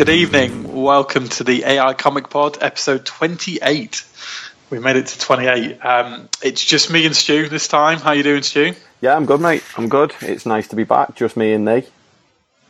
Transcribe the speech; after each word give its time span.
Good 0.00 0.08
evening. 0.08 0.82
Welcome 0.82 1.28
to 1.28 1.44
the 1.44 1.62
AI 1.62 1.92
Comic 1.92 2.30
Pod, 2.30 2.56
episode 2.62 3.04
28. 3.04 4.02
We 4.70 4.78
made 4.78 4.96
it 4.96 5.08
to 5.08 5.18
28. 5.18 5.84
Um, 5.84 6.26
it's 6.42 6.64
just 6.64 6.90
me 6.90 7.04
and 7.04 7.14
Stu 7.14 7.50
this 7.50 7.68
time. 7.68 7.98
How 7.98 8.12
you 8.12 8.22
doing, 8.22 8.40
Stu? 8.40 8.72
Yeah, 9.02 9.14
I'm 9.14 9.26
good, 9.26 9.42
mate. 9.42 9.62
I'm 9.76 9.90
good. 9.90 10.14
It's 10.22 10.46
nice 10.46 10.68
to 10.68 10.76
be 10.76 10.84
back. 10.84 11.16
Just 11.16 11.36
me 11.36 11.52
and 11.52 11.68
thee. 11.68 11.86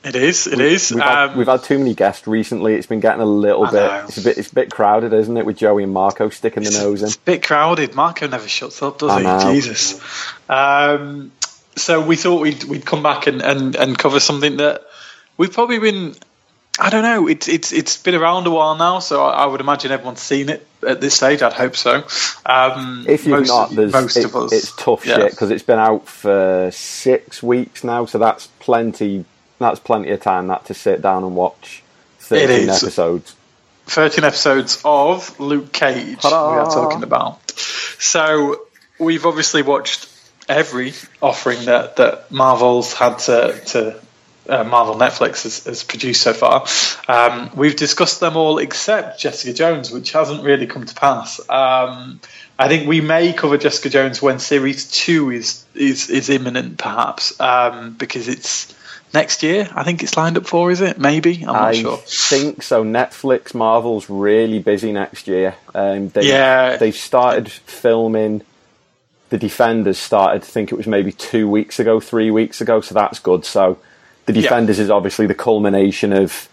It 0.02 0.16
is. 0.16 0.48
It 0.48 0.58
is. 0.58 0.90
We've, 0.90 1.04
had, 1.04 1.28
Um, 1.30 1.38
we've 1.38 1.46
had 1.46 1.62
too 1.62 1.78
many 1.78 1.94
guests 1.94 2.26
recently. 2.26 2.74
It's 2.74 2.88
been 2.88 2.98
getting 2.98 3.22
a 3.22 3.26
little 3.26 3.64
bit. 3.70 3.92
It's 4.08 4.18
a 4.18 4.22
bit. 4.22 4.36
It's 4.36 4.50
a 4.50 4.54
bit 4.56 4.72
crowded, 4.72 5.12
isn't 5.12 5.36
it? 5.36 5.46
With 5.46 5.56
Joey 5.56 5.84
and 5.84 5.92
Marco 5.92 6.30
sticking 6.30 6.64
the 6.64 6.72
nose 6.72 7.00
in. 7.02 7.06
It's 7.06 7.16
a 7.16 7.20
bit 7.20 7.44
crowded. 7.44 7.94
Marco 7.94 8.26
never 8.26 8.48
shuts 8.48 8.82
up, 8.82 8.98
does 8.98 9.08
I 9.08 9.19
he? 9.19 9.24
know. 9.24 9.52
Jesus. 9.52 10.00
Um, 10.48 11.30
so 11.76 12.04
we 12.04 12.16
thought 12.16 12.40
we'd 12.40 12.64
we'd 12.64 12.84
come 12.84 13.04
back 13.04 13.28
and, 13.28 13.40
and, 13.40 13.76
and 13.76 13.96
cover 13.96 14.19
something 14.19 14.56
that 14.56 14.82
we've 15.36 15.52
probably 15.52 15.78
been. 15.78 16.16
I 16.78 16.88
don't 16.88 17.03
know. 17.03 17.26
It's 17.28 17.48
it's 17.48 17.72
it's 17.72 17.97
been 17.98 18.14
around 18.14 18.47
a 18.47 18.50
while 18.50 18.75
now, 18.76 19.00
so 19.00 19.22
I, 19.25 19.42
I 19.42 19.47
would 19.47 19.60
imagine 19.60 19.91
everyone's 19.92 20.20
seen 20.22 20.48
it 20.48 20.66
at 20.86 21.00
this 21.00 21.14
stage. 21.14 21.42
I'd 21.42 21.53
hope 21.53 21.76
so. 21.76 22.04
Um, 22.47 23.04
If 23.08 23.26
you've 23.26 23.38
most, 23.41 23.48
not, 23.48 23.70
there's, 23.70 23.92
most 23.92 24.16
it- 24.16 24.25
of 24.26 24.36
us, 24.36 24.53
it's 24.53 24.75
tough 24.76 25.04
Yeah. 25.04 25.16
shit 25.16 25.31
because 25.32 25.50
it's 25.50 25.62
been 25.64 25.78
out 25.78 26.06
for 26.08 26.70
six 26.72 27.42
weeks 27.42 27.84
now. 27.84 28.06
So 28.06 28.19
that's 28.19 28.47
plenty. 28.60 29.25
That's 29.58 29.81
plenty 29.81 30.10
of 30.10 30.20
time 30.22 30.47
that 30.47 30.64
to 30.66 30.75
sit 30.75 31.03
down 31.03 31.22
and 31.25 31.34
watch 31.36 31.82
thirteen 32.19 32.70
episodes. 32.70 33.34
13 33.87 34.22
episodes 34.25 34.81
of 34.84 35.38
Luke 35.41 35.72
Cage 35.72 36.20
Ta-da. 36.20 36.52
we 36.52 36.58
are 36.60 36.70
talking 36.70 37.02
about. 37.02 37.50
So 37.98 38.60
we've 39.00 39.26
obviously 39.26 39.62
watched 39.62 40.08
every 40.48 40.92
offering 41.20 41.64
that, 41.64 41.97
that 41.97 42.31
Marvel's 42.31 42.92
had 42.92 43.19
to, 43.20 43.60
to 43.66 44.00
uh, 44.50 44.65
Marvel 44.65 44.97
Netflix 44.97 45.44
has, 45.44 45.65
has 45.65 45.84
produced 45.84 46.22
so 46.22 46.33
far. 46.33 46.66
Um, 47.09 47.50
we've 47.55 47.77
discussed 47.77 48.21
them 48.21 48.37
all 48.37 48.59
except 48.59 49.21
Jessica 49.21 49.53
Jones, 49.55 49.91
which 49.91 50.12
hasn't 50.12 50.43
really 50.43 50.66
come 50.66 50.84
to 50.84 50.94
pass. 50.94 51.41
Um, 51.49 52.21
I 52.59 52.69
think 52.69 52.88
we 52.88 53.00
may 53.00 53.33
cover 53.33 53.56
Jessica 53.56 53.88
Jones 53.88 54.21
when 54.21 54.38
series 54.38 54.91
two 54.91 55.31
is 55.31 55.65
is, 55.75 56.11
is 56.11 56.28
imminent, 56.28 56.77
perhaps, 56.78 57.38
um, 57.41 57.94
because 57.94 58.28
it's 58.28 58.75
next 59.15 59.43
year. 59.43 59.69
I 59.75 59.83
think 59.84 60.03
it's 60.03 60.16
lined 60.16 60.37
up 60.37 60.47
for. 60.47 60.71
Is 60.71 60.81
it? 60.81 60.99
Maybe. 60.99 61.37
I'm 61.43 61.47
not 61.55 61.62
I 61.62 61.72
sure. 61.72 61.97
think 61.97 62.62
so. 62.62 62.84
Netflix, 62.84 63.55
Marvel's 63.55 64.11
really 64.11 64.59
busy 64.59 64.93
next 64.93 65.27
year. 65.27 65.55
Um, 65.75 66.09
they, 66.11 66.28
Yeah. 66.28 66.77
they've 66.77 66.94
started 66.94 67.50
filming. 67.50 68.43
The 69.31 69.38
Defenders 69.38 69.99
started. 69.99 70.43
I 70.43 70.44
think 70.47 70.72
it 70.72 70.75
was 70.75 70.88
maybe 70.88 71.12
two 71.12 71.49
weeks 71.49 71.78
ago, 71.78 72.00
three 72.00 72.31
weeks 72.32 72.61
ago. 72.61 72.81
So 72.81 72.94
that's 72.94 73.21
good. 73.21 73.44
So 73.44 73.78
the 74.26 74.32
Yeah. 74.34 74.42
Defenders 74.42 74.78
is 74.78 74.91
obviously 74.91 75.26
the 75.26 75.34
culmination 75.34 76.12
of 76.12 76.48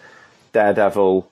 Daredevil, 0.54 1.28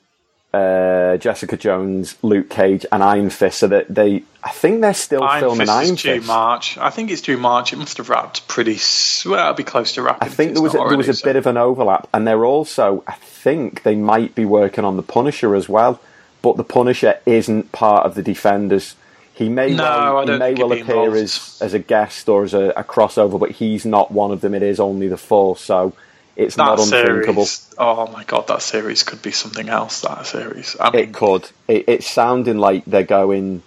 uh, 0.54 1.18
Jessica 1.18 1.58
Jones, 1.58 2.16
Luke 2.22 2.50
Cage, 2.50 2.86
and 2.92 3.04
Iron 3.04 3.30
Fist. 3.30 3.60
So 3.60 3.68
that 3.68 3.94
they, 3.94 4.24
I 4.44 4.52
think 4.52 4.82
they're 4.82 4.94
still 4.94 5.24
Iron 5.24 5.42
filming 5.42 5.60
Fist 5.68 5.72
Iron 5.72 5.84
is 5.94 6.02
due 6.02 6.16
Fist. 6.16 6.28
March. 6.28 6.78
I 6.78 6.90
think 6.90 7.12
it's 7.12 7.22
due 7.22 7.38
March. 7.38 7.74
It 7.74 7.78
must 7.78 7.98
have 7.98 8.10
wrapped 8.10 8.48
pretty. 8.48 8.78
Well, 9.26 9.40
it'll 9.40 9.54
be 9.54 9.64
close 9.64 9.94
to 9.96 10.02
wrapping. 10.02 10.28
I 10.28 10.32
think 10.32 10.54
there 10.54 10.62
was 10.62 10.74
a, 10.74 10.78
not 10.78 10.90
there 10.90 10.98
was 10.98 11.08
already, 11.08 11.22
a 11.22 11.26
bit 11.26 11.36
of 11.36 11.48
an 11.48 11.58
overlap, 11.58 12.08
and 12.14 12.26
they're 12.28 12.46
also 12.46 13.04
I 13.08 13.14
think 13.14 13.84
they 13.84 13.96
might 13.96 14.36
be 14.36 14.46
working 14.46 14.86
on 14.86 14.98
the 14.98 15.04
Punisher 15.04 15.56
as 15.56 15.68
well, 15.68 16.00
but 16.42 16.58
the 16.58 16.64
Punisher 16.64 17.20
isn't 17.26 17.72
part 17.72 18.06
of 18.06 18.16
the 18.16 18.22
Defenders. 18.24 18.96
He 19.34 19.50
may 19.50 19.74
No, 19.74 19.84
well, 19.84 20.30
I 20.30 20.34
he 20.34 20.40
may 20.40 20.54
well 20.54 20.72
appear 20.72 20.96
involved. 20.96 21.18
as 21.18 21.58
as 21.62 21.74
a 21.74 21.80
guest 21.80 22.30
or 22.30 22.44
as 22.46 22.54
a, 22.54 22.70
a 22.78 22.84
crossover, 22.86 23.38
but 23.38 23.52
he's 23.52 23.86
not 23.86 24.10
one 24.12 24.32
of 24.32 24.40
them. 24.40 24.54
It 24.54 24.64
is 24.64 24.80
only 24.80 25.10
the 25.10 25.18
four, 25.18 25.58
so 25.58 25.92
it's 26.36 26.58
That 26.58 26.64
not 26.66 26.80
unthinkable. 26.80 27.46
series. 27.46 27.74
Oh 27.78 28.08
my 28.12 28.24
god, 28.26 28.48
that 28.48 28.62
series 28.62 29.04
could 29.04 29.22
be 29.22 29.32
something 29.32 29.70
else. 29.70 30.02
That 30.02 30.26
series. 30.26 30.76
I 30.80 30.92
mean, 30.92 31.04
It 31.04 31.14
could. 31.14 31.50
It, 31.68 31.86
it's 31.88 32.08
sounding 32.08 32.58
like 32.58 32.86
they're 32.86 33.04
going, 33.04 33.64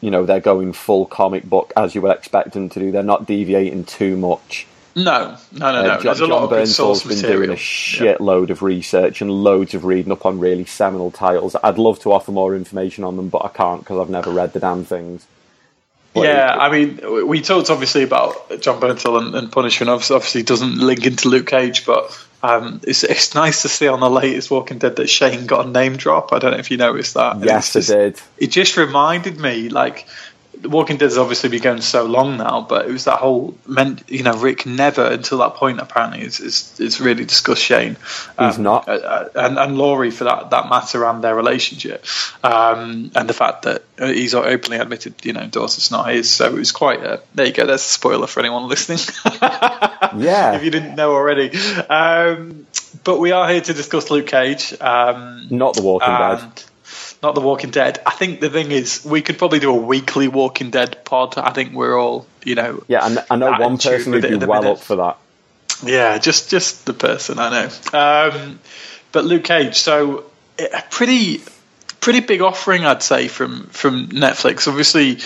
you 0.00 0.10
know, 0.10 0.26
they're 0.26 0.40
going 0.40 0.72
full 0.72 1.06
comic 1.06 1.44
book 1.44 1.72
as 1.76 1.94
you 1.94 2.02
would 2.02 2.12
expect 2.16 2.52
them 2.52 2.68
to 2.70 2.80
do. 2.80 2.92
They're 2.92 3.02
not 3.02 3.26
deviating 3.26 3.84
too 3.84 4.16
much. 4.16 4.66
no, 4.96 5.36
no, 5.52 5.72
no, 5.72 5.86
no. 5.86 5.94
Uh, 5.94 5.98
John, 5.98 6.02
There's 6.02 6.20
a 6.20 6.26
lot 6.26 6.50
John 6.50 6.58
of 6.60 6.68
source 6.68 7.04
been 7.04 7.16
material. 7.16 7.38
doing 7.38 7.50
a 7.50 7.54
shitload 7.54 8.50
of 8.50 8.62
research 8.62 9.20
and 9.22 9.30
loads 9.30 9.74
of 9.74 9.84
reading 9.84 10.12
up 10.12 10.26
on 10.26 10.40
really 10.40 10.64
seminal 10.64 11.10
titles. 11.10 11.56
I'd 11.62 11.78
love 11.78 12.00
to 12.00 12.12
offer 12.12 12.32
more 12.32 12.56
information 12.56 13.04
on 13.04 13.16
them, 13.16 13.28
but 13.28 13.44
I 13.44 13.48
can't 13.48 13.80
because 13.80 13.98
I've 14.00 14.10
never 14.10 14.30
read 14.30 14.52
the 14.52 14.60
damn 14.60 14.84
things. 14.84 15.26
Yeah, 16.24 16.54
I 16.58 16.70
mean, 16.70 17.28
we 17.28 17.40
talked 17.40 17.70
obviously 17.70 18.02
about 18.02 18.60
Jon 18.60 18.80
Bernthal 18.80 19.18
and, 19.20 19.34
and 19.34 19.52
Punisher, 19.52 19.88
obviously, 19.88 20.42
doesn't 20.42 20.78
link 20.78 21.06
into 21.06 21.28
Luke 21.28 21.46
Cage, 21.46 21.84
but 21.86 22.12
um, 22.42 22.80
it's 22.84 23.02
it's 23.02 23.34
nice 23.34 23.62
to 23.62 23.68
see 23.68 23.88
on 23.88 24.00
the 24.00 24.10
latest 24.10 24.50
Walking 24.50 24.78
Dead 24.78 24.96
that 24.96 25.08
Shane 25.08 25.46
got 25.46 25.66
a 25.66 25.70
name 25.70 25.96
drop. 25.96 26.32
I 26.32 26.38
don't 26.38 26.52
know 26.52 26.58
if 26.58 26.70
you 26.70 26.76
noticed 26.76 27.14
that. 27.14 27.42
Yes, 27.42 27.74
I 27.74 27.80
did. 27.80 28.20
it 28.36 28.48
just 28.48 28.76
reminded 28.76 29.38
me 29.38 29.68
like 29.68 30.06
Walking 30.64 30.96
Dead 30.96 31.06
has 31.06 31.18
obviously 31.18 31.48
been 31.50 31.62
going 31.62 31.80
so 31.80 32.04
long 32.04 32.36
now, 32.36 32.60
but 32.68 32.86
it 32.86 32.92
was 32.92 33.04
that 33.04 33.18
whole 33.18 33.56
meant 33.66 34.02
you 34.08 34.22
know 34.22 34.36
Rick 34.36 34.66
never 34.66 35.04
until 35.04 35.38
that 35.38 35.54
point 35.54 35.80
apparently 35.80 36.22
is 36.22 36.40
is, 36.40 36.78
is 36.80 37.00
really 37.00 37.24
discussed 37.24 37.62
Shane. 37.62 37.96
He's 38.38 38.58
not. 38.58 38.88
uh, 38.88 38.92
uh, 38.92 39.28
and 39.34 39.58
and 39.58 39.78
Lori 39.78 40.10
for 40.10 40.24
that 40.24 40.50
that 40.50 40.68
matter 40.68 41.04
and 41.04 41.22
their 41.22 41.34
relationship, 41.34 42.04
um, 42.42 43.10
and 43.14 43.28
the 43.28 43.34
fact 43.34 43.62
that 43.62 43.82
he's 43.98 44.34
openly 44.34 44.78
admitted 44.78 45.14
you 45.24 45.32
know 45.32 45.46
Dorset's 45.46 45.90
not 45.90 46.10
his. 46.10 46.30
So 46.30 46.46
it 46.46 46.54
was 46.54 46.72
quite 46.72 47.02
a 47.02 47.22
there 47.34 47.46
you 47.46 47.52
go. 47.52 47.66
There's 47.66 47.80
a 47.80 47.84
spoiler 47.84 48.26
for 48.26 48.40
anyone 48.40 48.68
listening. 48.68 48.98
Yeah. 50.16 50.54
if 50.54 50.64
you 50.64 50.70
didn't 50.70 50.94
know 50.96 51.12
already. 51.12 51.50
Um, 51.88 52.66
but 53.04 53.18
we 53.18 53.32
are 53.32 53.48
here 53.48 53.60
to 53.60 53.74
discuss 53.74 54.10
Luke 54.10 54.26
Cage. 54.26 54.74
Um, 54.80 55.48
Not 55.50 55.74
The 55.74 55.82
Walking 55.82 56.08
Dead. 56.08 56.64
Not 57.22 57.34
The 57.34 57.40
Walking 57.40 57.70
Dead. 57.70 58.00
I 58.06 58.12
think 58.12 58.40
the 58.40 58.50
thing 58.50 58.70
is, 58.70 59.04
we 59.04 59.22
could 59.22 59.38
probably 59.38 59.58
do 59.58 59.70
a 59.70 59.76
weekly 59.76 60.28
Walking 60.28 60.70
Dead 60.70 61.04
pod. 61.04 61.36
I 61.36 61.50
think 61.50 61.72
we're 61.72 61.98
all, 61.98 62.26
you 62.44 62.54
know. 62.54 62.84
Yeah, 62.86 63.04
and 63.04 63.24
I 63.30 63.36
know 63.36 63.50
one 63.58 63.78
person 63.78 64.12
who'd 64.12 64.22
be 64.22 64.46
well 64.46 64.62
minute. 64.62 64.78
up 64.78 64.84
for 64.84 64.96
that. 64.96 65.18
Yeah, 65.84 66.18
just 66.18 66.50
just 66.50 66.86
the 66.86 66.94
person 66.94 67.38
I 67.38 67.50
know. 67.50 67.98
Um, 67.98 68.60
but 69.12 69.24
Luke 69.24 69.44
Cage, 69.44 69.76
so 69.76 70.24
a 70.58 70.82
pretty 70.90 71.42
pretty 72.00 72.20
big 72.20 72.40
offering, 72.40 72.84
I'd 72.84 73.02
say, 73.02 73.28
from 73.28 73.66
from 73.66 74.08
Netflix. 74.08 74.68
Obviously, 74.68 75.18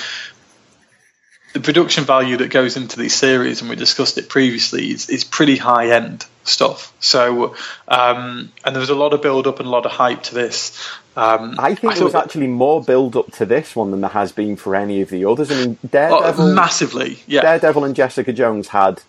the 1.53 1.61
production 1.61 2.05
value 2.05 2.39
that 2.39 2.49
goes 2.49 2.77
into 2.77 2.99
these 2.99 3.15
series, 3.15 3.61
and 3.61 3.69
we 3.69 3.77
discussed 3.77 4.19
it 4.19 4.29
previously, 4.29 4.91
is, 4.91 5.11
is 5.11 5.25
pretty 5.25 5.57
high 5.57 5.91
end 5.91 6.25
stuff. 6.45 6.93
So, 7.01 7.57
um, 7.89 8.53
and 8.65 8.75
there 8.75 8.81
was 8.81 8.91
a 8.91 8.95
lot 8.95 9.13
of 9.13 9.23
build 9.23 9.47
up 9.47 9.59
and 9.59 9.67
a 9.67 9.71
lot 9.71 9.87
of 9.87 9.93
hype 9.93 10.23
to 10.25 10.35
this. 10.35 10.79
Um, 11.17 11.57
I 11.59 11.75
think 11.75 11.93
I 11.93 11.97
there 11.97 12.05
was 12.05 12.15
actually 12.15 12.47
more 12.47 12.83
build 12.83 13.17
up 13.17 13.31
to 13.33 13.45
this 13.47 13.77
one 13.77 13.91
than 13.91 14.01
there 14.01 14.11
has 14.11 14.33
been 14.33 14.57
for 14.57 14.75
any 14.75 15.03
of 15.03 15.11
the 15.11 15.25
others. 15.27 15.51
I 15.51 15.55
mean, 15.67 15.79
Oh, 15.85 15.89
Daredevil, 15.89 16.55
massively, 16.55 17.19
yeah. 17.27 17.43
Daredevil 17.43 17.85
and 17.85 17.95
Jessica 17.95 18.33
Jones 18.33 18.69
had 18.69 19.03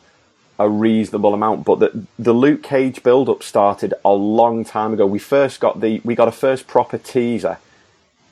a 0.59 0.69
reasonable 0.69 1.33
amount, 1.33 1.63
but 1.65 1.79
the 1.79 2.05
the 2.19 2.33
Luke 2.33 2.61
Cage 2.61 3.03
build 3.03 3.29
up 3.29 3.41
started 3.41 3.93
a 4.03 4.11
long 4.11 4.65
time 4.65 4.93
ago. 4.93 5.05
We 5.05 5.19
first 5.19 5.59
got 5.61 5.79
the 5.79 6.01
we 6.03 6.13
got 6.15 6.27
a 6.27 6.31
first 6.33 6.67
proper 6.67 6.97
teaser 6.97 7.57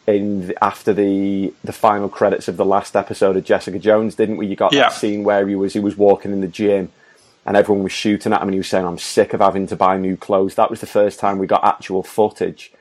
in 0.07 0.47
the, 0.47 0.63
after 0.63 0.93
the 0.93 1.53
the 1.63 1.73
final 1.73 2.09
credits 2.09 2.47
of 2.47 2.57
the 2.57 2.65
last 2.65 2.95
episode 2.95 3.37
of 3.37 3.43
Jessica 3.45 3.79
Jones, 3.79 4.15
didn't 4.15 4.37
we? 4.37 4.47
You 4.47 4.55
got 4.55 4.73
Yeah. 4.73 4.81
that 4.89 4.93
scene 4.93 5.23
where 5.23 5.47
he 5.47 5.55
was 5.55 5.73
he 5.73 5.79
was 5.79 5.95
walking 5.97 6.31
in 6.33 6.41
the 6.41 6.47
gym 6.47 6.91
and 7.45 7.55
everyone 7.57 7.83
was 7.83 7.91
shooting 7.93 8.33
at 8.33 8.41
him 8.41 8.49
and 8.49 8.53
he 8.53 8.59
was 8.59 8.67
saying, 8.67 8.85
"I'm 8.85 8.97
sick 8.97 9.33
of 9.33 9.39
having 9.39 9.65
to 9.67 9.75
buy 9.75 9.97
new 9.97 10.17
clothes." 10.17 10.55
That 10.55 10.69
was 10.69 10.81
the 10.81 10.87
first 10.87 11.19
time 11.19 11.37
we 11.39 11.47
got 11.47 11.63
actual 11.63 12.03
footage. 12.03 12.71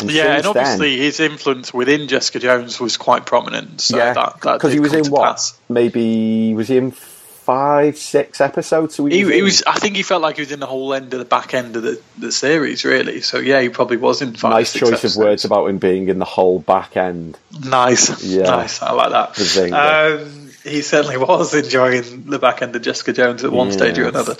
And 0.00 0.10
Yeah, 0.10 0.34
and 0.36 0.44
then- 0.44 0.46
obviously 0.46 0.96
his 0.98 1.20
influence 1.20 1.72
within 1.74 2.08
Jessica 2.08 2.38
Jones 2.38 2.78
was 2.80 2.96
quite 2.96 3.26
prominent. 3.26 3.80
So 3.80 3.96
yeah, 3.96 4.12
that 4.14 4.40
that 4.42 4.52
because 4.54 4.72
he 4.72 4.80
was 4.80 4.92
in 4.94 5.06
what? 5.10 5.22
pass. 5.32 5.54
Maybe 5.68 6.54
was 6.54 6.68
he 6.68 6.76
in 6.76 6.90
five, 6.92 7.96
six 7.96 8.40
episodes? 8.40 8.94
So 8.94 9.06
He, 9.06 9.24
was 9.24 9.34
he 9.34 9.42
was. 9.42 9.62
I 9.66 9.78
think 9.78 9.96
he 9.96 10.02
felt 10.02 10.22
like 10.22 10.36
he 10.36 10.42
was 10.42 10.52
in 10.52 10.60
the 10.60 10.66
whole 10.66 10.94
end 10.94 11.12
of 11.14 11.18
the 11.18 11.24
back 11.24 11.52
end 11.54 11.74
of 11.76 11.82
the, 11.82 12.00
the 12.18 12.30
series, 12.30 12.84
really. 12.84 13.20
So 13.22 13.38
yeah, 13.38 13.60
he 13.60 13.68
probably 13.70 13.96
was 13.96 14.22
in 14.22 14.34
five. 14.34 14.52
nice 14.52 14.72
choice 14.72 14.90
episodes. 14.90 15.16
of 15.16 15.22
words 15.24 15.44
about 15.44 15.66
him 15.66 15.78
being 15.78 16.08
in 16.08 16.18
the 16.18 16.24
whole 16.24 16.60
back 16.60 16.96
end. 16.96 17.36
Nice, 17.64 18.22
Yeah. 18.22 18.42
nice. 18.44 18.82
I 18.82 18.92
like 18.92 19.10
that. 19.10 19.34
The 19.34 19.42
zinger. 19.42 20.20
Um, 20.22 20.50
he 20.62 20.82
certainly 20.82 21.16
was 21.28 21.54
enjoying 21.54 22.24
the 22.26 22.38
back 22.38 22.62
end 22.62 22.76
of 22.76 22.82
Jessica 22.82 23.12
Jones 23.14 23.42
at 23.42 23.50
one 23.50 23.72
stage 23.72 23.98
or 23.98 24.06
another. 24.06 24.36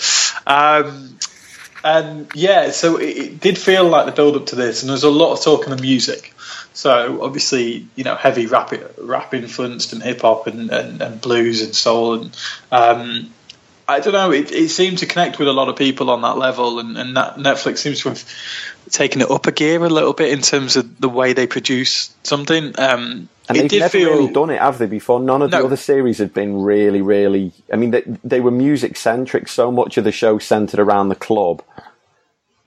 Um, 0.46 1.16
and 1.84 2.30
yeah, 2.34 2.70
so 2.70 2.96
it, 2.96 3.16
it 3.16 3.40
did 3.40 3.58
feel 3.58 3.88
like 3.88 4.06
the 4.06 4.12
build 4.12 4.36
up 4.36 4.46
to 4.46 4.56
this, 4.56 4.82
and 4.82 4.90
there's 4.90 5.04
a 5.04 5.10
lot 5.10 5.32
of 5.32 5.42
talk 5.42 5.64
in 5.64 5.70
the 5.74 5.80
music. 5.80 6.34
So 6.72 7.22
obviously, 7.22 7.86
you 7.96 8.04
know, 8.04 8.14
heavy 8.14 8.46
rap, 8.46 8.72
rap 8.98 9.34
influenced 9.34 9.92
and 9.92 10.02
hip 10.02 10.20
hop 10.20 10.46
and, 10.46 10.70
and, 10.70 11.02
and 11.02 11.20
blues 11.20 11.62
and 11.62 11.74
soul 11.74 12.14
and 12.14 12.36
um, 12.70 13.30
I 13.90 13.98
don't 13.98 14.12
know. 14.12 14.30
It, 14.30 14.52
it 14.52 14.68
seemed 14.68 14.98
to 14.98 15.06
connect 15.06 15.40
with 15.40 15.48
a 15.48 15.52
lot 15.52 15.68
of 15.68 15.74
people 15.74 16.10
on 16.10 16.22
that 16.22 16.38
level, 16.38 16.78
and, 16.78 16.96
and 16.96 17.16
Netflix 17.16 17.78
seems 17.78 18.00
to 18.02 18.10
have 18.10 18.24
taken 18.88 19.20
it 19.20 19.28
up 19.28 19.48
a 19.48 19.52
gear 19.52 19.84
a 19.84 19.88
little 19.88 20.12
bit 20.12 20.30
in 20.30 20.42
terms 20.42 20.76
of 20.76 21.00
the 21.00 21.08
way 21.08 21.32
they 21.32 21.48
produce 21.48 22.14
something. 22.22 22.78
Um, 22.78 23.28
And 23.50 23.66
it 23.66 23.70
they've 23.70 23.80
never 23.80 23.90
feel 23.90 24.10
really 24.10 24.32
done 24.32 24.50
it, 24.50 24.60
have 24.60 24.78
they? 24.78 24.86
Before 24.86 25.20
none 25.20 25.42
of 25.42 25.50
the 25.50 25.64
other 25.64 25.76
series 25.76 26.18
have 26.18 26.32
been 26.34 26.62
really, 26.62 27.02
really. 27.02 27.52
I 27.72 27.76
mean, 27.76 27.90
they, 27.90 28.02
they 28.24 28.40
were 28.40 28.50
music 28.50 28.96
centric. 28.96 29.48
So 29.48 29.70
much 29.70 29.96
of 29.98 30.04
the 30.04 30.12
show 30.12 30.38
centered 30.38 30.80
around 30.80 31.08
the 31.10 31.14
club. 31.16 31.62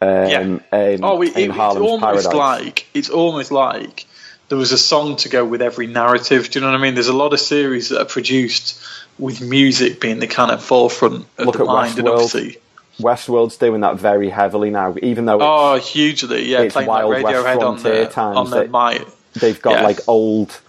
Um, 0.01 0.29
Yeah. 0.29 0.39
um, 0.39 0.61
Oh, 1.03 1.21
it, 1.21 1.35
it, 1.37 1.49
it's 1.49 1.57
almost 1.57 2.01
Paradise. 2.01 2.25
like 2.33 2.87
it's 2.93 3.09
almost 3.09 3.51
like 3.51 4.05
there 4.49 4.57
was 4.57 4.71
a 4.71 4.77
song 4.77 5.15
to 5.17 5.29
go 5.29 5.45
with 5.45 5.61
every 5.61 5.87
narrative. 5.87 6.49
Do 6.51 6.59
you 6.59 6.65
know 6.65 6.71
what 6.71 6.79
I 6.79 6.81
mean? 6.83 6.93
There's 6.93 7.07
a 7.07 7.13
lot 7.13 7.33
of 7.33 7.39
series 7.39 7.89
that 7.89 8.01
are 8.01 8.05
produced 8.05 8.81
with 9.17 9.41
music 9.41 10.01
being 10.01 10.19
the 10.19 10.27
kind 10.27 10.51
of 10.51 10.63
forefront 10.63 11.25
of 11.37 11.45
Look 11.45 11.55
the 11.57 11.61
at 11.63 11.67
mind, 11.67 11.97
and 11.99 12.07
Westworld. 12.07 12.13
obviously, 12.13 12.57
Westworld's 12.99 13.57
doing 13.57 13.81
that 13.81 13.97
very 13.97 14.29
heavily 14.29 14.69
now, 14.71 14.95
even 15.01 15.25
though 15.25 15.35
it's, 15.35 15.43
oh, 15.45 15.75
hugely, 15.79 16.49
yeah, 16.51 16.61
it's 16.61 16.73
playing 16.73 16.89
Wild 16.89 17.09
West 17.09 17.25
Radiohead 17.25 17.61
on 17.61 17.77
Frontier 17.77 18.05
the 18.05 18.11
times 18.11 18.37
on 18.37 18.49
the 18.49 18.67
that- 18.67 18.71
mic. 18.71 19.07
they've 19.33 19.61
got 19.61 19.75
yeah. 19.75 19.83
like 19.83 19.99
old, 20.07 20.59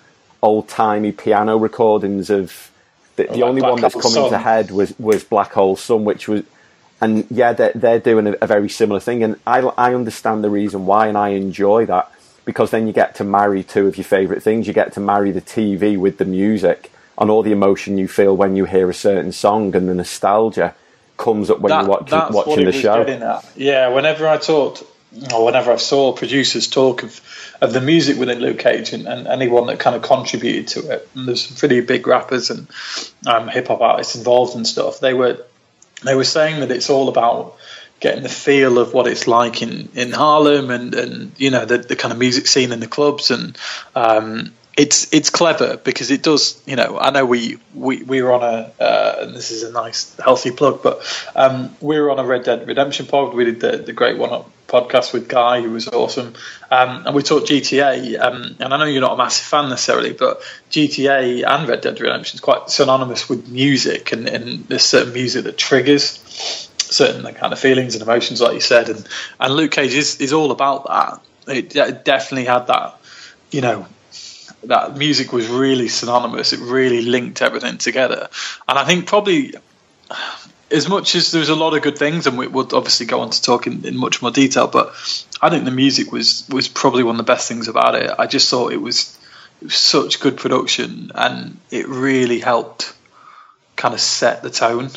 old 0.45 0.69
timey 0.69 1.13
piano 1.13 1.57
recordings 1.59 2.31
of. 2.31 2.71
The, 3.17 3.29
oh, 3.29 3.33
the 3.35 3.41
like 3.43 3.49
only 3.51 3.61
Black 3.61 3.73
one 3.73 3.81
that's 3.81 3.95
coming 3.95 4.25
into 4.25 4.39
head 4.39 4.71
was 4.73 4.99
was 4.99 5.25
Black 5.25 5.53
Hole 5.53 5.77
Sun, 5.77 6.05
which 6.05 6.29
was, 6.29 6.43
and 7.01 7.27
yeah, 7.31 7.53
they're 7.53 7.73
they're 7.75 8.01
doing 8.01 8.27
a, 8.27 8.33
a 8.43 8.47
very 8.49 8.69
similar 8.69 9.01
thing, 9.01 9.23
and 9.23 9.37
I 9.47 9.61
I 9.61 9.95
understand 9.95 10.43
the 10.45 10.51
reason 10.51 10.87
why, 10.87 11.09
and 11.09 11.17
I 11.19 11.31
enjoy 11.31 11.87
that 11.87 12.11
because 12.45 12.71
then 12.73 12.87
you 12.89 12.93
get 12.93 13.15
to 13.17 13.25
marry 13.25 13.63
two 13.63 13.87
of 13.87 13.97
your 13.97 14.05
favourite 14.05 14.43
things. 14.43 14.67
You 14.67 14.73
get 14.73 14.93
to 14.95 15.01
marry 15.01 15.31
the 15.33 15.41
TV 15.41 15.97
with 15.97 16.19
the 16.19 16.25
music 16.25 16.91
and 17.17 17.31
all 17.31 17.43
the 17.43 17.53
emotion 17.53 17.99
you 17.99 18.09
feel 18.09 18.37
when 18.37 18.57
you 18.57 18.65
hear 18.65 18.91
a 18.91 18.95
certain 18.95 19.33
song, 19.33 19.75
and 19.77 19.89
the 19.89 19.95
nostalgia 19.95 20.75
comes 21.17 21.51
up 21.51 21.61
when 21.61 21.71
That- 21.71 21.83
you're 21.83 21.89
watch, 21.91 22.11
watching 22.33 22.65
the 22.67 22.73
show. 22.73 22.97
Yeah, 23.57 23.89
whenever 23.89 24.27
I 24.29 24.39
talked, 24.39 24.83
or 25.33 25.45
whenever 25.45 25.73
I 25.73 25.77
saw 25.77 26.13
producers 26.13 26.69
talk 26.69 27.03
of, 27.03 27.21
of 27.61 27.73
the 27.73 27.81
music 27.81 28.19
within 28.19 28.41
Luke 28.41 28.59
Cage 28.59 28.93
and, 28.93 29.07
and 29.07 29.27
anyone 29.27 29.67
that 29.67 29.79
kind 29.79 29.97
of 29.97 30.03
contributed 30.03 30.69
to 30.69 30.91
it, 30.91 31.09
and 31.15 31.29
there's 31.29 31.47
some 31.47 31.57
pretty 31.57 31.81
big 31.81 32.07
rappers 32.07 32.51
and 32.51 32.67
um, 33.27 33.49
hip 33.49 33.69
hop 33.69 33.81
artists 33.81 34.17
involved 34.17 34.57
and 34.57 34.67
stuff. 34.67 35.01
They 35.01 35.15
were 35.15 35.45
they 36.03 36.15
were 36.15 36.25
saying 36.25 36.61
that 36.61 36.71
it's 36.71 36.91
all 36.91 37.09
about 37.09 37.57
getting 38.01 38.23
the 38.23 38.29
feel 38.29 38.79
of 38.79 38.93
what 38.93 39.07
it's 39.07 39.27
like 39.27 39.63
in, 39.63 39.89
in 39.95 40.13
Harlem 40.13 40.71
and, 40.71 40.95
and 40.95 41.33
you 41.39 41.51
know 41.51 41.65
the, 41.65 41.79
the 41.79 41.97
kind 41.97 42.13
of 42.13 42.19
music 42.19 42.47
scene 42.47 42.73
in 42.73 42.81
the 42.81 42.87
clubs 42.87 43.31
and 43.31 43.57
um, 43.95 44.53
it's 44.77 45.13
it's 45.13 45.31
clever 45.31 45.77
because 45.77 46.11
it 46.11 46.23
does 46.23 46.61
you 46.67 46.77
know 46.77 46.99
I 46.99 47.11
know 47.11 47.25
we 47.25 47.59
we, 47.75 48.03
we 48.03 48.23
were 48.23 48.33
on 48.33 48.43
a 48.43 48.73
uh, 48.83 49.17
and 49.21 49.35
this 49.35 49.51
is 49.51 49.63
a 49.63 49.73
nice 49.73 50.17
healthy 50.17 50.51
plug 50.51 50.83
but 50.83 51.03
um, 51.37 51.75
we 51.81 51.99
were 51.99 52.11
on 52.11 52.19
a 52.19 52.25
Red 52.25 52.45
Dead 52.45 52.67
Redemption 52.67 53.07
pod. 53.07 53.35
We 53.35 53.45
did 53.45 53.61
the, 53.61 53.77
the 53.79 53.93
great 53.93 54.19
one 54.19 54.33
up 54.33 54.51
podcast 54.67 55.13
with 55.13 55.29
Guy 55.29 55.61
who 55.61 55.71
was 55.71 55.87
awesome. 55.89 56.35
Um, 56.71 57.07
and 57.07 57.15
we 57.15 57.23
talked 57.23 57.49
GTA 57.49 58.19
um, 58.21 58.57
and 58.59 58.75
I 58.75 58.77
know 58.77 58.87
you're 58.87 59.01
not 59.01 59.13
a 59.13 59.17
massive 59.17 59.47
fan 59.47 59.69
necessarily 59.69 60.13
but 60.13 60.41
GTA 60.71 61.47
and 61.47 61.69
Red 61.69 61.83
Dead 61.83 62.01
Redemption 62.01 62.37
is 62.37 62.41
quite 62.41 62.71
synonymous 62.71 63.29
with 63.29 63.49
music 63.49 64.13
and, 64.13 64.29
and 64.29 64.65
there's 64.65 64.85
certain 64.85 65.13
music 65.13 65.45
that 65.45 65.57
triggers 65.57 66.21
certain 66.79 67.33
kind 67.35 67.53
of 67.53 67.59
feelings 67.59 67.95
and 67.95 68.03
emotions, 68.03 68.41
like 68.41 68.55
you 68.55 68.61
said, 68.61 68.89
and 68.89 69.07
and 69.41 69.55
Luke 69.55 69.73
Cage 69.73 69.95
is, 69.95 70.21
is 70.21 70.33
all 70.33 70.51
about 70.51 70.87
that. 70.87 71.21
It 71.57 71.71
de- 71.71 71.93
definitely 71.93 72.47
had 72.47 72.69
that, 72.69 72.99
you 73.51 73.61
know, 73.61 73.87
that 74.69 74.97
music 74.97 75.33
was 75.33 75.49
really 75.49 75.89
synonymous. 75.89 76.53
It 76.53 76.61
really 76.61 77.03
linked 77.03 77.43
everything 77.43 77.79
together, 77.79 78.29
and 78.69 78.79
I 78.79 78.85
think 78.85 79.07
probably 79.07 79.55
as 80.71 80.89
much 80.89 81.15
as 81.15 81.31
there's 81.31 81.49
a 81.49 81.55
lot 81.55 81.75
of 81.75 81.83
good 81.83 81.97
things, 81.99 82.27
and 82.27 82.37
we 82.37 82.47
will 82.47 82.69
obviously 82.75 83.07
go 83.07 83.21
on 83.21 83.31
to 83.31 83.41
talk 83.41 83.67
in, 83.67 83.85
in 83.87 83.97
much 83.97 84.23
more 84.23 84.31
detail, 84.31 84.67
but 84.67 84.89
I 85.41 85.51
think 85.51 85.65
the 85.65 85.71
music 85.71 86.13
was 86.13 86.49
was 86.51 86.69
probably 86.69 87.03
one 87.03 87.15
of 87.15 87.19
the 87.19 87.33
best 87.33 87.49
things 87.49 87.69
about 87.69 87.95
it. 87.95 88.11
I 88.19 88.27
just 88.27 88.51
thought 88.51 88.73
it 88.73 88.81
was, 88.81 89.17
it 89.61 89.67
was 89.67 89.77
such 89.77 90.21
good 90.21 90.37
production, 90.37 91.13
and 91.15 91.59
it 91.71 91.89
really 91.89 92.41
helped 92.41 92.95
kind 93.77 93.95
of 93.95 94.01
set 94.01 94.43
the 94.43 94.51
tone. 94.51 94.91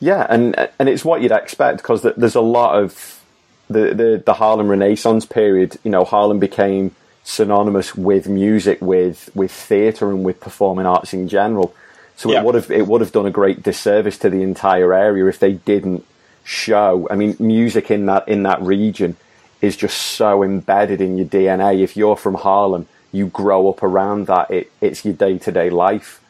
Yeah, 0.00 0.26
and 0.28 0.68
and 0.78 0.88
it's 0.88 1.04
what 1.04 1.22
you'd 1.22 1.32
expect 1.32 1.78
because 1.78 2.02
there's 2.02 2.36
a 2.36 2.40
lot 2.40 2.82
of 2.82 3.20
the, 3.68 3.94
the 3.94 4.22
the 4.24 4.34
Harlem 4.34 4.68
Renaissance 4.68 5.26
period. 5.26 5.78
You 5.82 5.90
know, 5.90 6.04
Harlem 6.04 6.38
became 6.38 6.94
synonymous 7.28 7.94
with 7.94 8.26
music, 8.26 8.78
with 8.80 9.28
with 9.34 9.52
theatre, 9.52 10.10
and 10.10 10.24
with 10.24 10.40
performing 10.40 10.86
arts 10.86 11.12
in 11.12 11.28
general. 11.28 11.74
So 12.16 12.30
Yeah. 12.30 12.40
it 12.40 12.44
would 12.44 12.54
have 12.54 12.70
it 12.70 12.86
would 12.88 13.02
have 13.02 13.12
done 13.12 13.26
a 13.26 13.30
great 13.30 13.62
disservice 13.62 14.16
to 14.18 14.30
the 14.30 14.42
entire 14.42 14.94
area 14.94 15.26
if 15.26 15.38
they 15.38 15.52
didn't 15.52 16.04
show. 16.42 17.06
I 17.10 17.16
mean, 17.16 17.36
music 17.38 17.90
in 17.90 18.06
that 18.06 18.26
in 18.26 18.42
that 18.44 18.60
region 18.62 19.16
is 19.60 19.76
just 19.76 19.98
so 19.98 20.42
embedded 20.42 21.00
in 21.02 21.18
your 21.18 21.26
DNA. 21.26 21.82
If 21.82 21.96
you're 21.98 22.16
from 22.16 22.34
Harlem, 22.36 22.86
you 23.12 23.26
grow 23.26 23.68
up 23.68 23.82
around 23.82 24.26
that. 24.28 24.50
It, 24.50 24.70
it's 24.80 25.04
your 25.04 25.14
day 25.14 25.36
to 25.38 25.52
day 25.52 25.68
life. 25.68 26.20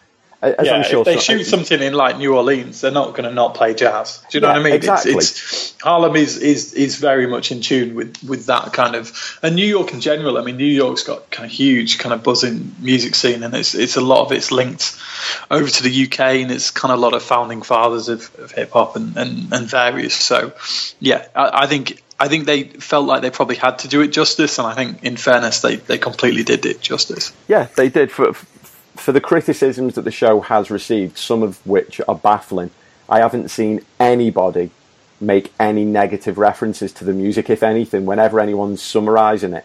As 0.40 0.54
yeah, 0.66 0.74
I'm 0.74 0.84
sure 0.84 1.00
if 1.00 1.04
they 1.06 1.16
so- 1.16 1.20
shoot 1.36 1.44
something 1.44 1.82
in 1.82 1.94
like 1.94 2.16
New 2.18 2.36
Orleans, 2.36 2.80
they're 2.80 2.92
not 2.92 3.10
going 3.10 3.24
to 3.24 3.32
not 3.34 3.54
play 3.56 3.74
jazz. 3.74 4.22
Do 4.30 4.38
you 4.38 4.40
know 4.40 4.48
Yeah, 4.48 4.52
what 4.52 4.60
I 4.60 4.64
mean? 4.64 4.72
exactly. 4.74 5.12
It's, 5.14 5.30
it's 5.72 5.80
Harlem 5.82 6.14
is, 6.14 6.36
is 6.38 6.74
is 6.74 6.96
very 6.96 7.26
much 7.26 7.50
in 7.50 7.60
tune 7.60 7.96
with 7.96 8.22
with 8.22 8.46
that 8.46 8.72
kind 8.72 8.94
of, 8.94 9.38
and 9.42 9.56
New 9.56 9.66
York 9.66 9.92
in 9.92 10.00
general. 10.00 10.38
I 10.38 10.42
mean, 10.44 10.56
New 10.56 10.64
York's 10.64 11.02
got 11.02 11.28
kind 11.32 11.44
of 11.44 11.50
huge 11.50 11.98
kind 11.98 12.12
of 12.12 12.22
buzzing 12.22 12.72
music 12.80 13.16
scene, 13.16 13.42
and 13.42 13.52
it's 13.52 13.74
it's 13.74 13.96
a 13.96 14.00
lot 14.00 14.26
of 14.26 14.30
it's 14.32 14.52
linked 14.52 14.96
over 15.50 15.68
to 15.68 15.82
the 15.82 16.04
UK, 16.04 16.20
and 16.20 16.52
it's 16.52 16.70
kind 16.70 16.92
of 16.92 16.98
a 17.00 17.02
lot 17.02 17.14
of 17.14 17.22
founding 17.24 17.62
fathers 17.62 18.08
of, 18.08 18.30
of 18.38 18.52
hip 18.52 18.70
hop 18.70 18.94
and, 18.94 19.16
and 19.16 19.52
and 19.52 19.66
various. 19.68 20.14
So, 20.14 20.52
yeah, 21.00 21.26
I, 21.34 21.64
I 21.64 21.66
think. 21.66 22.02
I 22.20 22.26
think 22.26 22.46
they 22.46 22.64
felt 22.64 23.06
like 23.06 23.22
they 23.22 23.30
probably 23.30 23.54
had 23.54 23.78
to 23.78 23.88
do 23.88 24.00
it 24.00 24.08
justice, 24.08 24.58
and 24.58 24.66
I 24.66 24.74
think, 24.74 25.04
in 25.04 25.16
fairness, 25.16 25.60
they, 25.60 25.76
they 25.76 25.98
completely 25.98 26.42
did 26.42 26.66
it 26.66 26.80
justice. 26.80 27.32
Yeah, 27.46 27.68
they 27.76 27.90
did 27.90 28.10
for 28.10 28.32
for 29.00 29.12
the 29.12 29.20
criticisms 29.20 29.94
that 29.94 30.02
the 30.02 30.10
show 30.10 30.40
has 30.40 30.70
received, 30.70 31.18
some 31.18 31.42
of 31.42 31.64
which 31.66 32.00
are 32.08 32.14
baffling. 32.14 32.70
I 33.08 33.20
haven't 33.20 33.50
seen 33.50 33.80
anybody 33.98 34.70
make 35.20 35.52
any 35.58 35.84
negative 35.84 36.38
references 36.38 36.92
to 36.94 37.04
the 37.04 37.12
music. 37.12 37.50
If 37.50 37.62
anything, 37.62 38.06
whenever 38.06 38.38
anyone's 38.40 38.82
summarising 38.82 39.52
it, 39.54 39.64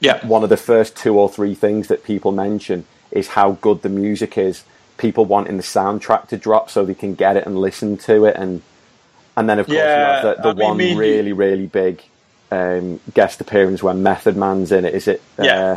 Yeah, 0.00 0.26
one 0.26 0.42
of 0.42 0.48
the 0.48 0.56
first 0.56 0.96
two 0.96 1.18
or 1.18 1.28
three 1.28 1.54
things 1.54 1.88
that 1.88 2.02
people 2.04 2.32
mention 2.32 2.86
is 3.10 3.28
how 3.28 3.52
good 3.60 3.82
the 3.82 3.88
music 3.88 4.36
is. 4.38 4.64
People 4.98 5.24
wanting 5.24 5.56
the 5.56 5.62
soundtrack 5.62 6.28
to 6.28 6.36
drop 6.36 6.70
so 6.70 6.84
they 6.84 6.94
can 6.94 7.14
get 7.14 7.36
it 7.36 7.46
and 7.46 7.58
listen 7.58 7.96
to 7.98 8.24
it, 8.24 8.36
and 8.36 8.62
And 9.36 9.48
then, 9.48 9.58
of 9.58 9.66
course, 9.66 9.76
Yeah, 9.78 10.20
you 10.22 10.26
have 10.28 10.42
the, 10.42 10.54
the 10.54 10.64
one 10.64 10.76
me- 10.76 10.94
really, 10.96 11.32
really 11.32 11.66
big 11.66 12.02
um, 12.50 13.00
guest 13.14 13.40
appearance 13.40 13.82
when 13.82 14.02
Method 14.02 14.36
Man's 14.36 14.72
in 14.72 14.84
it. 14.84 14.94
Is 14.94 15.06
it? 15.08 15.22
Yeah. 15.38 15.62
Uh, 15.62 15.76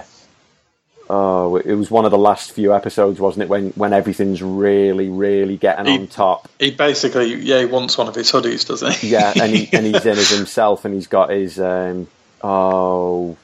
oh, 1.10 1.56
it 1.58 1.74
was 1.76 1.92
one 1.92 2.06
of 2.06 2.12
the 2.12 2.18
last 2.18 2.52
few 2.52 2.74
episodes, 2.74 3.20
wasn't 3.20 3.44
it? 3.44 3.50
When 3.50 3.72
when 3.72 3.94
everything's 3.94 4.42
really, 4.42 5.10
really 5.10 5.58
getting 5.58 5.86
He- 5.86 5.98
on 6.00 6.08
top. 6.08 6.50
He 6.60 6.72
basically, 6.72 7.34
yeah, 7.36 7.60
he 7.60 7.66
wants 7.66 7.98
one 7.98 8.08
of 8.08 8.16
his 8.16 8.32
hoodies, 8.32 8.68
doesn't 8.68 8.94
he? 8.96 9.10
Yeah, 9.10 9.34
and 9.42 9.54
he, 9.56 9.70
and 9.74 9.86
he's 9.86 10.06
in 10.06 10.18
as 10.18 10.30
himself, 10.38 10.86
and 10.86 10.94
he's 10.94 11.08
got 11.08 11.30
his 11.30 11.60
um, 11.60 12.08
oh, 12.42 13.38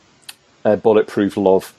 uh, 0.66 0.76
bulletproof 0.76 1.38
love, 1.38 1.74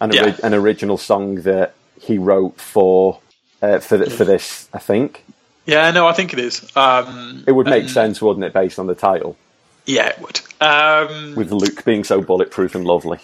an, 0.00 0.12
Yeah. 0.12 0.36
an 0.42 0.54
original 0.54 0.98
song 0.98 1.36
that 1.42 1.74
he 2.00 2.18
wrote 2.18 2.60
for 2.60 3.20
uh, 3.62 3.78
for 3.80 3.98
th- 3.98 4.12
for 4.12 4.24
this. 4.24 4.68
I 4.72 4.78
think 4.78 5.24
yeah, 5.66 5.90
no, 5.90 6.06
I 6.06 6.12
think 6.14 6.32
it 6.32 6.38
is. 6.38 6.64
Um, 6.76 7.44
it 7.46 7.52
would 7.52 7.66
make 7.66 7.82
and- 7.84 7.90
sense, 7.90 8.22
wouldn't 8.22 8.44
it, 8.44 8.52
based 8.54 8.78
on 8.78 8.86
the 8.86 8.94
title, 8.94 9.36
Yeah, 9.84 10.08
it 10.08 10.18
would. 10.20 10.40
Um, 10.60 11.34
with 11.36 11.52
Luke 11.52 11.84
being 11.84 12.04
so 12.04 12.20
bulletproof 12.22 12.74
and 12.74 12.84
lovely. 12.86 13.18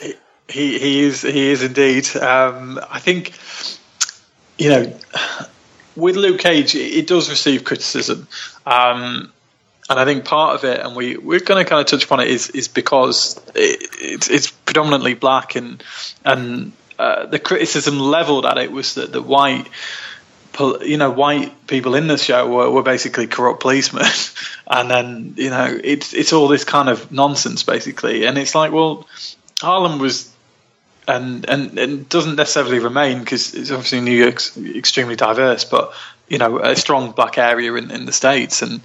He 0.49 0.79
he 0.79 1.01
is 1.01 1.23
he 1.23 1.49
is 1.51 1.63
indeed. 1.63 2.15
Um, 2.17 2.79
I 2.91 2.99
think 2.99 3.33
you 4.59 4.69
know 4.69 4.93
with 5.97 6.17
Luke 6.17 6.41
Cage, 6.41 6.75
it, 6.75 7.07
does 7.07 7.31
receive 7.31 7.65
criticism, 7.65 8.27
um, 8.67 9.33
and 9.89 10.01
I 10.01 10.05
think 10.05 10.25
part 10.25 10.57
of 10.57 10.65
it, 10.65 10.81
and 10.81 10.97
we 10.97 11.17
we're 11.17 11.41
going 11.41 11.65
to 11.65 11.69
kind 11.69 11.81
of 11.81 11.87
touch 11.87 12.05
upon 12.05 12.21
it, 12.21 12.29
is 12.29 12.51
is 12.51 12.69
because 12.69 13.41
it, 13.55 13.89
it's 14.01 14.29
it's 14.29 14.51
predominantly 14.51 15.15
black, 15.15 15.57
and 15.57 15.83
and 16.25 16.73
uh, 16.99 17.27
the 17.27 17.39
criticism 17.39 17.99
leveled 17.99 18.47
at 18.47 18.59
it 18.59 18.73
was 18.73 18.95
that 18.95 19.13
the 19.13 19.23
white. 19.23 19.69
You 20.57 20.99
know, 20.99 21.11
white 21.11 21.67
people 21.67 21.97
in 21.97 22.07
the 22.07 22.17
show 22.17 22.47
were, 22.49 22.71
were 22.71 22.85
basically 22.85 23.27
corrupt 23.27 23.59
policemen, 23.59 24.07
and 24.69 24.89
then 24.89 25.35
you 25.37 25.51
know 25.51 25.81
it's 25.83 26.15
it's 26.15 26.33
all 26.33 26.47
this 26.47 26.63
kind 26.63 26.89
of 26.89 27.11
nonsense 27.11 27.65
basically, 27.65 28.25
and 28.25 28.39
it's 28.39 28.55
like, 28.55 28.71
well, 28.71 29.09
Harlem 29.61 29.99
was 29.99 30.33
and 31.07 31.49
and, 31.49 31.79
and 31.79 32.09
doesn't 32.09 32.37
necessarily 32.37 32.79
remain 32.79 33.21
because 33.21 33.55
it's 33.55 33.71
obviously 33.71 34.01
New 34.01 34.17
York's 34.17 34.57
extremely 34.57 35.17
diverse, 35.17 35.65
but 35.65 35.93
you 36.29 36.39
know 36.39 36.59
a 36.59 36.77
strong 36.77 37.13
black 37.13 37.39
area 37.39 37.75
in, 37.75 37.91
in 37.91 38.07
the 38.07 38.13
states, 38.13 38.63
and 38.63 38.81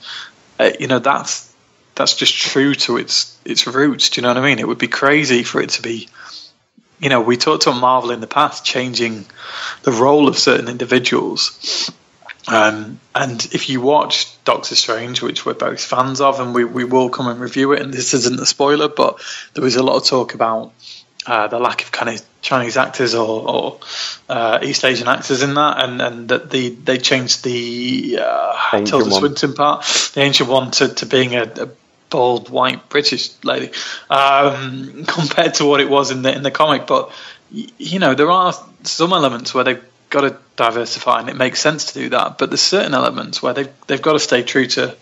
uh, 0.60 0.72
you 0.80 0.88
know 0.88 1.00
that's 1.00 1.54
that's 1.96 2.16
just 2.16 2.34
true 2.34 2.76
to 2.76 2.98
its 2.98 3.38
its 3.46 3.68
roots. 3.68 4.10
Do 4.10 4.20
you 4.20 4.24
know 4.24 4.30
what 4.30 4.38
I 4.38 4.46
mean? 4.46 4.60
It 4.60 4.68
would 4.68 4.78
be 4.78 4.88
crazy 4.88 5.44
for 5.44 5.62
it 5.62 5.72
to 5.72 5.82
be, 5.82 6.08
you 7.00 7.10
know, 7.10 7.22
we 7.22 7.38
talked 7.38 7.68
about 7.68 7.80
Marvel 7.80 8.12
in 8.12 8.22
the 8.22 8.28
past 8.28 8.66
changing 8.66 9.26
the 9.84 9.92
role 9.92 10.28
of 10.28 10.38
certain 10.38 10.70
individuals. 10.70 11.92
Um, 12.48 13.00
and 13.14 13.46
if 13.52 13.70
you 13.70 13.82
watch 13.82 14.28
Doctor 14.44 14.76
Strange, 14.76 15.22
which 15.22 15.46
we're 15.46 15.54
both 15.54 15.84
fans 15.84 16.22
of, 16.22 16.40
and 16.40 16.56
we, 16.56 16.64
we 16.64 16.84
will 16.84 17.10
come 17.10 17.28
and 17.28 17.40
review 17.40 17.74
it, 17.74 17.82
and 17.82 17.94
this 17.94 18.14
isn't 18.14 18.40
a 18.40 18.46
spoiler, 18.46 18.88
but 18.88 19.22
there 19.54 19.64
was 19.64 19.76
a 19.76 19.84
lot 19.84 19.98
of 19.98 20.06
talk 20.06 20.34
about 20.34 20.72
uh, 21.26 21.48
the 21.48 21.60
lack 21.60 21.84
of 21.84 21.92
kind 21.92 22.10
of 22.10 22.26
Chinese 22.42 22.78
actors 22.78 23.14
or, 23.14 23.50
or 23.50 23.80
uh, 24.30 24.60
East 24.64 24.86
Asian 24.86 25.08
actors 25.08 25.44
in 25.44 25.54
that, 25.56 25.84
and, 25.84 26.02
and 26.02 26.30
that 26.30 26.50
the 26.50 26.70
they 26.70 26.98
changed 26.98 27.44
the 27.44 28.20
uh, 28.22 28.84
Tilda. 28.86 29.12
Swinton 29.12 29.54
part, 29.54 29.84
the 30.14 30.22
ancient 30.22 30.50
one, 30.50 30.72
to, 30.72 30.88
to 30.88 31.06
being 31.06 31.36
a, 31.36 31.44
a 31.44 31.70
bald 32.10 32.50
white 32.50 32.90
British 32.90 33.32
lady, 33.44 33.72
um, 34.10 35.04
compared 35.08 35.56
to 35.56 35.66
what 35.66 35.82
it 35.82 35.90
was 35.90 36.12
in 36.12 36.22
the 36.22 36.34
in 36.34 36.44
the 36.44 36.52
comic. 36.52 36.88
But 36.88 37.12
you 37.52 38.00
know, 38.00 38.16
there 38.16 38.32
are 38.32 38.54
some 38.84 39.12
elements 39.12 39.54
where 39.54 39.64
they've 39.64 39.84
got 40.10 40.22
to 40.22 40.38
diversify, 40.56 41.20
and 41.20 41.30
it 41.30 41.36
makes 41.36 41.60
sense 41.60 41.92
to 41.92 42.00
do 42.00 42.10
that. 42.10 42.38
But 42.38 42.50
there's 42.50 42.62
certain 42.62 42.94
elements 42.94 43.42
where 43.42 43.54
they've 43.54 43.72
they've 43.88 44.02
got 44.02 44.14
to 44.14 44.20
stay 44.20 44.44
true 44.44 44.68
to 44.68 44.96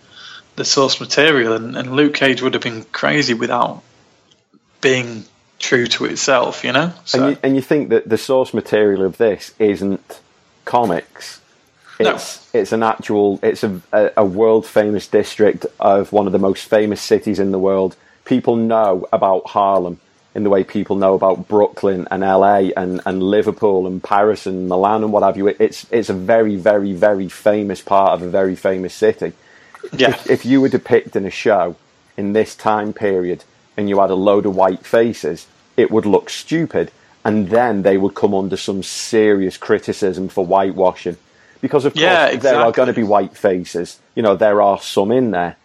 the 0.56 0.66
source 0.66 1.00
material, 1.00 1.54
and, 1.54 1.78
and 1.78 1.96
Luke 1.96 2.16
Cage 2.16 2.42
would 2.42 2.56
have 2.56 2.64
been 2.64 2.84
crazy 2.86 3.36
without 3.36 3.84
being 4.82 5.24
true 5.60 5.88
to 5.88 6.06
itself, 6.06 6.64
you 6.64 6.72
know. 6.72 6.94
So 7.06 7.20
And 7.24 7.32
you, 7.32 7.38
and 7.44 7.56
you 7.56 7.62
think 7.62 7.90
that 7.90 8.08
the 8.08 8.18
source 8.18 8.54
material 8.54 9.04
of 9.04 9.18
this 9.18 9.54
isn't 9.60 10.20
comics. 10.66 11.42
No. 12.00 12.16
It's 12.16 12.48
it's 12.54 12.72
an 12.72 12.84
actual 12.84 13.40
it's 13.42 13.64
a, 13.64 13.82
a, 13.92 14.12
a 14.18 14.26
world 14.26 14.66
famous 14.66 15.08
district 15.08 15.66
of 15.80 16.12
one 16.12 16.28
of 16.28 16.34
the 16.34 16.40
most 16.40 16.66
famous 16.66 17.02
cities 17.02 17.40
in 17.40 17.52
the 17.52 17.60
world. 17.60 17.96
People 18.26 18.56
know 18.56 19.08
about 19.12 19.48
Harlem 19.48 20.00
in 20.36 20.44
the 20.44 20.50
way 20.52 20.64
people 20.64 20.98
know 20.98 21.16
about 21.16 21.48
Brooklyn 21.48 22.08
and 22.12 22.22
LA 22.22 22.70
and, 22.78 23.02
and 23.08 23.24
Liverpool 23.24 23.88
and 23.88 24.04
Paris 24.04 24.46
and 24.46 24.70
Milan 24.70 25.04
and 25.04 25.12
what 25.12 25.24
have 25.24 25.38
you. 25.38 25.48
It's 25.48 25.88
it's 25.90 26.10
a 26.10 26.14
very 26.14 26.56
very 26.56 26.94
very 26.94 27.30
famous 27.30 27.82
part 27.82 28.12
of 28.12 28.22
a 28.22 28.30
very 28.30 28.56
famous 28.56 28.94
city. 28.94 29.34
yeah, 29.92 30.10
If, 30.10 30.30
if 30.30 30.46
you 30.46 30.62
were 30.62 30.70
depicting 30.70 31.26
a 31.26 31.32
show 31.32 31.76
in 32.16 32.34
this 32.34 32.56
time 32.56 32.94
period 32.94 33.44
and 33.78 33.88
you 33.88 34.00
had 34.00 34.10
a 34.10 34.16
load 34.16 34.46
of 34.46 34.56
white 34.56 34.86
faces, 34.86 35.48
it 35.78 35.92
would 35.92 36.06
look 36.06 36.30
stupid, 36.30 36.92
and 37.24 37.50
then 37.50 37.84
they 37.84 37.98
would 37.98 38.16
come 38.16 38.34
under 38.34 38.58
some 38.58 38.82
serious 38.84 39.58
criticism 39.58 40.28
for 40.28 40.46
whitewashing. 40.46 41.18
Because 41.62 41.86
of 41.86 41.94
course 41.94 42.02
Yeah, 42.04 42.36
there 42.36 42.58
are 42.58 42.72
going 42.72 42.88
to 42.88 42.94
be 42.94 43.04
white 43.04 43.36
faces. 43.38 44.00
You 44.16 44.24
know 44.24 44.36
there 44.36 44.62
are 44.62 44.80
some 44.82 45.12
in 45.12 45.32
there, 45.32 45.56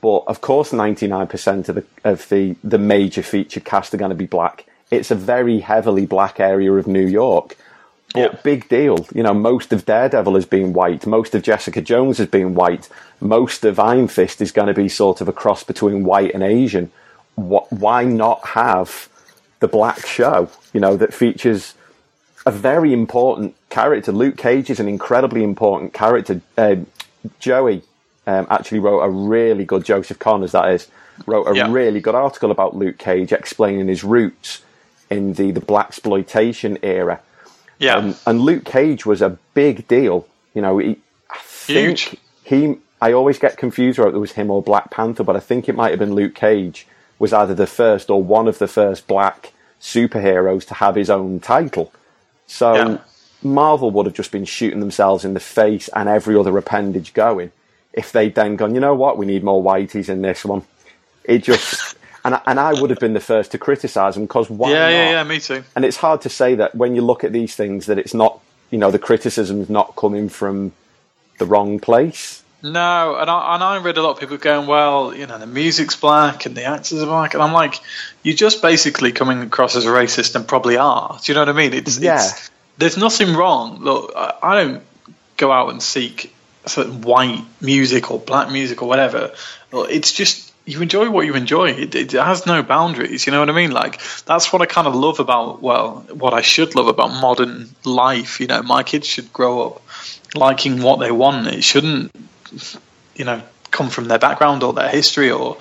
but 0.00 0.24
of 0.26 0.40
course 0.40 0.72
ninety 0.72 1.06
nine 1.06 1.26
percent 1.26 1.68
of 1.68 1.76
the 1.76 1.84
of 2.04 2.28
the 2.28 2.56
the 2.64 2.78
major 2.78 3.22
feature 3.22 3.60
cast 3.60 3.94
are 3.94 3.98
going 3.98 4.10
to 4.10 4.14
be 4.14 4.26
black. 4.26 4.66
It's 4.90 5.10
a 5.10 5.14
very 5.14 5.60
heavily 5.60 6.06
black 6.06 6.40
area 6.40 6.72
of 6.72 6.86
New 6.86 7.06
York. 7.06 7.56
But 8.14 8.20
Yeah. 8.20 8.38
big 8.42 8.68
deal. 8.68 9.06
You 9.14 9.22
know, 9.22 9.34
most 9.34 9.70
of 9.72 9.84
Daredevil 9.84 10.34
has 10.34 10.46
been 10.46 10.72
white. 10.72 11.06
Most 11.06 11.34
of 11.34 11.42
Jessica 11.42 11.82
Jones 11.82 12.16
has 12.18 12.28
been 12.28 12.54
white. 12.54 12.88
Most 13.20 13.64
of 13.66 13.78
Iron 13.78 14.08
Fist 14.08 14.40
is 14.40 14.50
going 14.50 14.68
to 14.68 14.74
be 14.74 14.88
sort 14.88 15.20
of 15.20 15.28
a 15.28 15.32
cross 15.32 15.62
between 15.62 16.04
white 16.04 16.32
and 16.32 16.42
Asian. 16.42 16.90
Wh- 17.38 17.72
Why 17.72 18.04
not 18.04 18.44
have 18.48 19.08
the 19.60 19.68
black 19.68 20.04
show? 20.06 20.48
You 20.72 20.80
know, 20.80 20.96
that 20.96 21.14
features 21.14 21.74
a 22.46 22.50
very 22.50 22.92
important 22.92 23.54
character. 23.70 24.12
Luke 24.12 24.36
Cage 24.36 24.70
is 24.70 24.80
an 24.80 24.88
incredibly 24.88 25.42
important 25.44 25.92
character. 25.92 26.40
Uh, 26.56 26.76
Joey 27.40 27.82
um, 28.26 28.46
actually 28.50 28.78
wrote 28.80 29.00
a 29.00 29.10
really 29.10 29.64
good 29.64 29.84
Joseph 29.84 30.18
Connors, 30.18 30.52
that 30.52 30.70
is, 30.72 30.88
wrote 31.26 31.46
a 31.46 31.54
Yeah. 31.54 31.70
really 31.70 32.00
good 32.00 32.14
article 32.14 32.50
about 32.50 32.76
Luke 32.76 32.98
Cage, 32.98 33.32
explaining 33.32 33.88
his 33.88 34.04
roots 34.04 34.62
in 35.10 35.32
the 35.34 35.50
the 35.52 35.60
blaxploitation 35.60 36.78
era. 36.82 37.20
yeah, 37.78 37.94
Um, 37.96 38.14
and 38.26 38.40
Luke 38.40 38.64
Cage 38.64 39.06
was 39.06 39.22
a 39.22 39.38
big 39.54 39.86
deal. 39.88 40.26
You 40.54 40.62
know, 40.62 40.78
he, 40.78 40.98
I 41.30 41.38
think 41.38 41.98
Huge. 41.98 42.16
he. 42.44 42.76
I 43.00 43.12
always 43.12 43.38
get 43.38 43.56
confused 43.56 43.98
whether 43.98 44.14
it 44.16 44.18
was 44.18 44.32
him 44.32 44.50
or 44.50 44.60
Black 44.62 44.90
Panther, 44.90 45.22
but 45.22 45.36
I 45.36 45.40
think 45.40 45.68
it 45.68 45.76
might 45.76 45.90
have 45.90 45.98
been 46.00 46.14
Luke 46.14 46.34
Cage 46.34 46.86
was 47.18 47.32
either 47.32 47.54
the 47.54 47.66
first 47.66 48.10
or 48.10 48.22
one 48.22 48.48
of 48.48 48.58
the 48.58 48.68
first 48.68 49.06
black 49.06 49.52
superheroes 49.80 50.66
to 50.68 50.74
have 50.74 50.94
his 50.94 51.10
own 51.10 51.40
title. 51.40 51.92
So 52.46 52.74
Yeah. 52.74 52.98
Marvel 53.42 53.90
would 53.92 54.06
have 54.06 54.14
just 54.14 54.32
been 54.32 54.44
shooting 54.44 54.80
themselves 54.80 55.24
in 55.24 55.34
the 55.34 55.40
face 55.40 55.88
and 55.94 56.08
every 56.08 56.36
other 56.36 56.56
appendage 56.58 57.14
going 57.14 57.52
if 57.92 58.12
they'd 58.12 58.34
then 58.34 58.56
gone, 58.56 58.74
you 58.74 58.80
know 58.80 58.94
what, 58.94 59.16
we 59.18 59.26
need 59.26 59.42
more 59.44 59.62
whiteys 59.62 60.08
in 60.08 60.22
this 60.22 60.44
one. 60.44 60.62
It 61.24 61.44
just. 61.44 61.94
And, 62.24 62.34
I- 62.34 62.40
and 62.46 62.60
I 62.60 62.74
would 62.78 62.90
have 62.90 62.98
been 62.98 63.14
the 63.14 63.20
first 63.20 63.52
to 63.52 63.58
criticise 63.58 64.14
them 64.14 64.24
because 64.24 64.50
why 64.50 64.70
yeah, 64.70 64.78
not? 64.80 64.90
yeah, 64.90 65.10
yeah. 65.12 65.22
Me 65.24 65.38
too. 65.38 65.62
and 65.76 65.84
it's 65.84 65.96
hard 65.96 66.20
to 66.22 66.28
say 66.28 66.56
that 66.56 66.74
when 66.74 66.94
you 66.96 67.00
look 67.00 67.22
at 67.22 67.32
these 67.32 67.54
things 67.54 67.86
that 67.86 67.96
it's 67.96 68.12
not 68.12 68.40
you 68.70 68.76
know 68.76 68.90
the 68.90 68.98
criticism's 68.98 69.70
not 69.70 69.94
coming 69.96 70.28
from 70.28 70.72
the 71.38 71.46
wrong 71.46 71.78
place 71.78 72.42
No, 72.62 73.16
and 73.16 73.30
I, 73.30 73.54
and 73.54 73.62
I 73.62 73.78
read 73.78 73.98
a 73.98 74.02
lot 74.02 74.10
of 74.10 74.20
people 74.20 74.36
going, 74.36 74.66
well, 74.66 75.14
you 75.14 75.26
know, 75.26 75.38
the 75.38 75.46
music's 75.46 75.94
black 75.94 76.44
and 76.44 76.56
the 76.56 76.64
actors 76.64 77.00
are 77.00 77.06
black, 77.06 77.34
and 77.34 77.42
I'm 77.42 77.52
like, 77.52 77.76
you're 78.24 78.34
just 78.34 78.62
basically 78.62 79.12
coming 79.12 79.42
across 79.42 79.76
as 79.76 79.86
a 79.86 79.90
racist 79.90 80.34
and 80.34 80.46
probably 80.46 80.76
are. 80.76 81.18
Do 81.22 81.30
you 81.30 81.34
know 81.34 81.42
what 81.42 81.50
I 81.50 81.52
mean? 81.52 81.72
It's, 81.72 81.98
Yeah. 81.98 82.16
it's 82.16 82.50
there's 82.78 82.96
nothing 82.96 83.34
wrong. 83.34 83.80
Look, 83.80 84.12
I, 84.16 84.62
don't 84.62 84.82
go 85.36 85.52
out 85.52 85.70
and 85.70 85.82
seek 85.82 86.34
certain 86.66 87.02
white 87.02 87.44
music 87.60 88.10
or 88.10 88.18
black 88.18 88.50
music 88.50 88.82
or 88.82 88.88
whatever. 88.88 89.32
It's 89.72 90.12
just 90.12 90.52
you 90.64 90.82
enjoy 90.82 91.10
what 91.10 91.26
you 91.26 91.34
enjoy. 91.34 91.70
It, 91.70 91.94
it 91.94 92.12
has 92.12 92.44
no 92.44 92.62
boundaries. 92.62 93.26
You 93.26 93.32
know 93.32 93.40
what 93.40 93.50
I 93.50 93.52
mean? 93.52 93.70
Like 93.70 94.00
that's 94.26 94.52
what 94.52 94.62
I 94.62 94.66
kind 94.66 94.86
of 94.86 94.94
love 94.94 95.18
about 95.18 95.62
well, 95.62 96.06
what 96.12 96.34
I 96.34 96.40
should 96.42 96.74
love 96.74 96.88
about 96.88 97.08
modern 97.08 97.68
life. 97.84 98.40
You 98.40 98.46
know, 98.48 98.62
my 98.62 98.82
kids 98.82 99.06
should 99.06 99.32
grow 99.32 99.66
up 99.66 99.82
liking 100.34 100.82
what 100.82 101.00
they 101.00 101.10
want. 101.10 101.46
It 101.46 101.64
shouldn't, 101.64 102.12
you 103.14 103.24
know, 103.24 103.42
come 103.70 103.90
from 103.90 104.06
their 104.06 104.18
background 104.18 104.62
or 104.62 104.72
their 104.72 104.88
history 104.88 105.30
or, 105.30 105.58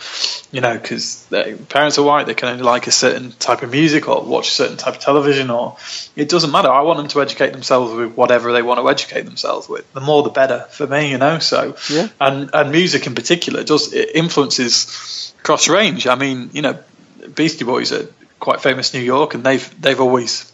you 0.52 0.62
know, 0.62 0.78
because 0.78 1.26
their 1.26 1.58
parents 1.58 1.98
are 1.98 2.04
white, 2.04 2.26
they 2.26 2.34
can 2.34 2.50
only 2.50 2.64
like 2.64 2.88
a 2.88 2.92
certain 2.92 3.32
type 3.34 3.64
of 3.64 3.72
music 3.72 4.08
or 4.08 4.24
watch 4.24 4.48
a 4.48 4.52
certain 4.52 4.78
type 4.78 4.96
of 4.96 5.00
television 5.02 5.50
or 5.50 5.76
it 6.16 6.30
doesn't 6.30 6.52
matter. 6.52 6.70
I 6.70 6.82
want 6.82 6.98
them 7.00 7.10
to 7.10 7.22
educate 7.22 7.52
themselves 7.52 7.94
with 7.94 8.14
whatever 8.14 8.54
they 8.54 8.62
want 8.62 8.80
to 8.80 8.90
educate 8.90 9.24
themselves 9.24 9.68
with. 9.68 9.92
The 9.94 10.00
more 10.02 10.24
the 10.24 10.30
better 10.30 10.62
for 10.70 10.88
me, 10.88 11.12
you 11.12 11.18
know. 11.18 11.40
So, 11.40 11.76
Yeah. 11.90 12.08
and 12.20 12.50
and 12.54 12.72
music 12.72 13.08
in 13.08 13.16
particular 13.16 13.64
does 13.64 13.94
it 13.94 14.12
influences 14.16 15.34
cross 15.44 15.68
range. 15.68 16.08
I 16.08 16.16
mean, 16.16 16.50
you 16.54 16.62
know, 16.62 16.80
Beastie 17.36 17.66
Boys 17.66 17.92
are 17.92 18.08
quite 18.40 18.62
famous 18.62 18.94
in 18.94 19.02
New 19.02 19.06
York, 19.06 19.34
and 19.34 19.44
they've 19.44 19.82
they've 19.82 20.00
always 20.00 20.52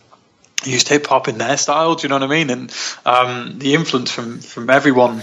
used 0.66 0.88
hip 0.88 1.06
hop 1.06 1.28
in 1.28 1.38
their 1.38 1.58
style. 1.58 1.96
Do 1.96 2.04
you 2.04 2.10
know 2.10 2.16
what 2.16 2.24
I 2.24 2.28
mean? 2.28 2.50
And 2.50 2.74
um, 3.06 3.60
the 3.60 3.76
influence 3.76 4.12
from 4.12 4.40
from 4.40 4.70
everyone 4.70 5.22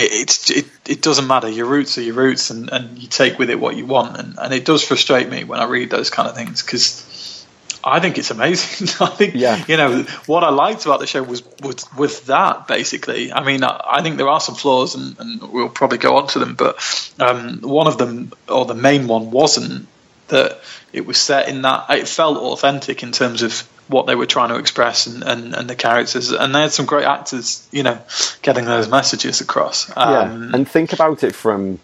it, 0.00 0.50
it, 0.50 0.66
it 0.88 1.02
doesn't 1.02 1.26
matter. 1.26 1.48
Your 1.48 1.66
roots 1.66 1.98
are 1.98 2.02
your 2.02 2.14
roots, 2.14 2.50
and, 2.50 2.70
and 2.70 2.98
you 2.98 3.08
take 3.08 3.38
with 3.38 3.50
it 3.50 3.58
what 3.60 3.76
you 3.76 3.86
want. 3.86 4.16
And, 4.18 4.38
and 4.38 4.52
it 4.54 4.64
does 4.64 4.82
frustrate 4.84 5.28
me 5.28 5.44
when 5.44 5.60
I 5.60 5.64
read 5.64 5.90
those 5.90 6.10
kind 6.10 6.28
of 6.28 6.34
things 6.34 6.62
because 6.62 7.44
I 7.84 8.00
think 8.00 8.18
it's 8.18 8.30
amazing. 8.30 8.88
I 9.00 9.10
think 9.10 9.34
Yeah. 9.34 9.64
you 9.68 9.76
know 9.76 10.02
what 10.26 10.42
I 10.44 10.50
liked 10.50 10.84
about 10.86 11.00
the 11.00 11.06
show 11.06 11.22
was 11.22 11.42
was 11.62 11.86
with 11.96 12.26
that 12.26 12.66
basically. 12.66 13.32
I 13.32 13.44
mean, 13.44 13.62
I, 13.64 13.80
I 13.98 14.02
think 14.02 14.16
there 14.16 14.28
are 14.28 14.40
some 14.40 14.54
flaws, 14.54 14.94
and, 14.94 15.18
and 15.20 15.52
we'll 15.52 15.68
probably 15.68 15.98
go 15.98 16.16
on 16.16 16.26
to 16.28 16.38
them. 16.38 16.54
But 16.54 16.76
um, 17.18 17.60
one 17.62 17.86
of 17.86 17.96
them, 17.98 18.32
or 18.48 18.64
the 18.64 18.74
main 18.74 19.06
one, 19.06 19.30
wasn't 19.30 19.86
that 20.28 20.60
it 20.92 21.06
was 21.06 21.18
set 21.18 21.48
in 21.48 21.62
that 21.62 21.86
it 21.90 22.08
felt 22.08 22.38
authentic 22.38 23.02
in 23.02 23.12
terms 23.12 23.42
of 23.42 23.60
what 23.88 24.06
they 24.06 24.14
were 24.16 24.26
trying 24.26 24.48
to 24.48 24.56
express 24.56 25.06
and, 25.06 25.22
and, 25.22 25.54
and 25.54 25.70
the 25.70 25.76
characters. 25.76 26.32
And 26.32 26.54
they 26.54 26.62
had 26.62 26.72
some 26.72 26.86
great 26.86 27.04
actors, 27.04 27.66
you 27.70 27.82
know, 27.84 27.98
getting 28.42 28.64
those 28.64 28.88
messages 28.88 29.40
across. 29.40 29.88
Yeah, 29.90 30.20
Um, 30.22 30.54
and 30.54 30.68
think 30.68 30.92
about 30.92 31.22
it 31.22 31.34
from, 31.34 31.78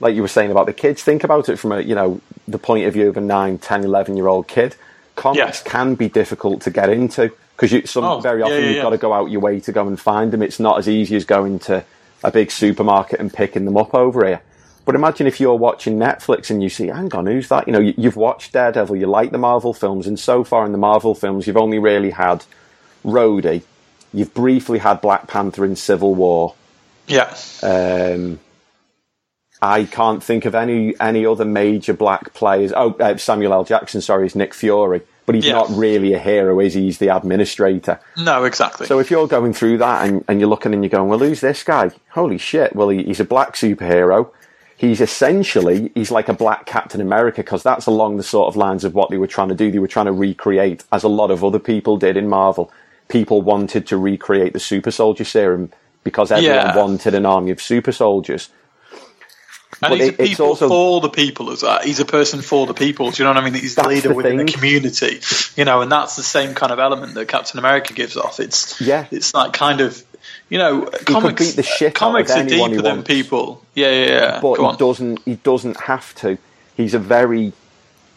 like 0.00 0.14
you 0.14 0.22
were 0.22 0.28
saying 0.28 0.50
about 0.52 0.66
the 0.66 0.72
kids. 0.72 1.02
Think 1.02 1.24
about 1.24 1.48
it 1.48 1.56
from 1.58 1.72
a 1.72 1.80
you 1.80 1.94
know 1.96 2.20
the 2.46 2.58
point 2.58 2.86
of 2.86 2.92
view 2.92 3.08
of 3.08 3.16
a 3.16 3.20
9, 3.20 3.58
10, 3.58 3.84
11 3.84 4.16
year 4.16 4.28
old 4.28 4.46
kid. 4.46 4.76
Comics 5.16 5.38
Yes. 5.38 5.62
can 5.64 5.96
be 5.96 6.08
difficult 6.08 6.60
to 6.62 6.70
get 6.70 6.88
into 6.90 7.32
because 7.56 7.72
you 7.72 7.84
some 7.86 8.04
Oh, 8.04 8.20
very 8.20 8.38
yeah, 8.38 8.44
often 8.46 8.58
yeah, 8.60 8.66
you've 8.68 8.76
yeah. 8.76 8.82
got 8.82 8.90
to 8.90 8.98
go 8.98 9.12
out 9.12 9.30
your 9.32 9.40
way 9.40 9.58
to 9.58 9.72
go 9.72 9.84
and 9.88 9.98
find 9.98 10.30
them. 10.32 10.42
It's 10.42 10.60
not 10.60 10.78
as 10.78 10.88
easy 10.88 11.16
as 11.16 11.24
going 11.24 11.58
to 11.60 11.84
a 12.22 12.30
big 12.30 12.52
supermarket 12.52 13.18
and 13.18 13.32
picking 13.34 13.64
them 13.64 13.76
up 13.76 13.94
over 13.94 14.24
here. 14.24 14.40
But 14.88 14.94
imagine 14.94 15.26
if 15.26 15.38
you're 15.38 15.54
watching 15.54 15.98
Netflix 15.98 16.48
and 16.48 16.62
you 16.62 16.70
see, 16.70 16.86
hang 16.86 17.14
on, 17.14 17.26
who's 17.26 17.48
that? 17.50 17.66
You 17.66 17.74
know, 17.74 17.78
you, 17.78 17.92
you've 17.98 18.16
watched 18.16 18.54
Daredevil, 18.54 18.96
you 18.96 19.06
like 19.06 19.32
the 19.32 19.36
Marvel 19.36 19.74
films, 19.74 20.06
and 20.06 20.18
so 20.18 20.44
far 20.44 20.64
in 20.64 20.72
the 20.72 20.78
Marvel 20.78 21.14
films, 21.14 21.46
you've 21.46 21.58
only 21.58 21.78
really 21.78 22.08
had 22.08 22.46
Rhodey. 23.04 23.64
You've 24.14 24.32
briefly 24.32 24.78
had 24.78 25.02
Black 25.02 25.26
Panther 25.26 25.66
in 25.66 25.76
Civil 25.76 26.14
War. 26.14 26.54
yeah, 27.06 27.36
Um, 27.62 28.40
I 29.60 29.84
can't 29.84 30.24
think 30.24 30.46
of 30.46 30.54
any 30.54 30.98
any 30.98 31.26
other 31.26 31.44
major 31.44 31.92
black 31.92 32.32
players. 32.32 32.72
Oh, 32.74 32.92
uh, 32.94 33.18
Samuel 33.18 33.52
L. 33.52 33.64
Jackson, 33.64 34.00
sorry, 34.00 34.24
is 34.24 34.34
Nick 34.34 34.54
Fury, 34.54 35.02
but 35.26 35.34
he's 35.34 35.44
Yeah. 35.44 35.52
not 35.52 35.68
really 35.68 36.14
a 36.14 36.18
hero, 36.18 36.60
is 36.60 36.72
he? 36.72 36.84
He's 36.84 36.96
the 36.96 37.14
administrator. 37.14 38.00
no, 38.16 38.44
exactly. 38.44 38.86
So 38.86 39.00
if 39.00 39.10
you're 39.10 39.28
going 39.28 39.52
through 39.52 39.76
that 39.78 40.08
and, 40.08 40.24
and 40.28 40.40
you're 40.40 40.48
looking 40.48 40.72
and 40.72 40.82
you're 40.82 40.88
going, 40.88 41.10
well, 41.10 41.18
who's 41.18 41.42
this 41.42 41.62
guy? 41.62 41.90
Holy 42.12 42.38
shit! 42.38 42.74
Well, 42.74 42.88
he, 42.88 43.02
he's 43.02 43.20
a 43.20 43.24
black 43.24 43.54
superhero. 43.54 44.30
He's 44.78 45.00
essentially 45.00 45.90
he's 45.94 46.10
like 46.12 46.28
a 46.28 46.32
black 46.32 46.64
Captain 46.64 47.00
America 47.00 47.42
because 47.42 47.62
that's 47.64 47.86
along 47.86 48.16
the 48.16 48.22
sort 48.22 48.46
of 48.48 48.56
lines 48.56 48.84
of 48.84 48.94
what 48.94 49.10
they 49.10 49.18
were 49.18 49.26
trying 49.26 49.48
to 49.48 49.54
do. 49.56 49.70
They 49.72 49.80
were 49.80 49.88
trying 49.88 50.06
to 50.06 50.12
recreate, 50.12 50.84
as 50.92 51.02
a 51.02 51.08
lot 51.08 51.30
of 51.32 51.44
other 51.44 51.58
people 51.58 51.96
did 51.96 52.16
in 52.16 52.28
Marvel. 52.28 52.70
People 53.08 53.42
wanted 53.42 53.86
to 53.88 53.96
recreate 53.98 54.52
the 54.52 54.60
super 54.60 54.90
soldier 54.92 55.24
serum 55.24 55.72
because 56.04 56.30
everyone 56.30 56.56
Yeah. 56.56 56.76
wanted 56.76 57.14
an 57.14 57.26
army 57.26 57.50
of 57.50 57.60
super 57.60 57.90
soldiers. 57.92 58.50
And 59.82 59.90
But 59.90 59.98
he's 59.98 60.08
it- 60.08 60.18
a 60.18 60.22
it's 60.22 60.30
people 60.30 60.46
also- 60.46 60.68
for 60.68 61.00
the 61.00 61.08
people 61.08 61.50
as 61.52 61.62
well. 61.62 61.80
He's 61.82 62.00
a 62.00 62.04
person 62.04 62.40
for 62.40 62.66
the 62.66 62.74
people. 62.74 63.10
Do 63.10 63.22
you 63.22 63.28
know 63.28 63.34
what 63.34 63.42
I 63.42 63.44
mean? 63.50 63.54
He's 63.60 63.74
the 63.76 63.86
leader 63.86 64.08
the 64.08 64.14
within 64.14 64.36
the 64.36 64.44
community. 64.44 65.20
You 65.56 65.64
know, 65.64 65.82
and 65.82 65.90
that's 65.92 66.16
the 66.16 66.22
same 66.22 66.54
kind 66.54 66.72
of 66.72 66.78
element 66.78 67.14
that 67.14 67.26
Captain 67.28 67.58
America 67.58 67.94
gives 67.94 68.16
off. 68.16 68.40
It's 68.40 68.80
Yeah. 68.80 69.06
it's 69.10 69.34
like 69.34 69.52
kind 69.52 69.80
of 69.80 70.02
you 70.48 70.58
know, 70.58 70.86
comics. 71.06 71.40
beat 71.46 71.56
the 71.56 71.62
shit 71.62 71.88
out 71.88 71.90
of 71.90 71.94
comics 71.94 72.30
are 72.30 72.38
anyone 72.38 72.70
deeper 72.70 72.82
than 72.82 73.02
people. 73.02 73.62
Yeah, 73.74 73.90
yeah, 73.90 74.06
yeah. 74.06 74.40
but 74.40 74.54
he 74.58 74.64
on. 74.64 74.76
doesn't 74.76 75.20
he 75.24 75.36
doesn't 75.36 75.80
have 75.80 76.14
to 76.16 76.38
he's 76.76 76.94
a 76.94 76.98
very 76.98 77.52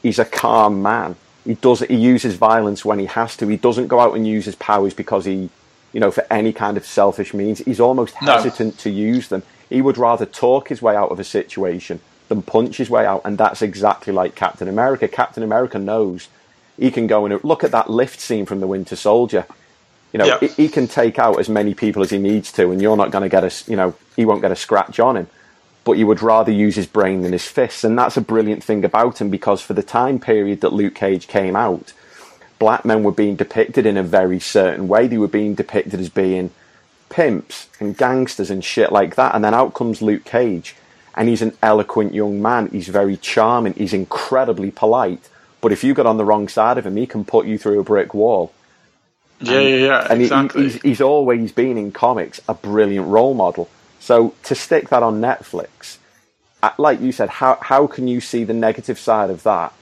he's 0.01 0.19
a 0.19 0.25
calm 0.25 0.81
man 0.81 1.15
he 1.45 1.55
does 1.55 1.79
he 1.81 1.95
uses 1.95 2.35
violence 2.35 2.85
when 2.85 2.99
he 2.99 3.05
has 3.05 3.35
to 3.37 3.47
he 3.47 3.57
doesn't 3.57 3.87
go 3.87 3.99
out 3.99 4.15
and 4.15 4.27
use 4.27 4.45
his 4.45 4.55
powers 4.55 4.93
because 4.93 5.25
he 5.25 5.49
you 5.93 5.99
know 5.99 6.11
for 6.11 6.25
any 6.31 6.53
kind 6.53 6.77
of 6.77 6.85
selfish 6.85 7.33
means 7.33 7.59
he's 7.59 7.79
almost 7.79 8.15
No. 8.21 8.33
hesitant 8.33 8.77
to 8.79 8.89
use 8.89 9.27
them 9.29 9.43
he 9.69 9.81
would 9.81 9.97
rather 9.97 10.25
talk 10.25 10.69
his 10.69 10.81
way 10.81 10.95
out 10.95 11.09
of 11.11 11.19
a 11.19 11.23
situation 11.23 11.99
than 12.29 12.41
punch 12.43 12.77
his 12.77 12.89
way 12.89 13.05
out 13.05 13.21
and 13.25 13.37
that's 13.37 13.61
exactly 13.61 14.13
like 14.13 14.35
captain 14.35 14.67
america 14.67 15.07
captain 15.07 15.43
america 15.43 15.77
knows 15.79 16.29
he 16.77 16.91
can 16.91 17.07
go 17.07 17.25
and 17.25 17.43
look 17.43 17.63
at 17.63 17.71
that 17.71 17.89
lift 17.89 18.19
scene 18.19 18.45
from 18.45 18.59
the 18.59 18.67
winter 18.67 18.95
soldier 18.95 19.45
you 20.13 20.17
know, 20.19 20.25
Yeah. 20.25 20.39
he, 20.39 20.47
he 20.47 20.69
can 20.69 20.87
take 20.87 21.17
out 21.19 21.39
as 21.39 21.49
many 21.49 21.73
people 21.73 22.01
as 22.01 22.09
he 22.09 22.17
needs 22.17 22.51
to, 22.53 22.71
and 22.71 22.81
you're 22.81 22.97
not 22.97 23.11
going 23.11 23.23
to 23.23 23.29
get 23.29 23.43
a, 23.43 23.71
you 23.71 23.77
know, 23.77 23.93
he 24.15 24.25
won't 24.25 24.41
get 24.41 24.51
a 24.51 24.55
scratch 24.55 24.99
on 24.99 25.17
him. 25.17 25.27
But 25.83 25.93
you 25.93 26.05
would 26.07 26.21
rather 26.21 26.51
use 26.51 26.75
his 26.75 26.85
brain 26.85 27.21
than 27.21 27.31
his 27.31 27.45
fists, 27.45 27.83
and 27.83 27.97
that's 27.97 28.17
a 28.17 28.21
brilliant 28.21 28.63
thing 28.63 28.85
about 28.85 29.19
him 29.19 29.29
because 29.29 29.61
for 29.61 29.73
the 29.73 29.83
time 29.83 30.19
period 30.19 30.61
that 30.61 30.73
Luke 30.73 30.93
Cage 30.95 31.27
came 31.27 31.55
out, 31.55 31.93
black 32.59 32.85
men 32.85 33.03
were 33.03 33.11
being 33.11 33.35
depicted 33.35 33.85
in 33.87 33.97
a 33.97 34.03
very 34.03 34.39
certain 34.39 34.87
way. 34.87 35.07
They 35.07 35.17
were 35.17 35.27
being 35.27 35.55
depicted 35.55 35.99
as 35.99 36.09
being 36.09 36.51
pimps 37.09 37.67
and 37.79 37.97
gangsters 37.97 38.51
and 38.51 38.63
shit 38.63 38.91
like 38.91 39.15
that. 39.15 39.33
And 39.33 39.43
then 39.43 39.53
out 39.55 39.73
comes 39.73 40.01
Luke 40.03 40.23
Cage, 40.23 40.75
and 41.15 41.27
he's 41.27 41.41
an 41.41 41.57
eloquent 41.63 42.13
young 42.13 42.41
man. 42.41 42.67
He's 42.67 42.87
very 42.89 43.17
charming. 43.17 43.73
He's 43.73 43.93
incredibly 43.93 44.69
polite. 44.71 45.29
But 45.61 45.71
if 45.71 45.83
you 45.83 45.93
got 45.93 46.05
on 46.05 46.17
the 46.17 46.25
wrong 46.25 46.47
side 46.47 46.77
of 46.77 46.85
him, 46.85 46.95
he 46.97 47.07
can 47.07 47.25
put 47.25 47.45
you 47.47 47.57
through 47.57 47.79
a 47.79 47.83
brick 47.83 48.13
wall 48.13 48.51
yeah, 49.41 49.59
yeah, 49.59 49.75
yeah. 49.75 50.07
and 50.09 50.21
he- 50.21 50.25
exactly. 50.27 50.63
he's, 50.63 50.81
he's 50.81 51.01
always 51.01 51.51
been 51.51 51.77
in 51.77 51.91
comics 51.91 52.41
a 52.47 52.53
brilliant 52.53 53.07
role 53.07 53.33
model. 53.33 53.69
So 53.99 54.35
to 54.43 54.55
stick 54.55 54.89
that 54.89 55.03
on 55.03 55.21
Netflix, 55.21 55.97
uh, 56.63 56.71
like 56.77 57.01
you 57.01 57.11
said, 57.11 57.29
how 57.29 57.57
how 57.61 57.87
can 57.87 58.07
you 58.07 58.21
see 58.21 58.43
the 58.43 58.53
negative 58.53 58.99
side 58.99 59.29
of 59.29 59.43
that 59.43 59.73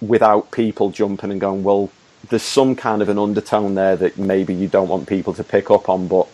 without 0.00 0.50
people 0.50 0.90
jumping 0.90 1.30
and 1.30 1.40
going, 1.40 1.62
well, 1.62 1.90
there's 2.28 2.42
some 2.42 2.76
kind 2.76 3.02
of 3.02 3.08
an 3.08 3.18
undertone 3.18 3.74
there 3.74 3.96
that 3.96 4.18
maybe 4.18 4.54
you 4.54 4.68
don't 4.68 4.88
want 4.88 5.08
people 5.08 5.34
to 5.34 5.44
pick 5.44 5.70
up 5.70 5.88
on, 5.88 6.08
but 6.08 6.28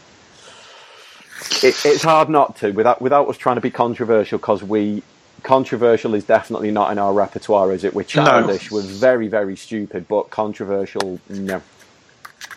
it, 1.63 1.77
it's 1.85 2.03
hard 2.03 2.29
not 2.29 2.57
to 2.57 2.73
without 2.73 3.01
without 3.01 3.29
us 3.29 3.37
trying 3.37 3.57
to 3.57 3.61
be 3.61 3.71
controversial 3.71 4.39
because 4.39 4.63
we 4.63 5.03
controversial 5.43 6.15
is 6.15 6.25
definitely 6.25 6.71
not 6.71 6.91
in 6.93 6.99
our 6.99 7.13
repertoire, 7.13 7.73
is 7.73 7.85
it? 7.85 7.95
We're 7.95 8.05
childish, 8.05 8.71
we're 8.71 8.83
very 8.83 9.29
very 9.29 9.57
stupid, 9.57 10.09
but 10.09 10.31
controversial, 10.31 11.21
no. 11.29 11.63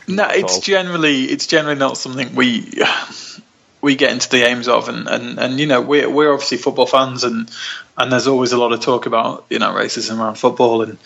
No, 0.10 0.28
it's 0.30 0.56
all. 0.56 0.62
generally 0.62 1.26
it's 1.26 1.48
generally 1.48 1.78
not 1.78 1.98
something 1.98 2.36
we 2.36 2.72
we 3.82 3.96
get 3.96 4.12
into 4.12 4.30
the 4.30 4.46
aims 4.46 4.68
of, 4.68 4.90
and, 4.90 5.08
and, 5.08 5.40
and 5.40 5.60
you 5.60 5.66
know 5.66 5.82
we're 5.82 6.10
we're 6.10 6.34
obviously 6.34 6.58
football 6.58 6.86
fans, 6.86 7.24
and 7.24 7.50
and 7.98 8.12
there's 8.12 8.28
always 8.28 8.52
a 8.52 8.58
lot 8.58 8.74
of 8.74 8.82
talk 8.82 9.06
about 9.06 9.46
you 9.50 9.60
know 9.60 9.72
racism 9.72 10.20
around 10.20 10.36
football 10.36 10.82
and 10.82 10.98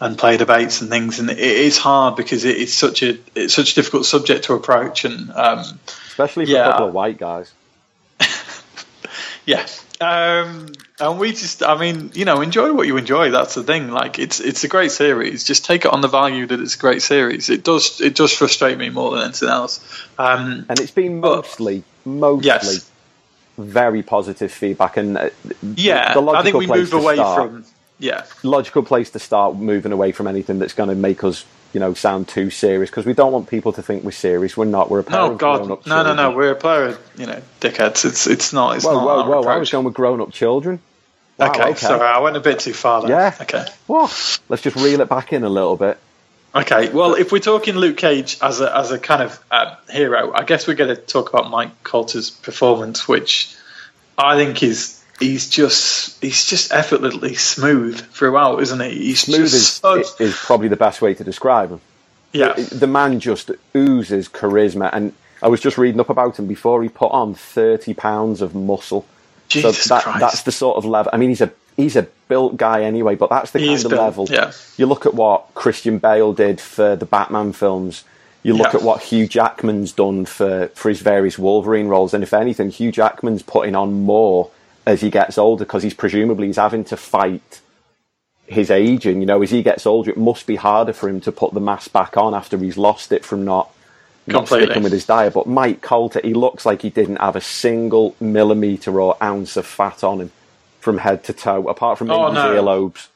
and 0.00 0.16
play 0.16 0.36
debates 0.36 0.80
and 0.80 0.88
things, 0.90 1.18
and 1.18 1.30
it 1.30 1.38
is 1.38 1.76
hard 1.76 2.16
because 2.16 2.44
it, 2.44 2.56
it's 2.56 2.74
such 2.74 3.02
a 3.02 3.18
it's 3.34 3.54
such 3.54 3.72
a 3.72 3.74
difficult 3.74 4.06
subject 4.06 4.44
to 4.44 4.54
approach, 4.54 5.04
and 5.04 5.30
um, 5.32 5.78
especially 6.08 6.46
for 6.46 6.52
Yeah. 6.52 6.68
a 6.68 6.70
couple 6.72 6.88
of 6.88 6.94
white 6.94 7.18
guys. 7.18 7.52
yeah. 9.46 9.66
Um, 10.02 10.72
and 11.00 11.18
we 11.18 11.30
just, 11.32 11.62
I 11.62 11.78
mean, 11.78 12.10
you 12.14 12.24
know, 12.24 12.40
enjoy 12.40 12.72
what 12.72 12.86
you 12.86 12.96
enjoy. 12.96 13.30
That's 13.30 13.54
the 13.54 13.62
thing. 13.62 13.90
Like, 13.90 14.18
it's 14.18 14.40
it's 14.40 14.64
a 14.64 14.68
great 14.68 14.90
series. 14.90 15.44
Just 15.44 15.64
take 15.64 15.84
it 15.84 15.92
on 15.92 16.00
the 16.00 16.08
value 16.08 16.46
that 16.46 16.60
it's 16.60 16.74
a 16.74 16.78
great 16.78 17.02
series. 17.02 17.48
It 17.50 17.64
does 17.64 18.00
it 18.00 18.14
does 18.14 18.32
frustrate 18.32 18.78
me 18.78 18.88
more 18.90 19.12
than 19.12 19.24
anything 19.24 19.48
else. 19.48 19.80
Um, 20.18 20.66
and 20.68 20.78
it's 20.80 20.90
been 20.90 21.20
But- 21.20 21.36
mostly, 21.36 21.84
mostly 22.04 22.46
Yes. 22.46 22.90
very 23.58 24.02
positive 24.02 24.50
feedback. 24.52 24.96
And 24.96 25.16
uh, 25.18 25.30
yeah, 25.76 26.14
the 26.14 26.20
logical 26.20 26.36
I 26.36 26.42
think 26.42 26.56
we 26.56 26.66
move 26.66 26.92
away 26.92 27.14
start, 27.16 27.50
from 27.50 27.64
yeah, 27.98 28.24
logical 28.42 28.82
place 28.82 29.10
to 29.10 29.18
start 29.18 29.56
moving 29.56 29.92
away 29.92 30.12
from 30.12 30.26
anything 30.26 30.58
that's 30.58 30.74
going 30.74 30.88
to 30.88 30.94
make 30.96 31.22
us, 31.22 31.44
you 31.72 31.80
know, 31.80 31.94
sound 31.94 32.28
too 32.28 32.50
serious 32.50 32.90
because 32.90 33.06
we 33.06 33.14
don't 33.14 33.32
want 33.32 33.48
people 33.48 33.72
to 33.72 33.82
think 33.82 34.04
we're 34.04 34.10
serious. 34.10 34.56
We're 34.56 34.64
not. 34.66 34.90
We're 34.90 35.00
a 35.00 35.04
pair 35.04 35.18
No, 35.20 35.32
of 35.32 35.38
God, 35.38 35.68
no, 35.86 36.02
no, 36.02 36.14
no. 36.14 36.30
We're 36.32 36.52
a 36.52 36.56
pair 36.56 36.88
of 36.88 37.00
you 37.16 37.26
know 37.26 37.40
dickheads. 37.60 38.04
It's 38.04 38.26
it's 38.26 38.52
not. 38.52 38.76
It's 38.76 38.84
Whoa, 38.84 38.94
not 38.94 39.04
whoa, 39.04 39.30
whoa! 39.30 39.38
I 39.38 39.40
approach. 39.40 39.60
was 39.60 39.70
going 39.70 39.84
with 39.84 39.94
grown-up 39.94 40.32
children. 40.32 40.80
Wow, 41.38 41.48
okay, 41.50 41.62
okay. 41.70 41.74
sorry, 41.74 42.06
I 42.06 42.18
went 42.18 42.36
a 42.36 42.40
bit 42.40 42.60
too 42.60 42.74
far 42.74 43.02
there. 43.02 43.10
Yeah. 43.10 43.34
Okay. 43.40 43.64
What? 43.86 44.40
Let's 44.48 44.62
just 44.62 44.76
reel 44.76 45.00
it 45.00 45.08
back 45.08 45.32
in 45.32 45.44
a 45.44 45.48
little 45.48 45.76
bit. 45.76 45.98
Okay. 46.54 46.90
Well, 46.90 47.14
if 47.14 47.32
we're 47.32 47.38
talking 47.38 47.74
Luke 47.76 47.96
Cage 47.96 48.36
as 48.42 48.60
a 48.60 48.76
as 48.76 48.90
a 48.90 48.98
kind 48.98 49.22
of 49.22 49.42
uh, 49.50 49.76
hero, 49.88 50.32
I 50.34 50.44
guess 50.44 50.66
we're 50.66 50.74
going 50.74 50.94
to 50.94 51.00
talk 51.00 51.30
about 51.32 51.50
Mike 51.50 51.82
Colter's 51.82 52.30
performance, 52.30 53.08
which 53.08 53.56
I 54.18 54.36
think 54.36 54.62
is 54.62 55.01
he's 55.22 55.48
just 55.48 56.20
he's 56.22 56.44
just 56.46 56.72
effortlessly 56.72 57.34
smooth 57.34 58.00
throughout, 58.12 58.60
isn't 58.62 58.80
he? 58.80 58.90
He's 58.90 59.20
Smooth 59.20 59.44
is, 59.44 59.68
such, 59.68 60.06
is 60.20 60.36
probably 60.36 60.68
the 60.68 60.76
best 60.76 61.00
way 61.00 61.14
to 61.14 61.24
describe 61.24 61.70
him. 61.70 61.80
yeah. 62.32 62.52
the 62.54 62.86
man 62.86 63.20
just 63.20 63.50
oozes 63.74 64.28
charisma. 64.28 64.90
And 64.92 65.12
I 65.42 65.48
was 65.48 65.60
just 65.60 65.78
reading 65.78 66.00
up 66.00 66.10
about 66.10 66.38
him 66.38 66.46
before 66.46 66.82
he 66.82 66.88
put 66.88 67.10
on 67.12 67.34
thirty 67.34 67.94
pounds 67.94 68.42
of 68.42 68.54
muscle. 68.54 69.06
Jesus 69.48 69.82
so 69.84 69.94
that, 69.94 70.02
Christ. 70.04 70.20
that's 70.20 70.42
the 70.42 70.52
sort 70.52 70.76
of 70.78 70.84
level. 70.84 71.10
I 71.12 71.16
mean, 71.18 71.28
he's 71.30 71.40
a 71.40 71.52
he's 71.76 71.96
a 71.96 72.02
built 72.28 72.56
guy 72.56 72.84
anyway, 72.84 73.14
but 73.16 73.28
that's 73.30 73.50
the 73.50 73.58
He 73.58 73.66
kind 73.68 73.84
of 73.84 73.90
built, 73.90 74.02
level. 74.02 74.26
yeah. 74.30 74.52
You 74.76 74.86
look 74.86 75.04
at 75.06 75.14
what 75.14 75.52
Christian 75.54 75.98
Bale 75.98 76.32
did 76.32 76.60
for 76.60 76.96
the 76.96 77.06
Batman 77.06 77.52
films. 77.52 78.04
You 78.44 78.54
look 78.54 78.72
Yeah. 78.72 78.80
at 78.80 78.82
what 78.84 79.02
Hugh 79.02 79.26
Jackman's 79.28 79.92
done 79.92 80.24
for, 80.24 80.68
for 80.74 80.88
his 80.88 81.00
various 81.00 81.38
Wolverine 81.38 81.86
roles, 81.88 82.12
and 82.14 82.22
if 82.24 82.32
anything, 82.34 82.70
Hugh 82.70 82.90
Jackman's 82.90 83.42
putting 83.42 83.74
on 83.76 84.02
more 84.04 84.50
as 84.86 85.00
he 85.00 85.10
gets 85.10 85.38
older 85.38 85.64
because 85.64 85.82
he's 85.82 85.94
presumably 85.94 86.48
he's 86.48 86.56
having 86.56 86.84
to 86.84 86.96
fight 86.96 87.60
his 88.46 88.70
aging. 88.70 89.20
You 89.20 89.26
know, 89.26 89.42
as 89.42 89.50
he 89.50 89.62
gets 89.62 89.86
older, 89.86 90.10
it 90.10 90.16
must 90.18 90.46
be 90.46 90.56
harder 90.56 90.92
for 90.92 91.08
him 91.08 91.20
to 91.22 91.32
put 91.32 91.54
the 91.54 91.60
mask 91.60 91.92
back 91.92 92.16
on 92.16 92.34
after 92.34 92.58
he's 92.58 92.76
lost 92.76 93.12
it 93.12 93.24
from 93.24 93.44
not 93.44 93.70
not 94.26 94.48
sticking 94.48 94.82
with 94.82 94.92
his 94.92 95.06
diet. 95.06 95.34
But 95.34 95.46
Mike 95.48 95.80
Colter, 95.82 96.20
he 96.22 96.34
looks 96.34 96.64
like 96.66 96.82
he 96.82 96.90
didn't 96.90 97.16
have 97.16 97.36
a 97.36 97.40
single 97.40 98.14
millimeter 98.20 99.00
or 99.00 99.16
ounce 99.22 99.56
of 99.56 99.66
fat 99.66 100.04
on 100.04 100.20
him 100.20 100.32
from 100.80 100.98
head 100.98 101.24
to 101.24 101.32
toe, 101.32 101.68
apart 101.68 101.98
from 101.98 102.10
Oh, 102.10 102.26
in 102.28 102.34
his 102.34 102.44
no. 102.44 102.62
earlobes. 102.62 103.08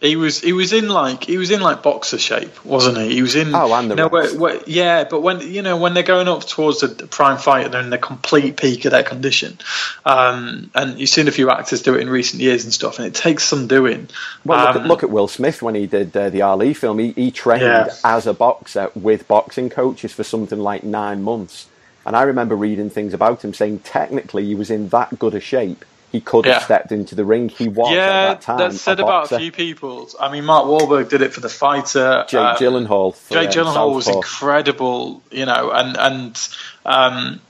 He 0.00 0.16
was 0.16 0.40
he 0.40 0.54
was 0.54 0.72
in 0.72 0.88
like 0.88 1.24
he 1.24 1.36
was 1.36 1.50
in 1.50 1.60
like 1.60 1.82
boxer 1.82 2.16
shape, 2.18 2.64
wasn't 2.64 2.96
he? 2.96 3.16
He 3.16 3.20
was 3.22 3.36
in 3.36 3.54
Oh, 3.54 3.70
and 3.74 3.90
the 3.90 3.94
you 3.94 3.96
know, 3.96 4.08
where, 4.08 4.34
where, 4.34 4.60
yeah, 4.66 5.04
but 5.04 5.20
when 5.20 5.42
you 5.42 5.60
know 5.60 5.76
when 5.76 5.92
they're 5.92 6.02
going 6.02 6.26
up 6.26 6.46
towards 6.46 6.80
the 6.80 6.88
prime 7.06 7.36
fight 7.36 7.70
they're 7.70 7.82
in 7.82 7.90
the 7.90 7.98
complete 7.98 8.56
peak 8.56 8.86
of 8.86 8.92
their 8.92 9.02
condition, 9.02 9.58
um, 10.06 10.70
and 10.74 10.98
you've 10.98 11.10
seen 11.10 11.28
a 11.28 11.30
few 11.32 11.50
actors 11.50 11.82
do 11.82 11.94
it 11.96 12.00
in 12.00 12.08
recent 12.08 12.40
years 12.42 12.64
and 12.64 12.72
stuff, 12.72 12.98
and 12.98 13.06
it 13.08 13.14
takes 13.14 13.44
some 13.44 13.66
doing. 13.66 14.08
Well, 14.42 14.58
look, 14.66 14.76
Um, 14.76 14.82
at, 14.82 14.88
look 14.88 15.02
at 15.02 15.10
Will 15.10 15.28
Smith 15.28 15.60
when 15.60 15.74
he 15.74 15.86
did 15.86 16.16
uh, 16.16 16.30
the 16.30 16.40
Ali 16.42 16.72
film. 16.72 16.98
He, 16.98 17.12
he 17.12 17.30
trained 17.30 17.62
Yeah. 17.62 17.94
as 18.02 18.26
a 18.26 18.32
boxer 18.32 18.90
with 18.94 19.28
boxing 19.28 19.68
coaches 19.68 20.12
for 20.12 20.24
something 20.24 20.58
like 20.58 20.82
nine 20.82 21.22
months. 21.22 21.66
And 22.06 22.16
I 22.16 22.22
remember 22.22 22.56
reading 22.56 22.88
things 22.88 23.12
about 23.12 23.44
him 23.44 23.52
saying 23.52 23.80
technically 23.80 24.46
he 24.46 24.54
was 24.54 24.70
in 24.70 24.88
that 24.88 25.18
good 25.18 25.34
a 25.34 25.40
shape. 25.40 25.84
He 26.12 26.20
could 26.20 26.44
have 26.46 26.56
Yeah. 26.56 26.64
stepped 26.64 26.92
into 26.92 27.14
the 27.14 27.24
ring. 27.24 27.48
He 27.48 27.68
was 27.68 27.92
yeah, 27.94 28.00
at 28.00 28.28
that 28.28 28.40
time. 28.42 28.58
that's 28.58 28.80
said 28.80 28.98
a 29.00 29.04
about 29.04 29.30
a 29.30 29.38
few 29.38 29.52
people. 29.52 30.08
I 30.18 30.30
mean, 30.32 30.44
Mark 30.44 30.66
Wahlberg 30.66 31.08
did 31.08 31.22
it 31.22 31.32
for 31.32 31.40
the 31.40 31.48
fighter. 31.48 32.24
Jake 32.28 32.40
um, 32.40 32.56
Gyllenhaal. 32.56 33.14
For, 33.14 33.34
Jake 33.34 33.56
um, 33.56 33.66
Gyllenhaal 33.66 33.94
was 33.94 34.08
incredible, 34.08 35.22
you 35.30 35.46
know, 35.46 35.70
and 35.70 35.96
and 35.96 36.48
um, 36.84 37.40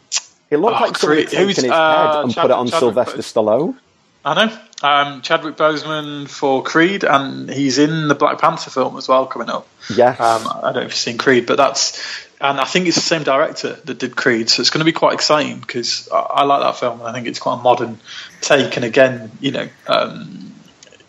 It 0.51 0.59
looked 0.59 0.81
Oh, 0.81 0.85
like 0.85 0.99
someone 0.99 1.19
taken 1.25 1.39
who's, 1.47 1.57
his 1.57 1.65
uh, 1.71 2.13
head 2.13 2.25
and 2.25 2.35
put 2.35 2.45
it 2.47 2.51
on 2.51 2.67
Chadwick 2.67 2.81
Sylvester 2.81 3.17
Bos- 3.17 3.33
Stallone. 3.33 3.77
I 4.23 4.35
know 4.47 4.59
um, 4.83 5.23
Chadwick 5.23 5.57
Boseman 5.57 6.29
for 6.29 6.63
Creed, 6.63 7.05
and 7.05 7.49
he's 7.49 7.79
in 7.79 8.09
the 8.09 8.15
Black 8.15 8.39
Panther 8.39 8.69
film 8.71 8.99
as 8.99 9.09
well 9.09 9.25
coming 9.27 9.49
up. 9.49 9.67
Yes. 9.95 10.21
Um, 10.21 10.47
I 10.47 10.61
don't 10.65 10.75
know 10.75 10.81
if 10.81 10.85
you've 10.89 10.95
seen 10.95 11.17
Creed, 11.19 11.47
but 11.47 11.57
that's 11.57 11.99
and 12.41 12.59
I 12.61 12.65
think 12.65 12.87
it's 12.87 12.97
the 12.97 13.03
same 13.03 13.23
director 13.23 13.75
that 13.85 13.99
did 13.99 14.17
Creed, 14.17 14.49
so 14.49 14.61
it's 14.61 14.71
going 14.71 14.81
to 14.81 14.85
be 14.85 14.93
quite 14.93 15.15
exciting 15.15 15.59
because 15.61 16.09
I, 16.11 16.19
I 16.19 16.45
like 16.45 16.63
that 16.63 16.77
film 16.77 17.01
and 17.01 17.09
I 17.09 17.13
think 17.13 17.27
it's 17.27 17.39
quite 17.39 17.55
a 17.59 17.63
modern 17.63 17.99
take. 18.41 18.77
And 18.77 18.85
again, 18.85 19.31
you 19.41 19.51
know, 19.51 19.69
um, 19.87 20.55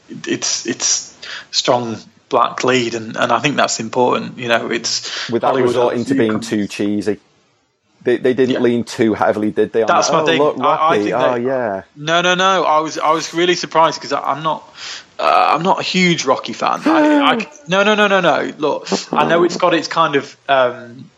it- 0.10 0.28
it's 0.28 0.66
it's 0.66 1.18
strong 1.52 1.98
black 2.30 2.64
lead, 2.64 2.96
and, 2.96 3.16
and 3.18 3.32
I 3.32 3.40
think 3.40 3.56
that's 3.56 3.80
important. 3.80 4.38
You 4.38 4.48
know, 4.50 4.72
it's 4.72 5.30
Without 5.30 5.50
Hollywood 5.50 5.70
resorting 5.70 6.06
to 6.06 6.16
being 6.16 6.40
too 6.40 6.68
cheesy. 6.68 7.20
They, 8.04 8.18
they 8.18 8.34
didn't 8.34 8.56
Yeah. 8.56 8.60
lean 8.62 8.84
too 8.84 9.14
heavily, 9.14 9.52
did 9.52 9.74
they? 9.74 9.84
That's 9.84 10.08
that? 10.08 10.14
my 10.14 10.22
oh, 10.22 10.26
thing. 10.26 10.42
Look, 10.42 10.60
I- 10.60 10.90
I 10.96 10.98
think 11.00 11.14
oh, 11.14 11.34
they- 11.36 11.46
yeah. 11.46 11.84
No, 11.96 12.22
no, 12.22 12.34
no. 12.36 12.64
I 12.64 12.80
was 12.80 12.98
I 12.98 13.12
was 13.12 13.34
really 13.34 13.54
surprised 13.56 14.00
because 14.02 14.12
I'm 14.12 14.42
not 14.44 14.68
uh, 15.20 15.52
I'm 15.54 15.62
not 15.62 15.80
a 15.80 15.84
huge 15.84 16.26
Rocky 16.26 16.54
fan. 16.54 16.82
I, 16.86 17.22
I, 17.22 17.52
no, 17.68 17.84
no, 17.84 17.96
no, 17.96 18.08
no, 18.08 18.20
no. 18.22 18.52
Look, 18.58 18.88
I 19.14 19.28
know 19.30 19.44
it's 19.44 19.58
got 19.58 19.74
its 19.76 19.88
kind 19.88 20.16
of 20.16 20.36
um, 20.50 21.10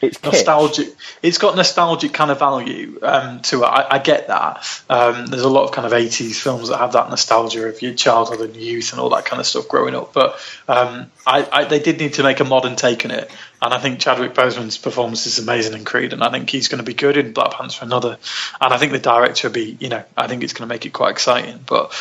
It's 0.00 0.22
nostalgic. 0.22 0.88
It's 1.22 1.38
got 1.38 1.56
nostalgic 1.56 2.12
kind 2.12 2.30
of 2.30 2.38
value 2.38 2.98
um, 3.02 3.42
to 3.42 3.62
it. 3.62 3.66
I, 3.66 3.86
I 3.90 3.98
get 3.98 4.28
that. 4.28 4.82
Um, 4.88 5.26
there's 5.26 5.42
a 5.42 5.48
lot 5.48 5.64
of 5.64 5.72
kind 5.72 5.86
of 5.86 5.92
80s 5.92 6.40
films 6.40 6.68
that 6.68 6.78
have 6.78 6.92
that 6.92 7.10
nostalgia 7.10 7.66
of 7.66 7.82
your 7.82 7.94
childhood 7.94 8.40
and 8.40 8.56
youth 8.56 8.92
and 8.92 9.00
all 9.00 9.10
that 9.10 9.26
kind 9.26 9.40
of 9.40 9.46
stuff 9.46 9.68
growing 9.68 9.94
up. 9.94 10.14
But 10.14 10.40
um, 10.68 11.10
I, 11.26 11.46
I, 11.52 11.64
they 11.64 11.80
did 11.80 11.98
need 11.98 12.14
to 12.14 12.22
make 12.22 12.40
a 12.40 12.44
modern 12.44 12.76
take 12.76 13.04
on 13.04 13.10
it. 13.10 13.30
And 13.62 13.74
I 13.74 13.78
think 13.78 14.00
Chadwick 14.00 14.32
Boseman's 14.32 14.78
performance 14.78 15.26
is 15.26 15.38
amazing 15.38 15.74
in 15.74 15.84
Creed, 15.84 16.14
and 16.14 16.24
I 16.24 16.30
think 16.30 16.48
he's 16.48 16.68
going 16.68 16.78
to 16.78 16.84
be 16.84 16.94
good 16.94 17.18
in 17.18 17.32
Black 17.32 17.52
Panther 17.52 17.84
another. 17.84 18.16
And 18.60 18.72
I 18.72 18.78
think 18.78 18.92
the 18.92 18.98
director 18.98 19.48
will 19.48 19.54
be, 19.54 19.76
you 19.78 19.90
know, 19.90 20.02
I 20.16 20.28
think 20.28 20.42
it's 20.42 20.54
going 20.54 20.66
to 20.66 20.72
make 20.74 20.86
it 20.86 20.94
quite 20.94 21.10
exciting. 21.10 21.60
But 21.66 21.92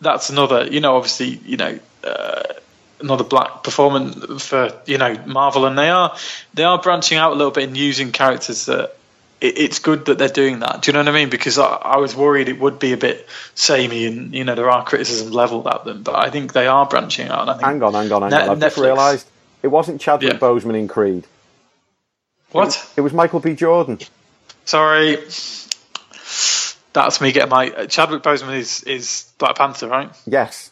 that's 0.00 0.28
another, 0.28 0.66
you 0.66 0.80
know, 0.80 0.96
obviously, 0.96 1.28
you 1.28 1.56
know, 1.56 1.78
uh, 2.04 2.42
another 3.00 3.24
black 3.24 3.62
performance 3.62 4.46
for 4.46 4.72
you 4.86 4.98
know 4.98 5.14
Marvel, 5.26 5.66
and 5.66 5.76
they 5.78 5.88
are 5.90 6.16
they 6.54 6.64
are 6.64 6.80
branching 6.80 7.18
out 7.18 7.32
a 7.32 7.34
little 7.34 7.52
bit 7.52 7.64
and 7.68 7.76
using 7.76 8.12
characters 8.12 8.66
that. 8.66 8.96
It, 9.40 9.56
it's 9.56 9.78
good 9.78 10.04
that 10.04 10.18
they're 10.18 10.28
doing 10.28 10.58
that. 10.58 10.82
Do 10.82 10.90
you 10.90 10.92
know 10.92 10.98
what 11.00 11.08
I 11.08 11.12
mean? 11.12 11.30
Because 11.30 11.58
I, 11.58 11.64
I 11.64 11.96
was 11.96 12.14
worried 12.14 12.50
it 12.50 12.60
would 12.60 12.78
be 12.78 12.92
a 12.92 12.98
bit 12.98 13.26
samey, 13.54 14.04
and 14.04 14.34
you 14.34 14.44
know 14.44 14.54
there 14.54 14.70
are 14.70 14.84
criticisms 14.84 15.32
leveled 15.32 15.66
at 15.66 15.84
them, 15.86 16.02
but 16.02 16.14
I 16.14 16.28
think 16.28 16.52
they 16.52 16.66
are 16.66 16.84
branching 16.84 17.28
out. 17.28 17.40
And 17.40 17.50
I 17.50 17.54
think 17.54 17.64
Hang 17.64 17.82
on, 17.82 17.94
hang 17.94 18.12
on, 18.12 18.20
hang 18.20 18.30
Net- 18.32 18.42
on. 18.42 18.50
I've 18.50 18.60
just 18.60 18.76
realised 18.76 19.26
it 19.62 19.68
wasn't 19.68 19.98
Chadwick 19.98 20.34
Yeah. 20.34 20.38
Boseman 20.38 20.78
in 20.78 20.88
Creed. 20.88 21.24
what? 22.52 22.86
It 22.98 23.00
was 23.00 23.14
Michael 23.14 23.40
B. 23.40 23.54
Jordan. 23.54 23.98
Sorry, 24.66 25.16
that's 26.92 27.20
me 27.22 27.32
getting 27.32 27.48
my 27.48 27.86
Chadwick 27.86 28.22
Boseman 28.22 28.56
is 28.58 28.82
is 28.82 29.32
Black 29.38 29.56
Panther, 29.56 29.88
right? 29.88 30.10
Yes. 30.26 30.70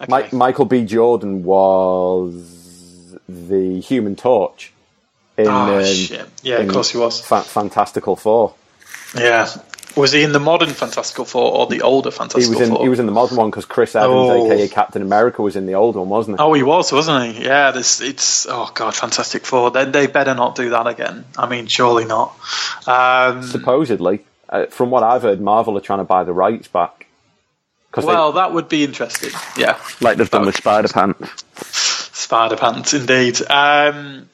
Okay. 0.00 0.28
Mi- 0.32 0.38
Michael 0.38 0.64
B. 0.66 0.84
Jordan 0.84 1.42
was 1.44 3.16
the 3.28 3.80
Human 3.80 4.16
Torch 4.16 4.72
in, 5.38 5.46
oh 5.48 5.78
um, 5.78 5.84
shit! 5.84 6.26
Yeah, 6.42 6.58
of 6.58 6.68
course 6.68 6.90
he 6.90 6.98
was. 6.98 7.20
Fa- 7.20 7.42
Fantastical 7.42 8.16
Four. 8.16 8.54
Yeah. 9.16 9.48
Was 9.96 10.12
he 10.12 10.22
in 10.22 10.32
the 10.32 10.40
modern 10.40 10.68
Fantastical 10.68 11.24
Four 11.24 11.52
or 11.52 11.66
the 11.66 11.80
older 11.80 12.10
He 12.10 12.16
Fantastical 12.16 12.58
was 12.58 12.68
in 12.68 12.74
Four? 12.74 12.82
he 12.82 12.88
was 12.90 12.98
in 12.98 13.06
the 13.06 13.12
modern 13.12 13.38
one 13.38 13.48
because 13.50 13.64
Chris 13.64 13.96
Evans, 13.96 14.12
Oh. 14.30 14.52
aka 14.52 14.68
Captain 14.68 15.00
America, 15.00 15.40
was 15.40 15.56
in 15.56 15.64
the 15.64 15.74
old 15.74 15.96
one, 15.96 16.10
wasn't 16.10 16.38
he? 16.38 16.44
Oh, 16.44 16.52
he 16.52 16.62
was, 16.62 16.92
wasn't 16.92 17.34
he? 17.34 17.44
Yeah, 17.44 17.70
this 17.70 18.02
it's 18.02 18.46
oh 18.46 18.70
god, 18.74 18.94
Fantastic 18.94 19.46
Four. 19.46 19.70
They, 19.70 19.86
they 19.86 20.06
better 20.06 20.34
not 20.34 20.54
do 20.54 20.68
that 20.70 20.86
again. 20.86 21.24
I 21.38 21.48
mean, 21.48 21.66
surely 21.66 22.04
not. 22.04 22.36
Um, 22.86 23.42
Supposedly, 23.42 24.20
uh, 24.50 24.66
from 24.66 24.90
what 24.90 25.02
I've 25.02 25.22
heard, 25.22 25.40
Marvel 25.40 25.78
are 25.78 25.80
trying 25.80 26.00
to 26.00 26.04
buy 26.04 26.24
the 26.24 26.34
rights 26.34 26.68
back. 26.68 27.05
Well, 28.04 28.32
that 28.32 28.52
would 28.52 28.68
be 28.68 28.84
interesting. 28.84 29.30
Yeah, 29.56 29.78
like 30.00 30.18
they've 30.18 30.30
done 30.30 30.46
with 30.46 30.56
Spider 30.56 30.88
Pants. 30.88 31.44
Spider 32.16 32.56
Pants, 32.56 32.94
indeed. 32.94 33.40
Um, 33.48 34.28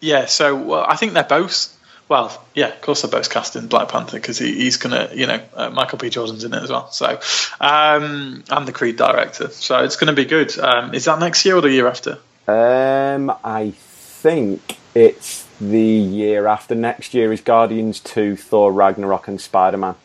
yeah, 0.00 0.26
so 0.26 0.54
well, 0.54 0.84
I 0.86 0.96
think 0.96 1.14
they're 1.14 1.24
both. 1.24 1.72
Well, 2.08 2.44
yeah, 2.54 2.68
of 2.68 2.80
course 2.82 3.02
they're 3.02 3.10
both 3.10 3.30
cast 3.30 3.56
in 3.56 3.66
Black 3.66 3.88
Panther 3.88 4.16
because 4.16 4.38
he, 4.38 4.54
he's 4.54 4.76
gonna, 4.76 5.10
you 5.12 5.26
know, 5.26 5.40
uh, 5.54 5.70
Michael 5.70 5.98
B. 5.98 6.08
Jordan's 6.08 6.44
in 6.44 6.54
it 6.54 6.62
as 6.62 6.70
well. 6.70 6.90
So, 6.92 7.18
um, 7.60 8.44
and 8.48 8.68
the 8.68 8.72
Creed 8.72 8.96
director. 8.96 9.48
So 9.48 9.82
it's 9.82 9.96
going 9.96 10.08
to 10.08 10.12
be 10.12 10.24
good. 10.24 10.56
Um, 10.58 10.94
is 10.94 11.06
that 11.06 11.18
next 11.18 11.44
year 11.44 11.56
or 11.56 11.62
the 11.62 11.70
year 11.70 11.88
after? 11.88 12.18
Um, 12.46 13.36
I 13.42 13.72
think 13.74 14.76
it's 14.94 15.44
the 15.60 15.80
year 15.80 16.46
after 16.46 16.76
next 16.76 17.12
year 17.12 17.32
is 17.32 17.40
Guardians 17.40 17.98
Two, 17.98 18.36
Thor 18.36 18.72
Ragnarok, 18.72 19.26
and 19.26 19.40
Spider 19.40 19.78
Man. 19.78 19.96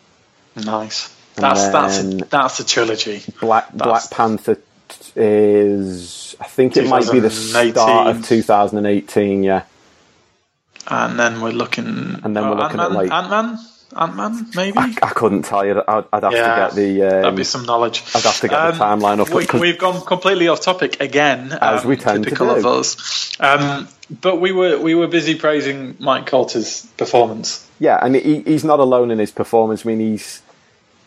Nice. 0.56 1.16
That's 1.36 1.70
that's 1.70 2.00
a, 2.00 2.04
that's 2.26 2.60
a 2.60 2.66
trilogy. 2.66 3.22
Black 3.40 3.72
That's- 3.74 4.08
Black 4.10 4.10
Panther 4.12 4.58
is 5.16 6.36
I 6.40 6.46
think 6.46 6.78
it 6.78 6.88
might 6.88 7.10
be 7.12 7.20
the 7.20 7.30
start 7.30 8.08
of 8.16 8.26
2018. 8.26 9.08
2018. 9.08 9.44
Yeah, 9.44 9.64
And 10.88 11.20
then 11.20 11.42
we're 11.42 11.52
looking. 11.52 11.86
And 12.24 12.36
then 12.36 12.50
we're 12.50 12.56
looking 12.56 12.80
at, 12.80 12.92
like- 12.92 13.12
Ant 13.12 13.30
Man. 13.30 13.60
Ant 13.94 14.16
Man, 14.16 14.50
maybe. 14.56 14.78
I, 14.78 14.96
I 15.04 15.10
couldn't 15.10 15.44
tell 15.44 15.66
you. 15.66 15.84
I'd, 15.86 16.06
I'd 16.14 16.24
have 16.24 16.32
Yeah, 16.32 16.56
to 16.56 16.62
get 16.68 16.76
the. 16.76 17.04
Um, 17.04 17.10
That'd 17.24 17.36
be 17.36 17.44
some 17.44 17.66
knowledge. 17.66 18.04
I'd 18.16 18.24
have 18.24 18.40
to 18.40 18.48
get 18.48 18.72
the 18.72 18.78
timeline 18.84 19.20
up, 19.20 19.30
We, 19.30 19.60
we've 19.60 19.78
gone 19.78 20.00
completely 20.06 20.48
off 20.48 20.62
topic 20.62 21.02
again, 21.02 21.52
As 21.52 21.84
um, 21.84 21.90
we 21.90 21.98
tend 21.98 22.24
to 22.24 22.30
do. 22.34 22.84
Um, 23.42 23.88
but 24.22 24.38
we 24.40 24.52
were 24.54 24.80
we 24.80 24.96
were 24.96 25.08
busy 25.08 25.36
praising 25.36 25.98
Mike 26.00 26.26
Colter's 26.26 26.86
performance. 26.98 27.68
Yeah, 27.80 28.00
and 28.02 28.16
he, 28.16 28.42
he's 28.42 28.64
not 28.64 28.80
alone 28.80 29.12
in 29.12 29.20
his 29.20 29.32
performance. 29.32 29.86
I 29.86 29.90
mean, 29.90 30.00
he's 30.00 30.42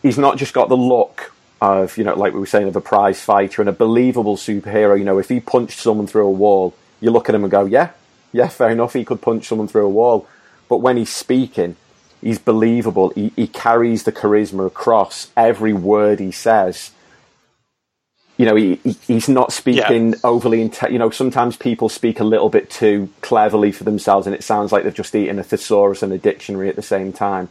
he's 0.05 0.19
not 0.19 0.37
just 0.37 0.53
got 0.53 0.69
the 0.69 0.77
look 0.77 1.33
of 1.61 1.97
you 1.97 2.03
know, 2.03 2.13
like 2.15 2.33
we 2.33 2.39
were 2.39 2.45
saying, 2.45 2.67
of 2.67 2.75
a 2.75 2.81
prize 2.81 3.21
fighter 3.21 3.61
and 3.61 3.69
a 3.69 3.73
believable 3.73 4.37
superhero. 4.37 4.97
You 4.97 5.03
know, 5.03 5.17
if 5.17 5.29
he 5.29 5.39
punched 5.39 5.79
someone 5.79 6.05
through 6.05 6.27
a 6.27 6.31
wall, 6.31 6.75
you 7.01 7.09
look 7.09 7.27
at 7.27 7.35
him 7.35 7.43
and 7.43 7.51
go, 7.51 7.65
yeah, 7.65 7.89
yeah, 8.31 8.47
fair 8.47 8.69
enough. 8.69 8.93
He 8.93 9.03
could 9.03 9.21
punch 9.21 9.47
someone 9.47 9.67
through 9.67 9.85
a 9.85 9.89
wall, 9.89 10.27
but 10.69 10.77
when 10.77 10.97
he's 10.97 11.09
speaking, 11.09 11.75
he's 12.21 12.37
believable. 12.37 13.09
He, 13.15 13.31
he 13.35 13.47
carries 13.47 14.03
the 14.03 14.11
charisma 14.11 14.67
across 14.67 15.31
every 15.35 15.73
word 15.73 16.19
he 16.19 16.31
says. 16.31 16.91
You 18.37 18.45
know, 18.45 18.55
he, 18.55 18.75
he 18.83 18.91
he's 19.07 19.29
not 19.29 19.53
speaking 19.53 20.13
overly. 20.23 20.67
Inte- 20.67 20.91
you 20.91 20.99
know, 20.99 21.09
sometimes 21.09 21.55
people 21.55 21.89
speak 21.89 22.19
a 22.19 22.25
little 22.25 22.49
bit 22.49 22.69
too 22.69 23.09
cleverly 23.21 23.71
for 23.71 23.85
themselves, 23.85 24.27
and 24.27 24.35
it 24.35 24.43
sounds 24.43 24.71
like 24.71 24.83
they've 24.83 24.93
just 24.93 25.15
eaten 25.15 25.39
a 25.39 25.43
thesaurus 25.43 26.03
and 26.03 26.11
a 26.13 26.17
dictionary 26.17 26.69
at 26.69 26.75
the 26.75 26.81
same 26.83 27.13
time. 27.13 27.49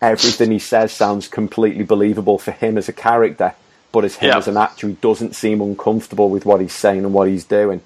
Everything 0.00 0.50
he 0.50 0.58
says 0.58 0.92
sounds 0.92 1.28
completely 1.28 1.84
believable 1.84 2.38
for 2.38 2.52
him 2.52 2.78
as 2.78 2.88
a 2.88 2.92
character, 2.92 3.54
but 3.92 4.04
as 4.04 4.16
him 4.16 4.30
Yeah. 4.30 4.38
as 4.38 4.48
an 4.48 4.56
actor, 4.56 4.88
he 4.88 4.94
doesn't 4.94 5.34
seem 5.36 5.60
uncomfortable 5.60 6.30
with 6.30 6.46
what 6.46 6.60
he's 6.60 6.72
saying 6.72 7.04
and 7.04 7.12
what 7.12 7.28
he's 7.28 7.44
doing. 7.44 7.82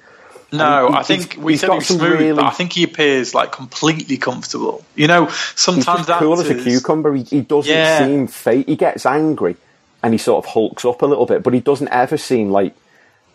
No, 0.53 0.90
he- 0.90 0.94
I 0.98 1.03
think 1.03 1.33
he's- 1.33 1.37
we 1.44 1.53
he's 1.55 1.61
said 1.62 1.66
got 1.70 1.83
he 1.83 1.85
smooth, 1.94 2.03
really- 2.20 2.33
but 2.33 2.44
I 2.44 2.50
think 2.50 2.74
he 2.74 2.85
appears 2.85 3.35
like 3.35 3.50
completely 3.50 4.16
comfortable. 4.16 4.85
You 4.94 5.09
know, 5.09 5.24
He's 5.27 5.35
sometimes 5.57 6.07
just 6.07 6.20
cool 6.20 6.40
as 6.40 6.48
a 6.48 6.55
cucumber. 6.55 7.14
He, 7.14 7.24
he 7.24 7.40
doesn't 7.40 7.72
Yeah. 7.72 7.98
seem 8.07 8.29
fake. 8.29 8.68
He 8.68 8.77
gets 8.77 9.05
angry 9.05 9.57
and 10.03 10.14
he 10.14 10.18
sort 10.18 10.44
of 10.44 10.53
hulks 10.53 10.85
up 10.85 11.03
a 11.03 11.07
little 11.07 11.27
bit, 11.27 11.42
but 11.42 11.53
he 11.55 11.59
doesn't 11.61 11.88
ever 11.88 12.16
seem 12.16 12.50
like 12.50 12.74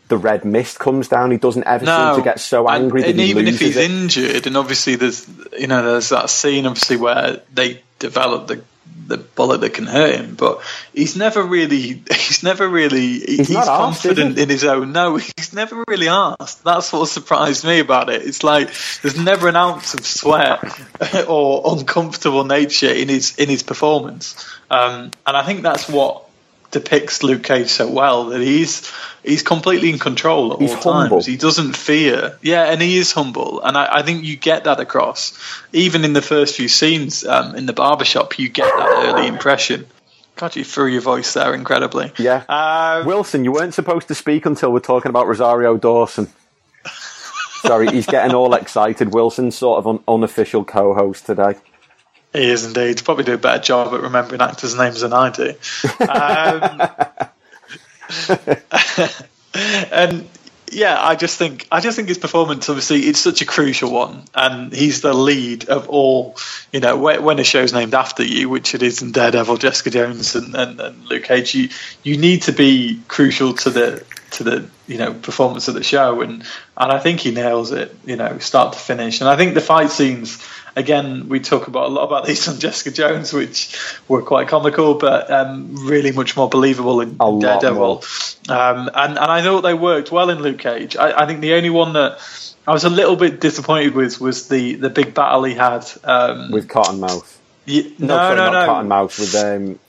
the 0.07 0.15
red 0.17 0.45
mist 0.45 0.79
comes 0.79 1.09
down. 1.09 1.31
He 1.31 1.37
doesn't 1.37 1.65
ever 1.67 1.83
No, 1.85 2.13
seem 2.13 2.23
to 2.23 2.29
get 2.29 2.39
so 2.39 2.69
angry 2.69 3.03
and, 3.03 3.19
that 3.19 3.21
he 3.21 3.29
even 3.29 3.47
if 3.49 3.59
he's 3.59 3.75
it. 3.75 3.91
injured, 3.91 4.47
and 4.47 4.55
obviously 4.55 4.95
there's 4.95 5.25
you 5.59 5.67
know 5.67 5.83
there's 5.83 6.09
that 6.09 6.29
scene 6.29 6.65
obviously 6.65 6.95
where 6.95 7.41
they 7.53 7.81
develop 7.99 8.47
the 8.47 8.63
the 9.07 9.17
bullet 9.17 9.61
that 9.61 9.73
can 9.73 9.85
hurt 9.85 10.15
him. 10.15 10.35
But 10.35 10.61
he's 10.93 11.15
never 11.15 11.43
really, 11.43 12.03
he's 12.09 12.43
never 12.43 12.67
really, 12.67 13.19
he's, 13.19 13.49
not 13.49 13.67
asked, 13.67 14.03
confident 14.03 14.37
he? 14.37 14.43
in 14.43 14.49
his 14.49 14.63
own. 14.63 14.91
No, 14.91 15.17
he's 15.37 15.53
never 15.53 15.83
really 15.87 16.07
asked. 16.07 16.63
That's 16.63 16.93
what 16.93 17.07
surprised 17.07 17.65
me 17.65 17.79
about 17.79 18.09
it. 18.09 18.21
It's 18.21 18.43
like 18.43 18.69
there's 19.01 19.17
never 19.17 19.47
an 19.47 19.55
ounce 19.55 19.93
of 19.93 20.05
sweat 20.05 20.63
or 21.27 21.63
uncomfortable 21.65 22.45
nature 22.45 22.91
in 22.91 23.09
his 23.09 23.37
in 23.37 23.49
his 23.49 23.63
performance, 23.63 24.45
um, 24.69 25.11
and 25.25 25.37
I 25.37 25.43
think 25.43 25.63
that's 25.63 25.89
what 25.89 26.28
depicts 26.71 27.23
Luke 27.23 27.43
Cage 27.43 27.69
so 27.69 27.89
well 27.91 28.25
that 28.25 28.41
he's 28.41 28.91
he's 29.23 29.41
completely 29.43 29.89
in 29.89 29.99
control 29.99 30.53
at 30.53 30.59
He's 30.61 30.71
all 30.71 30.77
times. 30.81 31.09
humble. 31.09 31.23
He 31.23 31.37
doesn't 31.37 31.75
fear. 31.75 32.37
Yeah, 32.41 32.63
and 32.63 32.81
he 32.81 32.97
is 32.97 33.11
humble, 33.11 33.61
and 33.61 33.77
I, 33.77 33.97
I 33.97 34.01
think 34.03 34.23
you 34.23 34.35
get 34.35 34.65
that 34.65 34.79
across. 34.79 35.37
Even 35.73 36.03
in 36.05 36.13
the 36.13 36.21
first 36.21 36.55
few 36.55 36.67
scenes 36.67 37.25
um, 37.25 37.55
in 37.55 37.65
the 37.65 37.73
barbershop, 37.73 38.37
you 38.39 38.49
get 38.49 38.65
that 38.77 39.05
early 39.07 39.27
impression. 39.27 39.87
God, 40.35 40.55
you 40.55 40.63
threw 40.63 40.87
your 40.87 41.01
voice 41.01 41.33
there 41.33 41.53
incredibly. 41.53 42.13
Yeah. 42.17 42.43
Um, 42.47 43.05
Wilson, 43.05 43.43
you 43.43 43.51
weren't 43.51 43.73
supposed 43.73 44.07
to 44.07 44.15
speak 44.15 44.45
until 44.45 44.71
we're 44.71 44.79
talking 44.79 45.09
about 45.09 45.27
Rosario 45.27 45.75
Dawson. 45.75 46.29
Sorry, 47.61 47.87
he's 47.89 48.05
getting 48.05 48.33
all 48.33 48.53
excited. 48.61 49.13
Wilson's 49.13 49.57
sort 49.57 49.79
of 49.79 49.87
an 49.87 49.99
unofficial 50.07 50.63
co-host 50.63 51.25
today. 51.25 51.55
He 52.33 52.49
is 52.49 52.65
indeed. 52.65 53.03
Probably 53.03 53.23
do 53.23 53.33
a 53.33 53.37
better 53.37 53.61
job 53.61 53.93
at 53.93 54.01
remembering 54.01 54.41
actors' 54.41 54.75
names 54.75 55.01
than 55.01 55.13
I 55.13 55.29
do. 55.31 55.55
Um, 56.07 56.81
and 59.91 60.29
yeah, 60.71 60.97
I 61.01 61.15
just 61.15 61.37
think 61.37 61.67
I 61.71 61.79
just 61.79 61.95
think 61.95 62.07
his 62.07 62.17
performance, 62.17 62.69
obviously, 62.69 63.01
it's 63.01 63.19
such 63.19 63.41
a 63.41 63.45
crucial 63.45 63.91
one, 63.91 64.23
and 64.35 64.73
he's 64.73 65.01
the 65.01 65.13
lead 65.13 65.69
of 65.69 65.89
all. 65.89 66.37
You 66.71 66.79
know, 66.79 66.97
when, 66.97 67.23
when 67.23 67.39
a 67.39 67.43
show's 67.43 67.73
named 67.73 67.93
after 67.93 68.23
you, 68.23 68.49
which 68.49 68.75
it 68.75 68.83
is 68.83 69.01
in 69.01 69.11
Daredevil, 69.11 69.57
Jessica 69.57 69.89
Jones, 69.89 70.35
and, 70.35 70.55
and, 70.55 70.79
and 70.79 71.05
Luke 71.05 71.23
Cage, 71.23 71.55
you 71.55 71.69
you 72.03 72.17
need 72.17 72.43
to 72.43 72.51
be 72.51 73.01
crucial 73.07 73.53
to 73.55 73.69
the 73.69 74.05
to 74.31 74.43
the 74.43 74.69
you 74.87 74.97
know 74.97 75.13
performance 75.13 75.67
of 75.67 75.73
the 75.73 75.83
show, 75.83 76.21
and 76.21 76.43
and 76.77 76.91
I 76.91 76.99
think 76.99 77.19
he 77.21 77.31
nails 77.31 77.71
it. 77.71 77.95
You 78.05 78.15
know, 78.15 78.37
start 78.39 78.73
to 78.73 78.79
finish, 78.79 79.21
and 79.21 79.29
I 79.29 79.35
think 79.35 79.53
the 79.53 79.61
fight 79.61 79.89
scenes. 79.89 80.45
Again, 80.79 81.27
we 81.27 81.39
talk 81.41 81.67
about 81.67 81.87
a 81.87 81.89
lot 81.89 82.05
about 82.05 82.25
these 82.25 82.47
on 82.47 82.59
Jessica 82.59 82.91
Jones, 82.91 83.33
which 83.33 83.77
were 84.07 84.21
quite 84.21 84.47
comical, 84.47 84.95
but 84.95 85.29
um, 85.29 85.75
really 85.87 86.11
much 86.13 86.37
more 86.37 86.47
believable 86.49 87.01
in 87.01 87.17
A 87.19 87.39
Daredevil. 87.39 88.03
Um, 88.47 88.89
and, 88.93 89.17
and 89.17 89.19
I 89.19 89.41
thought 89.41 89.61
they 89.61 89.73
worked 89.73 90.11
well 90.11 90.29
in 90.29 90.39
Luke 90.41 90.59
Cage. 90.59 90.95
I, 90.95 91.23
I 91.23 91.25
think 91.27 91.41
the 91.41 91.53
only 91.55 91.69
one 91.69 91.93
that 91.93 92.19
I 92.65 92.71
was 92.71 92.85
a 92.85 92.89
little 92.89 93.15
bit 93.15 93.41
disappointed 93.41 93.93
with 93.93 94.21
was 94.21 94.47
the, 94.47 94.75
the 94.75 94.89
big 94.89 95.13
battle 95.13 95.43
he 95.43 95.53
had. 95.53 95.85
Um, 96.03 96.51
with 96.51 96.67
Cottonmouth. 96.67 97.37
No, 97.67 97.81
no, 97.99 98.15
sorry, 98.15 98.35
no, 98.37 98.51
no. 98.51 98.67
Cottonmouth. 98.67 99.19
With 99.19 99.35
um, 99.35 99.79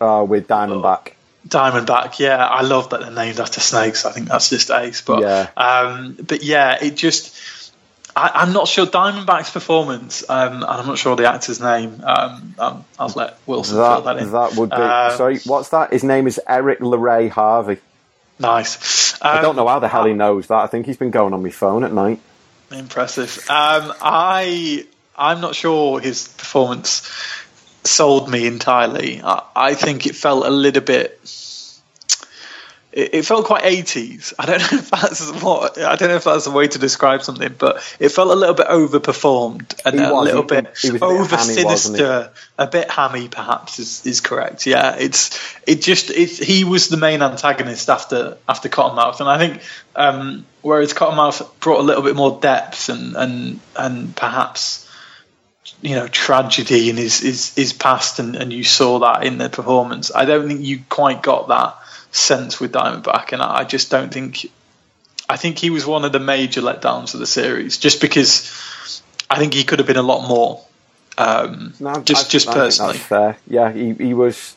uh, 0.00 0.24
with 0.24 0.46
Diamondback. 0.46 1.12
Diamondback, 1.48 2.18
yeah, 2.18 2.44
I 2.44 2.62
love 2.62 2.90
that 2.90 3.00
they're 3.00 3.10
named 3.10 3.38
after 3.40 3.60
snakes. 3.60 4.04
I 4.04 4.12
think 4.12 4.28
that's 4.28 4.50
just 4.50 4.70
ace. 4.70 5.00
But 5.02 5.22
Yeah. 5.22 5.48
um, 5.56 6.16
but 6.20 6.42
yeah, 6.42 6.78
it 6.82 6.96
just 6.96 7.36
I, 8.18 8.30
I'm 8.42 8.54
not 8.54 8.66
sure 8.66 8.86
Diamondback's 8.86 9.50
performance, 9.50 10.24
um, 10.28 10.54
and 10.54 10.64
I'm 10.64 10.86
not 10.86 10.96
sure 10.98 11.14
the 11.16 11.30
actor's 11.30 11.60
name. 11.60 12.02
Um, 12.02 12.54
um, 12.58 12.84
I'll 12.98 13.12
let 13.14 13.38
Wilson 13.46 13.76
fill 13.76 14.00
that 14.02 14.14
That 14.16 14.22
in. 14.22 14.32
that 14.32 14.54
would 14.56 14.70
be. 14.70 14.76
Um, 14.76 15.16
sorry, 15.16 15.38
what's 15.44 15.68
that? 15.68 15.92
His 15.92 16.02
name 16.02 16.26
is 16.26 16.40
Erik 16.48 16.80
LaRay 16.80 17.28
Harvey. 17.28 17.76
Nice. 18.38 19.20
I 19.22 19.36
Um, 19.36 19.42
don't 19.42 19.56
know 19.56 19.68
how 19.68 19.78
the 19.80 19.88
hell 19.88 20.06
he 20.06 20.14
knows 20.14 20.46
that. 20.46 20.56
I 20.58 20.66
think 20.66 20.86
he's 20.86 20.96
been 20.96 21.10
going 21.10 21.34
on 21.34 21.42
my 21.42 21.50
phone 21.50 21.84
at 21.84 21.92
night. 21.92 22.20
Impressive. 22.70 23.36
Um, 23.50 23.92
I 24.00 24.86
I'm 25.16 25.40
not 25.40 25.54
sure 25.54 26.00
his 26.00 26.28
performance 26.28 27.08
sold 27.84 28.28
me 28.30 28.46
entirely. 28.46 29.20
I, 29.22 29.42
I 29.54 29.74
think 29.74 30.06
it 30.06 30.14
felt 30.16 30.44
a 30.46 30.50
little 30.50 30.82
bit. 30.82 31.20
It, 32.96 33.14
it 33.14 33.26
felt 33.26 33.44
quite 33.44 33.62
80s. 33.62 34.32
I 34.38 34.46
don't 34.46 34.58
know 34.58 34.78
if 34.78 34.90
that's 34.90 35.30
what 35.42 35.76
I 35.78 35.96
don't 35.96 36.08
know 36.08 36.16
if 36.16 36.24
that's 36.24 36.46
a 36.46 36.50
way 36.50 36.66
to 36.66 36.78
describe 36.78 37.22
something, 37.22 37.54
but 37.58 37.76
it 38.00 38.08
felt 38.08 38.30
a 38.30 38.34
little 38.34 38.54
bit 38.54 38.68
overperformed 38.68 39.78
and 39.84 40.00
He 40.00 40.04
a 40.04 40.14
little 40.14 40.42
He- 40.42 40.48
bit 40.48 40.76
he 40.80 40.90
was 40.92 41.02
a 41.02 41.04
bit 41.04 41.20
over 41.20 41.36
sinister, 41.36 42.30
a 42.58 42.66
bit 42.66 42.90
hammy, 42.90 43.28
perhaps 43.28 43.78
is, 43.78 44.06
is 44.06 44.22
correct. 44.22 44.66
Yeah, 44.66 44.96
it's 44.98 45.38
it 45.66 45.82
just 45.82 46.08
it's 46.08 46.38
he 46.38 46.64
was 46.64 46.88
the 46.88 46.96
main 46.96 47.20
antagonist 47.20 47.90
after 47.90 48.38
after 48.48 48.70
Cottonmouth, 48.70 49.20
and 49.20 49.28
I 49.28 49.36
think 49.38 49.62
um, 49.94 50.46
whereas 50.62 50.94
Cottonmouth 50.94 51.60
brought 51.60 51.80
a 51.80 51.82
little 51.82 52.02
bit 52.02 52.16
more 52.16 52.40
depth 52.40 52.88
and 52.88 53.14
and 53.14 53.60
and 53.76 54.16
perhaps 54.16 54.90
you 55.82 55.96
know 55.96 56.08
tragedy 56.08 56.88
in 56.88 56.96
his 56.96 57.20
his, 57.20 57.54
his 57.54 57.72
past, 57.74 58.20
and, 58.20 58.36
and 58.36 58.54
you 58.54 58.64
saw 58.64 59.00
that 59.00 59.24
in 59.24 59.36
the 59.36 59.50
performance. 59.50 60.10
I 60.14 60.24
don't 60.24 60.48
think 60.48 60.62
you 60.62 60.80
quite 60.88 61.22
got 61.22 61.48
that 61.48 61.76
sense 62.16 62.58
with 62.60 62.72
Diamondback, 62.72 63.32
and 63.32 63.42
I 63.42 63.64
just 63.64 63.90
don't 63.90 64.12
think. 64.12 64.50
I 65.28 65.36
think 65.36 65.58
he 65.58 65.70
was 65.70 65.84
one 65.84 66.04
of 66.04 66.12
the 66.12 66.20
major 66.20 66.60
letdowns 66.62 67.12
of 67.14 67.20
the 67.20 67.26
series, 67.26 67.78
just 67.78 68.00
because 68.00 69.02
I 69.28 69.38
think 69.38 69.54
he 69.54 69.64
could 69.64 69.80
have 69.80 69.88
been 69.88 69.96
a 69.96 70.02
lot 70.02 70.26
more. 70.28 70.62
Um, 71.18 71.74
No, 71.80 72.00
just 72.02 72.26
I- 72.26 72.28
just 72.30 72.48
I 72.48 72.52
personally, 72.54 72.98
fair. 72.98 73.36
Yeah, 73.48 73.72
he 73.72 73.92
he 73.94 74.14
was. 74.14 74.54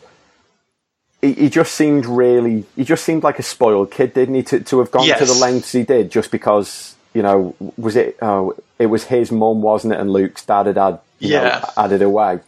He, 1.21 1.33
he 1.33 1.49
just 1.49 1.73
seemed 1.73 2.05
really. 2.05 2.65
He 2.75 2.83
just 2.83 3.03
seemed 3.03 3.23
like 3.23 3.39
a 3.39 3.43
spoiled 3.43 3.91
kid, 3.91 4.13
didn't 4.13 4.35
he? 4.35 4.43
To 4.43 4.59
to 4.59 4.79
have 4.79 4.91
gone 4.91 5.07
to 5.07 5.25
the 5.25 5.33
lengths 5.33 5.71
he 5.71 5.83
did 5.83 6.11
just 6.11 6.31
because 6.31 6.95
you 7.13 7.21
know 7.21 7.55
was 7.77 7.95
it? 7.95 8.17
Oh, 8.21 8.55
it 8.77 8.85
was 8.87 9.05
his 9.05 9.31
mum, 9.31 9.61
wasn't 9.61 9.93
it? 9.93 9.99
And 9.99 10.11
Luke's 10.13 10.45
dad 10.45 10.67
had 10.67 10.77
had 10.77 10.99
you 11.19 11.31
know, 11.35 11.43
Yeah. 11.43 11.65
added 11.75 12.01
away. 12.01 12.39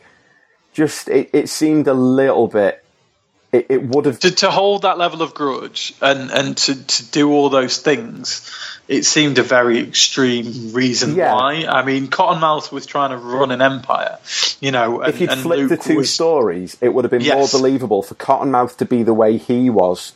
Just 0.74 1.10
it, 1.10 1.30
it 1.34 1.50
seemed 1.50 1.88
a 1.88 1.94
little 1.94 2.48
bit. 2.48 2.84
It, 3.52 3.66
it 3.70 3.84
would 3.84 4.06
have 4.06 4.20
to, 4.20 4.32
to 4.32 4.50
hold 4.50 4.84
that 4.84 4.98
level 4.98 5.22
of 5.22 5.34
grudge 5.34 5.94
and, 6.02 6.32
and 6.32 6.56
to, 6.58 6.84
to 6.88 7.12
do 7.12 7.32
all 7.34 7.50
those 7.50 7.78
things, 7.80 8.50
it 8.88 9.04
seemed 9.04 9.40
a 9.40 9.44
very 9.44 9.80
extreme 9.80 10.72
reason 10.72 11.16
Yeah. 11.16 11.34
why. 11.34 11.66
I 11.66 11.84
mean, 11.84 12.08
Cottonmouth 12.08 12.72
was 12.72 12.86
trying 12.86 13.10
to 13.10 13.18
run 13.18 13.52
an 13.52 13.62
empire, 13.62 14.20
you 14.62 14.72
know. 14.72 15.02
And, 15.02 15.14
if 15.14 15.20
you'd 15.20 15.34
flipped 15.34 15.68
the 15.70 15.76
two 15.78 15.98
was, 15.98 16.14
stories, 16.14 16.78
it 16.80 16.94
would 16.94 17.04
have 17.04 17.12
been 17.12 17.22
Yes. 17.22 17.36
more 17.36 17.60
believable 17.62 18.02
for 18.02 18.16
Cottonmouth 18.16 18.78
to 18.78 18.86
be 18.86 19.04
the 19.04 19.14
way 19.14 19.38
he 19.38 19.70
was 19.70 20.14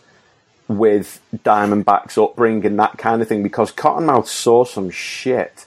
with 0.69 1.21
Diamondback's 1.35 2.17
upbringing, 2.17 2.65
and 2.65 2.79
that 2.79 2.97
kind 2.97 3.21
of 3.21 3.27
thing, 3.27 3.43
because 3.43 3.71
Cottonmouth 3.71 4.27
saw 4.27 4.63
some 4.63 4.89
shit. 4.89 5.65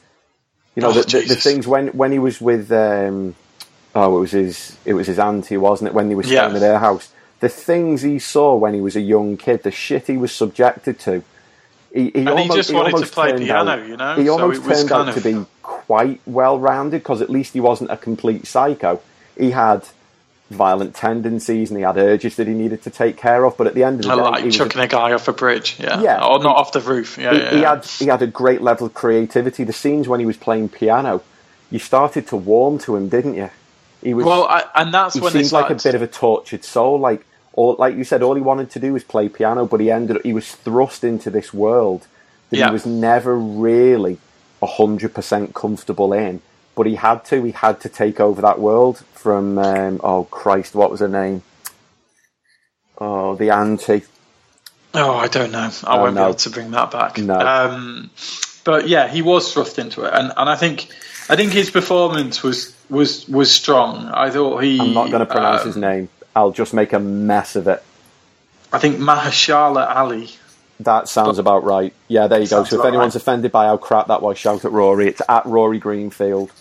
You 0.74 0.82
know, 0.82 0.88
Oh, 0.88 0.92
the, 0.92 1.02
the, 1.02 1.20
the 1.28 1.36
things 1.36 1.66
when, 1.66 1.88
when 1.88 2.12
he 2.12 2.18
was 2.18 2.40
with, 2.40 2.72
um, 2.72 3.34
oh, 3.94 4.16
it 4.16 4.20
was 4.20 4.30
his, 4.32 4.76
it 4.86 4.94
was 4.94 5.06
his 5.06 5.18
auntie, 5.18 5.56
wasn't 5.58 5.88
it? 5.88 5.94
When 5.94 6.08
they 6.08 6.14
were 6.14 6.22
staying 6.22 6.36
Yeah. 6.50 6.54
at 6.54 6.60
their 6.60 6.78
house, 6.78 7.10
the 7.40 7.48
things 7.48 8.02
he 8.02 8.18
saw 8.18 8.54
when 8.56 8.74
he 8.74 8.80
was 8.80 8.96
a 8.96 9.00
young 9.00 9.36
kid, 9.36 9.62
the 9.62 9.70
shit 9.70 10.06
he 10.06 10.16
was 10.16 10.32
subjected 10.32 10.98
to. 11.00 11.22
He, 11.92 12.10
he 12.10 12.20
he 12.20 12.26
almost, 12.28 12.54
just 12.56 12.72
wanted 12.72 12.96
to 12.98 13.06
play 13.10 13.30
turned 13.30 13.44
piano, 13.44 13.70
out- 13.70 13.86
you 13.86 13.96
know, 13.96 14.16
He 14.16 14.26
so 14.26 14.32
almost 14.40 14.64
turned 14.64 14.88
kind 14.88 15.08
out 15.08 15.14
to 15.14 15.20
be 15.20 15.46
quite 15.62 16.20
well 16.26 16.58
rounded 16.58 17.02
because 17.02 17.22
at 17.22 17.30
least 17.30 17.54
he 17.54 17.60
wasn't 17.60 17.90
a 17.90 17.96
complete 17.96 18.46
psycho. 18.46 19.00
He 19.38 19.52
had 19.52 19.86
violent 20.50 20.94
tendencies 20.94 21.70
and 21.70 21.78
he 21.78 21.84
had 21.84 21.96
urges 21.96 22.36
that 22.36 22.46
he 22.46 22.54
needed 22.54 22.82
to 22.82 22.90
take 22.90 23.16
care 23.16 23.44
of. 23.44 23.56
But 23.56 23.68
at 23.68 23.74
the 23.74 23.84
end 23.84 24.00
of 24.00 24.06
the 24.06 24.12
I 24.12 24.16
day, 24.16 24.22
like 24.22 24.40
he, 24.40 24.46
was 24.46 24.56
chucking 24.56 24.80
a 24.80 24.86
guy 24.86 25.12
off 25.12 25.28
a 25.28 25.32
bridge, 25.32 25.76
yeah, 25.78 26.00
Yeah. 26.00 26.24
or 26.24 26.42
not 26.42 26.56
off 26.56 26.72
the 26.72 26.80
roof, 26.80 27.18
yeah, 27.18 27.32
he, 27.32 27.38
yeah. 27.38 27.50
he 27.50 27.60
yeah. 27.60 27.74
had 27.74 27.84
he 27.86 28.06
had 28.06 28.22
a 28.22 28.26
great 28.26 28.60
level 28.62 28.86
of 28.86 28.94
creativity. 28.94 29.64
The 29.64 29.72
scenes 29.72 30.08
when 30.08 30.20
he 30.20 30.26
was 30.26 30.36
playing 30.36 30.70
piano, 30.70 31.22
you 31.70 31.78
started 31.78 32.26
to 32.28 32.36
warm 32.36 32.78
to 32.80 32.96
him, 32.96 33.08
didn't 33.08 33.34
you? 33.34 33.50
He 34.02 34.14
was 34.14 34.24
well, 34.24 34.44
I, 34.44 34.64
and 34.74 34.92
that's 34.94 35.14
he 35.14 35.20
when 35.20 35.32
seemed 35.32 35.52
like 35.52 35.70
a 35.70 35.74
bit 35.74 35.94
of 35.94 36.02
a 36.02 36.06
tortured 36.06 36.64
soul. 36.64 36.98
Like 36.98 37.24
or 37.58 37.74
like 37.84 37.96
you 37.96 38.04
said, 38.04 38.22
all 38.22 38.36
he 38.36 38.40
wanted 38.52 38.70
to 38.70 38.78
do 38.78 38.92
was 38.92 39.02
play 39.02 39.28
piano, 39.28 39.66
but 39.66 39.80
he 39.80 39.90
ended 39.90 40.16
he 40.22 40.32
was 40.32 40.48
thrust 40.66 41.02
into 41.02 41.28
this 41.30 41.52
world 41.52 42.06
that 42.50 42.58
Yeah. 42.58 42.66
he 42.68 42.72
was 42.72 42.86
never 42.86 43.34
really 43.36 44.18
hundred 44.62 45.12
percent 45.14 45.54
comfortable 45.54 46.12
in. 46.12 46.40
But 46.76 46.86
he 46.86 46.94
had 46.94 47.24
to. 47.30 47.42
He 47.42 47.50
had 47.66 47.80
to 47.80 47.88
take 47.88 48.20
over 48.20 48.40
that 48.42 48.58
world 48.60 48.96
from. 49.22 49.58
Um, 49.58 50.00
oh 50.04 50.24
Christ, 50.30 50.74
what 50.76 50.90
was 50.92 51.00
her 51.00 51.08
name? 51.08 51.42
Oh, 52.98 53.34
the 53.34 53.50
auntie. 53.50 54.04
Oh, 54.94 55.16
I 55.16 55.28
don't 55.28 55.52
know. 55.52 55.70
I 55.84 55.96
Oh, 55.96 56.02
won't 56.02 56.14
no. 56.14 56.20
be 56.22 56.24
able 56.28 56.34
to 56.34 56.50
bring 56.50 56.70
that 56.72 56.90
back. 56.90 57.18
No. 57.18 57.38
Um, 57.38 58.10
but 58.64 58.88
yeah, 58.88 59.08
he 59.08 59.22
was 59.22 59.52
thrust 59.52 59.78
into 59.78 60.04
it, 60.04 60.12
and, 60.14 60.32
and 60.36 60.48
I 60.48 60.56
think 60.56 60.88
I 61.28 61.36
think 61.36 61.52
his 61.52 61.70
performance 61.70 62.42
was 62.42 62.74
was 62.88 63.28
was 63.28 63.50
strong. 63.50 64.06
I 64.08 64.30
thought 64.30 64.62
he. 64.62 64.78
I'm 64.80 64.94
not 64.94 65.10
going 65.10 65.20
to 65.26 65.32
pronounce 65.34 65.62
um, 65.62 65.66
his 65.68 65.76
name. 65.76 66.08
I'll 66.38 66.52
just 66.52 66.72
make 66.72 66.92
a 66.92 67.00
mess 67.00 67.56
of 67.56 67.66
it. 67.66 67.82
I 68.72 68.78
think 68.78 68.98
Mahershala 68.98 69.96
Ali. 69.96 70.30
That 70.80 71.08
sounds 71.08 71.38
about 71.40 71.64
right. 71.64 71.92
Yeah, 72.06 72.28
there 72.28 72.38
you 72.38 72.46
go. 72.46 72.58
Sounds 72.58 72.70
So 72.70 72.78
if 72.80 72.86
anyone's 72.86 73.14
right. 73.16 73.20
offended 73.22 73.50
by 73.50 73.66
how 73.66 73.76
crap 73.76 74.06
that 74.06 74.22
was, 74.22 74.38
shout 74.38 74.64
at 74.64 74.70
Rory. 74.70 75.08
It's 75.08 75.20
at 75.28 75.44
Rory 75.46 75.78
Greenfield. 75.80 76.52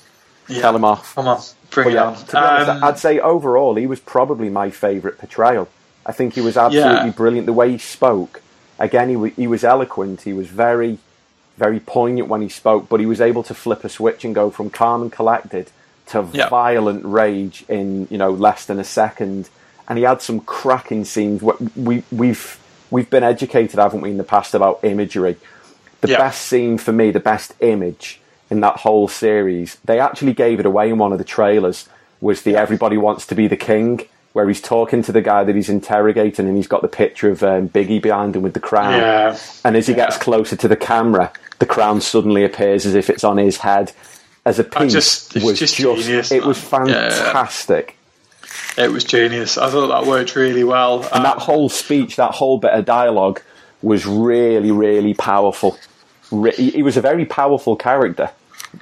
Yeah. 0.47 0.61
Tell 0.61 0.75
him 0.75 0.83
off. 0.83 1.13
Come 1.13 1.27
on, 1.27 1.41
bring 1.69 1.85
But 1.89 1.93
it 1.93 1.97
on. 1.99 2.07
honest, 2.07 2.33
Um, 2.69 2.83
I'd 2.83 2.97
say 2.97 3.19
overall 3.19 3.75
he 3.75 3.85
was 3.85 3.99
probably 3.99 4.49
my 4.49 4.71
favourite 4.71 5.19
portrayal. 5.19 5.67
I 6.07 6.11
think 6.11 6.33
he 6.33 6.41
was 6.41 6.57
absolutely 6.57 7.07
Yeah. 7.09 7.11
brilliant. 7.11 7.45
The 7.45 7.53
way 7.53 7.69
he 7.71 7.77
spoke, 7.77 8.41
again, 8.79 9.09
he, 9.09 9.15
wa- 9.15 9.29
he 9.35 9.45
was 9.45 9.63
eloquent. 9.63 10.21
He 10.21 10.33
was 10.33 10.47
very, 10.47 10.97
very 11.57 11.79
poignant 11.79 12.29
when 12.29 12.41
he 12.41 12.49
spoke, 12.49 12.89
but 12.89 12.99
he 12.99 13.05
was 13.05 13.21
able 13.21 13.43
to 13.43 13.53
flip 13.53 13.83
a 13.83 13.89
switch 13.89 14.25
and 14.25 14.33
go 14.33 14.49
from 14.49 14.71
calm 14.71 15.03
and 15.03 15.11
collected 15.11 15.69
to 16.07 16.25
Yeah. 16.31 16.47
violent 16.49 17.05
rage 17.05 17.65
in 17.67 18.07
you 18.09 18.17
know 18.17 18.31
less 18.31 18.65
than 18.65 18.79
a 18.79 18.83
second, 18.85 19.49
and 19.87 19.97
he 19.97 20.03
had 20.03 20.21
some 20.21 20.39
cracking 20.41 21.05
scenes. 21.05 21.41
We 21.75 22.03
we've 22.11 22.59
we've 22.91 23.09
been 23.09 23.23
educated, 23.23 23.79
haven't 23.79 24.01
we, 24.01 24.11
in 24.11 24.17
the 24.17 24.23
past 24.23 24.53
about 24.53 24.79
imagery. 24.83 25.35
The 26.01 26.09
Yeah. 26.09 26.17
best 26.19 26.41
scene 26.45 26.77
for 26.77 26.91
me, 26.91 27.11
the 27.11 27.19
best 27.19 27.53
image 27.59 28.21
in 28.49 28.61
that 28.61 28.77
whole 28.77 29.07
series, 29.07 29.77
they 29.83 29.99
actually 29.99 30.33
gave 30.33 30.59
it 30.59 30.65
away 30.65 30.89
in 30.89 30.97
one 30.97 31.11
of 31.11 31.17
the 31.17 31.23
trailers. 31.23 31.89
Was 32.21 32.43
the 32.43 32.55
"Everybody 32.55 32.97
Wants 32.97 33.25
to 33.27 33.35
Be 33.35 33.47
the 33.47 33.57
King," 33.57 34.01
where 34.33 34.47
he's 34.47 34.61
talking 34.61 35.01
to 35.03 35.11
the 35.11 35.21
guy 35.21 35.43
that 35.43 35.55
he's 35.55 35.69
interrogating, 35.69 36.47
and 36.47 36.55
he's 36.55 36.67
got 36.67 36.81
the 36.81 36.87
picture 36.87 37.29
of 37.29 37.43
um, 37.43 37.67
Biggie 37.69 38.01
behind 38.01 38.35
him 38.35 38.41
with 38.43 38.53
the 38.53 38.59
crown. 38.59 38.93
Yeah. 38.93 39.37
And 39.65 39.75
as 39.75 39.87
he 39.87 39.93
Yeah. 39.93 40.05
gets 40.05 40.17
closer 40.17 40.55
to 40.55 40.67
the 40.67 40.75
camera, 40.77 41.31
the 41.59 41.65
crown 41.65 41.99
suddenly 42.01 42.43
appears 42.45 42.85
as 42.85 42.95
if 42.95 43.09
it's 43.09 43.23
on 43.23 43.37
his 43.37 43.57
head. 43.57 43.91
As 44.45 44.59
a 44.59 44.63
piece, 44.63 44.93
just- 44.93 45.35
was 45.43 45.59
just 45.59 45.75
genius, 45.75 46.31
it 46.31 46.45
was 46.45 46.57
fantastic. 46.57 47.96
It 48.77 48.91
was 48.91 49.03
genius. 49.03 49.57
I 49.57 49.69
thought 49.69 49.87
that 49.87 50.05
worked 50.05 50.35
really 50.35 50.63
well. 50.63 51.03
And 51.13 51.25
that 51.25 51.37
Um, 51.37 51.41
whole 51.41 51.69
speech, 51.69 52.15
that 52.17 52.31
whole 52.35 52.57
bit 52.59 52.71
of 52.71 52.85
dialogue, 52.85 53.41
was 53.81 54.05
really, 54.05 54.71
really 54.71 55.13
powerful. 55.13 55.77
Re- 56.31 56.53
he, 56.55 56.71
he 56.71 56.83
was 56.83 56.97
a 56.97 57.01
very 57.01 57.25
powerful 57.25 57.75
character. 57.75 58.29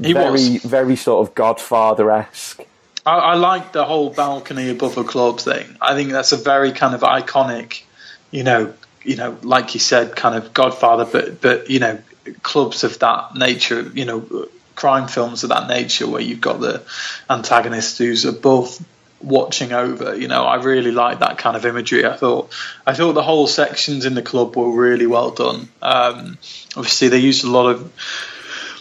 He 0.02 0.14
very, 0.14 0.32
was. 0.32 0.64
very 0.64 0.96
sort 0.96 1.28
of 1.28 1.36
Godfather 1.36 2.12
esque. 2.12 2.62
I, 3.06 3.18
I 3.18 3.34
like 3.36 3.72
the 3.72 3.86
whole 3.86 4.10
balcony 4.10 4.70
above 4.70 4.98
a 4.98 5.04
club 5.04 5.40
thing. 5.40 5.78
I 5.80 5.94
think 5.94 6.12
that's 6.12 6.32
a 6.32 6.38
very 6.38 6.72
kind 6.72 6.96
of 6.96 7.02
iconic, 7.02 7.84
you 8.32 8.44
know, 8.44 8.74
you 9.04 9.16
know, 9.16 9.38
like 9.44 9.76
you 9.76 9.80
said, 9.80 10.16
kind 10.16 10.36
of 10.36 10.54
Godfather, 10.54 11.06
but 11.06 11.40
but 11.40 11.70
you 11.70 11.80
know, 11.80 12.00
clubs 12.42 12.84
of 12.84 12.98
that 13.00 13.36
nature, 13.36 13.82
you 13.94 14.06
know, 14.06 14.48
crime 14.76 15.08
films 15.08 15.44
of 15.44 15.50
that 15.50 15.68
nature, 15.68 16.08
where 16.08 16.22
you've 16.22 16.42
got 16.42 16.60
the 16.60 16.82
antagonist 17.30 18.00
who's 18.00 18.26
above 18.26 18.84
watching 19.26 19.74
over. 19.74 20.16
You 20.16 20.28
know, 20.28 20.46
I 20.46 20.56
really 20.56 20.92
liked 20.92 21.20
that 21.20 21.38
kind 21.38 21.58
of 21.58 21.66
imagery. 21.66 22.06
I 22.06 22.16
thought 22.16 22.54
I 22.86 22.94
thought 22.94 23.14
the 23.14 23.24
whole 23.24 23.48
sections 23.48 24.06
in 24.06 24.14
the 24.14 24.22
club 24.22 24.56
were 24.56 24.72
really 24.72 25.08
well 25.08 25.32
done. 25.32 25.68
Um, 25.82 26.38
obviously, 26.76 27.10
they 27.10 27.20
used 27.20 27.44
a 27.44 27.50
lot 27.50 27.70
of 27.70 27.92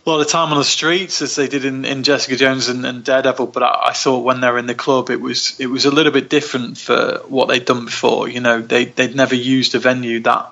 a 0.07 0.11
lot 0.11 0.21
of 0.21 0.29
time 0.29 0.53
on 0.53 0.59
the 0.59 0.65
streets 0.65 1.23
as 1.23 1.35
they 1.35 1.49
did 1.49 1.65
in, 1.65 1.85
in 1.87 2.03
Jessica 2.03 2.37
Jones 2.37 2.69
and, 2.69 2.85
and 2.85 3.03
Daredevil, 3.03 3.47
but 3.47 3.63
I, 3.63 3.87
I 3.87 3.93
thought 3.95 4.25
when 4.25 4.41
they're 4.41 4.59
in 4.59 4.67
the 4.67 4.75
club, 4.75 5.11
it 5.11 5.21
was 5.21 5.59
it 5.59 5.67
was 5.67 5.87
a 5.87 5.91
little 5.91 6.13
bit 6.13 6.29
different 6.29 6.77
for 6.77 7.23
what 7.29 7.49
they'd 7.49 7.65
done 7.65 7.87
before. 7.87 8.29
You 8.29 8.41
know, 8.41 8.61
they 8.61 8.85
they'd 8.85 9.17
never 9.17 9.35
used 9.35 9.75
a 9.75 9.79
venue 9.79 10.21
that 10.21 10.51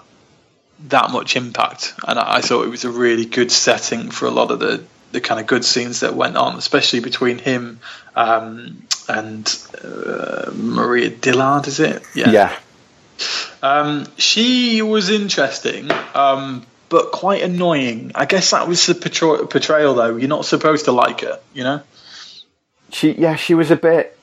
that 0.88 1.10
much 1.10 1.36
impact, 1.36 1.94
and 2.06 2.18
I, 2.18 2.36
I 2.36 2.40
thought 2.40 2.64
it 2.64 2.70
was 2.70 2.84
a 2.84 2.90
really 2.90 3.26
good 3.26 3.52
setting 3.52 4.10
for 4.10 4.26
a 4.26 4.30
lot 4.30 4.50
of 4.50 4.58
the 4.58 4.84
the 5.12 5.20
kind 5.20 5.38
of 5.38 5.46
good 5.46 5.64
scenes 5.64 6.00
that 6.00 6.14
went 6.14 6.36
on, 6.36 6.56
especially 6.56 7.00
between 7.00 7.38
him 7.38 7.80
um, 8.16 8.82
and 9.08 9.46
uh, 9.82 10.50
Mariah 10.54 11.10
Dillard. 11.10 11.66
Is 11.66 11.80
it? 11.80 12.02
Yeah. 12.14 12.56
Um, 13.62 14.06
she 14.16 14.82
was 14.82 15.10
interesting, 15.10 15.90
um, 16.14 16.66
but 16.88 17.12
quite 17.12 17.42
annoying. 17.42 18.12
I 18.14 18.24
guess 18.26 18.50
that 18.50 18.66
was 18.66 18.84
the 18.86 18.94
portray- 18.94 19.46
portrayal, 19.46 19.94
though. 19.94 20.16
You're 20.16 20.28
not 20.28 20.44
supposed 20.44 20.86
to 20.86 20.92
like 20.92 21.20
her, 21.20 21.38
you 21.54 21.62
know. 21.62 21.82
She, 22.90 23.12
yeah, 23.12 23.36
she 23.36 23.54
was 23.54 23.70
a 23.70 23.76
bit. 23.76 24.18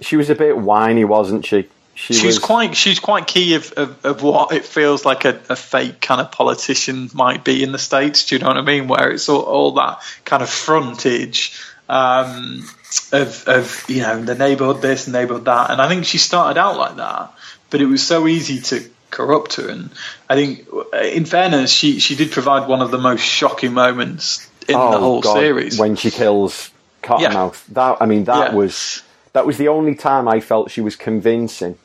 She 0.00 0.16
was 0.16 0.30
a 0.30 0.34
bit 0.34 0.56
whiny, 0.56 1.04
wasn't 1.04 1.44
she? 1.44 1.68
She 1.94 2.14
She's 2.14 2.24
was 2.24 2.38
quite 2.38 2.76
she's 2.76 3.00
quite 3.00 3.26
key 3.26 3.56
of, 3.56 3.72
of, 3.72 4.04
of 4.04 4.22
what 4.22 4.52
it 4.52 4.64
feels 4.64 5.04
like 5.04 5.24
a, 5.24 5.40
a 5.48 5.56
fake 5.56 6.00
kind 6.00 6.20
of 6.20 6.30
politician 6.30 7.10
might 7.12 7.42
be 7.42 7.64
in 7.64 7.72
the 7.72 7.78
states. 7.78 8.26
Do 8.26 8.36
you 8.36 8.38
know 8.40 8.46
what 8.46 8.56
I 8.56 8.62
mean? 8.62 8.86
Where 8.86 9.10
it's 9.10 9.28
all, 9.28 9.42
all 9.42 9.72
that 9.72 10.00
kind 10.24 10.40
of 10.40 10.48
frontage 10.48 11.60
um, 11.88 12.64
of 13.12 13.46
of 13.46 13.84
you 13.88 14.02
know 14.02 14.22
the 14.22 14.34
neighborhood 14.34 14.82
this 14.82 15.06
and 15.06 15.14
neighborhood 15.14 15.44
that. 15.46 15.70
And 15.70 15.80
I 15.80 15.88
think 15.88 16.04
she 16.04 16.18
started 16.18 16.58
out 16.58 16.76
like 16.76 16.96
that, 16.96 17.32
but 17.70 17.80
it 17.80 17.86
was 17.86 18.06
so 18.06 18.26
easy 18.26 18.60
to 18.60 18.88
corrupt 19.10 19.56
her. 19.56 19.68
And 19.68 19.90
I 20.28 20.34
think, 20.34 20.66
in 21.02 21.24
fairness, 21.24 21.70
she 21.70 22.00
she 22.00 22.14
did 22.16 22.30
provide 22.32 22.68
one 22.68 22.82
of 22.82 22.90
the 22.90 22.98
most 22.98 23.22
shocking 23.22 23.72
moments 23.72 24.48
in 24.68 24.76
oh, 24.76 24.90
the 24.90 24.98
whole 24.98 25.20
God, 25.20 25.34
series. 25.34 25.78
when 25.78 25.96
she 25.96 26.10
kills 26.10 26.70
Cottonmouth. 27.02 27.64
That 27.68 27.98
I 28.00 28.06
mean, 28.06 28.24
that 28.24 28.52
Yeah. 28.52 28.54
was 28.54 29.02
that 29.32 29.46
was 29.46 29.58
the 29.58 29.68
only 29.68 29.94
time 29.94 30.28
I 30.28 30.40
felt 30.40 30.70
she 30.70 30.80
was 30.80 30.96
convincing 30.96 31.76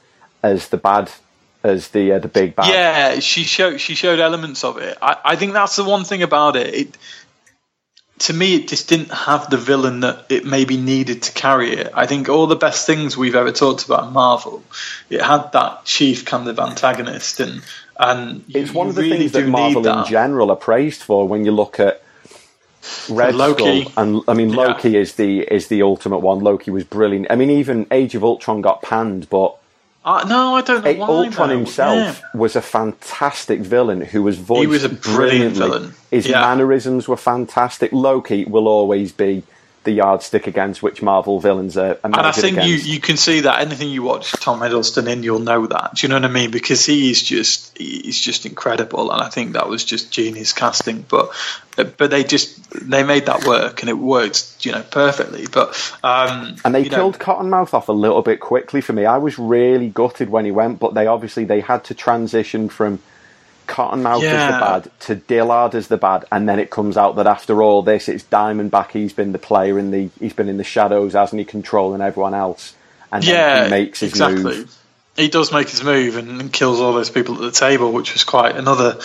as 0.42 0.70
the 0.70 0.78
bad, 0.78 1.12
as 1.64 1.90
the 1.90 2.14
uh, 2.14 2.20
the 2.20 2.28
big 2.28 2.56
bad. 2.56 2.68
Yeah, 2.68 3.20
she 3.20 3.44
showed 3.44 3.80
she 3.80 3.96
showed 3.96 4.20
elements 4.20 4.64
of 4.64 4.78
it. 4.78 4.98
I, 5.02 5.18
I 5.24 5.36
think 5.36 5.54
that's 5.54 5.76
the 5.76 5.84
one 5.84 6.04
thing 6.04 6.24
about 6.24 6.56
it. 6.56 6.74
It 6.74 6.98
to 8.24 8.34
me, 8.34 8.56
it 8.56 8.70
just 8.70 8.88
didn't 8.88 9.12
have 9.12 9.50
the 9.50 9.58
villain 9.58 10.00
that 10.00 10.26
it 10.30 10.46
maybe 10.46 10.78
needed 10.78 11.24
to 11.24 11.34
carry 11.34 11.74
it. 11.74 11.92
I 11.94 12.06
think 12.06 12.30
all 12.30 12.48
the 12.48 12.56
best 12.56 12.88
things 12.88 13.18
we've 13.18 13.36
ever 13.36 13.52
talked 13.52 13.84
about 13.86 14.14
Marvel, 14.14 14.64
it 15.10 15.22
had 15.22 15.52
that 15.52 15.84
chief 15.84 16.24
kind 16.24 16.48
of 16.48 16.58
antagonist, 16.58 17.42
and 17.42 17.62
and 18.00 18.44
you, 18.48 18.62
It's 18.62 18.72
one 18.72 18.88
of 18.88 18.96
the 18.96 19.02
really 19.02 19.18
things 19.18 19.34
that 19.34 19.48
Marvel 19.48 19.82
need 19.82 19.90
in 19.90 20.06
general 20.06 20.52
are 20.52 20.56
praised 20.56 21.04
for 21.04 21.28
when 21.28 21.44
you 21.44 21.52
look 21.52 21.82
at 21.82 22.02
Red 23.10 23.36
Loki. 23.36 23.84
Skull, 23.84 23.94
and 23.98 24.22
I 24.28 24.34
mean 24.34 24.52
Yeah. 24.52 24.68
Loki 24.68 24.96
is 24.96 25.16
the 25.16 25.42
is 25.42 25.68
the 25.68 25.82
ultimate 25.82 26.20
one. 26.20 26.40
Loki 26.40 26.72
was 26.72 26.86
brilliant. 26.86 27.28
I 27.30 27.36
mean, 27.36 27.50
even 27.50 27.88
Age 27.92 28.16
of 28.16 28.24
Ultron 28.24 28.62
got 28.62 28.82
panned, 28.82 29.30
but 29.30 29.58
Uh, 30.06 30.26
no, 30.28 30.56
I 30.56 30.62
don't 30.62 30.84
know 30.84 30.94
why. 30.96 31.08
Ultron 31.08 31.50
though. 31.50 31.58
himself 31.58 32.22
Yeah. 32.22 32.40
was 32.40 32.56
a 32.58 32.62
fantastic 32.62 33.62
villain 33.62 34.02
who 34.02 34.22
was 34.22 34.38
voiced 34.38 34.62
He 34.62 34.68
was 34.68 34.84
a 34.84 34.90
brilliant 34.90 35.56
villain. 35.56 35.94
His 36.12 36.28
Yeah. 36.28 36.42
mannerisms 36.42 37.08
were 37.08 37.16
fantastic. 37.18 37.92
Loki 37.94 38.44
will 38.44 38.68
always 38.68 39.12
be 39.14 39.44
the 39.84 39.92
yardstick 39.92 40.48
against 40.48 40.82
which 40.82 41.02
Marvel 41.02 41.40
villains 41.40 41.78
are, 41.78 41.98
And 42.04 42.16
I 42.16 42.32
think 42.32 42.58
you, 42.58 42.64
against. 42.64 42.88
you 42.88 43.00
can 43.00 43.18
see 43.18 43.42
that 43.42 43.62
anything 43.62 43.90
you 43.90 44.04
watch 44.04 44.32
Tom 44.32 44.60
Hiddleston 44.60 45.08
in, 45.08 45.24
you'll 45.24 45.40
know 45.40 45.68
that. 45.68 45.96
Do 45.96 46.06
you 46.06 46.10
know 46.10 46.16
what 46.16 46.26
I 46.26 46.30
mean? 46.30 46.52
Because 46.52 46.86
he 46.86 47.12
is 47.12 47.22
just 47.22 47.78
he's 47.78 48.20
just 48.20 48.46
incredible, 48.46 49.12
and 49.12 49.22
I 49.22 49.30
think 49.30 49.54
that 49.54 49.68
was 49.68 49.84
just 49.84 50.12
genius 50.12 50.54
casting. 50.54 51.06
But 51.08 51.32
but 51.76 52.10
they 52.10 52.24
just 52.24 52.90
they 52.90 53.04
made 53.04 53.26
that 53.26 53.46
work, 53.46 53.82
and 53.82 53.90
it 53.90 53.98
worked, 53.98 54.66
you 54.66 54.72
know, 54.72 54.84
perfectly. 54.84 55.48
But 55.52 55.70
um, 56.04 56.56
and 56.64 56.74
they 56.74 56.84
you 56.84 56.90
know, 56.90 56.96
killed 56.96 57.20
Cottonmouth 57.20 57.74
off 57.74 57.90
a 57.90 57.94
little 57.94 58.22
bit 58.22 58.40
quickly 58.40 58.82
for 58.82 58.94
me. 58.94 59.06
I 59.06 59.18
was 59.18 59.38
really 59.38 59.90
gutted 59.90 60.30
when 60.30 60.46
he 60.46 60.52
went, 60.52 60.80
but 60.80 60.94
they 60.94 61.08
obviously 61.08 61.46
they 61.46 61.62
had 61.62 61.84
to 61.86 61.94
transition 61.94 62.70
from 62.70 63.00
Cottonmouth 63.68 64.22
Yeah. 64.22 64.48
the 64.52 64.60
bad 64.60 64.92
to 65.02 65.16
Dillard 65.16 65.76
is 65.76 65.88
the 65.88 65.98
bad, 65.98 66.26
and 66.32 66.48
then 66.48 66.60
it 66.60 66.70
comes 66.70 66.98
out 66.98 67.16
that 67.18 67.28
after 67.28 67.62
all 67.62 67.82
this, 67.82 68.08
it's 68.10 68.24
Diamondback. 68.24 68.92
He's 68.92 69.14
been 69.14 69.32
the 69.32 69.40
player 69.40 69.78
in 69.80 69.92
the 69.92 70.10
he's 70.20 70.34
been 70.34 70.50
in 70.50 70.58
the 70.58 70.64
shadows, 70.64 71.14
hasn't 71.14 71.40
he, 71.40 71.46
controlling 71.46 72.02
everyone 72.02 72.34
else, 72.34 72.76
and 73.12 73.24
then 73.24 73.34
yeah, 73.34 73.64
he 73.66 73.70
makes 73.70 74.00
his 74.02 74.12
exactly. 74.12 74.44
move. 74.44 74.78
He 75.16 75.28
does 75.28 75.52
make 75.52 75.70
his 75.70 75.84
move 75.84 76.18
and, 76.18 76.42
and 76.42 76.52
kills 76.52 76.80
all 76.80 76.94
those 76.94 77.12
people 77.12 77.36
at 77.36 77.42
the 77.42 77.52
table, 77.52 77.92
which 77.92 78.14
was 78.14 78.24
quite 78.24 78.56
another 78.56 79.00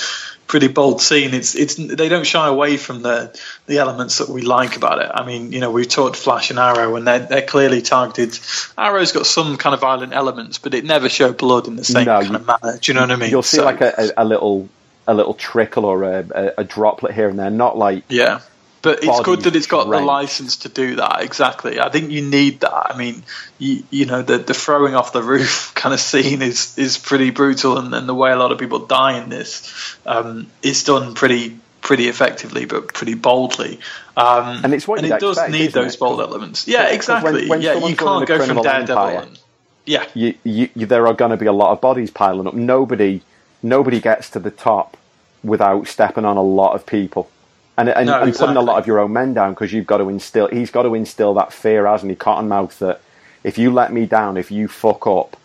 pretty 0.49 0.67
bold 0.69 1.01
scene. 1.01 1.35
It's 1.35 1.55
it's 1.55 1.77
they 1.77 2.09
don't 2.09 2.27
shy 2.27 2.49
away 2.49 2.77
from 2.79 3.03
the 3.03 3.39
the 3.67 3.79
elements 3.79 4.19
that 4.19 4.29
we 4.29 4.43
like 4.43 4.77
about 4.77 5.01
it. 5.01 5.11
I 5.15 5.25
mean, 5.25 5.53
you 5.53 5.61
know, 5.61 5.71
we've 5.71 5.89
talked 5.89 6.17
Flash 6.17 6.51
and 6.51 6.59
Arrow, 6.59 6.97
and 6.97 7.07
they're 7.07 7.21
they're 7.21 7.47
clearly 7.47 7.83
targeted. 7.83 8.37
Arrow's 8.77 9.13
got 9.13 9.27
some 9.27 9.57
kind 9.59 9.75
of 9.75 9.81
violent 9.81 10.13
elements, 10.15 10.59
but 10.59 10.75
it 10.75 10.85
never 10.85 11.09
showed 11.09 11.37
blood 11.37 11.69
in 11.69 11.77
the 11.77 11.85
same 11.85 12.07
No, 12.07 12.21
kind 12.21 12.31
you- 12.31 12.37
of 12.37 12.47
manner. 12.47 12.79
Do 12.79 12.91
you 12.91 12.95
know 12.95 13.03
what 13.03 13.13
I 13.13 13.17
mean? 13.17 13.31
You'll 13.31 13.43
see 13.45 13.59
So, 13.59 13.65
like 13.65 13.81
a, 13.83 14.11
a, 14.17 14.25
little 14.25 14.69
a 15.07 15.15
little 15.15 15.35
trickle 15.35 15.85
or 15.85 16.03
a, 16.05 16.27
a, 16.35 16.53
a 16.59 16.65
droplet 16.65 17.15
here 17.15 17.29
and 17.29 17.39
there, 17.39 17.51
not 17.51 17.79
like 17.79 18.05
yeah. 18.09 18.41
But 18.81 19.03
it's 19.03 19.21
good 19.21 19.43
that 19.43 19.57
it's 19.57 19.67
got 19.67 19.91
the 19.91 20.01
license 20.01 20.59
to 20.59 20.69
do 20.69 20.97
that. 20.97 21.23
Exactly. 21.23 21.81
I 21.81 21.88
think 21.88 22.11
you 22.11 22.23
need 22.23 22.61
that. 22.61 22.93
I 22.95 22.97
mean, 22.97 23.25
you, 23.59 23.83
you 23.91 24.07
know, 24.07 24.23
the, 24.23 24.38
the 24.38 24.55
throwing 24.55 24.95
off 24.95 25.12
the 25.12 25.23
roof 25.35 25.73
kind 25.75 25.93
of 25.93 26.01
scene 26.01 26.43
is, 26.43 26.79
is 26.79 26.97
pretty 26.97 27.31
brutal, 27.31 27.79
and, 27.79 27.93
and 27.95 28.09
the 28.09 28.14
way 28.14 28.31
a 28.31 28.37
lot 28.37 28.53
of 28.53 28.59
people 28.59 28.87
die 28.87 29.21
in 29.23 29.31
this 29.31 29.97
um, 30.07 30.47
is 30.62 30.85
done 30.85 31.14
pretty 31.14 31.59
pretty 31.81 32.09
effectively, 32.09 32.67
but 32.67 32.93
pretty 32.93 33.14
boldly. 33.14 33.79
Um, 34.17 34.64
And 34.64 34.75
it's 34.75 34.87
what 34.87 34.99
and 34.99 35.07
it 35.11 35.21
does 35.21 35.37
expect, 35.38 35.53
need 35.53 35.73
those 35.73 35.95
it? 35.95 36.01
bold 36.01 36.21
elements. 36.21 36.67
Yeah, 36.69 36.91
Because 36.91 37.09
when- 37.09 37.17
exactly. 37.37 37.49
when 37.49 37.62
yeah, 37.62 37.75
you 37.87 37.97
can't 37.97 38.27
go 38.29 38.45
from 38.45 38.61
Daredevil. 38.62 38.99
empire, 38.99 39.21
And, 39.27 39.38
yeah, 39.87 40.05
you, 40.12 40.35
you, 40.45 40.69
there 40.75 41.07
are 41.07 41.14
going 41.14 41.31
to 41.31 41.37
be 41.37 41.47
a 41.47 41.53
lot 41.53 41.71
of 41.73 41.81
bodies 41.81 42.11
piling 42.11 42.47
up. 42.49 42.53
Nobody, 42.53 43.23
nobody 43.62 44.01
gets 44.01 44.29
to 44.31 44.38
the 44.41 44.51
top 44.51 44.97
without 45.43 45.87
stepping 45.87 46.25
on 46.25 46.37
a 46.37 46.43
lot 46.43 46.75
of 46.75 46.85
people, 46.85 47.31
and 47.79 47.88
and, 47.88 48.07
No, 48.07 48.23
and 48.23 48.35
putting 48.35 48.57
a 48.57 48.61
lot 48.62 48.79
of 48.79 48.87
your 48.87 48.99
own 48.99 49.12
men 49.14 49.33
down 49.33 49.55
because 49.55 49.73
you've 49.73 49.87
got 49.87 49.99
to 49.99 50.09
instill. 50.11 50.49
He's 50.49 50.71
got 50.71 50.83
to 50.83 50.95
instill 50.95 51.33
that 51.35 51.53
fear, 51.53 51.87
hasn't 51.87 52.11
he, 52.11 52.16
Cottonmouth? 52.16 52.79
That 52.79 53.01
if 53.45 53.57
you 53.57 53.72
let 53.72 53.93
me 53.93 54.05
down, 54.05 54.37
if 54.37 54.51
you 54.51 54.68
fuck 54.68 55.07
up, 55.07 55.37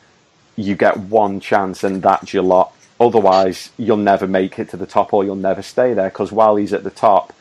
you 0.58 0.76
get 0.76 0.98
one 0.98 1.40
chance, 1.40 1.84
and 1.84 2.02
that's 2.02 2.34
your 2.34 2.44
lot. 2.44 2.74
Otherwise, 3.00 3.70
you'll 3.78 3.98
never 3.98 4.28
make 4.28 4.60
it 4.60 4.70
to 4.70 4.78
the 4.78 4.86
top, 4.86 5.14
or 5.14 5.24
you'll 5.24 5.36
never 5.36 5.62
stay 5.62 5.94
there. 5.94 6.10
Because 6.10 6.32
while 6.32 6.56
he's 6.58 6.74
at 6.74 6.84
the 6.84 6.90
top, 6.92 7.34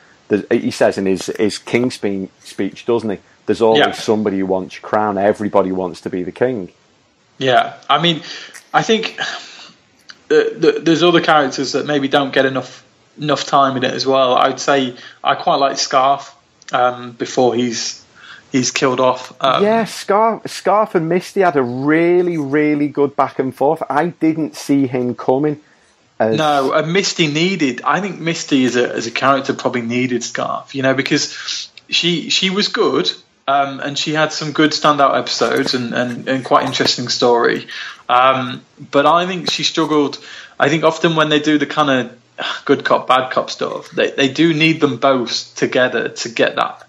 he 0.50 0.70
says 0.70 0.98
in 0.98 1.06
his 1.06 1.26
his 1.26 1.58
king 1.58 1.90
speech, 1.90 2.86
doesn't 2.86 3.10
he? 3.10 3.18
There's 3.46 3.60
always 3.62 3.80
Yeah. 3.80 3.92
somebody 3.92 4.38
who 4.38 4.46
wants 4.46 4.76
your 4.76 4.82
crown. 4.88 5.18
Everybody 5.18 5.72
wants 5.72 6.00
to 6.02 6.10
be 6.10 6.22
the 6.22 6.32
king. 6.32 6.70
Yeah, 7.38 7.74
I 7.90 8.00
mean, 8.00 8.22
I 8.72 8.82
think 8.82 9.18
uh, 10.30 10.44
th- 10.60 10.84
there's 10.84 11.02
other 11.02 11.20
characters 11.20 11.72
that 11.72 11.86
maybe 11.86 12.08
don't 12.08 12.32
get 12.32 12.46
enough 12.46 12.84
enough 13.18 13.44
time 13.44 13.76
in 13.76 13.84
it 13.84 13.92
as 13.92 14.06
well. 14.06 14.34
I'd 14.34 14.60
say 14.60 14.96
I 15.22 15.34
quite 15.34 15.56
like 15.56 15.76
Scarf 15.78 16.34
um, 16.72 17.12
before 17.12 17.54
he's 17.54 18.04
he's 18.50 18.70
killed 18.70 19.00
off. 19.00 19.32
Um, 19.40 19.62
yeah, 19.62 19.84
Scarf, 19.84 20.48
Scarf 20.50 20.94
and 20.94 21.08
Misty 21.08 21.40
had 21.40 21.56
a 21.56 21.62
really, 21.62 22.38
really 22.38 22.88
good 22.88 23.16
back 23.16 23.38
and 23.38 23.54
forth. 23.54 23.82
I 23.88 24.08
didn't 24.08 24.56
see 24.56 24.86
him 24.86 25.14
coming. 25.14 25.60
As... 26.18 26.36
No, 26.36 26.72
and 26.72 26.92
Misty 26.92 27.26
needed. 27.26 27.82
I 27.82 28.00
think 28.00 28.20
Misty 28.20 28.64
as 28.64 28.76
a 28.76 28.92
as 28.92 29.06
a 29.06 29.10
character 29.10 29.54
probably 29.54 29.82
needed 29.82 30.22
Scarf. 30.22 30.74
You 30.74 30.82
know, 30.82 30.94
because 30.94 31.70
she 31.88 32.30
she 32.30 32.50
was 32.50 32.68
good. 32.68 33.10
Um, 33.48 33.80
and 33.80 33.98
she 33.98 34.14
had 34.14 34.32
some 34.32 34.52
good 34.52 34.70
standout 34.70 35.18
episodes 35.18 35.74
and, 35.74 35.92
and, 35.92 36.28
and 36.28 36.44
quite 36.44 36.64
interesting 36.64 37.08
story. 37.08 37.66
Um, 38.08 38.62
but 38.78 39.04
I 39.04 39.26
think 39.26 39.50
she 39.50 39.64
struggled. 39.64 40.24
I 40.60 40.68
think 40.68 40.84
often 40.84 41.16
when 41.16 41.28
they 41.28 41.40
do 41.40 41.58
the 41.58 41.66
kind 41.66 41.90
of 41.90 42.21
good 42.64 42.84
cop, 42.84 43.06
bad 43.06 43.30
cop 43.30 43.50
stuff, 43.50 43.90
they, 43.90 44.10
they 44.10 44.32
do 44.32 44.54
need 44.54 44.80
them 44.80 44.96
both 44.96 45.54
together 45.54 46.08
to 46.08 46.28
get 46.28 46.56
that 46.56 46.86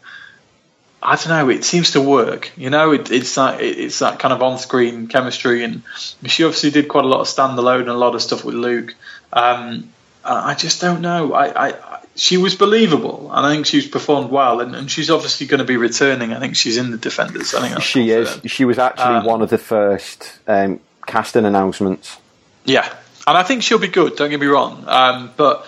I 1.03 1.17
don't 1.17 1.27
know. 1.27 1.49
It 1.49 1.65
seems 1.65 1.91
to 1.91 2.01
work. 2.01 2.51
You 2.55 2.69
know, 2.69 2.93
it, 2.93 3.11
it's 3.11 3.35
that 3.35 3.61
it's 3.61 3.99
that 3.99 4.19
kind 4.19 4.33
of 4.33 4.41
on-screen 4.41 5.07
chemistry, 5.07 5.63
and 5.63 5.83
she 6.25 6.45
obviously 6.45 6.71
did 6.71 6.87
quite 6.87 7.03
a 7.03 7.07
lot 7.07 7.19
of 7.19 7.27
standalone 7.27 7.81
and 7.81 7.89
a 7.89 7.93
lot 7.93 8.15
of 8.15 8.21
stuff 8.21 8.45
with 8.45 8.55
Luke. 8.55 8.95
Um, 9.33 9.91
I 10.23 10.53
just 10.53 10.79
don't 10.79 11.01
know. 11.01 11.33
I, 11.33 11.67
I, 11.67 11.99
she 12.15 12.37
was 12.37 12.55
believable, 12.55 13.29
and 13.33 13.45
I 13.45 13.53
think 13.53 13.65
she's 13.65 13.87
performed 13.87 14.31
well, 14.31 14.61
and, 14.61 14.73
and 14.73 14.89
she's 14.89 15.09
obviously 15.09 15.45
going 15.45 15.59
to 15.59 15.65
be 15.65 15.75
returning. 15.75 16.31
I 16.31 16.39
think 16.39 16.55
she's 16.55 16.77
in 16.77 16.91
the 16.91 16.97
Defenders. 16.97 17.53
I 17.53 17.67
think 17.67 17.81
she 17.81 18.09
is. 18.09 18.39
She 18.45 18.63
was 18.63 18.79
actually 18.79 19.17
um, 19.17 19.25
one 19.25 19.41
of 19.41 19.49
the 19.49 19.57
first 19.57 20.39
um, 20.47 20.79
casting 21.05 21.43
announcements. 21.43 22.17
Yeah, 22.63 22.89
and 23.27 23.37
I 23.37 23.43
think 23.43 23.63
she'll 23.63 23.79
be 23.79 23.87
good. 23.87 24.15
Don't 24.15 24.29
get 24.29 24.39
me 24.39 24.47
wrong, 24.47 24.85
um, 24.87 25.31
but 25.35 25.65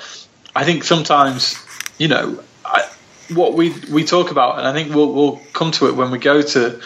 I 0.55 0.63
think 0.63 0.83
sometimes, 0.83 1.57
you 1.97 2.07
know, 2.07 2.43
I, 2.63 2.89
what 3.33 3.53
we 3.53 3.71
we 3.91 4.03
talk 4.05 4.31
about, 4.31 4.59
and 4.59 4.67
I 4.67 4.73
think 4.73 4.93
we'll 4.93 5.11
we'll 5.11 5.41
come 5.53 5.71
to 5.71 5.87
it 5.87 5.95
when 5.95 6.11
we 6.11 6.17
go 6.17 6.41
to 6.41 6.81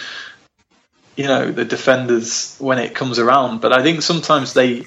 you 1.16 1.28
know 1.28 1.52
the 1.52 1.66
defenders 1.66 2.56
when 2.60 2.80
it 2.80 2.96
comes 2.96 3.20
around. 3.20 3.62
But 3.62 3.74
I 3.74 3.84
think 3.84 4.02
sometimes 4.02 4.54
they 4.54 4.86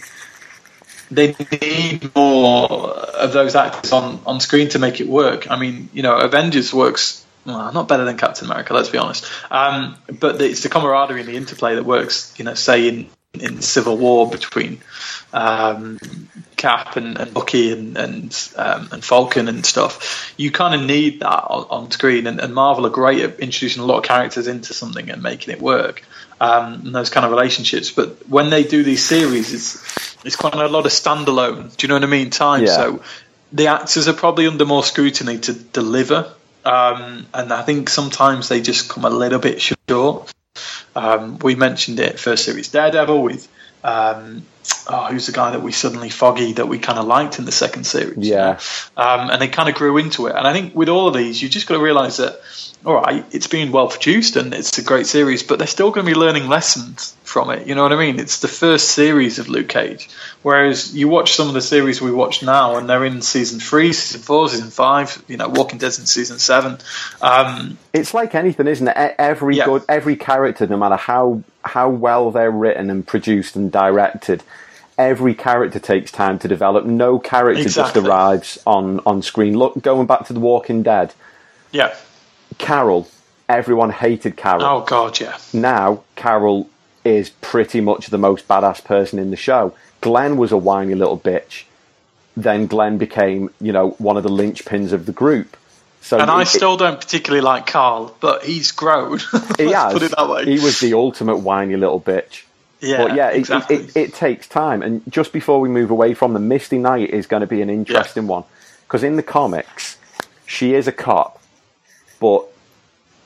they 1.11 1.37
need 1.61 2.15
more 2.15 2.71
of 2.71 3.33
those 3.33 3.55
actors 3.55 3.93
on 3.93 4.21
on 4.27 4.41
screen 4.41 4.69
to 4.71 4.79
make 4.79 5.01
it 5.01 5.09
work. 5.09 5.51
I 5.51 5.59
mean, 5.59 5.91
you 5.93 6.03
know, 6.03 6.17
Avengers 6.17 6.73
works 6.73 7.25
well, 7.45 7.73
not 7.73 7.89
better 7.89 8.05
than 8.05 8.17
Captain 8.17 8.47
America, 8.47 8.73
let's 8.73 8.89
be 8.89 8.99
honest. 8.99 9.27
Um, 9.51 9.97
but 10.21 10.41
it's 10.41 10.63
the 10.63 10.69
camaraderie 10.69 11.21
and 11.21 11.29
the 11.29 11.37
interplay 11.37 11.75
that 11.75 11.85
works. 11.85 12.35
You 12.39 12.45
know, 12.45 12.55
say 12.55 12.89
in 12.89 13.07
in 13.35 13.63
Civil 13.63 13.97
War 13.97 14.29
between 14.29 14.81
um, 15.33 15.99
Cap 16.57 16.97
and, 16.97 17.19
and, 17.19 17.33
Bucky 17.33 17.73
and 17.73 17.97
and, 17.97 18.53
um, 18.57 18.89
and, 18.93 19.03
Falcon 19.03 19.49
and 19.49 19.65
stuff. 19.65 20.35
You 20.37 20.51
kind 20.51 20.75
of 20.75 20.87
need 20.87 21.21
that 21.21 21.45
on, 21.49 21.67
on 21.71 21.91
screen, 21.91 22.27
and, 22.27 22.41
and, 22.41 22.55
Marvel 22.55 22.87
are 22.87 22.91
great 22.91 23.23
at 23.23 23.41
introducing 23.41 23.83
a 23.83 23.87
lot 23.87 23.99
of 23.99 24.05
characters 24.05 24.47
into 24.47 24.75
something 24.75 25.11
and 25.11 25.23
making 25.23 25.55
it 25.55 25.63
work. 25.63 26.05
Um, 26.41 26.75
and 26.85 26.95
those 26.95 27.09
kind 27.09 27.25
of 27.25 27.33
relationships, 27.33 27.91
but 27.91 28.29
when 28.29 28.51
they 28.51 28.65
do 28.65 28.83
these 28.83 29.05
series, 29.05 29.55
it's 29.55 30.25
it's 30.25 30.37
quite 30.37 30.55
a 30.55 30.69
lot 30.69 30.87
of 30.87 30.93
standalone. 30.93 31.75
Do 31.77 31.87
you 31.87 31.89
know 31.89 31.95
what 31.95 32.05
I 32.05 32.09
mean? 32.09 32.31
Time. 32.31 32.65
Yeah. 32.65 32.75
So 32.75 33.03
the 33.53 33.69
actors 33.69 34.09
are 34.09 34.13
probably 34.13 34.47
under 34.47 34.67
more 34.67 34.85
scrutiny 34.85 35.39
to 35.39 35.53
deliver, 35.53 36.35
um, 36.65 37.27
and 37.33 37.53
I 37.53 37.63
think 37.63 37.89
sometimes 37.89 38.49
they 38.49 38.61
just 38.61 38.89
come 38.89 39.05
a 39.05 39.11
little 39.11 39.39
bit 39.39 39.63
short. 39.63 40.33
Um, 40.95 41.39
we 41.39 41.55
mentioned 41.55 42.01
it 42.01 42.19
first 42.21 42.45
series 42.45 42.69
Daredevil 42.69 43.23
with 43.23 43.49
um, 43.85 44.45
oh, 44.89 45.07
who's 45.11 45.27
the 45.27 45.33
guy 45.33 45.51
that 45.53 45.63
we 45.63 45.73
suddenly 45.73 46.11
foggy 46.11 46.53
that 46.53 46.69
we 46.69 46.79
kind 46.79 46.99
of 46.99 47.07
liked 47.07 47.39
in 47.39 47.45
the 47.45 47.53
second 47.53 47.85
series. 47.85 48.19
Yeah, 48.19 48.61
um, 48.97 49.31
and 49.31 49.41
they 49.41 49.49
kind 49.49 49.69
of 49.69 49.75
grew 49.75 49.97
into 49.99 50.27
it. 50.27 50.37
And 50.37 50.47
I 50.47 50.53
think 50.53 50.75
with 50.75 50.89
all 50.89 51.09
of 51.09 51.15
these, 51.15 51.43
you 51.43 51.49
just 51.49 51.67
got 51.67 51.75
to 51.77 51.83
realize 51.83 52.19
that 52.19 52.41
all 52.85 52.95
right, 52.95 53.25
it's 53.31 53.47
been 53.47 53.71
well 53.71 53.89
produced 53.89 54.35
and 54.35 54.53
it's 54.53 54.77
a 54.79 54.83
great 54.83 55.07
series, 55.07 55.45
but 55.45 55.59
they're 55.59 55.69
still 55.69 55.93
going 55.93 56.05
to 56.05 56.13
be 56.13 56.19
learning 56.19 56.49
lessons 56.49 57.17
from 57.23 57.51
it. 57.51 57.67
You 57.67 57.77
know 57.77 57.83
what 57.85 57.93
I 57.93 57.97
mean? 57.97 58.19
It's 58.19 58.41
the 58.41 58.49
first 58.49 58.89
series 58.89 59.39
of 59.39 59.49
Luke 59.49 59.69
Cage. 59.69 60.09
Whereas 60.43 60.95
you 60.95 61.07
watch 61.07 61.35
some 61.35 61.47
of 61.47 61.55
the 61.55 61.61
series 61.61 62.01
we 62.01 62.11
watch 62.11 62.43
now, 62.43 62.77
and 62.77 62.89
they're 62.89 63.05
in 63.05 63.23
season 63.23 63.61
three, 63.61 63.93
season 63.93 64.23
four, 64.23 64.49
season 64.49 64.71
five. 64.71 65.23
You 65.29 65.37
know, 65.37 65.49
Walking 65.49 65.79
Dead 65.79 65.97
in 65.99 66.07
season 66.07 66.41
seven. 66.41 66.79
Um, 67.21 67.79
it's 67.93 68.15
like 68.15 68.35
anything, 68.35 68.67
isn't 68.67 68.89
it? 68.89 68.97
Every 68.97 69.57
yeah. 69.57 69.67
good, 69.67 69.85
every 69.89 70.17
character, 70.17 70.67
no 70.67 70.77
matter 70.77 70.97
how 70.97 71.45
how 71.65 71.89
well 71.89 72.33
they're 72.33 72.51
written 72.51 72.91
and 72.91 73.07
produced 73.07 73.55
and 73.55 73.71
directed, 73.71 74.43
every 74.99 75.35
character 75.35 75.79
takes 75.79 76.11
time 76.11 76.41
to 76.41 76.49
develop. 76.49 76.85
No 76.85 77.21
character 77.21 77.63
exactly. 77.63 78.01
just 78.01 78.09
arrives 78.09 78.59
on 78.67 78.99
on 79.07 79.23
screen. 79.23 79.57
Look, 79.57 79.81
going 79.81 80.09
back 80.09 80.27
to 80.27 80.33
The 80.33 80.41
Walking 80.41 80.83
Dead. 80.83 81.15
Yeah 81.71 81.95
Carol, 82.59 83.09
everyone 83.49 83.91
hated 83.91 84.37
Carol. 84.37 84.65
Oh 84.65 84.81
God, 84.83 85.21
yeah. 85.21 85.39
Now 85.53 86.05
Carol 86.17 86.69
is 87.05 87.31
pretty 87.31 87.81
much 87.81 88.09
the 88.09 88.19
most 88.19 88.47
badass 88.49 88.85
person 88.85 89.19
in 89.19 89.31
the 89.31 89.37
show. 89.37 89.75
Glenn 90.01 90.37
was 90.37 90.53
a 90.53 90.57
whiny 90.57 90.95
little 90.95 91.19
bitch. 91.19 91.65
Then 92.37 92.67
Glenn 92.67 92.99
became, 92.99 93.51
you 93.61 93.73
know, 93.73 93.91
one 93.99 94.17
of 94.17 94.23
the 94.23 94.31
linchpins 94.31 94.93
of 94.93 95.07
the 95.07 95.13
group. 95.13 95.57
So 96.01 96.19
and 96.19 96.31
I 96.31 96.45
still 96.45 96.77
don't 96.77 97.01
particularly 97.01 97.43
like 97.43 97.67
Carl, 97.67 98.17
but 98.21 98.45
he's 98.45 98.73
grown. 98.73 99.19
he 99.59 99.71
has. 99.71 99.93
Put 99.93 100.03
it 100.03 100.13
that 100.17 100.29
way. 100.29 100.45
He 100.45 100.63
was 100.63 100.81
the 100.81 100.95
ultimate 100.95 101.39
whiny 101.39 101.77
little 101.77 102.01
bitch. 102.01 102.45
Yeah, 102.81 103.07
but 103.07 103.15
yeah, 103.15 103.29
exactly. 103.29 103.77
it, 103.77 103.97
it, 103.97 103.97
it, 103.97 104.15
takes 104.15 104.49
time. 104.49 104.83
And 104.83 105.03
just 105.09 105.33
before 105.33 105.61
we 105.61 105.69
move 105.69 105.93
away 105.93 106.15
from 106.15 106.33
the 106.33 106.41
Misty 106.41 106.79
Knight 106.79 107.11
is 107.11 107.29
going 107.29 107.43
to 107.43 107.47
be 107.47 107.63
an 107.63 107.71
interesting 107.71 108.25
yeah. 108.25 108.31
one 108.31 108.45
because 108.93 109.05
in 109.05 109.17
the 109.17 109.23
comics, 109.23 109.97
she 110.45 110.75
is 110.75 110.89
a 110.89 110.93
cop, 110.93 111.41
but 112.23 112.47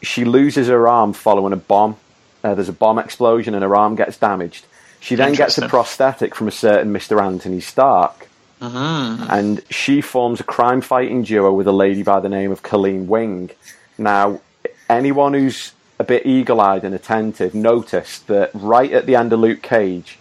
she 0.00 0.24
loses 0.24 0.68
her 0.68 0.88
arm 0.88 1.12
following 1.12 1.52
a 1.52 1.56
bomb. 1.56 1.96
Uh, 2.42 2.54
there's 2.54 2.70
a 2.70 2.72
bomb 2.72 2.98
explosion 2.98 3.52
and 3.52 3.62
her 3.62 3.76
arm 3.76 3.94
gets 3.94 4.16
damaged. 4.16 4.64
She 5.00 5.16
then 5.16 5.34
gets 5.34 5.58
a 5.58 5.68
prosthetic 5.68 6.34
from 6.34 6.48
a 6.48 6.50
certain 6.50 6.94
Mr. 6.94 7.22
Anthony 7.22 7.60
Stark. 7.60 8.26
Mm-hmm. 8.62 9.30
And 9.30 9.62
she 9.68 10.00
forms 10.00 10.40
a 10.40 10.44
crime 10.44 10.80
fighting 10.80 11.24
duo 11.24 11.52
with 11.52 11.66
a 11.66 11.72
lady 11.72 12.02
by 12.02 12.20
the 12.20 12.30
name 12.30 12.50
of 12.50 12.62
Colleen 12.62 13.06
Wing. 13.06 13.50
Now, 13.98 14.40
anyone 14.88 15.34
who's 15.34 15.72
a 15.98 16.04
bit 16.04 16.24
eagle 16.24 16.62
eyed 16.62 16.82
and 16.82 16.94
attentive 16.94 17.54
noticed 17.54 18.28
that 18.28 18.50
right 18.54 18.90
at 18.92 19.04
the 19.04 19.14
end 19.14 19.34
of 19.34 19.40
Luke 19.40 19.60
Cage, 19.60 20.18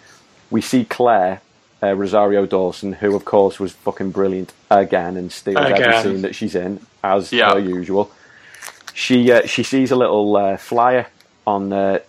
we 0.51 0.59
see 0.59 0.83
Claire, 0.83 1.39
uh, 1.81 1.95
Rosario 1.95 2.45
Dawson, 2.45 2.91
who 2.91 3.15
of 3.15 3.23
course 3.23 3.57
was 3.57 3.71
fucking 3.71 4.11
brilliant 4.11 4.51
again 4.69 5.15
and 5.15 5.31
steals 5.31 5.55
every 5.57 6.01
scene 6.03 6.21
that 6.23 6.35
she's 6.35 6.55
in, 6.55 6.85
as 7.01 7.31
yeah. 7.31 7.53
per 7.53 7.59
usual 7.59 8.11
she 8.95 9.29
uh, 9.29 9.45
she 9.45 9.61
sees 9.61 9.91
a 9.91 9.95
little 9.95 10.35
uh, 10.37 10.57
flyer 10.57 11.07
on 11.45 11.71
uh, 11.71 11.99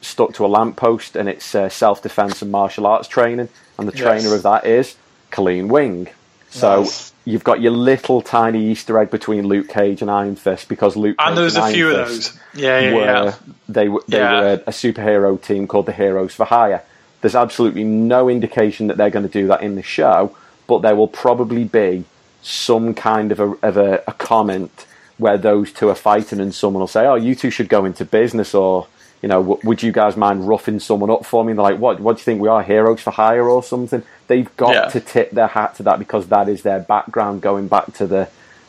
stuck 0.00 0.32
to 0.34 0.46
a 0.46 0.48
lamppost, 0.48 1.14
and 1.14 1.28
it's 1.28 1.54
uh, 1.54 1.68
self 1.68 2.02
defense 2.02 2.40
and 2.42 2.50
martial 2.50 2.86
arts 2.86 3.06
training, 3.06 3.50
and 3.78 3.86
the 3.86 3.92
trainer 3.92 4.34
of 4.34 4.42
that 4.42 4.64
is 4.64 4.96
Colleen 5.30 5.68
Wing. 5.68 6.08
So 6.48 6.80
nice. 6.80 7.12
you've 7.26 7.44
got 7.44 7.60
your 7.60 7.72
little 7.72 8.22
tiny 8.22 8.70
Easter 8.70 8.98
egg 8.98 9.10
between 9.10 9.46
Luke 9.46 9.68
Cage 9.68 10.00
and 10.00 10.10
Iron 10.10 10.34
Fist 10.34 10.68
because 10.68 10.96
Luke 10.96 11.14
and 11.18 11.36
there's 11.36 11.56
a 11.56 11.70
few 11.70 11.90
of 11.90 12.08
those. 12.08 12.36
Yeah, 12.54 12.80
yeah, 12.80 12.94
were, 12.94 13.04
yeah. 13.04 13.34
They 13.68 13.88
were 13.90 14.02
they 14.08 14.18
yeah. 14.18 14.40
were 14.40 14.46
a, 14.46 14.54
a 14.54 14.72
superhero 14.72 15.40
team 15.40 15.68
called 15.68 15.86
the 15.86 15.92
Heroes 15.92 16.34
for 16.34 16.46
Hire. 16.46 16.82
There's 17.20 17.36
absolutely 17.36 17.84
no 17.84 18.30
indication 18.30 18.86
that 18.86 18.96
they're 18.96 19.10
going 19.10 19.28
to 19.28 19.32
do 19.32 19.46
that 19.48 19.62
in 19.62 19.74
the 19.74 19.82
show, 19.82 20.34
but 20.66 20.78
there 20.78 20.96
will 20.96 21.06
probably 21.06 21.64
be 21.64 22.04
some 22.40 22.94
kind 22.94 23.30
of 23.30 23.40
a, 23.40 23.50
of 23.62 23.76
a, 23.76 24.02
a 24.08 24.14
comment 24.14 24.86
where 25.20 25.38
those 25.38 25.72
two 25.72 25.88
are 25.88 25.94
fighting 25.94 26.40
and 26.40 26.54
someone 26.54 26.80
will 26.80 26.88
say, 26.88 27.06
"Oh, 27.06 27.14
you 27.14 27.34
two 27.34 27.50
should 27.50 27.68
go 27.68 27.84
into 27.84 28.04
business," 28.04 28.54
or 28.54 28.86
you 29.22 29.28
know, 29.28 29.42
w- 29.42 29.60
would 29.64 29.82
you 29.82 29.92
guys 29.92 30.16
mind 30.16 30.48
roughing 30.48 30.80
someone 30.80 31.10
up 31.10 31.26
for 31.26 31.44
me? 31.44 31.52
And 31.52 31.58
they're 31.58 31.64
like, 31.64 31.78
"What? 31.78 32.00
What 32.00 32.16
do 32.16 32.20
you 32.20 32.24
think 32.24 32.40
we 32.40 32.48
are 32.48 32.62
heroes 32.62 33.00
for 33.00 33.10
hire 33.10 33.48
or 33.48 33.62
something?" 33.62 34.02
They've 34.26 34.56
got 34.56 34.74
yeah. 34.74 34.88
to 34.88 35.00
tip 35.00 35.30
their 35.30 35.48
hat 35.48 35.76
to 35.76 35.82
that 35.84 35.98
because 35.98 36.28
that 36.28 36.48
is 36.48 36.62
their 36.62 36.80
background, 36.80 37.42
going 37.42 37.68
back 37.68 37.92
to 37.94 38.06
the 38.06 38.28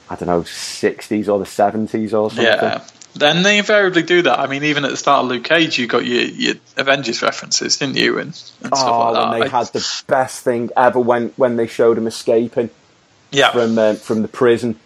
I 0.10 0.16
don't 0.16 0.28
know, 0.28 0.44
sixties 0.44 1.30
or 1.30 1.40
the 1.40 1.46
seventies 1.46 2.14
or 2.14 2.30
something. 2.30 2.46
Yeah. 2.46 2.84
Then 3.16 3.44
they 3.44 3.58
invariably 3.58 4.04
do 4.04 4.22
that. 4.24 4.40
I 4.40 4.48
mean, 4.48 4.64
even 4.64 4.86
at 4.86 4.92
the 4.92 4.98
start 4.98 5.24
of 5.24 5.30
Luke 5.30 5.44
Cage, 5.44 5.78
you 5.78 5.88
got 5.88 6.06
your, 6.06 6.24
your 6.24 6.56
Avengers 6.78 7.22
references, 7.22 7.78
didn't 7.78 7.98
you? 7.98 8.20
And, 8.20 8.28
and 8.28 8.76
stuff 8.76 8.88
oh, 8.88 9.12
like 9.12 9.40
that. 9.40 9.44
they 9.44 9.50
had 9.50 9.68
the 9.68 10.04
best 10.08 10.44
thing 10.44 10.70
ever 10.78 11.00
when, 11.00 11.30
when 11.36 11.58
they 11.58 11.68
showed 11.68 11.98
him 11.98 12.08
escaping 12.08 12.70
yeah. 13.32 13.52
from 13.52 13.78
uh, 13.78 13.94
from 13.96 14.22
the 14.22 14.28
prison 14.28 14.80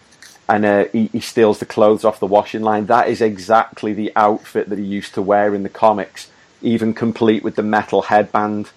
and 0.48 0.66
uh, 0.66 0.86
he, 0.92 1.08
he, 1.08 1.20
steals 1.20 1.60
the 1.60 1.66
clothes 1.66 2.06
off 2.06 2.20
the 2.20 2.28
washing 2.28 2.62
line. 2.62 2.86
That 2.86 3.08
is 3.08 3.22
exactly 3.22 3.94
the 3.94 4.12
outfit 4.16 4.70
that 4.70 4.78
he 4.78 4.86
used 4.86 5.14
to 5.16 5.22
wear 5.22 5.56
in 5.56 5.64
the 5.64 5.70
comics, 5.70 6.30
even 6.62 6.94
complete 6.94 7.44
with 7.44 7.56
the 7.56 7.64
metal 7.64 8.04
headband. 8.04 8.70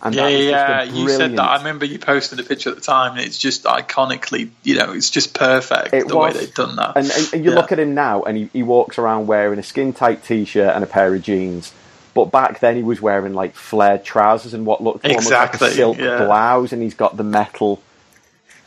And 0.00 0.14
yeah, 0.14 0.28
yeah, 0.28 0.82
you 0.84 1.08
said 1.08 1.32
that. 1.32 1.42
I 1.42 1.56
remember 1.56 1.84
you 1.84 1.98
posted 1.98 2.38
a 2.38 2.44
picture 2.44 2.70
at 2.70 2.76
the 2.76 2.82
time, 2.82 3.16
and 3.16 3.20
it's 3.20 3.36
just 3.36 3.64
iconically, 3.64 4.50
you 4.62 4.76
know, 4.76 4.92
it's 4.92 5.10
just 5.10 5.34
perfect 5.34 5.92
it 5.92 6.06
the 6.06 6.16
was. 6.16 6.34
way 6.34 6.40
they've 6.40 6.54
done 6.54 6.76
that. 6.76 6.96
And, 6.96 7.10
and, 7.10 7.30
and 7.32 7.44
you 7.44 7.50
yeah. 7.50 7.56
look 7.56 7.72
at 7.72 7.80
him 7.80 7.94
now, 7.94 8.22
and 8.22 8.36
he, 8.36 8.50
he 8.52 8.62
walks 8.62 8.96
around 8.96 9.26
wearing 9.26 9.58
a 9.58 9.62
skin 9.64 9.92
tight 9.92 10.22
t 10.22 10.44
shirt 10.44 10.72
and 10.72 10.84
a 10.84 10.86
pair 10.86 11.12
of 11.12 11.22
jeans. 11.22 11.72
But 12.14 12.26
back 12.26 12.60
then, 12.60 12.76
he 12.76 12.82
was 12.84 13.02
wearing 13.02 13.34
like 13.34 13.56
flared 13.56 14.04
trousers 14.04 14.54
and 14.54 14.64
what 14.64 14.82
looked 14.82 15.04
exactly, 15.04 15.34
almost 15.34 15.60
like 15.60 15.70
a 15.72 15.74
silk 15.74 15.98
yeah. 15.98 16.24
blouse, 16.24 16.72
and 16.72 16.80
he's 16.80 16.94
got 16.94 17.16
the 17.16 17.24
metal 17.24 17.82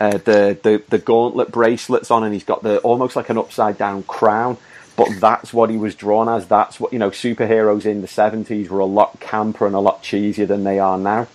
uh, 0.01 0.17
the, 0.17 0.57
the 0.63 0.83
the 0.89 0.97
gauntlet 0.97 1.51
bracelets 1.51 2.09
on, 2.09 2.23
and 2.23 2.33
he's 2.33 2.43
got 2.43 2.63
the 2.63 2.79
almost 2.79 3.15
like 3.15 3.29
an 3.29 3.37
upside 3.37 3.77
down 3.77 4.01
crown. 4.03 4.57
But 4.97 5.09
that's 5.19 5.53
what 5.53 5.69
he 5.69 5.77
was 5.77 5.95
drawn 5.95 6.27
as. 6.27 6.47
That's 6.47 6.79
what 6.79 6.91
you 6.91 6.99
know. 6.99 7.11
Superheroes 7.11 7.85
in 7.85 8.01
the 8.01 8.07
seventies 8.07 8.69
were 8.69 8.79
a 8.79 8.85
lot 8.85 9.19
camper 9.19 9.67
and 9.67 9.75
a 9.75 9.79
lot 9.79 10.03
cheesier 10.03 10.47
than 10.47 10.63
they 10.63 10.79
are 10.79 10.97
now. 10.97 11.27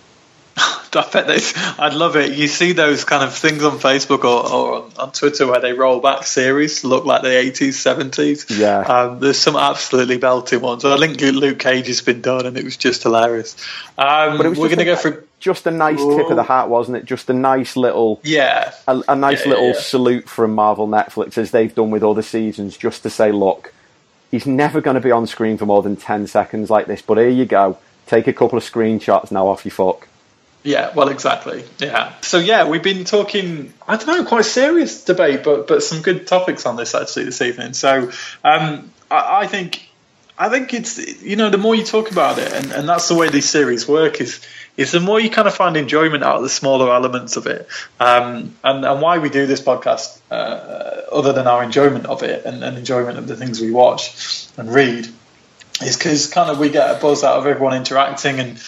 I 0.57 1.09
bet 1.11 1.27
they, 1.27 1.39
I'd 1.83 1.93
love 1.93 2.15
it. 2.15 2.33
You 2.33 2.47
see 2.47 2.73
those 2.73 3.03
kind 3.03 3.23
of 3.23 3.33
things 3.35 3.63
on 3.63 3.77
Facebook 3.77 4.23
or, 4.23 4.51
or 4.51 4.89
on 4.97 5.11
Twitter 5.11 5.45
where 5.45 5.59
they 5.59 5.73
roll 5.73 5.99
back 5.99 6.23
series 6.23 6.81
to 6.81 6.87
look 6.87 7.05
like 7.05 7.21
the 7.21 7.29
80s, 7.29 7.75
70s. 7.75 8.57
Yeah. 8.57 8.79
Um, 8.79 9.19
there's 9.19 9.37
some 9.37 9.55
absolutely 9.55 10.17
belting 10.17 10.61
ones. 10.61 10.83
I 10.85 10.97
think 10.97 11.21
Luke 11.21 11.59
Cage 11.59 11.87
has 11.87 12.01
been 12.01 12.21
done 12.21 12.45
and 12.45 12.57
it 12.57 12.63
was 12.63 12.77
just 12.77 13.03
hilarious. 13.03 13.55
Um, 13.97 14.37
But 14.37 14.45
it 14.47 14.49
was 14.49 14.59
we're 14.59 14.69
going 14.69 14.79
to 14.79 14.85
go 14.85 14.95
through. 14.95 15.26
Just 15.39 15.67
a 15.67 15.71
nice 15.71 15.99
tip 15.99 16.29
of 16.29 16.35
the 16.35 16.43
hat, 16.43 16.67
wasn't 16.67 16.97
it? 16.97 17.05
Just 17.05 17.29
a 17.29 17.33
nice 17.33 17.75
little, 17.75 18.19
Yeah. 18.23 18.73
a, 18.87 19.01
a 19.09 19.15
nice 19.15 19.43
Yeah, 19.45 19.51
little 19.51 19.67
yeah. 19.69 19.79
salute 19.79 20.27
from 20.27 20.55
Marvel 20.55 20.87
Netflix 20.87 21.37
as 21.37 21.51
they've 21.51 21.73
done 21.73 21.91
with 21.91 22.03
other 22.03 22.23
seasons, 22.23 22.75
just 22.75 23.03
to 23.03 23.09
say, 23.11 23.31
look, 23.31 23.71
he's 24.31 24.47
never 24.47 24.81
going 24.81 24.95
to 24.95 25.01
be 25.01 25.11
on 25.11 25.27
screen 25.27 25.57
for 25.57 25.67
more 25.67 25.83
than 25.83 25.95
ten 25.95 26.25
seconds 26.25 26.69
like 26.71 26.87
this. 26.87 27.01
But 27.03 27.19
here 27.19 27.29
you 27.29 27.45
go. 27.45 27.77
Take 28.07 28.25
a 28.27 28.33
couple 28.33 28.57
of 28.57 28.63
screenshots 28.63 29.31
now 29.31 29.47
off 29.47 29.63
your 29.63 29.73
fuck. 29.73 30.07
Yeah, 30.63 30.91
well, 30.95 31.07
exactly. 31.09 31.63
Yeah. 31.77 32.13
So 32.21 32.39
yeah, 32.39 32.67
we've 32.67 32.81
been 32.83 33.05
talking. 33.05 33.73
I 33.87 33.95
don't 33.95 34.07
know, 34.07 34.25
quite 34.25 34.43
serious 34.45 35.03
debate, 35.05 35.43
but 35.43 35.67
but 35.67 35.83
some 35.83 36.01
good 36.01 36.25
topics 36.25 36.65
on 36.65 36.75
this 36.77 36.95
actually 36.95 37.25
this 37.25 37.41
evening. 37.41 37.73
So 37.73 38.11
um, 38.43 38.91
I, 39.11 39.41
I 39.43 39.47
think 39.47 39.87
I 40.37 40.49
think 40.49 40.73
it's 40.73 41.21
you 41.21 41.35
know 41.35 41.49
the 41.49 41.57
more 41.57 41.75
you 41.75 41.83
talk 41.85 42.11
about 42.11 42.37
it, 42.39 42.51
and, 42.51 42.71
and 42.71 42.89
that's 42.89 43.07
the 43.07 43.15
way 43.15 43.29
these 43.29 43.47
series 43.49 43.87
work 43.87 44.19
is 44.19 44.41
is 44.77 44.91
the 44.91 44.99
more 44.99 45.19
you 45.19 45.29
kind 45.29 45.47
of 45.47 45.55
find 45.55 45.75
enjoyment 45.75 46.23
out 46.23 46.37
of 46.37 46.43
the 46.43 46.49
smaller 46.49 46.93
elements 46.93 47.35
of 47.35 47.47
it. 47.47 47.67
Um, 47.99 48.55
and 48.63 48.85
and 48.85 49.01
why 49.01 49.17
we 49.17 49.29
do 49.29 49.47
this 49.47 49.61
podcast, 49.61 50.19
uh, 50.31 51.01
other 51.11 51.33
than 51.33 51.47
our 51.47 51.63
enjoyment 51.63 52.05
of 52.05 52.23
it 52.23 52.45
and, 52.45 52.63
and 52.63 52.77
enjoyment 52.77 53.17
of 53.17 53.27
the 53.27 53.35
things 53.35 53.59
we 53.59 53.71
watch 53.71 54.47
and 54.55 54.71
read, 54.71 55.07
is 55.81 55.97
because 55.97 56.27
kind 56.27 56.49
of 56.49 56.59
we 56.59 56.69
get 56.69 56.95
a 56.95 56.99
buzz 57.01 57.23
out 57.23 57.37
of 57.37 57.47
everyone 57.47 57.75
interacting 57.75 58.39
and 58.39 58.59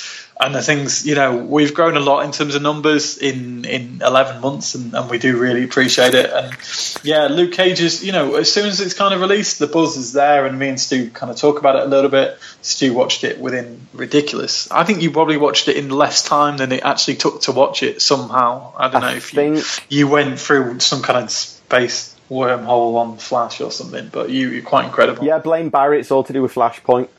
and 0.42 0.56
the 0.56 0.62
things 0.62 1.06
you 1.06 1.16
know 1.16 1.36
we've 1.38 1.74
grown 1.74 1.98
a 1.98 2.00
lot 2.00 2.24
in 2.24 2.32
terms 2.32 2.56
of 2.56 2.62
numbers 2.62 3.18
in 3.18 3.66
in 3.66 4.02
11 4.02 4.40
months 4.42 4.74
and, 4.76 4.94
and 4.94 5.10
we 5.10 5.18
do 5.18 5.38
really 5.38 5.64
appreciate 5.66 6.14
it 6.14 6.30
and 6.32 6.56
yeah 7.04 7.28
luke 7.28 7.52
cage 7.52 7.82
is 7.82 8.04
you 8.06 8.12
know 8.14 8.36
as 8.36 8.52
soon 8.52 8.68
as 8.68 8.80
it's 8.80 8.94
kind 8.94 9.14
of 9.14 9.20
released 9.20 9.60
the 9.60 9.68
buzz 9.68 9.98
is 9.98 10.14
there 10.14 10.46
and 10.46 10.58
me 10.58 10.70
and 10.70 10.80
stu 10.80 11.10
kind 11.10 11.30
of 11.30 11.38
talk 11.38 11.60
about 11.60 11.76
it 11.76 11.84
a 11.84 11.86
little 11.88 12.10
bit 12.10 12.38
stu 12.62 12.94
watched 12.94 13.24
it 13.26 13.38
within 13.40 13.82
ridiculous 13.94 14.72
i 14.72 14.84
think 14.86 15.02
you 15.02 15.12
probably 15.12 15.38
watched 15.38 15.68
it 15.68 15.76
in 15.76 15.90
less 15.90 16.24
time 16.24 16.56
than 16.58 16.72
it 16.72 16.84
actually 16.84 17.16
took 17.18 17.42
to 17.42 17.52
watch 17.52 17.84
it 17.84 18.02
somehow 18.02 18.72
i 18.78 18.88
don't 18.90 19.04
I 19.04 19.12
know 19.12 19.18
if 19.18 19.34
you, 19.34 19.56
think- 19.56 19.92
you 19.92 20.08
went 20.08 20.40
through 20.40 20.80
some 20.80 21.02
kind 21.02 21.22
of 21.22 21.30
space 21.30 22.16
wormhole 22.30 22.96
on 22.96 23.18
flash 23.18 23.60
or 23.60 23.72
something 23.72 24.08
but 24.08 24.30
you, 24.30 24.50
you're 24.50 24.62
quite 24.62 24.86
incredible 24.86 25.26
Yeah, 25.26 25.40
blame 25.40 25.70
Barry. 25.70 26.00
It's 26.00 26.12
all 26.12 26.24
to 26.24 26.32
do 26.32 26.42
with 26.44 26.54
Flashpoint. 26.54 27.10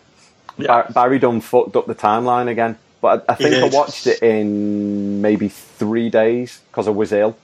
Yeah. 0.57 0.69
Bar- 0.69 0.87
Barry 0.95 1.19
done 1.19 1.41
fucked 1.41 1.75
up 1.75 1.87
the 1.87 1.97
timeline 1.97 2.47
again. 2.49 2.79
But 3.01 3.25
I, 3.29 3.33
I 3.33 3.35
think 3.37 3.55
I 3.55 3.69
watched 3.77 4.07
it 4.07 4.23
in 4.23 5.21
maybe 5.23 5.49
three 5.49 6.11
days 6.11 6.61
because 6.71 6.87
I 6.87 6.91
was 6.91 7.13
ill. 7.13 7.37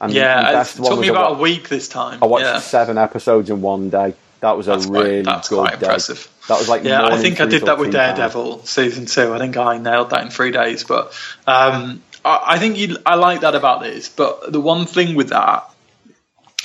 And 0.00 0.12
yeah 0.12 0.60
it 0.62 0.66
took 0.66 0.98
me 0.98 1.08
about 1.08 1.32
wa- 1.32 1.38
a 1.38 1.40
week 1.40 1.68
this 1.68 1.86
time 1.88 2.18
I 2.22 2.26
watched 2.26 2.44
yeah. 2.44 2.58
seven 2.58 2.98
episodes 2.98 3.50
in 3.50 3.60
one 3.62 3.88
day. 3.88 4.14
That 4.40 4.56
was 4.56 4.66
a 4.66 4.70
That's 4.72 4.86
quite- 4.86 5.04
really 5.04 5.22
that's 5.22 5.48
good 5.48 5.58
quite 5.60 5.78
day. 5.78 5.86
impressive. 5.86 6.28
That 6.48 6.58
was 6.58 6.68
like 6.68 6.82
Yeah, 6.82 7.04
I 7.06 7.18
think 7.18 7.40
I 7.40 7.46
did 7.46 7.62
that 7.66 7.78
with. 7.78 7.92
Daredevil 7.92 8.64
season 8.64 9.06
two. 9.06 9.32
I 9.32 9.38
think 9.38 9.56
I 9.56 9.78
nailed 9.78 10.10
that 10.10 10.22
in 10.22 10.30
three 10.30 10.50
days. 10.50 10.82
But 10.82 11.12
um, 11.46 12.02
I, 12.24 12.42
I 12.54 12.58
think 12.58 12.76
you, 12.78 12.96
I 13.06 13.14
like 13.14 13.42
that 13.42 13.54
about 13.54 13.80
this. 13.82 14.08
But 14.08 14.50
the 14.50 14.60
one 14.60 14.86
thing 14.86 15.14
with 15.14 15.28
that, 15.28 15.70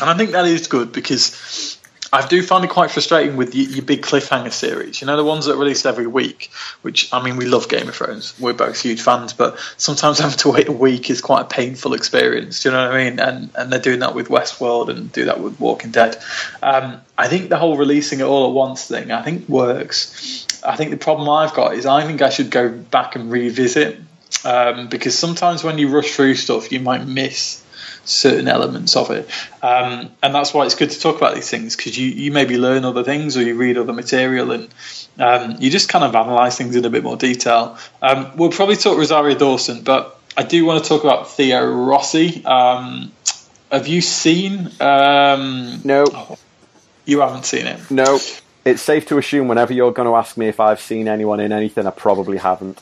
and 0.01 0.09
I 0.09 0.15
think 0.17 0.31
that 0.31 0.45
is 0.47 0.65
good 0.65 0.91
because 0.91 1.76
I 2.11 2.25
do 2.25 2.41
find 2.41 2.63
it 2.63 2.69
quite 2.69 2.91
frustrating 2.91 3.35
with 3.35 3.53
your, 3.53 3.83
big 3.83 4.01
cliffhanger 4.01 4.51
series. 4.51 5.01
You 5.01 5.07
know, 5.07 5.17
the 5.17 5.23
ones 5.23 5.45
that 5.45 5.53
are 5.53 5.57
released 5.57 5.85
every 5.85 6.07
week. 6.07 6.49
Which 6.81 7.13
I 7.13 7.21
mean, 7.21 7.37
we 7.37 7.45
love 7.45 7.67
Game 7.69 7.89
of 7.89 7.95
Thrones. 7.95 8.37
We're 8.39 8.53
both 8.53 8.81
huge 8.81 9.01
fans, 9.01 9.33
but 9.33 9.57
sometimes 9.77 10.19
having 10.19 10.37
to 10.37 10.51
wait 10.51 10.67
a 10.69 10.71
week 10.71 11.09
is 11.09 11.21
quite 11.21 11.41
a 11.41 11.45
painful 11.45 11.93
experience. 11.93 12.63
Do 12.63 12.69
you 12.69 12.75
know 12.75 12.87
what 12.87 12.95
I 12.95 13.09
mean? 13.09 13.19
And 13.19 13.49
and 13.55 13.71
they're 13.71 13.79
doing 13.79 13.99
that 13.99 14.15
with 14.15 14.29
Westworld 14.29 14.89
and 14.89 15.11
do 15.11 15.25
that 15.25 15.39
with 15.39 15.59
Walking 15.59 15.91
Dead. 15.91 16.17
Um, 16.61 17.01
I 17.17 17.27
think 17.27 17.49
the 17.49 17.57
whole 17.57 17.77
releasing 17.77 18.19
it 18.19 18.23
all 18.23 18.47
at 18.47 18.53
once 18.53 18.87
thing, 18.87 19.11
I 19.11 19.23
think 19.23 19.49
works. 19.49 20.45
I 20.65 20.75
think 20.75 20.91
the 20.91 20.97
problem 20.97 21.29
I've 21.29 21.53
got 21.53 21.73
is 21.73 21.85
I 21.85 22.05
think 22.05 22.21
I 22.21 22.29
should 22.29 22.51
go 22.51 22.69
back 22.69 23.15
and 23.15 23.31
revisit 23.31 23.99
um, 24.43 24.87
because 24.87 25.17
sometimes 25.17 25.63
when 25.63 25.77
you 25.77 25.89
rush 25.89 26.11
through 26.11 26.35
stuff, 26.35 26.71
you 26.71 26.79
might 26.79 27.05
miss 27.05 27.63
certain 28.07 28.47
elements 28.47 28.95
of 28.95 29.11
it. 29.11 29.29
Um, 29.61 30.11
and 30.23 30.33
that's 30.33 30.53
why 30.53 30.65
it's 30.65 30.75
good 30.75 30.91
to 30.91 30.99
talk 30.99 31.17
about 31.17 31.35
these 31.35 31.49
things 31.49 31.75
because 31.75 31.97
you, 31.97 32.07
you 32.07 32.31
maybe 32.31 32.57
learn 32.57 32.85
other 32.85 33.03
things 33.03 33.35
or 33.37 33.41
you 33.43 33.55
read 33.55 33.77
other 33.77 33.93
material 33.93 34.51
and 34.51 34.69
um, 35.19 35.57
you 35.59 35.69
just 35.69 35.89
kind 35.89 36.05
of 36.05 36.15
analyze 36.15 36.57
things 36.57 36.75
in 36.75 36.85
a 36.85 36.89
bit 36.89 37.03
more 37.03 37.17
detail. 37.17 37.77
Um, 38.01 38.31
we'll 38.37 38.51
probably 38.51 38.75
talk 38.77 38.97
Rosario 38.97 39.37
Dawson, 39.37 39.83
but 39.83 40.19
I 40.37 40.43
do 40.43 40.65
want 40.65 40.83
to 40.83 40.87
talk 40.87 41.03
about 41.03 41.29
Theo 41.31 41.65
Rossi. 41.69 42.45
Um, 42.45 43.11
have 43.71 43.87
you 43.87 44.01
seen? 44.01 44.69
Um, 44.79 45.81
No, 45.83 46.37
you 47.05 47.19
haven't 47.19 47.45
seen 47.45 47.67
it. 47.67 47.91
no. 47.91 48.19
It's 48.65 48.81
safe 48.81 49.05
to 49.07 49.17
assume 49.17 49.47
whenever 49.47 49.71
you're 49.71 49.93
going 49.93 50.09
to 50.09 50.15
ask 50.15 50.35
me 50.35 50.49
if 50.49 50.59
I've 50.59 50.81
seen 50.81 51.07
anyone 51.07 51.39
in 51.39 51.53
anything, 51.53 51.87
I 51.87 51.89
probably 51.91 52.35
haven't. 52.37 52.81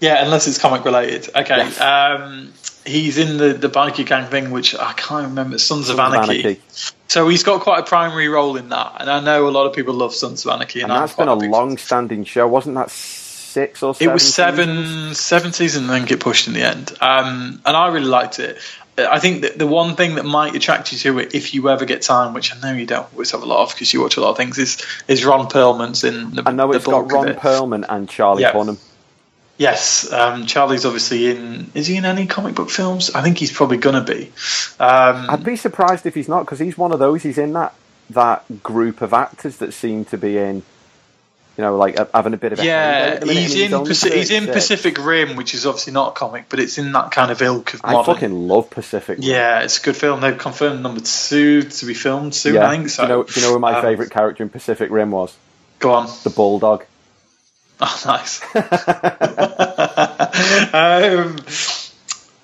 Yeah, 0.00 0.24
unless 0.24 0.48
it's 0.48 0.56
comic 0.56 0.86
related. 0.86 1.28
Okay. 1.36 1.56
Yes. 1.58 1.78
Um, 1.80 2.52
he's 2.88 3.18
in 3.18 3.36
the, 3.36 3.52
the 3.52 3.68
biker 3.68 4.04
gang 4.06 4.26
thing, 4.26 4.50
which 4.50 4.74
I 4.74 4.92
can't 4.94 5.28
remember. 5.28 5.58
Sons, 5.58 5.88
of, 5.90 5.98
Anarchy. 5.98 6.40
Anarchy. 6.40 6.60
So 7.08 7.28
he's 7.28 7.42
got 7.44 7.60
quite 7.60 7.80
a 7.80 7.82
primary 7.84 8.28
role 8.28 8.56
in 8.56 8.68
that. 8.70 8.96
And 9.00 9.08
I 9.10 9.20
know 9.20 9.48
a 9.48 9.50
lot 9.50 9.66
of 9.66 9.72
people 9.74 9.94
love 9.94 10.14
Sons 10.14 10.44
of 10.44 10.52
Anarchy. 10.52 10.80
And, 10.80 10.90
And 10.90 11.02
that's 11.02 11.14
been 11.14 11.28
a 11.28 11.36
big- 11.36 11.50
long-standing 11.50 12.24
show, 12.24 12.46
wasn't 12.48 12.74
that? 12.76 12.90
Six 12.90 13.82
or 13.82 13.94
seven 13.94 14.14
It 14.16 14.20
seven? 14.20 14.20
was 14.20 14.22
seasons? 14.22 14.34
seven, 14.34 15.14
seven 15.14 15.52
seasons 15.52 15.82
and 15.84 15.90
then 15.90 16.04
get 16.06 16.20
pushed 16.20 16.48
in 16.48 16.52
the 16.54 16.62
end. 16.62 16.92
Um, 17.00 17.60
and 17.64 17.76
I 17.76 17.88
really 17.88 18.06
liked 18.06 18.38
it. 18.38 18.58
I 18.98 19.20
think 19.20 19.42
that 19.42 19.56
the 19.58 19.66
one 19.66 19.94
thing 19.94 20.16
that 20.16 20.24
might 20.24 20.56
attract 20.56 20.92
you 20.92 20.98
to 20.98 21.20
it, 21.20 21.32
if 21.34 21.54
you 21.54 21.68
ever 21.70 21.84
get 21.84 22.02
time, 22.02 22.34
which 22.34 22.52
I 22.54 22.58
know 22.60 22.72
you 22.76 22.84
don't 22.84 23.06
always 23.12 23.30
have 23.30 23.42
a 23.42 23.46
lot 23.46 23.62
of 23.62 23.70
because 23.72 23.92
you 23.94 24.00
watch 24.02 24.16
a 24.16 24.20
lot 24.20 24.30
of 24.30 24.36
things, 24.36 24.58
is 24.58 24.84
is 25.06 25.24
Ron 25.24 25.46
Perlman's 25.46 26.02
in 26.02 26.32
the. 26.34 26.42
I 26.44 26.50
know 26.50 26.72
it's 26.72 26.84
got 26.84 27.10
Ron 27.12 27.28
it. 27.28 27.38
Perlman 27.38 27.86
and 27.88 28.08
Charlie 28.08 28.42
Yeah. 28.42 28.52
Hunnam. 28.54 28.76
Yes, 29.58 30.10
um, 30.12 30.46
Charlie's 30.46 30.86
obviously 30.86 31.30
in. 31.30 31.70
Is 31.74 31.86
he 31.88 31.96
in 31.96 32.04
any 32.04 32.26
comic 32.26 32.54
book 32.54 32.70
films? 32.70 33.10
I 33.10 33.22
think 33.22 33.38
he's 33.38 33.52
probably 33.52 33.76
gonna 33.78 34.04
be. 34.04 34.32
Um, 34.78 35.28
I'd 35.28 35.42
be 35.44 35.56
surprised 35.56 36.06
if 36.06 36.14
he's 36.14 36.28
not 36.28 36.44
because 36.44 36.60
he's 36.60 36.78
one 36.78 36.92
of 36.92 36.98
those. 37.00 37.22
He's 37.24 37.38
in 37.38 37.52
that 37.54 37.74
that 38.10 38.62
group 38.62 39.02
of 39.02 39.12
actors 39.12 39.56
that 39.58 39.74
seem 39.74 40.04
to 40.06 40.16
be 40.16 40.38
in, 40.38 40.56
you 41.56 41.64
know, 41.64 41.76
like 41.76 41.98
having 42.14 42.34
a 42.34 42.36
bit 42.36 42.52
of 42.52 42.60
a 42.60 42.64
yeah, 42.64 43.10
at 43.14 43.20
the 43.20 43.26
minute, 43.26 43.42
he's 43.42 43.54
in. 43.56 43.74
only 43.74 43.90
Paci- 43.90 44.12
he's 44.14 44.30
in 44.30 44.46
Pacific 44.46 44.96
Rim, 45.04 45.34
which 45.34 45.52
is 45.54 45.66
obviously 45.66 45.92
not 45.92 46.10
a 46.10 46.12
comic, 46.12 46.44
but 46.48 46.60
it's 46.60 46.78
in 46.78 46.92
that 46.92 47.10
kind 47.10 47.32
of 47.32 47.42
ilk 47.42 47.74
of 47.74 47.80
I 47.82 47.92
modern. 47.94 48.14
fucking 48.14 48.32
love 48.48 48.70
Pacific. 48.70 49.18
Rim. 49.18 49.26
yeah, 49.28 49.60
it's 49.62 49.80
a 49.80 49.82
good 49.82 49.96
film. 49.96 50.20
They've 50.20 50.38
confirmed 50.38 50.82
number 50.84 51.00
two 51.00 51.62
to 51.62 51.84
be 51.86 51.94
filmed 51.94 52.32
soon. 52.34 52.54
Yeah. 52.54 52.68
I 52.68 52.76
think 52.76 52.88
so. 52.90 53.02
Do 53.04 53.12
you 53.12 53.16
know, 53.18 53.22
do 53.24 53.40
you 53.40 53.46
know 53.46 53.52
who 53.54 53.58
my 53.58 53.74
Um, 53.74 53.82
favourite 53.82 54.10
character 54.12 54.44
in 54.44 54.48
Pacific 54.50 54.88
Rim 54.90 55.10
was? 55.10 55.36
Go 55.80 55.90
on. 55.94 56.08
The 56.22 56.30
Bulldog. 56.30 56.84
Oh, 57.80 58.02
nice. 58.06 58.40
um, 60.74 61.36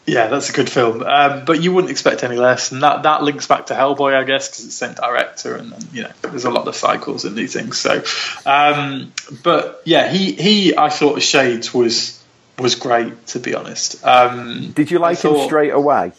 yeah, 0.07 0.27
that's 0.29 0.51
a 0.51 0.53
good 0.53 0.69
film. 0.71 1.03
Um, 1.03 1.45
but 1.45 1.63
you 1.63 1.73
wouldn't 1.73 1.91
expect 1.91 2.25
any 2.25 2.37
less, 2.37 2.73
and 2.73 2.83
that, 2.83 3.05
that 3.05 3.23
links 3.23 3.47
back 3.47 3.67
to 3.67 3.75
Hellboy, 3.75 4.15
I 4.15 4.25
guess, 4.25 4.49
because 4.49 4.67
it's 4.67 4.79
the 4.79 4.87
same 4.87 4.95
director, 4.95 5.57
and, 5.57 5.73
and 5.73 5.93
you 5.93 6.03
know, 6.03 6.11
there's 6.23 6.45
a 6.45 6.51
lot 6.51 6.69
of 6.69 6.77
cycles 6.77 7.25
in 7.25 7.35
these 7.35 7.55
things. 7.55 7.79
So, 7.79 8.03
um, 8.47 9.13
but 9.43 9.83
yeah, 9.85 10.11
he 10.11 10.33
he 10.33 10.77
I 10.77 10.91
thought 10.91 11.23
Shades 11.23 11.73
was 11.73 12.23
was 12.59 12.75
great 12.75 13.27
to 13.29 13.41
be 13.41 13.55
honest. 13.55 14.05
Um, 14.05 14.73
Did 14.73 14.91
you 14.91 14.99
like 14.99 15.25
I 15.25 15.29
him 15.29 15.47
straight 15.47 15.73
away? 15.73 16.13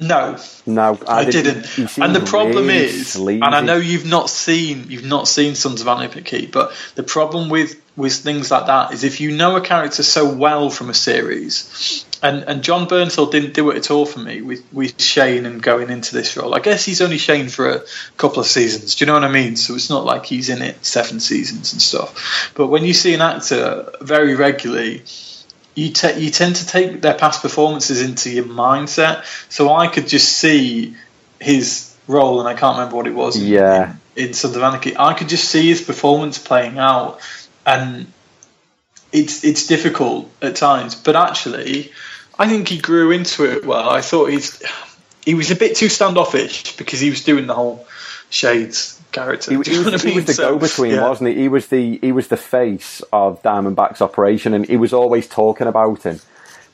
No, 0.00 0.36
No, 0.64 0.96
I, 1.08 1.20
I 1.20 1.24
didn't. 1.24 1.64
Seemed 1.64 2.04
And 2.04 2.14
the 2.14 2.20
problem 2.24 2.68
really 2.68 2.84
is, 2.84 3.08
sleazy. 3.08 3.42
and 3.42 3.52
I 3.52 3.62
know 3.62 3.78
you've 3.78 4.06
not 4.06 4.30
seen 4.30 4.86
you've 4.90 5.04
not 5.04 5.26
seen 5.26 5.56
Sons 5.56 5.80
of 5.80 5.88
Anarchy, 5.88 6.46
but 6.46 6.72
the 6.94 7.02
problem 7.02 7.48
with 7.48 7.82
with 7.98 8.14
things 8.14 8.50
like 8.50 8.66
that 8.66 8.92
is 8.92 9.02
if 9.02 9.20
you 9.20 9.36
know 9.36 9.56
a 9.56 9.60
character 9.60 10.02
so 10.02 10.32
well 10.32 10.70
from 10.70 10.88
a 10.88 10.94
series, 10.94 12.06
and 12.22 12.44
and 12.44 12.62
Jon 12.62 12.86
Bernthal 12.86 13.30
didn't 13.30 13.54
do 13.54 13.70
it 13.70 13.76
at 13.76 13.90
all 13.90 14.06
for 14.06 14.20
me 14.20 14.40
with 14.40 14.64
with 14.72 15.02
Shane 15.02 15.44
and 15.44 15.60
going 15.60 15.90
into 15.90 16.14
this 16.14 16.36
role. 16.36 16.54
I 16.54 16.60
guess 16.60 16.84
he's 16.84 17.00
only 17.02 17.18
Shane 17.18 17.48
for 17.48 17.68
a 17.68 17.82
couple 18.16 18.38
of 18.38 18.46
seasons. 18.46 18.94
Do 18.94 19.04
you 19.04 19.06
know 19.06 19.14
what 19.14 19.24
I 19.24 19.30
mean? 19.30 19.56
So 19.56 19.74
it's 19.74 19.90
not 19.90 20.04
like 20.04 20.24
he's 20.24 20.48
in 20.48 20.62
it 20.62 20.84
seven 20.84 21.20
seasons 21.20 21.72
and 21.72 21.82
stuff. 21.82 22.52
But 22.54 22.68
when 22.68 22.84
you 22.84 22.94
see 22.94 23.12
an 23.14 23.20
actor 23.20 23.92
very 24.00 24.36
regularly 24.36 25.02
you, 25.74 25.92
te- 25.92 26.18
you 26.18 26.30
tend 26.30 26.56
to 26.56 26.66
take 26.66 27.00
their 27.00 27.14
past 27.14 27.40
performances 27.40 28.02
into 28.02 28.30
your 28.30 28.44
mindset. 28.44 29.24
So 29.48 29.72
I 29.72 29.86
could 29.86 30.08
just 30.08 30.36
see 30.36 30.96
his 31.40 31.94
role, 32.08 32.40
and 32.40 32.48
I 32.48 32.54
can't 32.54 32.76
remember 32.76 32.96
what 32.96 33.06
it 33.06 33.14
was. 33.14 33.40
Yeah. 33.40 33.94
In, 34.16 34.28
in 34.28 34.34
Sons 34.34 34.56
of 34.56 34.62
Anarchy, 34.62 34.96
I 34.96 35.14
could 35.14 35.28
just 35.28 35.48
see 35.48 35.68
his 35.68 35.80
performance 35.80 36.38
playing 36.38 36.78
out, 36.78 37.20
and 37.68 38.06
it's 39.12 39.44
it's 39.44 39.66
difficult 39.66 40.30
at 40.42 40.56
times. 40.56 40.94
But 40.96 41.16
actually, 41.16 41.92
I 42.38 42.48
think 42.48 42.68
he 42.68 42.78
grew 42.78 43.10
into 43.12 43.44
it 43.44 43.66
well. 43.66 43.90
I 43.90 44.00
thought 44.00 44.30
he's 44.30 44.62
he 45.24 45.34
was 45.34 45.50
a 45.50 45.56
bit 45.56 45.76
too 45.76 45.88
standoffish 45.90 46.76
because 46.76 47.00
he 47.00 47.10
was 47.10 47.24
doing 47.24 47.46
the 47.46 47.54
whole 47.54 47.86
Shades 48.30 49.00
character. 49.12 49.52
He, 49.52 49.56
Do 49.56 49.72
he 49.72 49.78
was, 49.78 50.02
he 50.02 50.12
was 50.12 50.26
the 50.26 50.34
So, 50.34 50.48
go-between, 50.58 50.92
yeah. 50.92 51.00
wasn't 51.00 51.30
he? 51.30 51.42
He 51.42 51.48
was 51.48 51.68
the 51.68 51.98
he 52.02 52.12
was 52.12 52.28
the 52.28 52.38
face 52.38 53.02
of 53.12 53.42
Diamondback's 53.42 54.02
operation, 54.02 54.54
and 54.54 54.66
he 54.66 54.76
was 54.78 54.92
always 54.94 55.28
talking 55.28 55.66
about 55.68 56.04
him. 56.04 56.20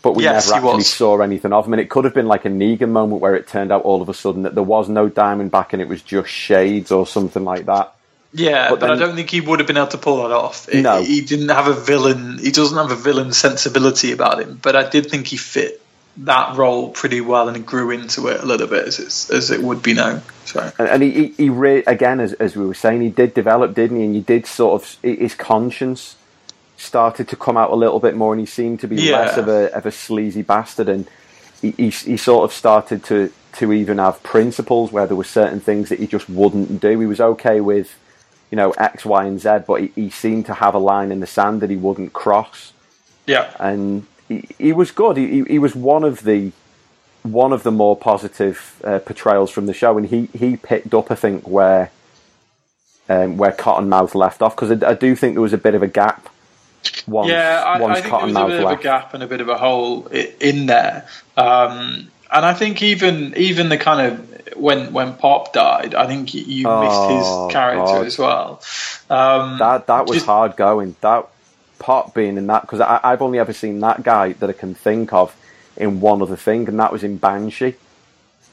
But 0.03 0.15
we 0.15 0.25
Yes, 0.25 0.47
never 0.47 0.55
actually 0.55 0.85
was. 0.85 0.87
saw 0.87 1.21
anything 1.21 1.53
of 1.53 1.67
him, 1.67 1.75
and 1.75 1.81
it 1.81 1.91
could 1.91 2.05
have 2.05 2.15
been 2.15 2.29
like 2.29 2.45
a 2.45 2.51
Negan 2.51 2.91
moment 2.91 3.23
where 3.23 3.37
it 3.37 3.49
turned 3.49 3.73
out 3.73 3.83
all 3.83 4.03
of 4.03 4.09
a 4.09 4.15
sudden 4.15 4.43
that 4.43 4.55
there 4.55 4.65
was 4.65 4.89
no 4.89 5.11
Diamondback 5.11 5.73
and 5.73 5.83
it 5.83 5.89
was 5.89 6.03
just 6.03 6.31
Shades 6.31 6.93
or 6.93 7.07
something 7.07 7.45
like 7.45 7.67
that. 7.67 7.94
Yeah, 8.37 8.71
But 8.71 8.81
but, 8.81 8.91
I 8.91 8.97
don't 8.97 9.15
think 9.15 9.31
he 9.31 9.41
would 9.41 9.61
have 9.61 9.67
been 9.69 9.77
able 9.77 9.87
to 9.89 9.99
pull 9.99 10.23
that 10.23 10.33
off. 10.35 10.69
It- 10.69 10.83
No. 10.83 11.01
he 11.03 11.21
didn't 11.21 11.51
have 11.51 11.69
a 11.69 11.73
villain. 11.73 12.39
He 12.43 12.51
doesn't 12.51 12.77
have 12.77 12.91
a 12.91 12.97
villain 12.97 13.33
sensibility 13.33 14.11
about 14.13 14.41
him. 14.41 14.59
But 14.61 14.75
I 14.75 14.89
did 14.89 15.09
think 15.09 15.29
he 15.29 15.37
fit 15.37 15.81
that 16.19 16.57
role 16.57 16.91
pretty 16.91 17.21
well, 17.21 17.47
and 17.49 17.57
he 17.57 17.63
grew 17.63 17.91
into 17.91 18.27
it 18.29 18.41
a 18.43 18.47
little 18.47 18.67
bit 18.67 18.87
as 18.89 18.99
it's, 18.99 19.31
as 19.31 19.51
it 19.51 19.63
would 19.63 19.83
be 19.83 19.95
known. 19.95 20.23
So 20.47 20.71
And, 20.79 20.89
and 20.89 21.03
he, 21.03 21.11
he, 21.11 21.27
he 21.37 21.49
re- 21.49 21.85
again, 21.87 22.19
as, 22.21 22.33
as 22.35 22.57
we 22.57 22.67
were 22.67 22.75
saying, 22.75 23.01
he 23.03 23.09
did 23.09 23.35
develop, 23.35 23.75
didn't 23.75 23.99
he? 23.99 24.05
And 24.05 24.15
you 24.17 24.21
did 24.23 24.47
sort 24.47 24.83
of 24.83 24.97
his 25.03 25.35
conscience 25.35 26.17
started 26.77 27.29
to 27.29 27.37
come 27.37 27.57
out 27.57 27.71
a 27.71 27.75
little 27.77 28.01
bit 28.01 28.17
more, 28.17 28.33
and 28.33 28.41
he 28.41 28.47
seemed 28.47 28.81
to 28.81 28.89
be 28.89 28.97
Yeah. 28.97 29.21
less 29.21 29.37
of 29.37 29.49
a 29.49 29.73
of 29.75 29.87
a 29.87 29.93
sleazy 29.93 30.43
bastard, 30.43 30.89
and 30.89 31.07
he, 31.63 31.71
he 31.73 31.91
he 31.91 32.17
sort 32.17 32.45
of 32.45 32.53
started 32.53 33.05
to 33.05 33.31
to 33.55 33.73
even 33.73 33.99
have 33.99 34.21
principles 34.25 34.91
where 34.93 35.07
there 35.07 35.17
were 35.17 35.23
certain 35.25 35.61
things 35.61 35.89
that 35.89 36.01
he 36.01 36.07
just 36.09 36.29
wouldn't 36.29 36.81
do. 36.81 36.99
He 36.99 37.07
was 37.07 37.21
okay 37.21 37.61
with, 37.61 37.95
you 38.51 38.57
know, 38.57 38.71
X, 38.73 39.05
Y, 39.05 39.25
and 39.25 39.41
Z, 39.41 39.61
but 39.67 39.81
he, 39.81 39.93
he 39.95 40.11
seemed 40.11 40.47
to 40.47 40.55
have 40.55 40.75
a 40.75 40.79
line 40.79 41.11
in 41.11 41.21
the 41.21 41.27
sand 41.27 41.61
that 41.63 41.71
he 41.71 41.77
wouldn't 41.77 42.13
cross 42.13 42.73
yeah, 43.27 43.55
and 43.59 44.07
he, 44.29 44.49
he 44.59 44.73
was 44.73 44.91
good. 44.91 45.17
He, 45.17 45.45
he, 45.45 45.59
was 45.59 45.75
one 45.75 46.05
of 46.05 46.25
the 46.25 46.53
one 47.23 47.53
of 47.53 47.63
the 47.63 47.71
more 47.71 47.97
positive 47.97 48.81
uh, 48.85 48.99
portrayals 48.99 49.51
from 49.51 49.67
the 49.67 49.75
show, 49.75 49.97
and 49.97 50.07
he, 50.07 50.29
he 50.35 50.57
picked 50.57 50.93
up, 50.93 51.11
I 51.11 51.15
think, 51.15 51.49
where 51.49 51.91
um, 53.09 53.37
where 53.37 53.53
Cottonmouth 53.53 54.15
left 54.15 54.43
off 54.43 54.55
because 54.55 54.83
I, 54.83 54.91
I 54.91 54.95
do 54.95 55.17
think 55.17 55.35
there 55.35 55.43
was 55.43 55.53
a 55.53 55.59
bit 55.59 55.75
of 55.75 55.83
a 55.83 55.89
gap. 55.89 56.29
Once, 57.07 57.31
yeah. 57.31 57.63
I, 57.65 57.81
once 57.81 57.99
I 57.99 58.03
think 58.03 58.35
there 58.35 58.45
was 58.45 58.55
a 58.55 58.59
bit 58.59 58.65
of 58.65 58.79
a 58.79 58.83
gap 58.83 59.15
and 59.15 59.23
a 59.23 59.27
bit 59.27 59.41
of 59.41 59.49
a 59.49 59.57
hole 59.57 60.07
in 60.09 60.67
there. 60.67 61.09
Um, 61.37 62.11
and 62.31 62.45
I 62.45 62.53
think 62.53 62.83
even 62.83 63.35
even 63.37 63.71
the 63.71 63.79
kind 63.79 64.13
of 64.13 64.34
when 64.57 64.93
when 64.93 65.15
Pop 65.15 65.53
died, 65.53 65.95
I 65.95 66.07
think 66.07 66.35
you, 66.35 66.67
Oh, 66.69 66.81
missed 66.81 67.11
his 67.19 67.53
character 67.53 67.85
God. 67.99 68.07
as 68.07 68.19
well. 68.19 68.63
Um, 69.11 69.59
That 69.59 69.87
that 69.89 70.07
was 70.07 70.17
just- 70.17 70.27
hard 70.27 70.57
going. 70.57 70.97
That 71.01 71.27
Pop 71.79 72.15
being 72.15 72.39
in 72.39 72.47
that 72.47 72.63
because 72.63 72.81
I've 72.81 73.21
only 73.21 73.39
ever 73.39 73.53
seen 73.53 73.81
that 73.81 74.03
guy 74.03 74.33
that 74.35 74.49
I 74.49 74.53
can 74.55 74.75
think 74.75 75.13
of 75.13 75.35
in 75.77 76.01
one 76.01 76.23
other 76.23 76.37
thing, 76.37 76.69
and 76.69 76.79
that 76.81 76.93
was 76.93 77.03
in 77.05 77.17
Banshee, 77.19 77.75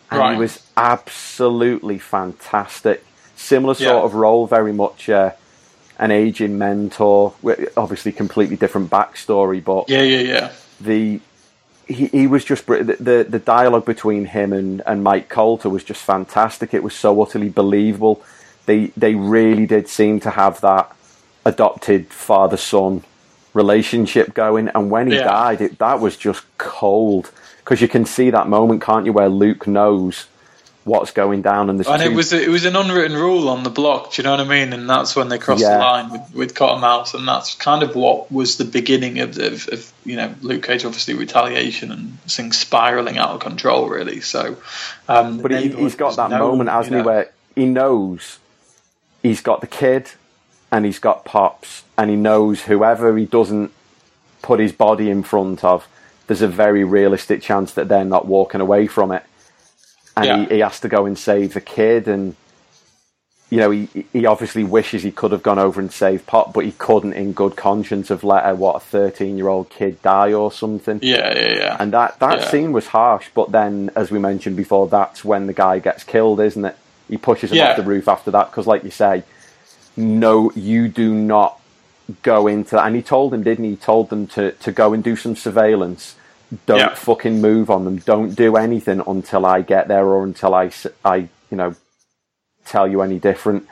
and 0.09 0.19
Right. 0.19 0.33
he 0.33 0.39
was 0.39 0.59
absolutely 0.75 1.97
fantastic. 1.99 3.05
Similar 3.35 3.75
sort 3.75 3.89
Yeah. 3.89 4.01
of 4.01 4.15
role, 4.15 4.47
very 4.47 4.73
much 4.73 5.07
uh, 5.09 5.31
an 5.99 6.11
aging 6.11 6.57
mentor. 6.57 7.33
Obviously, 7.77 8.11
completely 8.11 8.55
different 8.55 8.89
backstory, 8.89 9.63
but 9.63 9.87
Yeah, 9.89 10.01
yeah, 10.01 10.19
yeah. 10.33 10.49
the 10.81 11.19
he, 11.87 12.07
he 12.07 12.27
was 12.27 12.45
just 12.45 12.67
the, 12.67 12.97
the 12.99 13.25
the 13.29 13.39
dialogue 13.39 13.85
between 13.85 14.25
him 14.25 14.53
and, 14.53 14.81
and 14.87 15.03
Mike 15.03 15.29
Colter 15.29 15.69
was 15.69 15.83
just 15.83 16.03
fantastic. 16.03 16.73
It 16.73 16.83
was 16.83 16.95
so 16.95 17.21
utterly 17.21 17.49
believable. 17.49 18.23
They 18.65 18.87
they 18.97 19.15
really 19.15 19.67
did 19.67 19.87
seem 19.89 20.19
to 20.21 20.31
have 20.31 20.61
that 20.61 20.95
adopted 21.45 22.07
father 22.13 22.57
son 22.57 23.03
relationship 23.53 24.33
going. 24.33 24.69
And 24.69 24.91
when 24.91 25.07
he 25.07 25.17
Yeah. 25.17 25.23
died, 25.23 25.61
it 25.61 25.79
that 25.79 25.99
was 25.99 26.17
just 26.17 26.43
cold 26.57 27.31
because 27.59 27.81
you 27.81 27.87
can 27.87 28.05
see 28.05 28.29
that 28.31 28.49
moment, 28.49 28.81
can't 28.81 29.05
you, 29.05 29.13
where 29.13 29.29
Luke 29.29 29.67
knows 29.67 30.27
what's 30.83 31.11
going 31.11 31.41
down 31.43 31.69
and 31.69 31.77
there's 31.77 31.87
And 31.87 32.01
two 32.01 32.09
it 32.09 32.15
was 32.15 32.33
a, 32.33 32.43
it 32.43 32.47
was 32.49 32.65
an 32.65 32.75
unwritten 32.75 33.15
rule 33.15 33.49
on 33.49 33.63
the 33.63 33.69
block. 33.69 34.13
Do 34.13 34.21
you 34.21 34.23
know 34.23 34.31
what 34.31 34.39
I 34.39 34.45
mean? 34.45 34.73
And 34.73 34.89
that's 34.89 35.15
when 35.15 35.29
they 35.29 35.37
crossed 35.37 35.61
Yeah. 35.61 35.77
the 35.77 35.83
line 35.83 36.11
with, 36.11 36.33
with 36.33 36.53
Cottonmouth, 36.55 37.13
and 37.13 37.27
that's 37.27 37.55
kind 37.55 37.83
of 37.83 37.95
what 37.95 38.31
was 38.31 38.57
the 38.57 38.65
beginning 38.65 39.19
of, 39.19 39.37
of, 39.37 39.67
of 39.69 39.93
you 40.05 40.15
know 40.15 40.33
Luke 40.41 40.63
Cage, 40.63 40.83
obviously 40.83 41.13
retaliation 41.13 41.91
and 41.91 42.19
things 42.23 42.57
spiraling 42.57 43.17
out 43.17 43.29
of 43.29 43.39
control, 43.41 43.87
really. 43.89 44.21
So, 44.21 44.57
um, 45.07 45.39
But 45.39 45.51
he, 45.51 45.69
he's 45.69 45.95
got 45.95 46.15
that 46.15 46.31
moment, 46.31 46.69
hasn't 46.69 46.93
you 46.93 46.99
he, 46.99 47.05
where 47.05 47.31
he 47.55 47.65
knows 47.65 48.39
he's 49.21 49.41
got 49.41 49.61
the 49.61 49.67
kid 49.67 50.11
and 50.71 50.85
he's 50.85 50.99
got 50.99 51.25
Pops, 51.25 51.83
and 51.97 52.09
he 52.09 52.15
knows 52.15 52.61
whoever 52.61 53.15
he 53.17 53.25
doesn't 53.25 53.71
put 54.41 54.59
his 54.59 54.71
body 54.71 55.09
in 55.09 55.21
front 55.21 55.63
of, 55.63 55.87
there's 56.27 56.41
a 56.41 56.47
very 56.47 56.83
realistic 56.83 57.41
chance 57.41 57.73
that 57.73 57.87
they're 57.89 58.05
not 58.05 58.25
walking 58.25 58.61
away 58.61 58.87
from 58.87 59.11
it. 59.11 59.23
And 60.17 60.25
Yeah. 60.27 60.35
he, 60.35 60.45
he 60.47 60.59
has 60.59 60.79
to 60.81 60.89
go 60.89 61.05
and 61.05 61.17
save 61.17 61.53
the 61.53 61.61
kid, 61.61 62.07
and 62.07 62.35
you 63.49 63.57
know, 63.59 63.71
he, 63.71 63.89
he 64.13 64.25
obviously 64.25 64.63
wishes 64.63 65.03
he 65.03 65.11
could 65.11 65.31
have 65.31 65.43
gone 65.43 65.59
over 65.59 65.81
and 65.81 65.91
saved 65.91 66.27
Pop, 66.27 66.53
but 66.53 66.65
he 66.65 66.73
couldn't, 66.73 67.13
in 67.13 67.33
good 67.33 67.55
conscience, 67.55 68.09
have 68.09 68.23
let 68.23 68.49
a 68.49 68.55
what 68.55 68.77
a 68.77 68.79
13 68.81 69.37
year 69.37 69.47
old 69.49 69.69
kid 69.69 70.01
die 70.01 70.33
or 70.33 70.51
something. 70.51 71.01
yeah, 71.01 71.33
yeah, 71.37 71.53
yeah. 71.55 71.77
And 71.79 71.93
that, 71.93 72.19
that 72.19 72.41
Yeah. 72.41 72.45
scene 72.45 72.71
was 72.73 72.87
harsh, 72.87 73.29
but 73.35 73.51
then, 73.51 73.91
as 73.95 74.11
we 74.11 74.19
mentioned 74.19 74.57
before, 74.57 74.87
that's 74.87 75.25
when 75.25 75.47
the 75.47 75.53
guy 75.53 75.79
gets 75.79 76.03
killed, 76.03 76.39
isn't 76.41 76.65
it? 76.65 76.77
He 77.09 77.17
pushes 77.17 77.51
him 77.51 77.59
Yeah. 77.59 77.71
off 77.71 77.75
the 77.75 77.83
roof 77.83 78.07
after 78.07 78.31
that, 78.31 78.51
because, 78.51 78.67
like 78.67 78.83
you 78.83 78.91
say, 78.91 79.23
no, 79.97 80.51
you 80.55 80.87
do 80.89 81.13
not 81.13 81.59
go 82.23 82.47
into 82.47 82.71
that. 82.75 82.87
And 82.87 82.95
he 82.95 83.03
told 83.03 83.33
them, 83.33 83.43
didn't 83.43 83.65
he? 83.65 83.71
He 83.71 83.77
told 83.77 84.09
them 84.09 84.27
to, 84.29 84.53
to 84.53 84.71
go 84.71 84.93
and 84.93 85.03
do 85.03 85.15
some 85.15 85.35
surveillance. 85.35 86.15
Don't 86.65 86.79
Yeah. 86.79 86.95
fucking 86.95 87.39
move 87.41 87.69
on 87.69 87.85
them. 87.85 87.97
Don't 87.97 88.35
do 88.35 88.57
anything 88.57 89.01
until 89.07 89.45
I 89.45 89.61
get 89.61 89.87
there 89.87 90.05
or 90.05 90.23
until 90.23 90.53
I, 90.53 90.71
I 91.05 91.15
you 91.49 91.57
know, 91.57 91.75
tell 92.65 92.87
you 92.87 93.01
any 93.01 93.19
different. 93.19 93.67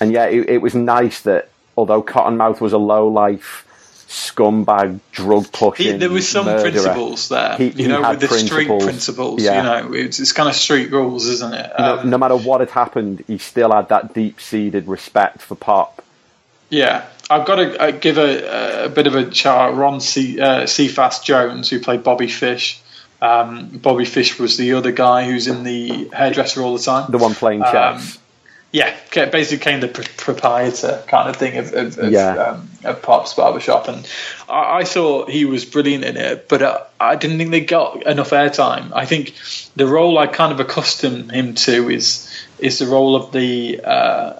And 0.00 0.12
yeah, 0.12 0.26
it, 0.26 0.48
it 0.48 0.58
was 0.58 0.74
nice 0.74 1.22
that 1.22 1.48
although 1.76 2.02
Cottonmouth 2.02 2.60
was 2.60 2.72
a 2.74 2.78
low 2.78 3.08
life 3.08 3.62
scumbag, 4.08 5.00
drug 5.12 5.50
pushing, 5.52 5.98
there 5.98 6.10
was 6.10 6.28
some 6.28 6.46
murderer, 6.46 6.70
principles 6.70 7.28
there, 7.28 7.56
He- 7.56 7.64
you 7.68 7.72
he 7.72 7.86
know, 7.88 8.02
had 8.02 8.20
with 8.20 8.30
the 8.30 8.38
street 8.38 8.50
principles. 8.68 8.84
principles. 8.84 9.42
Yeah. 9.42 9.56
You 9.56 9.62
know, 9.88 9.94
it's, 9.94 10.20
it's 10.20 10.32
kind 10.32 10.48
of 10.48 10.54
street 10.54 10.90
rules, 10.92 11.26
isn't 11.26 11.54
it? 11.54 11.72
no, 11.78 11.98
Um, 11.98 12.10
no 12.10 12.18
matter 12.18 12.36
what 12.36 12.60
had 12.60 12.70
happened, 12.70 13.24
he 13.26 13.38
still 13.38 13.72
had 13.72 13.88
that 13.88 14.14
deep 14.14 14.40
seated 14.40 14.86
respect 14.86 15.40
for 15.42 15.54
Pop. 15.54 16.02
Yeah, 16.68 17.04
I've 17.28 17.46
got 17.46 17.56
to 17.56 17.80
uh, 17.80 17.90
give 17.90 18.18
a, 18.18 18.84
a 18.84 18.88
bit 18.88 19.06
of 19.06 19.14
a 19.14 19.34
shout 19.34 19.70
out. 19.70 19.76
Ron 19.76 20.00
C, 20.00 20.40
uh, 20.40 20.66
Cephas 20.66 21.20
Jones, 21.20 21.68
who 21.70 21.80
played 21.80 22.02
Bobby 22.04 22.28
Fish. 22.28 22.80
Um, 23.20 23.68
Bobby 23.68 24.04
Fish 24.04 24.38
was 24.38 24.56
the 24.56 24.74
other 24.74 24.92
guy 24.92 25.24
who's 25.24 25.46
in 25.48 25.64
the 25.64 26.08
hairdresser 26.12 26.62
all 26.62 26.76
the 26.76 26.82
time. 26.82 27.10
The 27.10 27.18
one 27.18 27.34
playing 27.34 27.62
Um. 27.62 28.02
Yeah, 28.72 28.94
ca- 29.10 29.30
basically 29.30 29.58
became 29.58 29.80
the 29.80 29.88
pr- 29.88 30.02
proprietor 30.18 31.02
kind 31.06 31.30
of 31.30 31.36
thing 31.36 31.56
of, 31.56 31.72
of, 31.72 31.98
of, 31.98 32.12
Yeah. 32.12 32.34
um, 32.34 32.68
of 32.84 33.00
Pop's 33.00 33.32
barbershop, 33.32 33.88
and 33.88 34.06
I, 34.50 34.78
I 34.80 34.84
thought 34.84 35.30
he 35.30 35.46
was 35.46 35.64
brilliant 35.64 36.04
in 36.04 36.16
it, 36.18 36.48
but 36.48 36.60
uh, 36.62 36.80
I 37.00 37.16
didn't 37.16 37.38
think 37.38 37.52
they 37.52 37.60
got 37.64 38.04
enough 38.06 38.30
airtime. 38.30 38.92
I 38.92 39.06
think 39.06 39.34
the 39.76 39.86
role 39.86 40.18
I 40.18 40.26
kind 40.26 40.52
of 40.52 40.60
accustomed 40.60 41.30
him 41.30 41.54
to 41.54 41.88
is 41.88 42.30
is 42.58 42.78
the 42.78 42.86
role 42.86 43.16
of 43.16 43.32
the 43.32 43.80
uh, 43.82 44.32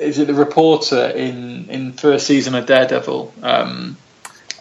is 0.00 0.18
it 0.18 0.26
the 0.26 0.34
reporter 0.34 1.06
in 1.06 1.68
in 1.70 1.92
first 1.92 2.26
season 2.26 2.54
of 2.54 2.66
Daredevil. 2.66 3.32
Um, 3.42 3.96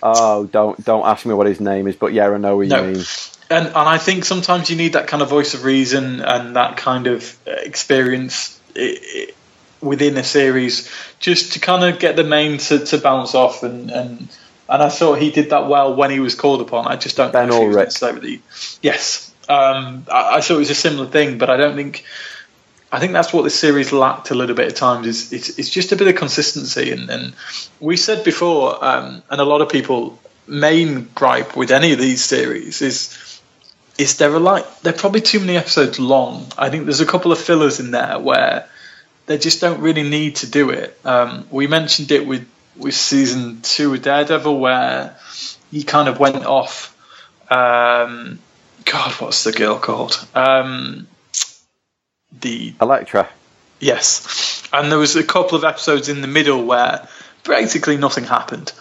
oh, 0.04 0.46
don't 0.46 0.84
don't 0.84 1.06
ask 1.06 1.26
me 1.26 1.34
what 1.34 1.48
his 1.48 1.60
name 1.60 1.88
is, 1.88 1.96
but 1.96 2.14
yeah, 2.14 2.28
I 2.30 2.38
know 2.38 2.58
what 2.58 2.68
No. 2.68 2.84
you 2.84 2.94
mean. 2.96 3.06
and 3.50 3.68
and 3.68 3.76
I 3.76 3.98
think 3.98 4.26
sometimes 4.26 4.70
you 4.70 4.76
need 4.76 4.94
that 4.94 5.08
kind 5.08 5.22
of 5.24 5.30
voice 5.30 5.54
of 5.54 5.64
reason 5.64 6.22
and 6.22 6.56
that 6.56 6.78
kind 6.78 7.08
of 7.08 7.38
uh, 7.48 7.52
experience 7.52 8.60
within 9.82 10.16
a 10.18 10.24
series 10.24 10.90
just 11.20 11.54
to 11.54 11.60
kind 11.60 11.84
of 11.84 12.00
get 12.00 12.16
the 12.16 12.24
main 12.24 12.58
to, 12.60 12.80
to 12.86 12.98
bounce 13.00 13.34
off 13.36 13.64
and 13.64 13.90
and 13.92 14.28
and 14.70 14.82
I 14.82 14.88
thought 14.90 15.20
he 15.20 15.32
did 15.32 15.50
that 15.50 15.68
well 15.68 15.96
when 15.96 16.12
he 16.12 16.20
was 16.22 16.34
called 16.36 16.62
upon. 16.62 16.88
I 16.88 16.96
just 16.96 17.18
don't 17.18 17.34
Ben 17.34 17.50
know 17.50 17.56
if 17.56 17.62
he 17.62 17.68
was 17.68 17.76
necessarily 17.78 18.42
yes. 18.82 19.34
Um, 19.50 20.06
I, 20.10 20.38
I 20.38 20.42
thought 20.42 20.56
it 20.56 20.60
was 20.60 20.70
a 20.70 20.76
similar 20.76 21.08
thing, 21.08 21.38
but 21.38 21.50
I 21.50 21.58
don't 21.58 21.76
think. 21.76 22.06
I 22.92 23.00
think 23.00 23.14
that's 23.14 23.32
what 23.32 23.44
this 23.44 23.58
series 23.58 23.94
lacked 23.94 24.32
a 24.32 24.36
little 24.36 24.56
bit 24.56 24.68
at 24.68 24.76
times. 24.76 25.08
Is 25.08 25.34
it's, 25.34 25.58
it's 25.58 25.70
just 25.70 25.92
a 25.92 25.96
bit 25.96 26.08
of 26.08 26.16
consistency, 26.16 26.92
and, 26.92 27.10
and 27.10 27.34
we 27.80 27.96
said 27.96 28.24
before, 28.24 28.84
um, 28.84 29.24
and 29.30 29.40
a 29.40 29.46
lot 29.46 29.62
of 29.62 29.70
people 29.70 30.20
main 30.48 31.10
gripe 31.16 31.56
with 31.56 31.72
any 31.72 31.94
of 31.94 32.00
these 32.00 32.24
series 32.24 32.82
is 32.82 33.18
is 33.98 34.18
there 34.18 34.34
are 34.34 34.40
like 34.40 34.82
they're 34.82 34.94
probably 34.94 35.22
too 35.22 35.40
many 35.40 35.58
episodes 35.58 36.00
long. 36.00 36.48
I 36.58 36.70
think 36.70 36.86
there's 36.86 37.02
a 37.02 37.06
couple 37.06 37.32
of 37.32 37.40
fillers 37.40 37.80
in 37.80 37.92
there 37.92 38.20
where 38.20 38.68
they 39.28 39.38
just 39.38 39.62
don't 39.62 39.82
really 39.82 40.04
need 40.04 40.38
to 40.38 40.50
do 40.50 40.72
it. 40.72 40.98
Um, 41.06 41.48
we 41.52 41.68
mentioned 41.68 42.12
it 42.12 42.26
with 42.26 42.48
with 42.76 42.96
season 42.96 43.62
two 43.62 43.94
of 43.94 44.02
Daredevil 44.02 44.60
where 44.60 45.18
he 45.72 45.84
kind 45.84 46.10
of 46.10 46.20
went 46.20 46.46
off. 46.46 46.96
Um, 47.50 48.40
God, 48.86 49.12
what's 49.22 49.44
the 49.44 49.52
girl 49.52 49.78
called? 49.78 50.26
Um, 50.34 51.08
the 52.40 52.74
Elektra. 52.82 53.30
Yes, 53.80 54.64
and 54.72 54.92
there 54.92 55.00
was 55.00 55.16
a 55.16 55.24
couple 55.24 55.58
of 55.58 55.64
episodes 55.64 56.10
in 56.10 56.22
the 56.22 56.28
middle 56.28 56.64
where 56.66 57.08
basically 57.44 57.98
nothing 57.98 58.26
happened. 58.26 58.72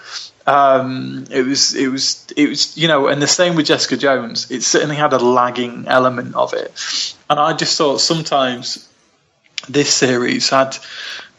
Um, 0.46 1.26
it 1.30 1.42
was, 1.42 1.74
it 1.74 1.88
was, 1.88 2.26
it 2.36 2.48
was, 2.48 2.76
you 2.76 2.88
know, 2.88 3.06
and 3.06 3.20
the 3.22 3.26
same 3.26 3.56
with 3.56 3.66
Jessica 3.66 3.96
Jones. 3.96 4.50
It 4.50 4.62
certainly 4.62 4.96
had 4.96 5.12
a 5.12 5.18
lagging 5.18 5.86
element 5.86 6.34
of 6.34 6.54
it, 6.54 7.14
and 7.28 7.38
I 7.38 7.54
just 7.54 7.76
thought 7.76 8.00
sometimes 8.00 8.88
this 9.68 9.92
series 9.92 10.50
had 10.50 10.76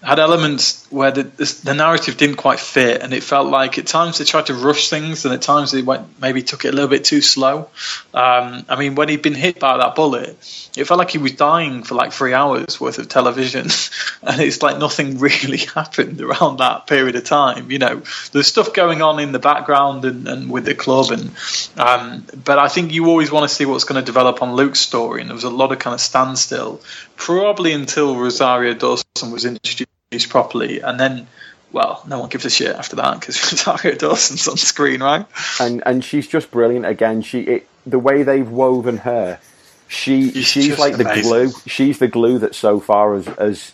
had 0.03 0.17
elements 0.17 0.87
where 0.89 1.11
the, 1.11 1.23
the, 1.63 1.73
narrative 1.75 2.17
didn't 2.17 2.37
quite 2.37 2.59
fit, 2.59 3.01
and 3.01 3.13
it 3.13 3.21
felt 3.21 3.47
like 3.47 3.77
at 3.77 3.85
times 3.85 4.17
they 4.17 4.25
tried 4.25 4.47
to 4.47 4.55
rush 4.55 4.89
things, 4.89 5.25
and 5.25 5.33
at 5.33 5.43
times 5.43 5.71
they 5.71 5.83
went 5.83 6.19
maybe 6.19 6.41
took 6.41 6.65
it 6.65 6.69
a 6.69 6.71
little 6.71 6.89
bit 6.89 7.05
too 7.05 7.21
slow. 7.21 7.69
Um, 8.13 8.65
I 8.67 8.77
mean, 8.79 8.95
when 8.95 9.09
he'd 9.09 9.21
been 9.21 9.35
hit 9.35 9.59
by 9.59 9.77
that 9.77 9.93
bullet, 9.93 10.29
it 10.75 10.85
felt 10.85 10.97
like 10.97 11.11
he 11.11 11.19
was 11.19 11.33
dying 11.33 11.83
for 11.83 11.93
like 11.93 12.13
three 12.13 12.33
hours 12.33 12.81
worth 12.81 12.97
of 12.97 13.09
television, 13.09 13.67
and 14.23 14.41
it's 14.41 14.63
like 14.63 14.79
nothing 14.79 15.19
really 15.19 15.59
happened 15.59 16.19
around 16.19 16.57
that 16.57 16.87
period 16.87 17.15
of 17.15 17.23
time. 17.23 17.69
You 17.69 17.77
know, 17.77 18.01
there's 18.31 18.47
stuff 18.47 18.73
going 18.73 19.03
on 19.03 19.19
in 19.19 19.31
the 19.31 19.39
background 19.39 20.03
and, 20.05 20.27
and 20.27 20.49
with 20.49 20.65
the 20.65 20.73
club, 20.73 21.11
and 21.11 21.31
um, 21.77 22.25
but 22.43 22.57
I 22.57 22.69
think 22.69 22.91
you 22.91 23.05
always 23.05 23.31
want 23.31 23.47
to 23.47 23.55
see 23.55 23.65
what's 23.65 23.83
going 23.83 24.01
to 24.01 24.05
develop 24.05 24.41
on 24.41 24.55
Luke's 24.55 24.79
story, 24.79 25.21
and 25.21 25.29
there 25.29 25.35
was 25.35 25.43
a 25.43 25.49
lot 25.51 25.71
of 25.71 25.77
kind 25.77 25.93
of 25.93 26.01
standstill, 26.01 26.81
probably 27.25 27.71
until 27.71 28.15
Rosario 28.17 28.73
Dawson 28.73 29.31
was 29.31 29.45
introduced 29.45 30.29
properly, 30.29 30.79
and 30.79 30.99
then 30.99 31.27
well, 31.71 32.03
no 32.07 32.19
one 32.19 32.29
gives 32.29 32.45
a 32.45 32.49
shit 32.49 32.75
after 32.75 32.95
that 32.97 33.19
because 33.19 33.39
Rosario 33.51 33.95
Dawson's 33.95 34.47
on 34.47 34.57
screen, 34.57 35.01
right? 35.03 35.25
And 35.59 35.83
and 35.85 36.03
she's 36.03 36.27
just 36.27 36.49
brilliant 36.49 36.85
again. 36.85 37.21
She 37.21 37.41
it, 37.41 37.67
the 37.85 37.99
way 37.99 38.23
they've 38.23 38.49
woven 38.49 38.97
her, 38.97 39.39
she 39.87 40.31
She's 40.31 40.47
she's 40.47 40.79
like 40.79 40.97
the 40.97 41.03
glue. 41.03 41.51
She's 41.67 41.99
the 41.99 42.07
glue 42.07 42.39
that 42.39 42.55
so 42.55 42.79
far 42.79 43.15
has 43.15 43.27
has, 43.27 43.71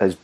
has 0.00 0.16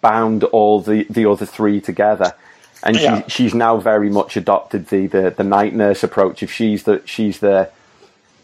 bound 0.00 0.44
all 0.44 0.80
the, 0.80 1.06
the 1.10 1.28
other 1.28 1.46
three 1.46 1.80
together. 1.80 2.34
And 2.82 2.96
Yeah. 2.96 3.22
she, 3.22 3.30
she's 3.30 3.54
now 3.54 3.78
very 3.78 4.10
much 4.10 4.36
adopted 4.36 4.88
the, 4.88 5.06
the, 5.06 5.30
the 5.30 5.44
night 5.44 5.74
nurse 5.74 6.02
approach. 6.02 6.42
If 6.42 6.52
she's 6.52 6.84
the 6.84 7.02
she's 7.04 7.40
the 7.40 7.70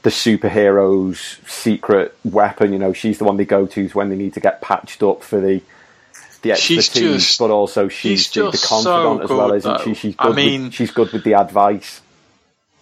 the 0.02 0.10
superhero's 0.10 1.36
secret 1.46 2.16
weapon, 2.24 2.72
you 2.72 2.78
know, 2.78 2.92
she's 2.92 3.18
the 3.18 3.24
one 3.24 3.36
they 3.36 3.44
go 3.44 3.66
to 3.66 3.88
when 3.88 4.08
they 4.08 4.16
need 4.16 4.34
to 4.34 4.40
get 4.40 4.60
patched 4.62 5.02
up 5.02 5.22
for 5.22 5.40
the 5.40 5.62
the 6.42 6.52
expertise, 6.52 6.92
just- 7.26 7.38
but 7.38 7.50
also 7.50 7.88
she's, 7.88 8.22
she's 8.22 8.30
the, 8.32 8.50
the 8.50 8.66
confidant 8.66 9.18
so 9.18 9.20
as 9.24 9.28
well, 9.30 9.48
good, 9.48 9.56
isn't 9.56 9.78
she? 9.80 9.84
though. 9.90 9.94
She's 9.94 10.14
I 10.18 10.32
mean- 10.32 10.64
with, 10.64 10.74
she's 10.74 10.90
good 10.90 11.12
with 11.12 11.22
the 11.24 11.34
advice. 11.34 12.00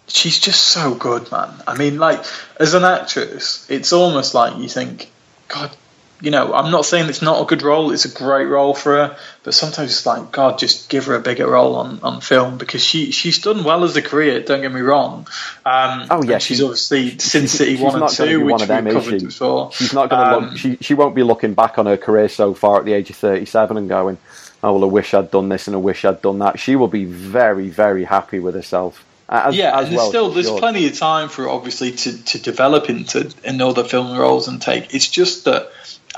she's 0.07 0.39
just 0.39 0.61
so 0.67 0.95
good, 0.95 1.29
man. 1.29 1.49
I 1.67 1.77
mean, 1.77 1.97
like 1.99 2.23
as 2.57 2.73
an 2.73 2.85
actress, 2.85 3.69
it's 3.69 3.91
almost 3.91 4.33
like 4.33 4.57
you 4.57 4.69
think, 4.69 5.11
God, 5.49 5.75
you 6.21 6.31
know, 6.31 6.53
I'm 6.53 6.71
not 6.71 6.85
saying 6.85 7.07
it's 7.09 7.21
not 7.21 7.41
a 7.41 7.45
good 7.45 7.61
role; 7.61 7.91
it's 7.91 8.05
a 8.05 8.09
great 8.13 8.45
role 8.45 8.73
for 8.73 8.93
her. 8.95 9.17
But 9.43 9.53
sometimes 9.53 9.91
it's 9.91 10.05
like, 10.05 10.31
God, 10.31 10.59
just 10.59 10.89
give 10.89 11.05
her 11.05 11.15
a 11.15 11.19
bigger 11.19 11.49
role 11.49 11.75
on, 11.77 11.99
on 12.03 12.21
film 12.21 12.57
because 12.57 12.83
she 12.83 13.11
she's 13.11 13.39
done 13.41 13.63
well 13.63 13.83
as 13.83 13.95
a 13.95 14.01
career. 14.01 14.41
Don't 14.41 14.61
get 14.61 14.71
me 14.73 14.81
wrong. 14.81 15.27
Um, 15.65 16.07
Oh, 16.11 16.23
yeah, 16.23 16.37
she's 16.39 16.57
she- 16.57 16.63
obviously 16.63 17.17
Sin 17.19 17.47
City 17.47 17.77
one 17.81 18.01
and 18.01 18.11
two, 18.11 18.43
which 18.43 18.51
one 18.67 18.83
we've 18.83 18.93
covered 18.93 19.19
she? 19.21 19.25
before. 19.25 19.71
She's 19.71 19.93
not 19.93 20.09
going 20.09 20.21
to 20.29 20.35
Um, 20.35 20.43
look. 20.49 20.57
She 20.57 20.77
she 20.81 20.93
won't 20.93 21.15
be 21.15 21.23
looking 21.23 21.53
back 21.53 21.77
on 21.79 21.85
her 21.85 21.97
career 21.97 22.27
so 22.29 22.53
far 22.53 22.79
at 22.79 22.85
the 22.85 22.93
age 22.93 23.09
of 23.09 23.15
thirty-seven 23.15 23.77
and 23.77 23.87
going, 23.87 24.17
"Oh 24.63 24.73
well, 24.73 24.83
I 24.83 24.87
wish 24.91 25.13
I'd 25.13 25.31
done 25.31 25.47
this 25.49 25.67
and 25.67 25.75
I 25.75 25.79
wish 25.79 26.03
I'd 26.05 26.21
done 26.21 26.39
that." 26.39 26.59
She 26.59 26.75
will 26.75 26.87
be 26.89 27.05
very 27.05 27.69
very 27.69 28.03
happy 28.03 28.39
with 28.39 28.55
herself. 28.55 29.05
As, 29.31 29.55
yeah, 29.55 29.77
as 29.79 29.87
and 29.89 29.95
well, 29.95 30.09
still 30.09 30.29
there's 30.31 30.49
plenty 30.49 30.87
of 30.87 30.97
time 30.97 31.29
for 31.29 31.43
her, 31.43 31.49
obviously 31.49 31.91
to, 31.91 32.23
to 32.25 32.39
develop 32.41 32.89
into 32.89 33.31
in 33.43 33.61
other 33.61 33.83
film 33.83 34.17
roles 34.17 34.47
and 34.47 34.59
take. 34.59 34.93
It's 34.95 35.07
just 35.07 35.45
that 35.45 35.69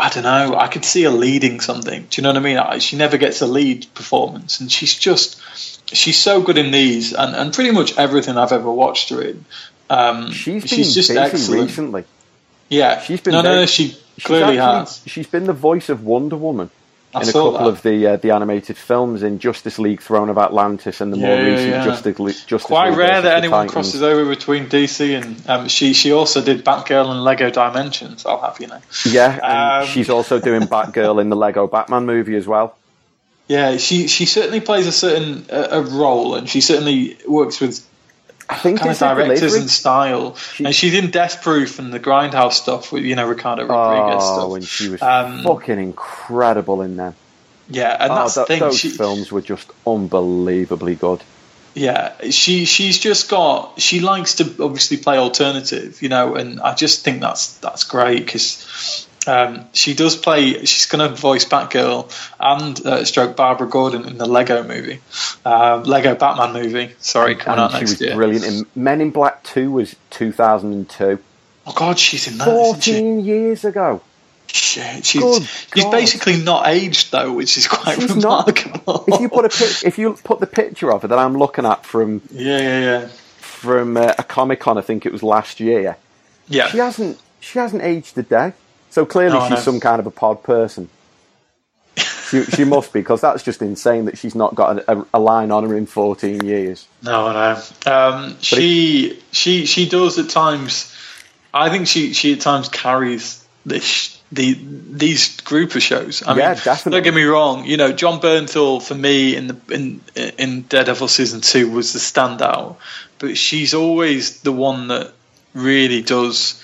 I 0.02 0.10
don't 0.10 0.24
know. 0.24 0.56
I 0.58 0.68
could 0.68 0.84
see 0.84 1.04
her 1.04 1.10
leading 1.12 1.60
something. 1.60 2.08
Do 2.10 2.20
you 2.20 2.24
know 2.24 2.30
what 2.30 2.38
I 2.38 2.40
mean? 2.40 2.58
I, 2.58 2.80
she 2.80 2.96
never 2.98 3.18
gets 3.18 3.42
a 3.42 3.48
lead 3.48 3.86
performance, 3.94 4.60
and 4.60 4.72
she's 4.72 4.96
just 4.98 5.40
she's 5.96 6.18
so 6.18 6.42
good 6.42 6.58
in 6.58 6.72
these 6.72 7.14
and, 7.14 7.36
and 7.36 7.54
pretty 7.54 7.72
much 7.72 7.98
everything 7.98 8.36
I've 8.38 8.52
ever 8.52 8.72
watched 8.72 9.10
her 9.10 9.22
in. 9.22 9.46
Um, 9.90 10.32
She's 10.32 10.64
been 10.64 10.68
she's 10.68 10.96
just 10.96 11.12
excellent. 11.12 11.64
recently. 11.64 12.04
Yeah, 12.70 13.02
She's 13.02 13.20
been 13.22 13.34
no, 13.34 13.42
no, 13.42 13.56
no. 13.56 13.66
She 13.66 13.98
clearly 14.24 14.58
actually- 14.58 14.80
has. 14.80 15.02
She's 15.06 15.28
been 15.28 15.44
the 15.44 15.54
voice 15.54 15.90
of 15.90 16.04
Wonder 16.06 16.38
Woman 16.38 16.70
I 17.14 17.22
in 17.24 17.30
a 17.30 17.32
couple 17.34 17.52
that. 17.54 17.68
of 17.68 17.82
the 17.84 18.08
uh, 18.08 18.16
the 18.18 18.32
animated 18.32 18.78
films 18.78 19.24
in 19.24 19.40
Justice 19.40 19.78
League: 19.80 20.02
Throne 20.02 20.30
of 20.30 20.38
Atlantis 20.38 21.02
and 21.02 21.12
the 21.12 21.18
more 21.18 21.30
Yeah, 21.30 21.42
yeah, 21.42 21.50
recent 21.52 21.70
yeah. 21.70 21.84
Justice 21.86 22.20
League. 22.20 22.36
Justice 22.48 22.64
Quite 22.68 22.90
League 22.90 22.98
rare 22.98 23.22
that 23.22 23.38
anyone 23.38 23.68
Titans. 23.68 23.74
crosses 23.74 24.02
over 24.04 24.26
between 24.30 24.68
DC 24.68 25.22
and 25.22 25.50
um, 25.50 25.68
she. 25.68 25.94
She 25.94 26.12
also 26.14 26.42
did 26.42 26.64
Batgirl 26.64 27.10
and 27.12 27.24
Lego 27.24 27.50
Dimensions. 27.50 28.26
I'll 28.26 28.40
have 28.42 28.60
you 28.60 28.68
know. 28.68 28.80
Yeah, 29.06 29.34
and 29.44 29.84
Um, 29.84 29.88
she's 29.94 30.10
also 30.10 30.40
doing 30.40 30.62
Batgirl 30.64 31.20
in 31.20 31.30
the 31.30 31.36
Lego 31.36 31.68
Batman 31.68 32.06
movie 32.06 32.36
as 32.36 32.48
well. 32.48 32.76
Yeah, 33.48 33.76
she 33.78 34.08
she 34.08 34.26
certainly 34.26 34.62
plays 34.62 34.88
a 34.88 34.92
certain 34.94 35.46
uh, 35.52 35.68
a 35.72 35.82
role, 35.82 36.36
and 36.36 36.48
she 36.50 36.62
certainly 36.62 37.18
works 37.28 37.60
with 37.60 37.86
I 38.52 38.56
think 38.56 38.80
kind 38.80 38.92
of 38.92 39.00
directors 39.00 39.54
and 39.56 39.70
style. 39.70 40.36
and 40.60 40.76
she's 40.76 40.94
in 40.94 41.10
Death 41.10 41.42
Proof 41.42 41.80
and 41.80 41.94
the 41.94 42.00
Grindhouse 42.00 42.54
stuff 42.54 42.92
with 42.92 43.04
you 43.04 43.16
know 43.16 43.28
Ricardo 43.28 43.66
Rodriguez 43.66 44.22
Oh, 44.24 44.38
stuff. 44.40 44.56
and 44.58 44.68
she 44.68 44.90
was 44.90 45.02
Um, 45.02 45.44
fucking 45.44 45.80
incredible 45.80 46.82
in 46.82 46.98
them. 46.98 47.16
Yeah, 47.70 47.96
and 48.00 48.12
Oh, 48.12 48.16
that's 48.16 48.34
th- 48.34 48.48
the 48.48 48.54
thing. 48.54 48.60
those 48.60 48.78
She, 48.78 48.90
films 48.90 49.32
were 49.32 49.42
just 49.42 49.68
unbelievably 49.88 50.96
good. 50.96 51.22
yeah, 51.74 52.12
she 52.30 52.66
she's 52.66 53.00
just 53.00 53.30
got. 53.30 53.80
She 53.80 54.02
likes 54.02 54.36
to 54.36 54.44
obviously 54.60 54.98
play 54.98 55.18
alternative, 55.18 56.02
you 56.02 56.10
know, 56.10 56.36
and 56.36 56.60
I 56.60 56.74
just 56.76 57.04
think 57.06 57.22
that's 57.22 57.54
that's 57.60 57.86
great 57.86 58.26
because. 58.26 59.08
Um, 59.28 59.66
she 59.74 59.94
does 59.94 60.16
play. 60.16 60.66
She's 60.66 60.88
going 60.88 61.08
to 61.08 61.16
voice 61.16 61.46
Batgirl 61.46 62.12
and 62.40 62.86
uh, 62.86 63.06
stroke 63.06 63.36
Barbara 63.36 63.68
Gordon 63.70 64.08
in 64.08 64.18
the 64.18 64.26
Lego 64.26 64.64
movie, 64.64 65.00
uh, 65.46 65.78
Lego 65.86 66.16
Batman 66.16 66.54
movie. 66.54 66.96
Sorry, 67.00 67.36
coming 67.36 67.60
out 67.60 67.66
and 67.66 67.74
she 67.74 67.80
next 67.82 67.92
was 67.92 68.02
year. 68.02 68.16
brilliant 68.16 68.46
in 68.46 68.66
Men 68.76 69.00
in 69.02 69.12
Black 69.12 69.44
Two 69.44 69.72
was 69.72 69.96
2002. 70.10 71.20
Oh 71.68 71.74
God, 71.76 72.00
she's 72.00 72.28
in 72.28 72.38
that. 72.40 72.48
Isn't 72.48 72.82
she? 72.82 72.92
14 72.94 73.20
years 73.26 73.64
ago. 73.66 74.02
Shit, 74.48 75.06
she's 75.06 75.22
Good 75.22 75.44
she's 75.76 75.84
God. 75.86 75.92
basically 75.92 76.38
not 76.42 76.68
aged 76.68 77.12
though, 77.12 77.32
which 77.34 77.58
is 77.58 77.68
quite 77.68 78.02
She's 78.02 78.16
not. 78.18 78.48
remarkable. 78.48 79.06
If 79.08 79.22
you 79.22 79.30
put 79.30 79.46
a 79.46 79.50
pic- 79.50 79.84
if 79.86 79.98
you 79.98 80.14
put 80.24 80.40
the 80.40 80.48
picture 80.48 80.92
of 80.92 81.04
her 81.04 81.08
that 81.08 81.20
I'm 81.20 81.38
looking 81.38 81.66
at 81.66 81.86
from 81.86 82.22
yeah, 82.32 82.58
yeah, 82.58 82.80
yeah, 82.80 83.08
from 83.38 83.96
uh, 83.98 84.14
a 84.18 84.24
Comic 84.24 84.60
Con, 84.60 84.78
I 84.78 84.82
think 84.82 85.06
it 85.06 85.12
was 85.12 85.22
last 85.24 85.60
year. 85.60 85.96
yeah. 86.48 86.68
She 86.70 86.80
hasn't 86.80 87.20
she 87.40 87.60
hasn't 87.60 87.84
aged 87.84 88.18
a 88.18 88.24
day. 88.24 88.54
So 88.92 89.06
clearly 89.06 89.40
No, 89.40 89.42
she's 89.42 89.50
know. 89.52 89.56
some 89.58 89.80
kind 89.80 90.00
of 90.00 90.06
a 90.08 90.12
pod 90.12 90.44
person. 90.44 90.90
She, 92.30 92.44
she 92.46 92.64
must 92.64 92.94
be 92.94 93.00
because 93.02 93.20
that's 93.22 93.44
just 93.44 93.62
insane 93.62 94.06
that 94.06 94.18
she's 94.18 94.36
not 94.36 94.56
got 94.56 94.80
a, 94.80 95.00
a, 95.00 95.06
a 95.16 95.20
line 95.20 95.52
on 95.52 95.68
her 95.68 95.76
in 95.76 95.86
14 95.86 96.46
years. 96.46 96.88
No, 97.04 97.34
no. 97.34 97.62
Um, 97.92 98.38
she 98.40 99.22
she 99.32 99.66
she 99.66 99.90
does 99.90 100.18
at 100.18 100.30
times. 100.30 100.96
I 101.54 101.70
think 101.70 101.88
she 101.88 102.14
she 102.14 102.34
at 102.34 102.42
times 102.42 102.70
carries 102.70 103.46
this 103.66 104.18
the 104.32 104.58
these 104.62 105.42
group 105.42 105.76
of 105.76 105.84
shows. 105.84 106.24
I 106.24 106.38
Yeah, 106.38 106.54
mean, 106.54 106.62
definitely. 106.64 106.92
Don't 107.00 107.04
get 107.04 107.14
me 107.14 107.24
wrong. 107.24 107.66
You 107.66 107.76
know, 107.78 107.92
Jon 107.92 108.22
Bernthal 108.22 108.82
for 108.82 108.96
me 108.96 109.36
in 109.36 109.48
the 109.48 109.58
in 109.70 110.02
in 110.38 110.62
Daredevil 110.64 111.10
season 111.10 111.42
two 111.42 111.70
was 111.70 111.92
the 111.92 112.00
standout, 112.00 112.78
but 113.20 113.38
she's 113.38 113.74
always 113.74 114.42
the 114.42 114.54
one 114.54 114.88
that 114.88 115.12
really 115.54 116.02
does. 116.02 116.62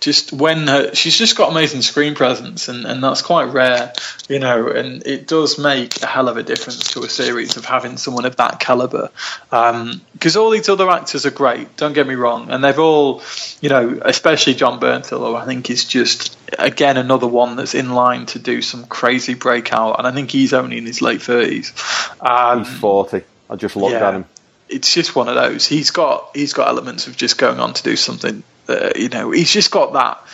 Just 0.00 0.32
when 0.32 0.66
her, 0.66 0.94
she's 0.94 1.16
just 1.16 1.36
got 1.36 1.50
amazing 1.50 1.82
screen 1.82 2.14
presence, 2.14 2.68
and, 2.68 2.86
and 2.86 3.04
that's 3.04 3.20
quite 3.20 3.52
rare, 3.52 3.92
you 4.28 4.38
know. 4.38 4.68
And 4.68 5.06
it 5.06 5.26
does 5.26 5.58
make 5.58 6.02
a 6.02 6.06
hell 6.06 6.28
of 6.28 6.38
a 6.38 6.42
difference 6.42 6.92
to 6.92 7.02
a 7.02 7.08
series 7.08 7.56
of 7.56 7.66
having 7.66 7.98
someone 7.98 8.24
of 8.24 8.36
that 8.36 8.60
caliber. 8.60 9.10
Because 9.50 10.36
all 10.36 10.50
these 10.50 10.68
other 10.68 10.88
actors 10.88 11.26
are 11.26 11.30
great, 11.30 11.76
don't 11.76 11.92
get 11.92 12.06
me 12.06 12.14
wrong, 12.14 12.50
and 12.50 12.64
they've 12.64 12.78
all, 12.78 13.22
you 13.60 13.68
know, 13.68 14.00
especially 14.02 14.54
Jon 14.54 14.80
Bernthal, 14.80 15.18
who 15.18 15.34
I 15.34 15.44
think 15.44 15.68
is 15.68 15.84
just 15.84 16.38
again 16.58 16.96
another 16.96 17.26
one 17.26 17.56
that's 17.56 17.74
in 17.74 17.90
line 17.90 18.26
to 18.26 18.38
do 18.38 18.62
some 18.62 18.86
crazy 18.86 19.34
breakout. 19.34 19.98
And 19.98 20.06
I 20.06 20.12
think 20.12 20.30
he's 20.30 20.52
only 20.52 20.78
in 20.78 20.86
his 20.86 21.02
late 21.02 21.22
thirties. 21.22 21.72
Um, 22.20 22.64
He's 22.64 22.78
40. 22.78 23.22
I 23.50 23.56
just 23.56 23.76
looked 23.76 23.92
yeah. 23.92 24.08
at 24.08 24.14
him. 24.14 24.24
it's 24.68 24.94
just 24.94 25.14
one 25.14 25.28
of 25.28 25.34
those. 25.34 25.66
He's 25.66 25.90
got 25.90 26.30
he's 26.34 26.52
got 26.52 26.68
elements 26.68 27.06
of 27.06 27.16
just 27.16 27.36
going 27.36 27.60
on 27.60 27.74
to 27.74 27.82
do 27.82 27.96
something. 27.96 28.42
Uh, 28.70 28.92
you 28.96 29.08
know, 29.08 29.30
he's 29.30 29.50
just 29.50 29.70
got 29.70 29.92
that 29.94 30.24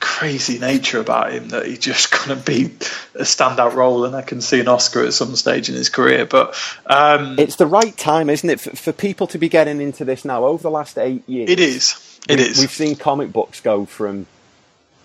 crazy 0.00 0.58
nature 0.58 0.98
about 0.98 1.32
him 1.32 1.48
that 1.50 1.66
he's 1.66 1.78
just 1.78 2.10
going 2.26 2.38
to 2.38 2.44
be 2.44 2.66
a 3.14 3.22
standout 3.22 3.74
role, 3.74 4.04
and 4.04 4.14
I 4.14 4.22
can 4.22 4.40
see 4.40 4.60
an 4.60 4.68
Oscar 4.68 5.04
at 5.04 5.12
some 5.12 5.36
stage 5.36 5.68
in 5.68 5.74
his 5.74 5.88
career. 5.88 6.26
But 6.26 6.56
um, 6.86 7.38
It's 7.38 7.56
the 7.56 7.66
right 7.66 7.96
time, 7.96 8.30
isn't 8.30 8.48
it, 8.48 8.60
for, 8.60 8.70
for 8.76 8.92
people 8.92 9.26
to 9.28 9.38
be 9.38 9.48
getting 9.48 9.80
into 9.80 10.04
this 10.04 10.24
now? 10.24 10.44
Over 10.44 10.62
the 10.62 10.70
last 10.70 10.98
eight 10.98 11.28
years, 11.28 11.50
it 11.50 11.60
is. 11.60 12.20
It 12.28 12.38
we- 12.38 12.44
is. 12.44 12.58
We've 12.58 12.70
seen 12.70 12.96
comic 12.96 13.32
books 13.32 13.60
go 13.60 13.84
from 13.84 14.26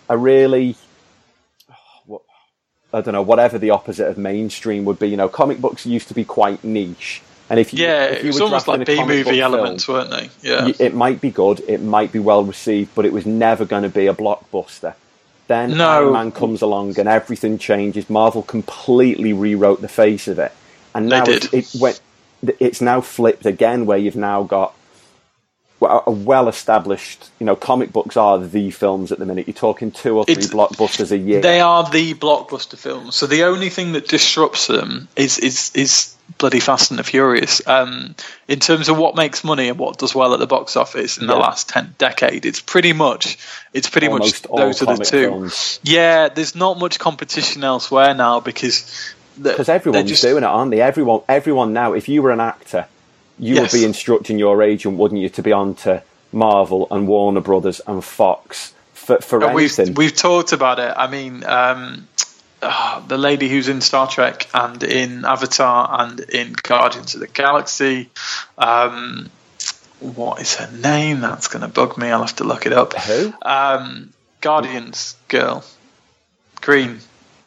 a 0.07 0.17
really 0.17 0.75
I 2.93 3.01
don't 3.01 3.13
know, 3.13 3.21
whatever 3.21 3.57
the 3.57 3.71
opposite 3.71 4.07
of 4.07 4.17
mainstream 4.17 4.85
would 4.85 4.99
be. 4.99 5.09
You 5.09 5.17
know, 5.17 5.27
comic 5.27 5.59
books 5.59 5.85
used 5.85 6.07
to 6.07 6.13
be 6.13 6.23
quite 6.23 6.63
niche, 6.63 7.21
and 7.49 7.59
if 7.59 7.73
you, 7.73 7.85
yeah, 7.85 8.05
if 8.05 8.23
it 8.23 8.27
was 8.27 8.39
were 8.39 8.45
almost 8.45 8.67
like 8.67 8.85
B 8.85 9.03
movie 9.03 9.23
film, 9.23 9.39
elements, 9.39 9.87
weren't 9.87 10.09
they? 10.09 10.29
Yeah. 10.41 10.71
it 10.79 10.93
might 10.93 11.21
be 11.21 11.29
good, 11.29 11.61
it 11.67 11.81
might 11.81 12.11
be 12.11 12.19
well 12.19 12.43
received, 12.43 12.95
but 12.95 13.05
it 13.05 13.13
was 13.13 13.25
never 13.25 13.65
going 13.65 13.83
to 13.83 13.89
be 13.89 14.07
a 14.07 14.13
blockbuster. 14.13 14.95
Then 15.47 15.77
No. 15.77 15.87
Iron 15.87 16.13
Man 16.13 16.31
comes 16.31 16.61
along 16.63 16.99
and 16.99 17.07
everything 17.07 17.59
changes. 17.59 18.09
Marvel 18.09 18.41
completely 18.41 19.31
rewrote 19.31 19.81
the 19.81 19.87
face 19.87 20.27
of 20.27 20.39
it, 20.39 20.51
and 20.95 21.05
They 21.11 21.17
now 21.19 21.25
did. 21.25 21.45
It, 21.53 21.75
it 21.75 21.79
went. 21.79 22.01
It's 22.59 22.81
now 22.81 23.01
flipped 23.01 23.45
again, 23.45 23.85
where 23.85 23.97
you've 23.97 24.15
now 24.15 24.43
got 24.43 24.73
a 25.81 26.09
well-established, 26.55 27.29
you 27.39 27.45
know, 27.45 27.55
comic 27.55 27.91
books 27.91 28.15
are 28.17 28.39
the 28.39 28.71
films 28.71 29.11
at 29.11 29.19
the 29.19 29.25
minute. 29.25 29.47
You're 29.47 29.53
talking 29.53 29.91
two 29.91 30.17
or 30.17 30.25
three 30.25 30.33
It's- 30.33 30.49
blockbusters 30.49 31.11
a 31.11 31.17
year. 31.17 31.41
They 31.41 31.59
are 31.59 31.89
the 31.89 32.13
blockbuster 32.13 32.77
films. 32.77 33.15
So 33.15 33.27
the 33.27 33.43
only 33.43 33.69
thing 33.69 33.91
that 33.93 34.07
disrupts 34.07 34.67
them 34.67 35.07
is 35.15 35.37
is 35.37 35.71
is 35.75 36.15
bloody 36.39 36.59
Fast 36.59 36.89
and 36.91 36.97
the 36.99 37.03
Furious. 37.03 37.61
Um, 37.67 38.15
in 38.47 38.59
terms 38.59 38.89
of 38.89 38.97
what 38.97 39.15
makes 39.15 39.43
money 39.43 39.67
and 39.69 39.77
what 39.77 39.97
does 39.97 40.15
well 40.15 40.33
at 40.33 40.39
the 40.39 40.47
box 40.47 40.75
office 40.75 41.17
in 41.17 41.27
the 41.27 41.35
last 41.35 41.69
ten 41.69 41.93
decade, 41.97 42.45
it's 42.45 42.61
pretty 42.61 42.93
much 42.93 43.37
it's 43.73 43.89
pretty 43.89 44.07
Almost 44.07 44.49
much 44.49 44.59
those 44.59 44.81
are 44.81 44.95
the 44.97 45.05
two. 45.05 45.27
films. 45.29 45.79
Yeah, 45.83 46.29
there's 46.29 46.55
not 46.55 46.79
much 46.79 46.99
competition 46.99 47.63
elsewhere 47.63 48.13
now 48.13 48.39
because 48.39 49.13
because 49.41 49.67
everyone's 49.67 50.09
just, 50.09 50.23
doing 50.23 50.43
it, 50.43 50.47
aren't 50.47 50.71
they? 50.71 50.79
Everyone, 50.81 51.19
everyone 51.27 51.73
now. 51.73 51.93
If 51.93 52.07
you 52.07 52.21
were 52.21 52.31
an 52.31 52.39
actor, 52.39 52.87
you 53.39 53.55
Yes. 53.55 53.73
would 53.73 53.79
be 53.79 53.85
instructing 53.85 54.39
your 54.39 54.61
agent, 54.63 54.97
wouldn't 54.97 55.21
you, 55.21 55.29
to 55.29 55.41
be 55.43 55.51
on 55.51 55.75
to 55.75 56.03
Marvel 56.31 56.87
and 56.91 57.07
Warner 57.07 57.41
Brothers 57.41 57.81
and 57.87 58.03
Fox 58.03 58.73
for 58.93 59.17
for 59.19 59.43
And 59.43 59.53
we've 59.55 59.77
anything. 59.79 59.95
we've 59.95 60.15
talked 60.15 60.51
about 60.53 60.79
it. 60.79 60.93
I 60.95 61.07
mean, 61.07 61.43
um, 61.45 62.07
ah, 62.61 63.03
the 63.07 63.17
lady 63.17 63.47
who's 63.49 63.67
in 63.67 63.81
Star 63.81 64.07
Trek 64.07 64.47
and 64.53 64.81
in 64.83 65.25
Avatar 65.25 66.01
and 66.01 66.19
in 66.19 66.53
Guardians 66.63 67.13
of 67.13 67.21
the 67.21 67.27
Galaxy. 67.27 68.09
Um, 68.57 69.29
what 69.99 70.41
is 70.41 70.55
her 70.55 70.69
name? 70.71 71.21
That's 71.21 71.47
going 71.47 71.61
to 71.61 71.67
bug 71.69 71.97
me. 71.97 72.09
I'll 72.09 72.21
have 72.21 72.35
to 72.37 72.43
look 72.43 72.65
it 72.65 72.73
up. 72.73 72.93
Who? 72.95 73.33
Um, 73.41 74.13
Guardians 74.41 75.15
girl, 75.29 75.63
Green. 76.61 76.99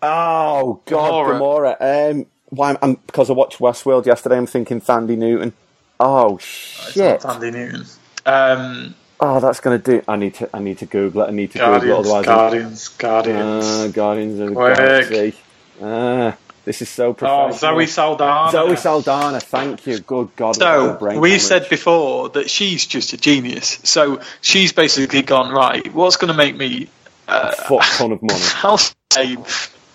oh 0.03 0.80
God, 0.86 1.26
Gamora. 1.26 1.76
Gamora. 1.78 2.11
Um, 2.12 2.26
why? 2.47 2.76
I'm, 2.80 2.95
because 2.95 3.30
I 3.30 3.34
watched 3.34 3.59
Westworld 3.59 4.07
yesterday. 4.07 4.36
I'm 4.36 4.47
thinking 4.47 4.80
Thandie 4.80 5.16
Newton. 5.18 5.53
Oh 6.01 6.36
It's 6.36 6.44
shit! 6.92 7.24
not 7.24 7.40
Thandie 7.40 7.53
Newton. 7.53 7.86
Um, 8.26 8.94
Oh, 9.20 9.40
that's 9.40 9.59
gonna 9.59 9.78
do. 9.78 10.01
I 10.07 10.14
need 10.16 10.34
to. 10.34 10.49
I 10.55 10.61
need 10.61 10.78
to 10.78 10.86
Google 10.86 11.22
it. 11.22 11.28
I 11.28 11.30
need 11.32 11.51
to 11.53 11.59
Google 11.59 11.74
it. 11.74 11.90
Otherwise, 11.90 12.24
Guardians, 12.24 12.88
Guardians. 12.88 13.64
Uh, 13.66 13.88
Guardians 13.92 14.38
of 14.38 14.49
the 14.51 14.55
Quick. 14.55 14.76
Galaxy. 14.76 15.38
Ah, 15.82 16.36
this 16.64 16.82
is 16.82 16.88
so 16.88 17.09
oh, 17.09 17.14
professional. 17.14 17.53
Zoe 17.53 17.86
Saldana. 17.86 18.51
Zoe 18.53 18.76
Saldana. 18.76 19.40
Thank 19.40 19.86
you. 19.88 19.99
Good 19.99 20.36
God. 20.36 20.55
So 20.55 20.94
brain 20.94 21.20
we 21.20 21.30
hemorrhage. 21.30 21.42
said 21.42 21.68
before 21.68 22.28
that 22.30 22.49
she's 22.49 22.86
just 22.86 23.12
a 23.12 23.16
genius. 23.16 23.80
So 23.82 24.20
she's 24.40 24.72
basically 24.72 25.22
gone 25.22 25.53
right. 25.53 25.92
What's 25.92 26.16
going 26.16 26.30
to 26.32 26.36
make 26.36 26.57
me 26.57 26.88
uh, 27.26 27.55
a 27.59 27.62
fuck 27.62 27.84
ton 27.96 28.12
of 28.12 28.22
money. 28.22 28.40
house 28.40 28.94
name, 29.16 29.44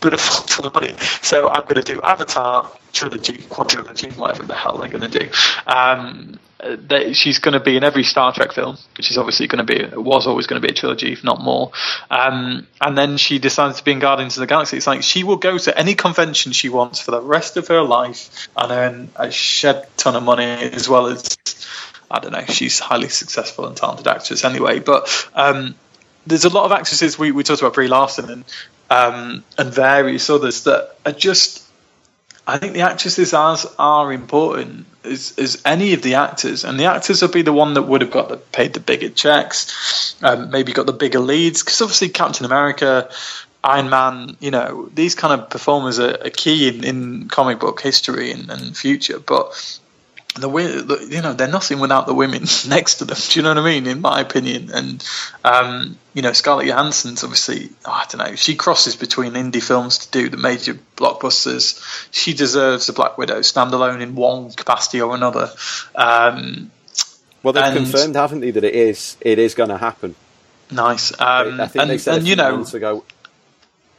but 0.04 0.14
a 0.14 0.18
fuck 0.20 0.46
ton 0.48 0.66
of 0.66 0.74
money? 0.74 0.96
So 1.22 1.50
I'm 1.50 1.64
going 1.64 1.84
to 1.84 1.94
do 1.94 2.02
Avatar 2.02 2.70
trilogy, 2.92 3.38
quadrilogy, 3.38 4.16
whatever 4.18 4.44
the 4.44 4.54
hell 4.54 4.78
they're 4.78 4.90
going 4.90 5.10
to 5.10 5.20
do. 5.20 5.30
Um, 5.66 6.40
she's 7.14 7.40
going 7.40 7.54
to 7.54 7.60
be 7.60 7.76
in 7.76 7.84
every 7.84 8.04
Star 8.04 8.34
Trek 8.34 8.54
film, 8.54 8.78
which 8.98 9.12
is 9.12 9.18
obviously 9.18 9.48
going 9.48 9.66
to 9.66 9.74
be 9.74 9.80
it 9.80 10.02
was 10.02 10.28
always 10.28 10.48
going 10.48 10.62
to 10.62 10.66
be 10.66 10.72
a 10.72 10.76
trilogy, 10.76 11.12
if 11.12 11.24
not 11.24 11.42
more. 11.42 11.72
Um, 12.10 12.68
and 12.80 12.98
then 12.98 13.18
she 13.18 13.40
decides 13.40 13.78
to 13.78 13.84
be 13.84 13.92
in 13.92 14.00
Guardians 14.00 14.38
of 14.38 14.42
the 14.42 14.48
Galaxy. 14.48 14.78
It's 14.78 14.88
like 14.88 15.04
she 15.04 15.24
will 15.24 15.38
go 15.38 15.58
to 15.58 15.78
any 15.78 15.96
convention 15.96 16.52
she 16.52 16.70
wants 16.70 17.00
for 17.00 17.12
the 17.12 17.22
rest 17.22 17.58
of 17.58 17.68
her 17.68 17.82
life 17.82 18.48
and 18.56 18.72
earn 18.72 19.10
a 19.16 19.32
shed 19.32 19.88
ton 19.98 20.16
of 20.16 20.24
money, 20.24 20.46
as 20.46 20.88
well 20.88 21.08
as 21.08 21.38
I 22.10 22.20
don't 22.20 22.32
know. 22.32 22.46
She's 22.46 22.80
highly 22.80 23.10
successful 23.10 23.66
and 23.66 23.76
talented 23.76 24.08
actress 24.08 24.44
anyway, 24.44 24.80
but. 24.80 25.30
Um, 25.34 25.76
there's 26.26 26.46
a 26.46 26.50
lot 26.50 26.64
of 26.64 26.72
actresses 26.72 27.20
we, 27.20 27.32
we 27.32 27.44
talked 27.44 27.62
about 27.62 27.74
Brie 27.74 27.90
Larson 27.90 28.30
and 28.30 28.46
um, 28.94 29.44
and 29.58 29.74
various 29.74 30.30
others 30.30 30.64
that 30.66 30.96
are 31.06 31.12
just 31.12 31.64
I 32.46 32.58
think 32.58 32.74
the 32.74 32.82
actresses 32.82 33.34
as 33.34 33.66
are 33.80 34.12
important 34.12 34.86
as, 35.06 35.38
as 35.38 35.62
any 35.66 35.94
of 35.94 36.02
the 36.02 36.16
actors, 36.16 36.66
and 36.66 36.80
the 36.80 36.86
actors 36.86 37.22
will 37.22 37.30
be 37.30 37.42
the 37.42 37.54
one 37.54 37.74
that 37.76 37.84
would 37.84 38.02
have 38.02 38.12
got 38.12 38.30
the, 38.30 38.38
paid 38.38 38.74
the 38.74 38.80
bigger 38.80 39.10
checks, 39.10 40.16
um, 40.22 40.52
maybe 40.52 40.74
got 40.74 40.86
the 40.86 40.94
bigger 40.94 41.20
leads, 41.20 41.64
because 41.64 41.82
obviously 41.82 42.10
Captain 42.10 42.46
America, 42.46 43.10
Iron 43.64 43.90
Man, 43.90 44.36
you 44.42 44.52
know, 44.52 44.90
these 44.94 45.16
kind 45.16 45.40
of 45.40 45.50
performers 45.50 46.00
are, 46.00 46.18
are 46.26 46.30
key 46.30 46.68
in, 46.68 46.84
in 46.84 47.28
comic 47.30 47.60
book 47.60 47.80
history 47.82 48.32
and, 48.32 48.50
and 48.50 48.76
future, 48.76 49.20
but 49.20 49.80
the 50.36 50.48
the- 50.50 51.08
you 51.10 51.22
know 51.22 51.34
they're 51.34 51.48
nothing 51.48 51.80
without 51.80 52.08
the 52.08 52.14
women 52.14 52.44
next 52.68 52.96
to 52.96 53.06
them. 53.06 53.18
Do 53.30 53.40
you 53.40 53.44
know 53.44 53.50
what 53.50 53.58
I 53.60 53.64
mean? 53.66 53.88
In 53.88 54.02
my 54.02 54.20
opinion, 54.22 54.72
and 54.74 55.04
um, 55.44 55.98
you 56.14 56.22
know 56.22 56.34
Scarlett 56.34 56.68
Johansson's 56.68 57.24
obviously 57.24 57.70
oh, 57.86 57.92
I 57.92 58.06
don't 58.10 58.28
know. 58.28 58.36
She 58.36 58.56
crosses 58.56 58.96
between 58.96 59.34
indie 59.34 59.62
films 59.64 60.00
to 60.00 60.12
do 60.12 60.30
the 60.30 60.38
major 60.38 60.74
blockbusters. 60.98 61.82
She 62.12 62.34
deserves 62.34 62.90
a 62.90 62.94
Black 62.94 63.18
Widow 63.18 63.40
standalone 63.40 64.02
in 64.02 64.16
one 64.16 64.52
capacity 64.52 65.02
or 65.02 65.14
another. 65.16 65.52
Um, 65.96 66.72
Well, 67.44 67.54
they've 67.54 67.64
and- 67.64 67.76
confirmed, 67.78 68.16
haven't 68.16 68.40
they, 68.42 68.52
that 68.52 68.64
it 68.64 68.76
is 68.76 69.18
it 69.22 69.38
is 69.40 69.54
going 69.54 69.70
to 69.70 69.78
happen. 69.78 70.16
nice. 70.72 71.12
Um, 71.20 71.60
I 71.62 71.68
think 71.68 71.82
and 71.82 71.90
they 71.92 71.98
said 71.98 72.18
and 72.20 72.28
you 72.28 72.36
know 72.36 72.56
months 72.58 72.74
ago. 72.74 73.04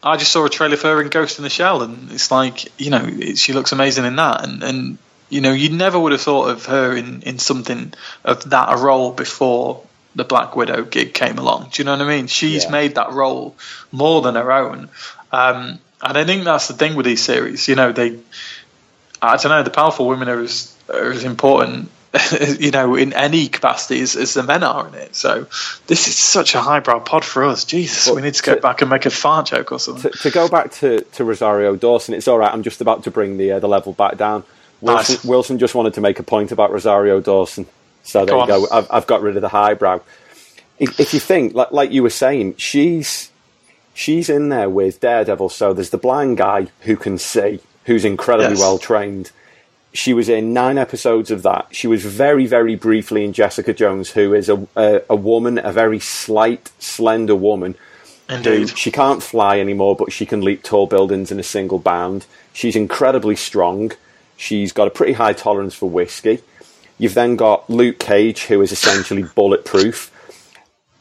I 0.03 0.18
just 0.18 0.32
saw 0.32 0.45
a 0.45 0.51
trailer 0.51 0.76
for 0.76 0.89
her 0.89 1.01
in 1.01 1.09
Ghost 1.09 1.39
in 1.39 1.45
the 1.45 1.49
Shell, 1.51 1.82
and 1.82 2.11
it's 2.12 2.30
like 2.30 2.78
you 2.80 2.91
know 2.91 3.05
it, 3.07 3.39
she 3.39 3.53
looks 3.55 3.72
amazing 3.72 4.05
in 4.05 4.16
that, 4.16 4.45
and 4.45 4.62
and 4.62 4.99
you 5.35 5.41
know 5.41 5.53
you 5.53 5.68
never 5.70 5.99
would 5.99 6.12
have 6.12 6.20
thought 6.20 6.49
of 6.51 6.66
her 6.66 6.97
in 6.97 7.22
in 7.22 7.39
something 7.39 7.93
of 8.24 8.49
that 8.51 8.78
role 8.78 9.12
before 9.12 9.82
the 10.14 10.24
Black 10.24 10.55
Widow 10.57 10.85
gig 10.85 11.12
came 11.12 11.39
along. 11.39 11.70
Do 11.72 11.82
you 11.82 11.85
know 11.87 11.93
what 11.97 12.03
I 12.03 12.16
mean? 12.16 12.26
She's 12.28 12.64
Yeah. 12.64 12.70
made 12.70 12.95
that 12.95 13.12
role 13.12 13.55
more 13.91 14.22
than 14.22 14.35
her 14.37 14.51
own, 14.53 14.89
um, 15.32 15.78
and 16.01 16.18
I 16.18 16.24
think 16.24 16.45
that's 16.45 16.68
the 16.68 16.74
thing 16.74 16.95
with 16.97 17.07
these 17.07 17.22
series. 17.22 17.66
You 17.68 17.74
know 17.74 17.91
they, 17.93 18.18
I 19.20 19.37
don't 19.37 19.51
know, 19.51 19.62
the 19.62 19.70
powerful 19.70 20.07
women 20.07 20.28
are 20.28 20.41
as 20.41 20.72
are 20.89 21.11
as 21.12 21.24
important. 21.24 21.91
you 22.61 22.70
know, 22.70 22.95
in 22.95 23.12
any 23.12 23.49
capacity 23.49 24.01
as, 24.01 24.14
as 24.14 24.35
the 24.35 24.43
men 24.45 24.62
are 24.62 24.87
in 24.87 24.95
it. 24.95 25.16
So 25.16 25.49
this 25.89 26.07
is 26.07 26.14
such 26.16 26.55
a 26.55 26.61
highbrow 26.61 27.01
pod 27.01 27.24
for 27.24 27.43
us. 27.43 27.64
Jesus, 27.64 28.07
Well, 28.07 28.14
we 28.14 28.22
need 28.22 28.35
to 28.35 28.43
go 28.45 28.55
to- 28.55 28.61
back 28.61 28.82
and 28.82 28.89
make 28.89 29.05
a 29.05 29.11
fart 29.11 29.47
joke 29.47 29.72
or 29.72 29.80
something. 29.80 30.12
To, 30.12 30.18
to 30.18 30.30
go 30.30 30.49
back 30.49 30.70
to, 30.74 31.01
to 31.01 31.24
Rosario 31.24 31.74
Dawson, 31.74 32.14
it's 32.14 32.28
all 32.28 32.39
right. 32.39 32.53
I'm 32.55 32.62
just 32.62 32.80
about 32.80 33.03
to 33.03 33.11
bring 33.11 33.37
the 33.37 33.51
uh, 33.51 33.59
the 33.59 33.66
level 33.66 33.95
back 33.95 34.16
down. 34.16 34.45
Wilson, 34.85 35.14
Nice. 35.16 35.24
Wilson 35.24 35.59
just 35.59 35.74
wanted 35.74 35.95
to 35.95 36.01
make 36.01 36.18
a 36.18 36.22
point 36.22 36.53
about 36.53 36.70
Rosario 36.72 37.20
Dawson, 37.20 37.66
so 38.03 38.24
there 38.24 38.37
you 38.37 38.47
go. 38.47 38.66
I've, 38.70 38.87
I've 38.91 39.07
got 39.07 39.22
rid 39.22 39.37
of 39.37 39.43
the 39.43 39.49
highbrow. 39.49 40.01
If, 40.78 40.99
if 41.01 41.14
you 41.14 41.20
think, 41.20 41.55
like, 41.55 41.72
like 41.72 41.91
you 41.93 42.03
were 42.03 42.11
saying, 42.11 42.57
she's 42.57 43.30
she's 43.95 44.28
in 44.28 44.49
there 44.49 44.68
with 44.68 45.01
Daredevil. 45.01 45.49
So 45.51 45.72
there's 45.72 45.91
the 45.91 45.99
blind 45.99 46.37
guy 46.37 46.68
who 46.80 46.97
can 46.97 47.18
see, 47.18 47.61
who's 47.87 48.05
incredibly 48.05 48.57
Yes. 48.57 48.61
well 48.61 48.78
trained. 48.78 49.30
She 49.93 50.12
was 50.12 50.28
in 50.28 50.53
nine 50.53 50.76
episodes 50.78 51.30
of 51.30 51.43
that. 51.45 51.68
She 51.70 51.87
was 51.87 52.05
very, 52.05 52.47
very 52.47 52.74
briefly 52.74 53.24
in 53.24 53.32
Jessica 53.32 53.72
Jones, 53.72 54.11
who 54.11 54.35
is 54.35 54.49
a 54.49 54.66
a, 54.76 55.03
a 55.11 55.16
woman, 55.16 55.59
a 55.59 55.72
very 55.72 56.01
slight, 56.01 56.70
slender 56.80 57.37
woman 57.37 57.76
who 58.43 58.64
Indeed. 58.64 58.76
she 58.76 58.91
can't 58.91 59.22
fly 59.22 59.61
anymore, 59.61 59.95
but 59.97 60.12
she 60.12 60.26
can 60.26 60.41
leap 60.43 60.62
tall 60.64 60.87
buildings 60.89 61.30
in 61.30 61.39
a 61.39 61.45
single 61.45 61.78
bound. 61.78 62.26
She's 62.53 62.74
incredibly 62.76 63.37
strong. 63.37 63.93
She's 64.37 64.72
got 64.72 64.89
a 64.89 64.91
pretty 64.91 65.12
high 65.12 65.32
tolerance 65.32 65.74
for 65.74 65.89
whiskey. 65.89 66.41
You've 66.99 67.14
then 67.14 67.37
got 67.37 67.68
Luke 67.68 67.99
Cage, 67.99 68.45
who 68.45 68.62
is 68.62 68.72
essentially 68.72 69.22
bulletproof. 69.22 70.11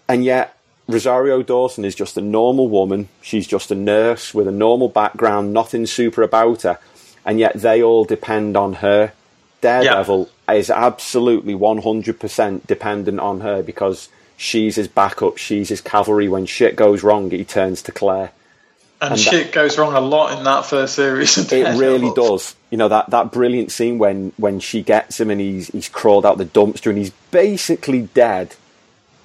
And 0.07 0.23
yet, 0.23 0.57
Rosario 0.87 1.41
Dawson 1.43 1.85
is 1.85 1.95
just 1.95 2.17
a 2.17 2.21
normal 2.21 2.67
woman. 2.67 3.09
She's 3.21 3.47
just 3.47 3.71
a 3.71 3.75
nurse 3.75 4.33
with 4.33 4.47
a 4.47 4.51
normal 4.51 4.89
background, 4.89 5.53
nothing 5.53 5.85
super 5.85 6.23
about 6.23 6.63
her. 6.63 6.79
And 7.25 7.39
yet, 7.39 7.53
they 7.53 7.81
all 7.81 8.05
depend 8.05 8.57
on 8.57 8.73
her. 8.75 9.13
Daredevil 9.61 10.29
is 10.49 10.69
absolutely 10.69 11.53
100% 11.53 12.67
dependent 12.67 13.19
on 13.19 13.39
her 13.41 13.63
because 13.63 14.09
she's 14.35 14.75
his 14.75 14.89
backup, 14.89 15.37
she's 15.37 15.69
his 15.69 15.79
cavalry. 15.79 16.27
When 16.27 16.45
shit 16.45 16.75
goes 16.75 17.01
wrong, 17.01 17.31
he 17.31 17.45
turns 17.45 17.81
to 17.83 17.93
Claire. 17.93 18.31
And, 19.03 19.11
And 19.11 19.19
shit 19.19 19.51
goes 19.51 19.77
wrong 19.77 19.93
a 19.95 19.99
lot 19.99 20.37
in 20.37 20.45
that 20.45 20.65
first 20.65 20.95
series. 20.95 21.37
It 21.51 21.77
really 21.77 22.11
does. 22.15 22.55
You 22.69 22.77
know 22.77 22.87
that, 22.87 23.09
that 23.09 23.31
brilliant 23.33 23.69
scene 23.71 23.97
when, 23.97 24.31
when 24.37 24.59
she 24.61 24.81
gets 24.81 25.19
him 25.19 25.29
and 25.29 25.41
he's 25.41 25.67
he's 25.67 25.89
crawled 25.89 26.25
out 26.25 26.37
the 26.37 26.45
dumpster 26.45 26.87
and 26.87 26.97
he's 26.97 27.11
basically 27.29 28.03
dead, 28.13 28.55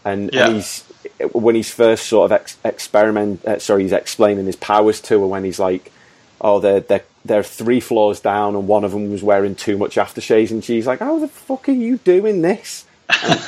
and, 0.05 0.31
Yeah. 0.33 0.47
and 0.47 0.57
he's 0.57 0.85
when 1.33 1.55
he's 1.55 1.71
first 1.71 2.07
sort 2.07 2.27
of 2.27 2.33
ex- 2.33 2.57
experiment. 2.65 3.45
Uh, 3.45 3.59
sorry, 3.61 3.83
he's 3.85 3.93
explaining 3.93 4.47
his 4.47 4.57
powers 4.57 5.01
to 5.03 5.21
her 5.21 5.27
when 5.27 5.45
he's 5.45 5.61
like, 5.61 5.93
"Oh, 6.41 6.59
they're 6.59 6.81
they're 6.81 7.05
they're 7.25 7.43
three 7.45 7.81
floors 7.81 8.19
down 8.21 8.57
and 8.57 8.67
one 8.67 8.83
of 8.85 8.91
them 8.93 9.11
was 9.13 9.23
wearing 9.23 9.55
too 9.55 9.79
much 9.79 9.95
aftershave," 9.95 10.51
and 10.51 10.65
she's 10.65 10.87
like, 10.89 10.99
"How 10.99 11.19
the 11.21 11.29
fuck 11.29 11.69
are 11.69 11.73
you 11.73 11.99
doing 11.99 12.43
this?" 12.43 12.85
And, 13.09 13.41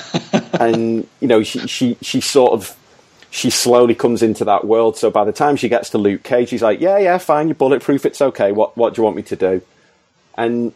and 0.61 1.09
you 1.21 1.27
know 1.29 1.43
she 1.43 1.67
she 1.67 1.97
she 2.01 2.21
sort 2.21 2.53
of 2.53 2.77
she 3.31 3.51
slowly 3.51 3.95
comes 3.95 4.23
into 4.23 4.45
that 4.45 4.67
world. 4.67 4.97
So 4.97 5.11
by 5.11 5.25
the 5.25 5.33
time 5.33 5.57
she 5.57 5.69
gets 5.69 5.91
to 5.91 5.99
Luke 5.99 6.23
Cage, 6.23 6.49
she's 6.51 6.63
like, 6.63 6.81
"Yeah, 6.81 6.99
yeah, 6.99 7.19
fine, 7.19 7.49
you're 7.49 7.55
bulletproof. 7.55 8.05
It's 8.05 8.21
okay. 8.21 8.53
What 8.53 8.77
what 8.77 8.95
do 8.95 9.01
you 9.01 9.05
want 9.05 9.17
me 9.17 9.23
to 9.23 9.37
do?" 9.37 9.63
And 10.37 10.73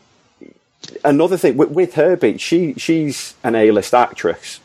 another 1.05 1.37
thing 1.37 1.57
with, 1.57 1.71
with 1.71 1.95
her, 1.95 2.17
beat 2.17 2.41
she 2.41 2.75
she's 2.75 3.35
an 3.43 3.55
A-list 3.55 3.95
actress. 3.95 4.61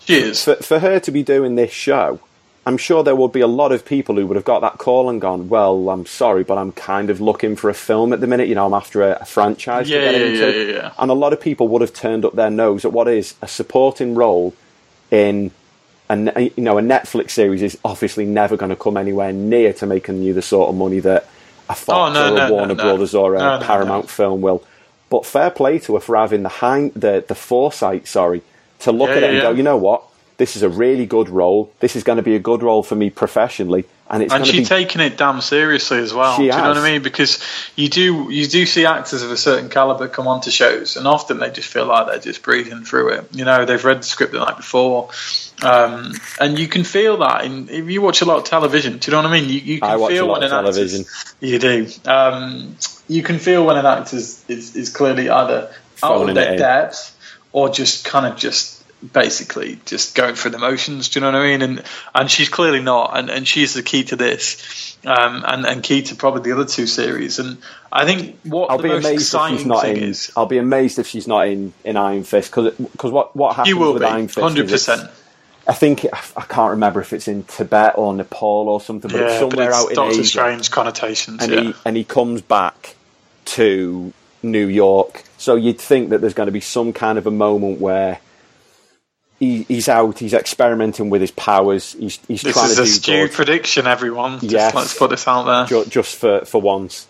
She 0.00 0.14
is. 0.14 0.44
For 0.44 0.56
for 0.56 0.78
her 0.78 1.00
to 1.00 1.10
be 1.10 1.22
doing 1.22 1.56
this 1.56 1.72
show, 1.72 2.20
I'm 2.64 2.76
sure 2.76 3.02
there 3.02 3.16
would 3.16 3.32
be 3.32 3.40
a 3.40 3.48
lot 3.48 3.72
of 3.72 3.84
people 3.84 4.16
who 4.16 4.26
would 4.26 4.36
have 4.36 4.44
got 4.44 4.60
that 4.60 4.78
call 4.78 5.08
and 5.10 5.20
gone, 5.20 5.48
"Well, 5.48 5.90
I'm 5.90 6.06
sorry, 6.06 6.44
but 6.44 6.58
I'm 6.58 6.72
kind 6.72 7.10
of 7.10 7.20
looking 7.20 7.56
for 7.56 7.70
a 7.70 7.74
film 7.74 8.12
at 8.12 8.20
the 8.20 8.26
minute. 8.28 8.48
You 8.48 8.54
know, 8.54 8.66
I'm 8.66 8.74
after 8.74 9.02
a, 9.02 9.18
a 9.20 9.24
franchise 9.24 9.88
Yeah, 9.88 9.98
to 9.98 10.04
get 10.12 10.20
yeah, 10.20 10.26
into." 10.26 10.58
yeah, 10.58 10.64
yeah, 10.64 10.72
yeah. 10.82 10.92
And 10.98 11.10
a 11.10 11.14
lot 11.14 11.32
of 11.32 11.40
people 11.40 11.66
would 11.68 11.82
have 11.82 11.92
turned 11.92 12.24
up 12.24 12.34
their 12.34 12.50
nose 12.50 12.84
at 12.84 12.92
what 12.92 13.08
is 13.08 13.34
a 13.42 13.48
supporting 13.48 14.14
role 14.14 14.54
in. 15.10 15.50
And 16.08 16.32
you 16.36 16.52
know, 16.64 16.78
a 16.78 16.82
Netflix 16.82 17.32
series 17.32 17.62
is 17.62 17.78
obviously 17.84 18.26
never 18.26 18.56
going 18.56 18.70
to 18.70 18.76
come 18.76 18.96
anywhere 18.96 19.32
near 19.32 19.72
to 19.74 19.86
making 19.86 20.22
you 20.22 20.34
the 20.34 20.42
sort 20.42 20.68
of 20.70 20.76
money 20.76 21.00
that 21.00 21.28
a 21.68 21.74
Fox 21.74 21.96
Oh, 21.96 22.12
no, 22.12 22.30
or 22.30 22.36
a 22.38 22.40
no, 22.40 22.50
Warner 22.50 22.74
no. 22.74 22.82
Brothers 22.82 23.14
or 23.14 23.34
a 23.34 23.52
Paramount 23.58 24.10
film 24.10 24.40
will. 24.40 24.64
But 25.10 25.26
fair 25.26 25.50
play 25.50 25.78
to 25.80 25.94
her 25.94 26.00
for 26.00 26.16
having 26.16 26.42
the 26.44 26.48
hind, 26.48 26.92
the 26.94 27.24
the 27.26 27.34
foresight, 27.34 28.08
sorry, 28.08 28.42
to 28.80 28.92
look 28.92 29.08
Yeah, 29.10 29.16
at 29.16 29.22
it 29.24 29.30
yeah, 29.30 29.32
and 29.32 29.40
go, 29.40 29.50
you 29.50 29.62
know 29.62 29.76
what, 29.76 30.02
this 30.38 30.56
is 30.56 30.62
a 30.62 30.68
really 30.68 31.06
good 31.06 31.28
role. 31.28 31.72
This 31.80 31.96
is 31.96 32.04
going 32.04 32.16
to 32.16 32.22
be 32.22 32.36
a 32.36 32.40
good 32.40 32.62
role 32.62 32.82
for 32.82 32.96
me 32.96 33.10
professionally, 33.10 33.84
and 34.08 34.22
it's 34.22 34.32
and 34.32 34.46
she's 34.46 34.60
be. 34.60 34.64
taking 34.64 35.00
it 35.00 35.16
damn 35.16 35.40
seriously 35.40 35.98
as 35.98 36.14
well. 36.14 36.36
Do 36.36 36.44
you 36.44 36.50
know 36.50 36.68
what. 36.68 36.78
I 36.78 36.92
mean? 36.92 37.02
Because 37.02 37.42
you 37.74 37.88
do 37.88 38.30
you 38.30 38.46
do 38.46 38.64
see 38.64 38.86
actors 38.86 39.22
of 39.22 39.30
a 39.30 39.36
certain 39.36 39.68
caliber 39.68 40.06
come 40.06 40.28
onto 40.28 40.50
shows, 40.50 40.96
and 40.96 41.08
often 41.08 41.38
they 41.38 41.50
just 41.50 41.68
feel 41.68 41.86
like 41.86 42.06
they're 42.06 42.18
just 42.18 42.42
breathing 42.42 42.84
through 42.84 43.14
it. 43.14 43.28
You 43.32 43.44
know, 43.44 43.64
they've 43.64 43.84
read 43.84 43.98
the 43.98 44.04
script 44.04 44.32
the 44.32 44.38
night 44.38 44.56
before, 44.56 45.10
um, 45.62 46.12
and 46.40 46.58
you 46.58 46.68
can 46.68 46.84
feel 46.84 47.18
that. 47.18 47.44
In, 47.44 47.68
if 47.68 47.90
you 47.90 48.00
watch 48.00 48.22
a 48.22 48.26
lot 48.26 48.38
of 48.38 48.44
television, 48.44 48.98
do 48.98 49.10
you 49.10 49.16
know 49.16 49.22
what 49.22 49.30
I 49.30 49.40
mean? 49.40 49.48
You, 49.48 49.60
you 49.60 49.80
can 49.80 49.90
I 49.90 49.96
watch 49.96 50.12
a 50.12 50.14
feel 50.16 50.26
lot 50.26 50.40
when 50.40 50.42
of 50.44 50.52
an 50.52 50.64
television. 50.64 51.04
You 51.40 51.58
do. 51.58 51.88
Um, 52.04 52.76
you 53.08 53.22
can 53.22 53.38
feel 53.38 53.64
when 53.66 53.76
an 53.76 53.86
actor 53.86 54.16
is, 54.16 54.44
is, 54.48 54.76
is 54.76 54.90
clearly 54.90 55.30
either 55.30 55.72
out 56.02 56.28
of 56.28 56.34
their 56.34 56.56
depth 56.56 57.16
or 57.52 57.68
just 57.68 58.04
kind 58.04 58.26
of 58.26 58.36
just 58.36 58.75
basically 59.12 59.78
just 59.84 60.14
going 60.14 60.34
through 60.34 60.52
the 60.52 60.58
motions. 60.58 61.08
Do 61.08 61.18
you 61.18 61.22
know 61.22 61.32
what 61.32 61.40
I 61.40 61.46
mean? 61.46 61.62
And 61.62 61.82
and 62.14 62.30
she's 62.30 62.48
clearly 62.48 62.80
not, 62.80 63.16
and, 63.16 63.30
and 63.30 63.46
she's 63.46 63.74
the 63.74 63.82
key 63.82 64.04
to 64.04 64.16
this, 64.16 64.96
um, 65.04 65.44
and 65.46 65.66
and 65.66 65.82
key 65.82 66.02
to 66.02 66.14
probably 66.14 66.42
the 66.42 66.52
other 66.52 66.64
two 66.68 66.86
series. 66.86 67.38
And 67.38 67.58
I 67.92 68.04
think 68.04 68.38
what 68.44 68.70
I'll 68.70 68.78
the 68.78 68.84
be 68.84 68.88
most 68.88 69.04
amazed 69.04 69.34
if 69.34 69.48
she's 69.50 69.66
not 69.66 69.82
thing 69.82 69.96
in. 69.98 70.02
is, 70.04 70.32
I'll 70.36 70.46
be 70.46 70.58
amazed 70.58 70.98
if 70.98 71.06
she's 71.06 71.26
not 71.26 71.48
in, 71.48 71.72
in 71.84 71.96
Iron 71.96 72.24
Fist 72.24 72.54
because 72.54 73.12
what 73.12 73.36
what 73.36 73.56
happens 73.56 73.68
you 73.68 73.78
will 73.78 73.92
with 73.92 74.02
be 74.02 74.06
Iron 74.06 74.28
Fist? 74.28 74.40
Hundred 74.40 74.68
percent. 74.68 75.10
I 75.68 75.72
think 75.72 76.06
I 76.12 76.42
can't 76.42 76.70
remember 76.70 77.00
if 77.00 77.12
it's 77.12 77.26
in 77.26 77.42
Tibet 77.42 77.94
or 77.96 78.14
Nepal 78.14 78.68
or 78.68 78.80
something, 78.80 79.10
but 79.10 79.20
it's 79.20 79.34
Yeah, 79.34 79.40
but 79.40 79.50
somewhere 79.50 79.68
it's 79.68 79.76
out 79.76 79.88
in 79.88 79.94
Doctor 79.96 80.20
Asia. 80.20 80.24
Strange 80.24 80.70
connotations. 80.70 81.42
and 81.42 81.52
yeah. 81.52 81.60
he 81.60 81.74
and 81.84 81.96
he 81.96 82.04
comes 82.04 82.40
back 82.40 82.94
to 83.46 84.12
New 84.42 84.66
York. 84.68 85.24
So 85.38 85.56
you'd 85.56 85.80
think 85.80 86.10
that 86.10 86.20
there's 86.20 86.34
going 86.34 86.46
to 86.46 86.52
be 86.52 86.60
some 86.60 86.92
kind 86.92 87.18
of 87.18 87.26
a 87.26 87.30
moment 87.30 87.80
where 87.80 88.20
he, 89.38 89.62
he's 89.64 89.88
out, 89.88 90.18
he's 90.18 90.32
experimenting 90.34 91.10
with 91.10 91.20
his 91.20 91.30
powers, 91.30 91.92
he's 91.92 92.18
he's 92.26 92.42
this 92.42 92.54
trying 92.54 92.70
is 92.70 93.00
to 93.00 93.12
a 93.12 93.26
good 93.26 93.32
prediction, 93.32 93.86
everyone. 93.86 94.40
Just 94.40 94.52
Yes. 94.52 94.74
let's 94.74 94.98
put 94.98 95.10
this 95.10 95.26
out 95.28 95.44
there. 95.44 95.66
ju- 95.66 95.88
just 95.90 96.16
for 96.16 96.44
for 96.44 96.60
once. 96.60 97.06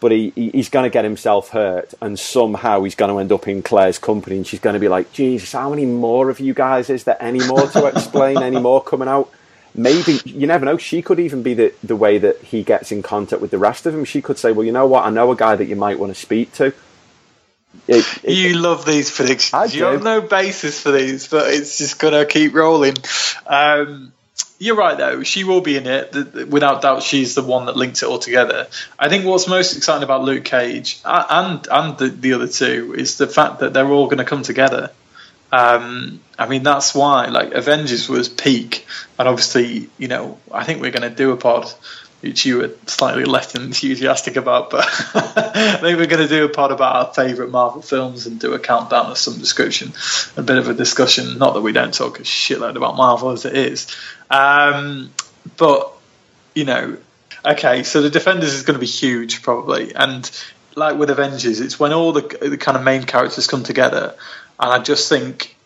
But 0.00 0.10
he, 0.10 0.32
he 0.34 0.50
he's 0.50 0.68
going 0.68 0.82
to 0.82 0.90
get 0.90 1.04
himself 1.04 1.50
hurt, 1.50 1.94
and 2.02 2.18
somehow 2.18 2.82
he's 2.82 2.96
going 2.96 3.10
to 3.10 3.18
end 3.20 3.30
up 3.30 3.46
in 3.46 3.62
Claire's 3.62 3.98
company, 3.98 4.36
and 4.36 4.46
she's 4.46 4.58
going 4.60 4.74
to 4.74 4.80
be 4.80 4.88
like, 4.88 5.12
"Jesus, 5.12 5.52
how 5.52 5.70
many 5.70 5.86
more 5.86 6.28
of 6.28 6.40
you 6.40 6.54
guys 6.54 6.90
is 6.90 7.04
there? 7.04 7.16
Any 7.22 7.38
more 7.46 7.68
to 7.68 7.86
explain? 7.86 8.38
any 8.42 8.58
more 8.60 8.82
coming 8.82 9.06
out?" 9.08 9.30
Maybe 9.74 10.20
you 10.26 10.46
never 10.46 10.66
know. 10.66 10.76
She 10.76 11.00
could 11.02 11.20
even 11.20 11.42
be 11.42 11.54
the 11.54 11.72
the 11.84 11.96
way 11.96 12.18
that 12.18 12.38
he 12.42 12.62
gets 12.64 12.90
in 12.92 13.02
contact 13.02 13.40
with 13.40 13.52
the 13.52 13.58
rest 13.58 13.86
of 13.86 13.92
them. 13.94 14.04
She 14.04 14.20
could 14.20 14.38
say, 14.38 14.50
"Well, 14.52 14.66
you 14.66 14.72
know 14.72 14.86
what? 14.86 15.06
I 15.06 15.10
know 15.10 15.30
a 15.30 15.36
guy 15.36 15.54
that 15.56 15.66
you 15.66 15.76
might 15.76 15.98
want 16.00 16.12
to 16.12 16.20
speak 16.20 16.52
to." 16.54 16.74
It- 17.88 18.04
it- 18.22 18.32
You 18.32 18.54
love 18.54 18.84
these 18.84 19.10
predictions. 19.10 19.54
I 19.54 19.64
you 19.64 19.80
do. 19.80 19.84
have 19.84 20.02
no 20.02 20.20
basis 20.20 20.80
for 20.80 20.92
these, 20.92 21.26
but 21.26 21.52
it's 21.52 21.78
just 21.78 21.98
gonna 21.98 22.24
keep 22.24 22.54
rolling. 22.54 22.96
Um, 23.46 24.12
you're 24.58 24.76
right, 24.76 24.96
though. 24.96 25.24
She 25.24 25.42
will 25.42 25.60
be 25.60 25.76
in 25.76 25.86
it. 25.88 26.12
Th- 26.12 26.32
th- 26.32 26.46
Without 26.46 26.82
doubt, 26.82 27.02
she's 27.02 27.34
the 27.34 27.42
one 27.42 27.66
that 27.66 27.76
links 27.76 28.02
it 28.04 28.06
all 28.08 28.20
together. 28.20 28.68
I 28.98 29.08
think 29.08 29.24
what's 29.24 29.48
most 29.48 29.76
exciting 29.76 30.04
about 30.04 30.22
Luke 30.22 30.44
Cage 30.44 31.00
and 31.04 31.66
and 31.68 31.98
the, 31.98 32.08
the 32.08 32.34
other 32.34 32.46
two 32.46 32.94
is 32.96 33.16
the 33.18 33.26
fact 33.26 33.58
that 33.60 33.72
they're 33.72 33.88
all 33.90 34.06
going 34.06 34.18
to 34.18 34.24
come 34.24 34.42
together. 34.42 34.90
Um, 35.50 36.20
I 36.38 36.46
mean, 36.46 36.62
that's 36.62 36.94
why 36.94 37.26
like 37.26 37.52
Avengers 37.52 38.08
was 38.08 38.28
peak, 38.28 38.86
and 39.18 39.28
obviously, 39.28 39.90
you 39.98 40.08
know, 40.08 40.38
I 40.50 40.64
think 40.64 40.80
we're 40.80 40.92
going 40.92 41.10
to 41.10 41.14
do 41.14 41.32
a 41.32 41.36
pod, 41.36 41.70
which 42.22 42.46
you 42.46 42.58
were 42.58 42.70
slightly 42.86 43.24
less 43.24 43.54
enthusiastic 43.56 44.36
about, 44.36 44.70
but 44.70 44.84
I 45.14 45.78
think 45.80 45.98
we're 45.98 46.06
going 46.06 46.22
to 46.22 46.28
do 46.28 46.44
a 46.44 46.48
part 46.48 46.70
about 46.70 46.94
our 46.94 47.14
favourite 47.14 47.50
Marvel 47.50 47.82
films 47.82 48.26
and 48.26 48.38
do 48.38 48.54
a 48.54 48.60
countdown 48.60 49.10
of 49.10 49.18
some 49.18 49.38
description, 49.38 49.92
a 50.36 50.42
bit 50.42 50.56
of 50.56 50.68
a 50.68 50.74
discussion. 50.74 51.38
Not 51.38 51.54
that 51.54 51.62
we 51.62 51.72
don't 51.72 51.92
talk 51.92 52.20
a 52.20 52.22
shitload 52.22 52.76
about 52.76 52.96
Marvel 52.96 53.30
as 53.30 53.44
it 53.44 53.56
is, 53.56 53.94
um, 54.30 55.10
but 55.56 55.92
you 56.54 56.64
know, 56.64 56.96
okay, 57.44 57.82
so 57.82 58.02
the 58.02 58.10
Defenders 58.10 58.54
is 58.54 58.62
going 58.62 58.74
to 58.74 58.80
be 58.80 58.86
huge 58.86 59.42
probably, 59.42 59.92
and 59.92 60.30
like 60.76 60.96
with 60.96 61.10
Avengers, 61.10 61.58
it's 61.58 61.78
when 61.80 61.92
all 61.92 62.12
the, 62.12 62.22
the 62.40 62.56
kind 62.56 62.76
of 62.76 62.84
main 62.84 63.02
characters 63.02 63.48
come 63.48 63.64
together, 63.64 64.14
and 64.60 64.72
I 64.72 64.78
just 64.78 65.08
think 65.08 65.56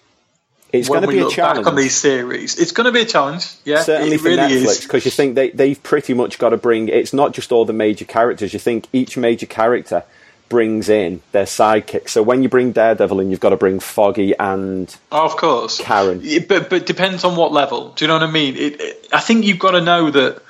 it's 0.73 0.89
going 0.89 1.03
to 1.03 1.09
be 1.09 1.19
a 1.19 1.25
look 1.25 1.33
challenge. 1.33 1.65
back 1.65 1.67
on 1.67 1.77
these 1.77 1.95
series, 1.97 2.59
it's 2.59 2.73
going 2.73 2.87
to 2.87 2.93
be 2.93 3.01
a 3.03 3.05
challenge. 3.07 3.49
Yeah, 3.65 3.83
Certainly 3.83 4.17
it 4.17 4.19
for 4.19 4.29
really 4.29 4.43
Netflix, 4.43 4.65
is. 4.67 4.81
because 4.83 5.05
you 5.05 5.11
think 5.11 5.35
they, 5.35 5.51
they've 5.51 5.81
pretty 5.83 6.15
much 6.15 6.39
got 6.39 6.51
to 6.51 6.57
bring. 6.57 6.89
It's 6.89 7.13
not 7.13 7.33
just 7.33 7.53
all 7.53 7.65
the 7.65 7.73
major 7.73 8.05
characters. 8.05 8.53
You 8.53 8.59
think 8.59 8.87
each 8.93 9.17
major 9.17 9.47
character 9.47 10.05
brings 10.49 10.89
in 10.89 11.21
their 11.33 11.45
sidekick. 11.45 12.09
So 12.09 12.23
when 12.23 12.43
you 12.43 12.49
bring 12.49 12.73
Daredevil 12.73 13.21
in, 13.21 13.31
you've 13.31 13.41
got 13.41 13.51
to 13.51 13.57
bring 13.57 13.81
Foggy 13.81 14.37
and 14.39 14.95
Oh, 15.11 15.25
of 15.25 15.37
course, 15.37 15.81
Karen. 15.81 16.23
But 16.49 16.71
but 16.71 16.87
depends 16.87 17.25
on 17.25 17.37
what 17.37 17.53
level. 17.53 17.91
Do 17.91 18.05
you 18.05 18.09
know 18.09 18.15
what 18.15 18.23
I 18.23 18.31
mean? 18.31 18.57
It, 18.57 18.81
it, 18.81 19.09
I 19.13 19.21
think 19.21 19.45
you've 19.45 19.59
got 19.59 19.73
to 19.73 19.81
know 19.81 20.11
that 20.11 20.43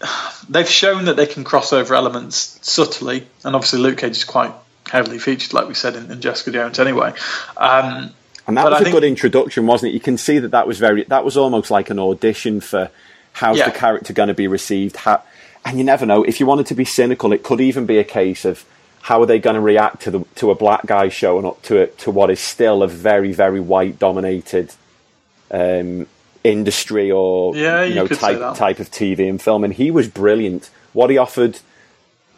they've 0.48 0.68
shown 0.68 1.06
that 1.06 1.16
they 1.16 1.26
can 1.26 1.44
cross 1.44 1.72
over 1.72 1.94
elements 1.94 2.58
subtly, 2.62 3.26
and 3.44 3.54
obviously 3.54 3.80
Luke 3.80 3.98
Cage 3.98 4.16
is 4.16 4.24
quite 4.24 4.52
heavily 4.90 5.18
featured, 5.18 5.52
like 5.52 5.68
we 5.68 5.74
said 5.74 5.94
in, 5.96 6.10
in 6.10 6.20
Jessica 6.20 6.50
Jones. 6.50 6.78
Anyway, 6.78 7.12
um, 7.56 8.12
And 8.50 8.56
that 8.56 8.64
But 8.64 8.72
was 8.72 8.86
I 8.86 8.88
a 8.88 8.92
good 8.92 9.04
introduction, 9.04 9.64
wasn't 9.66 9.90
it? 9.90 9.94
You 9.94 10.00
can 10.00 10.18
see 10.18 10.40
that 10.40 10.50
that 10.50 10.66
was 10.66 10.78
very. 10.80 11.04
That 11.04 11.24
was 11.24 11.36
almost 11.36 11.70
like 11.70 11.88
an 11.88 12.00
audition 12.00 12.60
for 12.60 12.90
how's 13.32 13.58
Yeah. 13.58 13.70
the 13.70 13.78
character 13.78 14.12
going 14.12 14.26
to 14.26 14.34
be 14.34 14.48
received. 14.48 14.96
How, 14.96 15.22
and 15.64 15.78
you 15.78 15.84
never 15.84 16.04
know. 16.04 16.24
If 16.24 16.40
you 16.40 16.46
wanted 16.46 16.66
to 16.66 16.74
be 16.74 16.84
cynical, 16.84 17.32
it 17.32 17.44
could 17.44 17.60
even 17.60 17.86
be 17.86 17.98
a 17.98 18.04
case 18.04 18.44
of 18.44 18.64
how 19.02 19.22
are 19.22 19.26
they 19.26 19.38
going 19.38 19.54
to 19.54 19.60
react 19.60 20.02
to 20.02 20.10
the 20.10 20.24
to 20.34 20.50
a 20.50 20.56
black 20.56 20.84
guy 20.84 21.08
showing 21.10 21.46
up 21.46 21.62
to 21.62 21.76
it 21.76 21.96
to 21.98 22.10
what 22.10 22.28
is 22.28 22.40
still 22.40 22.82
a 22.82 22.88
very 22.88 23.32
very 23.32 23.60
white 23.60 24.00
dominated 24.00 24.72
um, 25.52 26.08
industry 26.42 27.10
or 27.10 27.54
Yeah, 27.54 27.84
you 27.84 27.94
know 27.94 28.08
type 28.08 28.56
type 28.56 28.80
of 28.80 28.90
TV 28.90 29.28
and 29.30 29.40
film. 29.40 29.62
And 29.62 29.72
he 29.72 29.92
was 29.92 30.08
brilliant. 30.08 30.70
What 30.92 31.08
he 31.10 31.18
offered 31.18 31.60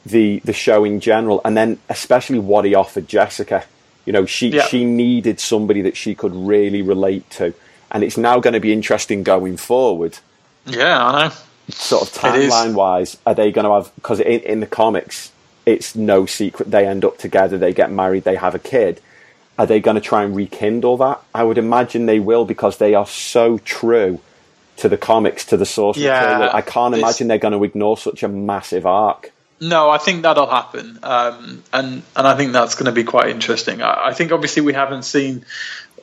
the 0.04 0.40
the 0.44 0.52
show 0.52 0.84
in 0.84 1.00
general, 1.00 1.40
and 1.44 1.56
then 1.56 1.78
especially 1.88 2.38
what 2.38 2.64
he 2.66 2.74
offered 2.74 3.08
Jessica. 3.08 3.64
You 4.04 4.12
know, 4.12 4.26
she 4.26 4.48
Yeah. 4.48 4.66
she 4.66 4.84
needed 4.84 5.40
somebody 5.40 5.82
that 5.82 5.96
she 5.96 6.14
could 6.14 6.34
really 6.34 6.82
relate 6.82 7.28
to, 7.32 7.54
and 7.90 8.02
it's 8.04 8.16
now 8.16 8.40
going 8.40 8.54
to 8.54 8.60
be 8.60 8.72
interesting 8.72 9.22
going 9.22 9.56
forward. 9.56 10.18
yeah, 10.66 11.04
I 11.04 11.28
know. 11.28 11.34
Sort 11.70 12.02
of 12.02 12.12
timeline 12.12 12.74
wise, 12.74 13.16
are 13.24 13.34
they 13.34 13.50
going 13.52 13.64
to 13.64 13.72
have? 13.74 13.94
Because 13.94 14.20
in, 14.20 14.40
in 14.40 14.60
the 14.60 14.66
comics, 14.66 15.30
it's 15.64 15.94
no 15.94 16.26
secret 16.26 16.70
they 16.70 16.86
end 16.86 17.04
up 17.04 17.18
together, 17.18 17.56
they 17.58 17.72
get 17.72 17.90
married, 17.90 18.24
they 18.24 18.36
have 18.36 18.54
a 18.54 18.58
kid. 18.58 19.00
Are 19.58 19.66
they 19.66 19.80
going 19.80 19.94
to 19.96 20.00
try 20.00 20.24
and 20.24 20.34
rekindle 20.34 20.96
that? 20.98 21.20
I 21.34 21.44
would 21.44 21.58
imagine 21.58 22.06
they 22.06 22.18
will 22.20 22.44
because 22.44 22.78
they 22.78 22.94
are 22.94 23.06
so 23.06 23.58
true 23.58 24.20
to 24.78 24.88
the 24.88 24.96
comics, 24.96 25.44
to 25.46 25.56
the 25.56 25.66
source 25.66 25.96
Yeah, 25.98 26.20
material. 26.20 26.50
I 26.52 26.62
can't 26.62 26.94
imagine 26.94 27.28
they're 27.28 27.38
going 27.38 27.52
to 27.52 27.62
ignore 27.64 27.96
such 27.96 28.22
a 28.22 28.28
massive 28.28 28.86
arc. 28.86 29.31
No, 29.62 29.90
I 29.90 29.98
think 29.98 30.22
that'll 30.22 30.50
happen, 30.50 30.98
um, 31.04 31.62
and 31.72 32.02
and 32.16 32.26
I 32.26 32.36
think 32.36 32.52
that's 32.52 32.74
going 32.74 32.86
to 32.86 32.92
be 32.92 33.04
quite 33.04 33.28
interesting. 33.28 33.80
I, 33.80 34.08
I 34.08 34.12
think 34.12 34.32
obviously 34.32 34.62
we 34.62 34.72
haven't 34.72 35.04
seen 35.04 35.44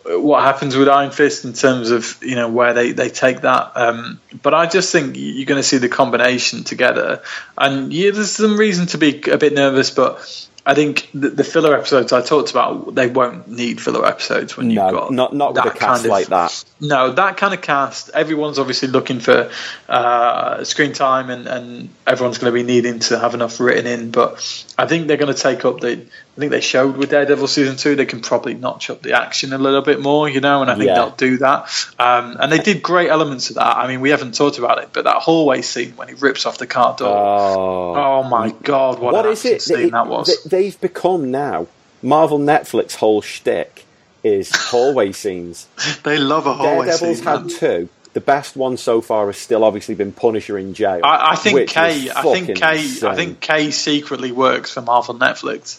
what 0.06 0.44
happens 0.44 0.78
with 0.78 0.88
Iron 0.88 1.12
Fist 1.12 1.44
in 1.44 1.52
terms 1.52 1.92
of 1.92 2.20
you 2.22 2.36
know 2.36 2.48
where 2.48 2.74
they, 2.74 2.94
they 2.94 3.10
take 3.10 3.42
that, 3.42 3.74
um, 3.76 4.22
but 4.42 4.54
I 4.54 4.66
just 4.66 4.94
think 4.94 5.16
you're 5.18 5.46
going 5.46 5.60
to 5.60 5.68
see 5.68 5.78
the 5.78 5.90
combination 5.90 6.64
together, 6.64 7.22
and 7.58 7.92
yeah, 7.92 8.12
there's 8.12 8.32
some 8.32 8.56
reason 8.56 8.88
to 8.88 8.98
be 8.98 9.22
a 9.30 9.38
bit 9.38 9.52
nervous, 9.52 9.92
but. 9.92 10.48
I 10.70 10.76
think 10.76 11.10
the, 11.16 11.30
the 11.32 11.44
filler 11.44 11.76
episodes 11.76 12.14
I 12.14 12.22
talked 12.22 12.52
about, 12.52 12.94
they 12.94 13.08
won't 13.08 13.48
need 13.48 13.82
filler 13.82 14.06
episodes 14.06 14.56
when 14.56 14.68
No, 14.68 14.86
you've 14.86 14.94
got 14.94 15.12
not- 15.12 15.34
not 15.34 15.54
with 15.56 15.64
that 15.64 15.76
a 15.76 15.80
cast 15.80 15.82
kind 16.04 16.06
of- 16.06 16.12
like 16.12 16.28
that. 16.28 16.64
No, 16.80 17.12
that 17.12 17.38
kind 17.38 17.56
of 17.56 17.62
cast. 17.62 18.12
Everyone's 18.14 18.60
obviously 18.60 18.88
looking 18.90 19.20
for 19.20 19.50
uh, 19.90 20.64
screen 20.64 20.94
time, 20.94 21.32
and, 21.32 21.48
and 21.48 21.90
everyone's 22.06 22.38
going 22.38 22.54
to 22.54 22.58
be 22.60 22.64
needing 22.64 23.00
to 23.00 23.18
have 23.18 23.34
enough 23.34 23.60
written 23.60 23.88
in. 23.88 24.12
But 24.12 24.66
I 24.78 24.86
think 24.86 25.08
they're 25.08 25.18
going 25.18 25.34
to 25.34 25.42
take 25.42 25.66
up 25.66 25.80
the. 25.80 26.06
I 26.40 26.42
think 26.42 26.52
they 26.52 26.62
showed 26.62 26.96
with 26.96 27.10
Daredevil 27.10 27.48
season 27.50 27.76
two 27.76 27.96
they 27.98 28.06
can 28.06 28.22
probably 28.22 28.54
notch 28.54 28.90
up 28.90 29.02
the 29.02 29.12
action 29.12 29.52
a 29.52 29.58
little 29.58 29.82
bit 29.82 30.00
more, 30.00 30.30
you 30.30 30.40
know, 30.40 30.62
and 30.62 30.72
I 30.72 30.76
think 30.76 30.88
Yeah. 30.88 30.96
they'll 30.96 31.10
do 31.10 31.38
that. 31.40 31.70
Um, 32.00 32.38
and 32.40 32.50
they 32.50 32.60
did 32.60 32.82
great 32.82 33.10
elements 33.10 33.50
of 33.50 33.58
that. 33.58 33.76
I 33.76 33.88
mean, 33.90 34.00
we 34.00 34.12
haven't 34.12 34.36
talked 34.36 34.58
about 34.58 34.82
it, 34.82 34.90
but 34.94 35.04
that 35.04 35.18
hallway 35.18 35.62
scene 35.62 35.92
when 35.98 36.08
he 36.08 36.14
rips 36.14 36.46
off 36.46 36.58
the 36.58 36.66
car 36.66 36.96
door. 36.98 37.10
Oh, 37.14 37.96
oh 37.96 38.24
my 38.24 38.52
god, 38.64 39.00
what, 39.00 39.14
what 39.14 39.26
is 39.26 39.44
it? 39.44 39.62
scene 39.62 39.78
They- 39.78 39.90
that 39.90 40.08
was! 40.08 40.28
they- 40.46 40.62
They've 40.62 40.80
become 40.80 41.30
now 41.30 41.68
Marvel 42.02 42.40
Netflix 42.40 42.96
whole 42.96 43.22
shtick 43.22 43.86
is 44.24 44.50
hallway 44.56 45.12
scenes. 45.22 45.68
They 46.04 46.18
love 46.18 46.48
a 46.48 46.54
hallway 46.54 46.86
Daredevil's 46.88 47.18
scene. 47.18 47.26
had 47.28 47.40
man. 47.42 47.50
two. 47.50 47.90
the 48.14 48.22
best 48.22 48.56
one 48.56 48.76
so 48.78 49.02
far 49.02 49.28
has 49.28 49.38
still 49.38 49.64
obviously 49.64 49.94
been 49.96 50.12
Punisher 50.12 50.58
in 50.58 50.74
jail. 50.74 51.02
I, 51.04 51.32
I 51.32 51.36
think 51.36 51.70
Kay. 51.70 52.10
I 52.10 52.22
think 52.24 52.58
Kay. 52.58 53.08
I 53.08 53.16
think 53.16 53.40
Kay 53.40 53.70
secretly 53.72 54.32
works 54.32 54.72
for 54.74 54.82
Marvel 54.82 55.14
Netflix. 55.16 55.78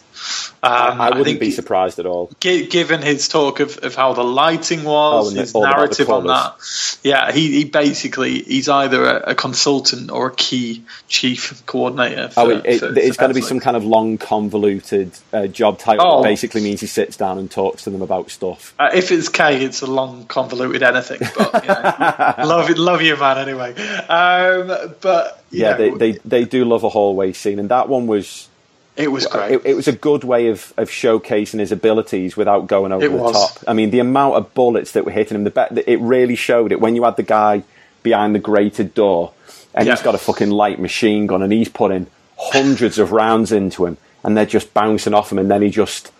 Um, 0.62 1.00
I, 1.00 1.06
I 1.06 1.08
wouldn't 1.10 1.24
think 1.26 1.40
be 1.40 1.50
surprised 1.50 1.98
at 1.98 2.06
all. 2.06 2.30
gi- 2.40 2.66
given 2.66 3.00
his 3.02 3.28
talk 3.28 3.60
of, 3.60 3.78
of 3.82 3.94
how 3.94 4.12
the 4.12 4.22
lighting 4.24 4.80
Oh, 4.86 5.22
was, 5.22 5.32
the- 5.34 5.40
his 5.40 5.54
narrative 5.54 6.10
on 6.10 6.26
that. 6.26 6.56
Yeah, 7.02 7.32
he, 7.32 7.50
he 7.52 7.64
basically 7.64 8.42
he's 8.42 8.68
either 8.68 9.04
a, 9.04 9.30
a 9.30 9.34
consultant 9.34 10.10
or 10.10 10.26
a 10.28 10.34
key 10.34 10.84
chief 11.08 11.64
coordinator. 11.66 12.28
For, 12.28 12.40
Oh, 12.40 12.50
it, 12.50 12.66
it, 12.66 12.78
for- 12.80 12.98
it's 12.98 13.16
going 13.16 13.30
to 13.30 13.34
be 13.34 13.40
some 13.40 13.60
kind 13.60 13.76
of 13.76 13.84
long, 13.84 14.18
convoluted 14.18 15.12
uh, 15.32 15.46
job 15.46 15.78
title 15.78 16.04
Oh. 16.06 16.22
that 16.22 16.28
basically 16.28 16.60
means 16.60 16.80
he 16.80 16.86
sits 16.86 17.16
down 17.16 17.38
and 17.38 17.50
talks 17.50 17.84
to 17.84 17.90
them 17.90 18.02
about 18.02 18.30
stuff. 18.30 18.74
Uh, 18.78 18.90
if 18.92 19.10
it's 19.12 19.28
K, 19.30 19.64
it's 19.64 19.80
a 19.82 19.86
long, 19.86 20.26
convoluted 20.26 20.82
anything. 20.82 21.20
But 21.36 21.62
you 21.62 21.68
know, 21.68 22.46
love 22.46 22.68
it, 22.70 22.76
love 22.78 23.00
you, 23.02 23.16
man. 23.16 23.38
Anyway, 23.38 23.74
um, 24.08 24.94
but 25.00 25.42
you 25.50 25.62
Yeah, 25.62 25.70
know, 25.76 25.96
they, 25.96 26.12
they 26.12 26.18
they 26.24 26.44
do 26.44 26.64
love 26.64 26.84
a 26.84 26.88
hallway 26.90 27.32
scene, 27.32 27.58
and 27.58 27.70
that 27.70 27.88
one 27.88 28.06
was 28.06 28.48
it 28.96 29.08
was 29.08 29.26
great. 29.26 29.52
it, 29.52 29.66
it 29.66 29.74
was 29.74 29.88
a 29.88 29.92
good 29.92 30.24
way 30.24 30.48
of, 30.48 30.72
of 30.76 30.90
showcasing 30.90 31.58
his 31.60 31.72
abilities 31.72 32.36
without 32.36 32.66
going 32.66 32.92
over 32.92 33.04
It 33.04 33.08
the 33.10 33.16
was. 33.16 33.32
top. 33.54 33.64
I 33.68 33.72
mean, 33.72 33.90
the 33.90 34.00
amount 34.00 34.34
of 34.36 34.52
bullets 34.54 34.92
that 34.92 35.04
were 35.04 35.10
hitting 35.12 35.36
him, 35.36 35.44
the 35.44 35.50
bet 35.50 35.76
it 35.86 36.00
really 36.00 36.36
showed 36.36 36.72
it 36.72 36.80
when 36.80 36.96
you 36.96 37.04
had 37.04 37.16
the 37.16 37.22
guy 37.22 37.62
behind 38.02 38.34
the 38.34 38.38
grated 38.38 38.94
door, 38.94 39.32
and 39.74 39.88
he's 39.88 40.02
got 40.02 40.14
a 40.14 40.18
fucking 40.18 40.50
light 40.50 40.78
machine 40.80 41.26
gun, 41.26 41.42
and 41.42 41.52
he's 41.52 41.68
putting 41.68 42.06
hundreds 42.38 42.98
of 42.98 43.12
rounds 43.12 43.52
into 43.52 43.86
him, 43.86 43.96
and 44.24 44.36
they're 44.36 44.46
just 44.46 44.72
bouncing 44.74 45.14
off 45.14 45.30
him, 45.32 45.38
and 45.38 45.50
then 45.50 45.62
he 45.62 45.70
just 45.70 46.10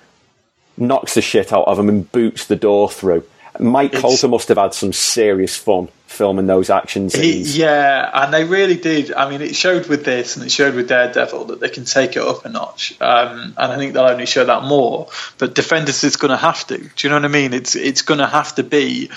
knocks 0.76 1.14
the 1.14 1.20
shit 1.22 1.52
out 1.52 1.66
of 1.66 1.78
him 1.78 1.88
and 1.88 2.10
boots 2.12 2.46
the 2.46 2.56
door 2.56 2.90
through. 2.90 3.24
Mike 3.60 3.90
It's- 3.90 4.02
Colter 4.02 4.28
must 4.28 4.48
have 4.48 4.58
had 4.58 4.74
some 4.74 4.92
serious 4.92 5.56
fun 5.56 5.88
filming 6.06 6.46
those 6.46 6.70
action 6.70 7.08
He, 7.08 7.40
yeah, 7.42 8.10
and 8.12 8.34
they 8.34 8.44
really 8.44 8.76
did. 8.76 9.12
I 9.12 9.30
mean, 9.30 9.40
it 9.42 9.54
showed 9.54 9.86
with 9.86 10.04
this, 10.04 10.36
and 10.36 10.44
it 10.44 10.50
showed 10.50 10.74
with 10.74 10.88
Daredevil 10.88 11.44
that 11.46 11.60
they 11.60 11.68
can 11.68 11.84
take 11.84 12.16
it 12.16 12.22
up 12.22 12.44
a 12.44 12.48
notch. 12.48 13.00
Um, 13.00 13.54
and 13.56 13.72
I 13.72 13.76
think 13.76 13.92
they'll 13.94 14.04
only 14.04 14.26
show 14.26 14.44
that 14.44 14.64
more. 14.64 15.08
But 15.38 15.54
Defenders 15.54 16.02
is 16.02 16.16
going 16.16 16.32
to 16.32 16.36
have 16.36 16.66
to. 16.66 16.78
Do 16.78 16.90
you 16.98 17.08
know 17.10 17.16
what 17.16 17.24
I 17.24 17.28
mean? 17.28 17.54
It's 17.54 17.76
it's 17.76 18.02
going 18.02 18.18
to 18.18 18.26
have 18.26 18.54
to 18.56 18.64
be 18.64 19.10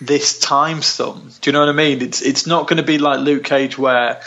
this 0.00 0.38
time 0.38 0.80
sum. 0.82 1.30
Do 1.40 1.50
you 1.50 1.52
know 1.52 1.60
what 1.60 1.68
I 1.68 1.72
mean? 1.72 2.00
It's 2.00 2.22
it's 2.22 2.46
not 2.46 2.66
going 2.66 2.78
to 2.78 2.82
be 2.82 2.98
like 2.98 3.20
Luke 3.20 3.44
Cage 3.44 3.76
where 3.76 4.20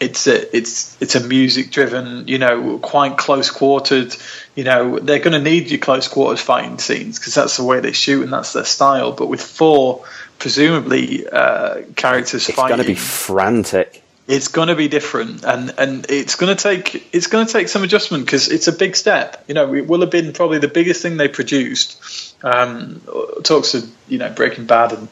it's 0.00 0.26
a 0.26 0.56
it's 0.56 1.00
it's 1.02 1.14
a 1.14 1.26
music 1.26 1.70
driven, 1.70 2.28
you 2.28 2.38
know, 2.38 2.78
quite 2.78 3.16
close 3.16 3.50
quartered. 3.50 4.14
You 4.54 4.64
know, 4.64 4.98
they're 4.98 5.18
going 5.18 5.32
to 5.32 5.50
need 5.50 5.70
your 5.70 5.80
close 5.80 6.08
quarters 6.08 6.40
fighting 6.40 6.78
scenes 6.78 7.18
because 7.18 7.34
that's 7.34 7.56
the 7.56 7.64
way 7.64 7.80
they 7.80 7.92
shoot 7.92 8.22
and 8.22 8.32
that's 8.32 8.52
their 8.52 8.64
style. 8.64 9.12
But 9.12 9.26
with 9.26 9.42
four 9.42 10.04
presumably 10.38 11.28
uh, 11.28 11.82
characters 11.96 12.48
It's 12.48 12.56
fighting, 12.56 12.76
going 12.76 12.86
to 12.86 12.92
be 12.92 12.94
frantic. 12.94 14.02
It's 14.28 14.48
going 14.48 14.68
to 14.68 14.76
be 14.76 14.88
different 14.88 15.42
and 15.44 15.74
and 15.78 16.06
it's 16.10 16.36
going 16.36 16.54
to 16.54 16.62
take 16.62 17.08
it's 17.14 17.26
going 17.28 17.46
to 17.46 17.52
take 17.52 17.66
some 17.68 17.82
adjustment 17.82 18.26
because 18.26 18.48
it's 18.50 18.68
a 18.68 18.72
big 18.72 18.94
step 18.94 19.42
you 19.48 19.54
know 19.54 19.74
it 19.74 19.86
will 19.86 20.00
have 20.02 20.10
been 20.10 20.32
probably 20.34 20.58
the 20.58 20.68
biggest 20.68 21.02
thing 21.02 21.16
they 21.16 21.28
produced 21.28 22.34
um 22.44 23.00
talks 23.42 23.74
of 23.74 23.90
you 24.06 24.18
know 24.18 24.30
breaking 24.30 24.66
bad 24.66 24.92
and 24.92 25.08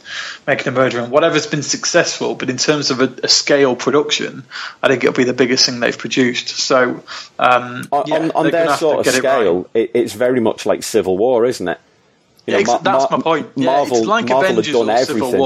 making 0.47 0.69
a 0.69 0.71
murder 0.71 1.01
and 1.01 1.11
whatever's 1.11 1.47
been 1.47 1.63
successful 1.63 2.35
but 2.35 2.51
in 2.51 2.59
terms 2.59 2.91
of 2.91 3.01
a, 3.01 3.13
a 3.25 3.29
scale 3.29 3.75
production 3.75 4.45
i 4.83 4.89
think 4.89 5.03
it'll 5.03 5.17
be 5.17 5.25
the 5.25 5.33
biggest 5.33 5.67
thing 5.67 5.81
they've 5.81 5.99
produced 5.99 6.49
so 6.51 7.03
um 7.39 7.89
on, 7.91 8.05
yeah, 8.07 8.17
on, 8.17 8.31
on 8.33 8.51
their 8.51 8.69
sort 8.69 8.99
of 9.01 9.05
get 9.05 9.15
it 9.15 9.25
right. 9.25 9.41
scale, 9.41 9.71
it, 9.75 9.91
it's 9.95 10.13
very 10.13 10.41
much 10.41 10.67
like 10.67 10.83
Civil 10.83 11.17
War, 11.19 11.45
isn't 11.47 11.67
it? 11.69 11.81
You 12.47 12.53
Yeah, 12.53 12.57
know, 12.57 12.61
ex- 12.61 12.69
Ma- 12.69 12.79
that's 12.79 13.11
Ma- 13.11 13.17
my 13.17 13.23
point 13.23 13.47
yeah, 13.57 13.67
Marvel, 13.67 13.97
it's 13.99 14.07
like 14.07 14.29
Marvel 14.29 14.43
avengers 14.43 14.67
done 14.73 14.89
or 14.89 14.93
everything. 14.93 15.41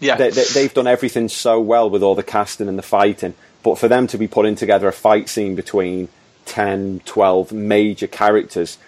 Yeah 0.00 0.16
They, 0.16 0.30
they, 0.30 0.44
they've 0.54 0.74
done 0.74 0.86
everything 0.86 1.28
so 1.28 1.60
well 1.60 1.88
with 1.90 2.02
all 2.02 2.14
the 2.14 2.22
casting 2.22 2.68
and 2.68 2.78
the 2.78 2.82
fighting, 2.82 3.34
but 3.62 3.78
for 3.78 3.88
them 3.88 4.06
to 4.08 4.18
be 4.18 4.26
putting 4.26 4.54
together 4.56 4.88
a 4.88 4.92
fight 4.92 5.28
scene 5.28 5.54
between 5.54 6.08
10, 6.46 7.02
12 7.04 7.52
major 7.52 8.06
characters, 8.06 8.78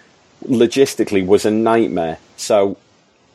logistically 0.47 1.25
was 1.25 1.45
a 1.45 1.51
nightmare. 1.51 2.17
So, 2.37 2.77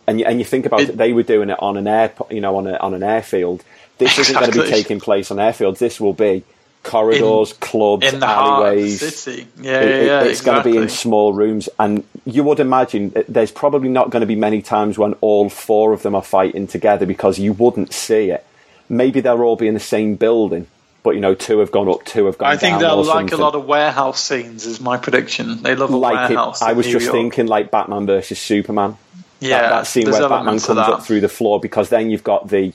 and 0.07 0.21
you, 0.21 0.27
and 0.27 0.39
you 0.39 0.45
think 0.45 0.67
about 0.67 0.81
it, 0.81 0.91
It- 0.91 0.97
they 0.97 1.13
were 1.13 1.23
doing 1.23 1.51
it 1.51 1.59
on 1.61 1.77
an 1.77 1.87
air, 1.87 2.13
you 2.31 2.41
know, 2.41 2.57
on 2.57 2.67
a, 2.67 2.77
on 2.77 2.95
an 2.95 3.03
airfield. 3.03 3.65
This 3.99 4.19
isn't 4.19 4.35
going 4.35 4.51
to 4.51 4.63
be 4.63 4.69
taking 4.71 5.01
place 5.01 5.31
on 5.31 5.39
airfields. 5.39 5.79
This 5.79 6.01
will 6.01 6.13
be 6.13 6.45
corridors, 6.89 7.53
clubs, 7.55 8.07
in 8.07 8.15
of 8.15 8.21
the 8.21 8.27
alleyways. 8.27 9.01
city 9.01 9.47
yeah 9.61 9.81
It- 9.81 9.89
yeah, 9.89 9.97
it- 9.97 10.07
yeah 10.07 10.23
it's 10.25 10.41
going 10.41 10.63
to 10.63 10.69
be 10.71 10.77
in 10.77 10.89
small 10.89 11.33
rooms, 11.33 11.69
and 11.79 12.03
you 12.25 12.43
would 12.45 12.61
imagine 12.61 13.13
there's 13.29 13.51
probably 13.53 13.89
not 13.89 14.11
going 14.11 14.21
to 14.23 14.27
be 14.27 14.37
many 14.37 14.63
times 14.63 14.99
when 14.99 15.15
all 15.21 15.49
four 15.49 15.93
of 15.93 16.03
them 16.03 16.15
are 16.15 16.23
fighting 16.23 16.67
together 16.67 17.07
because 17.07 17.39
you 17.39 17.53
wouldn't 17.53 17.93
see 17.93 18.31
it. 18.31 18.45
Maybe 18.89 19.21
they'll 19.21 19.41
all 19.43 19.57
be 19.57 19.69
in 19.69 19.75
the 19.75 19.81
same 19.81 20.15
building, 20.17 20.67
but 21.03 21.11
you 21.15 21.21
know, 21.21 21.35
two 21.35 21.59
have 21.61 21.71
gone 21.71 21.89
up, 21.89 22.05
two 22.05 22.27
have 22.27 22.39
gone 22.39 22.51
I 22.51 22.57
think 22.57 22.75
down. 22.75 22.83
they'll 22.83 23.05
like 23.05 23.33
a 23.33 23.37
lot 23.37 23.55
of 23.55 23.67
warehouse 23.67 24.21
scenes. 24.21 24.67
Is 24.67 24.81
my 24.81 24.97
prediction. 24.97 25.63
They 25.63 25.75
love 25.75 25.91
a 25.91 25.97
like 25.97 26.31
it. 26.31 26.35
warehouse. 26.35 26.63
I 26.63 26.73
was 26.73 26.87
New 26.87 26.93
just 26.93 27.05
York. 27.07 27.15
thinking 27.17 27.47
like 27.47 27.71
Batman 27.71 28.07
versus 28.07 28.39
Superman. 28.39 28.97
yeah, 29.41 29.61
that, 29.61 29.69
that 29.71 29.87
scene 29.87 30.11
where 30.11 30.29
Batman 30.29 30.59
comes 30.59 30.69
up 30.69 31.03
through 31.05 31.21
the 31.21 31.29
floor 31.29 31.61
because 31.61 31.89
then 31.91 32.11
you've 32.11 32.25
got 32.25 32.49
the 32.49 32.73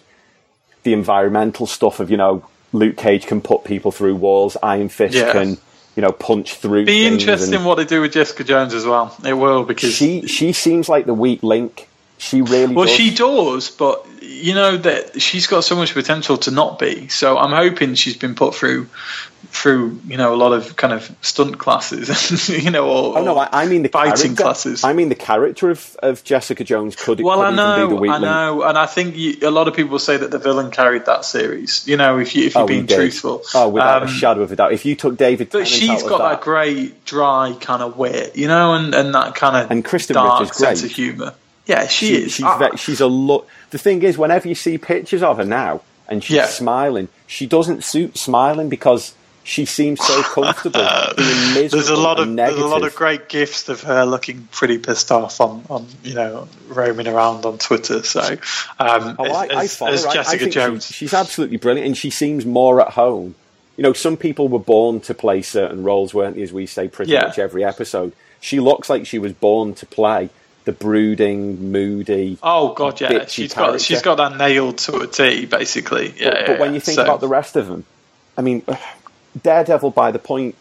the 0.83 0.93
environmental 0.93 1.65
stuff 1.65 1.99
of 1.99 2.11
you 2.11 2.17
know 2.17 2.43
Luke 2.73 2.97
Cage 2.97 3.25
can 3.25 3.39
put 3.41 3.63
people 3.63 3.91
through 3.91 4.15
walls, 4.15 4.57
Iron 4.61 4.89
Fist 4.89 5.15
Yeah. 5.15 5.31
can 5.31 5.57
you 5.95 6.01
know 6.01 6.11
punch 6.11 6.55
through. 6.55 6.85
Be 6.85 7.05
interesting 7.05 7.63
what 7.63 7.75
they 7.75 7.85
do 7.85 8.01
with 8.01 8.13
Jessica 8.13 8.43
Jones 8.43 8.73
as 8.73 8.85
well. 8.85 9.15
It 9.25 9.33
will 9.33 9.63
because 9.63 9.93
she 9.93 10.27
she 10.27 10.51
seems 10.51 10.89
like 10.89 11.05
the 11.05 11.13
weak 11.13 11.43
link. 11.43 11.87
She 12.17 12.41
really 12.41 12.73
well 12.73 12.85
does. 12.85 12.95
she 12.95 13.13
does, 13.13 13.69
but 13.71 14.05
you 14.21 14.53
know 14.53 14.77
that 14.77 15.21
she's 15.21 15.47
got 15.47 15.63
so 15.63 15.75
much 15.75 15.93
potential 15.93 16.37
to 16.37 16.51
not 16.51 16.79
be. 16.79 17.09
So 17.09 17.37
I'm 17.37 17.51
hoping 17.51 17.95
she's 17.95 18.15
been 18.15 18.35
put 18.35 18.55
through 18.55 18.87
through 19.47 19.99
you 20.07 20.15
know 20.17 20.33
a 20.33 20.37
lot 20.37 20.53
of 20.53 20.75
kind 20.75 20.93
of 20.93 21.13
stunt 21.21 21.57
classes, 21.59 22.49
you 22.63 22.71
know, 22.71 22.87
or, 22.89 23.17
Oh 23.17 23.23
no, 23.23 23.37
I, 23.37 23.49
I 23.51 23.67
mean 23.67 23.83
the 23.83 23.89
fighting 23.89 24.35
classes. 24.35 24.83
I 24.83 24.93
mean 24.93 25.09
the 25.09 25.15
character 25.15 25.69
of, 25.69 25.95
of 26.01 26.23
Jessica 26.23 26.63
Jones 26.63 26.95
could, 26.95 27.19
well, 27.19 27.39
could 27.39 27.47
I 27.47 27.55
know, 27.55 27.89
be 27.89 28.07
the 28.07 28.13
I 28.13 28.19
know, 28.19 28.63
and 28.63 28.77
I 28.77 28.85
think 28.85 29.17
you, 29.17 29.37
a 29.43 29.51
lot 29.51 29.67
of 29.67 29.75
people 29.75 29.99
say 29.99 30.15
that 30.15 30.31
the 30.31 30.39
villain 30.39 30.71
carried 30.71 31.05
that 31.05 31.25
series. 31.25 31.85
You 31.87 31.97
know, 31.97 32.19
if 32.19 32.35
you 32.35 32.45
if 32.45 32.55
you're 32.55 32.63
Oh, 32.63 32.67
being 32.67 32.87
truthful, 32.87 33.43
Oh, 33.53 33.67
without 33.69 34.03
Um, 34.03 34.07
a 34.07 34.11
shadow 34.11 34.41
of 34.43 34.51
a 34.51 34.55
doubt. 34.55 34.71
If 34.71 34.85
you 34.85 34.95
took 34.95 35.17
David, 35.17 35.49
But 35.49 35.65
Tennant 35.67 35.69
she's 35.69 36.03
got 36.03 36.19
that, 36.19 36.29
that 36.29 36.41
great, 36.41 37.03
dry 37.05 37.55
kind 37.59 37.83
of 37.83 37.97
wit, 37.97 38.37
you 38.37 38.47
know, 38.47 38.75
and, 38.75 38.95
and 38.95 39.13
that 39.13 39.35
kind 39.35 39.57
of 39.57 39.71
And 39.71 39.83
Krysten 39.83 40.13
dark 40.13 40.53
sense 40.53 40.83
of 40.83 40.91
humour. 40.91 41.33
Yeah, 41.65 41.87
she, 41.87 42.07
she- 42.07 42.15
is. 42.23 42.31
She's 42.33 42.45
Ah, 42.45 42.57
ve- 42.57 42.77
she's 42.77 42.99
a 43.01 43.07
look. 43.07 43.47
The 43.71 43.77
thing 43.77 44.03
is, 44.03 44.17
whenever 44.17 44.47
you 44.47 44.55
see 44.55 44.77
pictures 44.77 45.23
of 45.23 45.37
her 45.37 45.45
now 45.45 45.81
and 46.07 46.23
she's 46.23 46.35
Yeah. 46.37 46.45
smiling, 46.47 47.07
she 47.27 47.45
doesn't 47.45 47.83
suit 47.83 48.17
smiling 48.17 48.69
because 48.69 49.13
she 49.45 49.65
seems 49.65 49.99
so 50.05 50.21
comfortable 50.23 50.79
being 51.17 51.53
miserable 51.53 51.69
there's 51.71 51.89
a 51.89 51.95
lot 51.95 52.17
of 52.19 52.27
and 52.29 52.39
there's 52.39 52.55
a 52.57 52.65
lot 52.65 52.83
of 52.83 52.95
great 52.95 53.27
gifs 53.27 53.67
of 53.67 53.81
her 53.81 54.05
looking 54.05 54.47
pretty 54.53 54.77
pissed 54.77 55.11
off 55.11 55.41
on, 55.41 55.65
on 55.69 55.85
you 56.01 56.13
know 56.13 56.47
roaming 56.69 57.07
around 57.09 57.45
on 57.45 57.57
Twitter. 57.57 58.03
So 58.03 58.21
um, 58.79 59.15
Oh, 59.19 59.25
I, 59.25 59.45
as, 59.45 59.51
I 59.51 59.63
as- 59.63 59.75
follow 59.75 59.91
as 59.91 60.03
her. 60.03 60.09
I- 60.09 60.11
I 60.11 60.15
Jessica 60.15 60.43
she- 60.45 60.49
Jones, 60.49 60.85
she's 60.87 61.13
absolutely 61.13 61.57
brilliant, 61.57 61.87
and 61.87 61.97
she 61.97 62.09
seems 62.09 62.45
more 62.45 62.79
at 62.81 62.89
home. 62.93 63.35
You 63.75 63.83
know, 63.83 63.93
some 63.93 64.17
people 64.17 64.47
were 64.49 64.59
born 64.59 64.99
to 65.01 65.13
play 65.13 65.41
certain 65.41 65.83
roles, 65.83 66.13
weren't 66.13 66.35
they? 66.35 66.43
As 66.43 66.53
we 66.53 66.65
say, 66.65 66.87
pretty 66.87 67.11
Yeah. 67.13 67.23
much 67.27 67.39
every 67.39 67.63
episode. 67.65 68.13
She 68.39 68.59
looks 68.59 68.89
like 68.89 69.07
she 69.07 69.17
was 69.19 69.31
born 69.33 69.73
to 69.75 69.85
play 69.85 70.29
the 70.65 70.71
brooding, 70.71 71.71
moody. 71.71 72.37
oh 72.43 72.73
god, 72.73 72.99
yeah, 73.01 73.25
she's 73.25 73.53
got 73.53 73.79
she's 73.81 74.01
got 74.01 74.15
that 74.15 74.37
nailed 74.37 74.77
to 74.79 74.97
a 74.99 75.07
T, 75.07 75.45
basically. 75.45 76.13
Yeah, 76.17 76.29
but, 76.29 76.39
yeah, 76.39 76.47
but 76.47 76.59
when 76.59 76.73
you 76.73 76.79
think 76.79 76.95
So- 76.95 77.03
about 77.03 77.19
the 77.21 77.27
rest 77.27 77.55
of 77.55 77.67
them, 77.67 77.85
I 78.37 78.41
mean, 78.41 78.63
Daredevil. 79.41 79.91
By 79.91 80.11
the 80.11 80.19
point, 80.19 80.55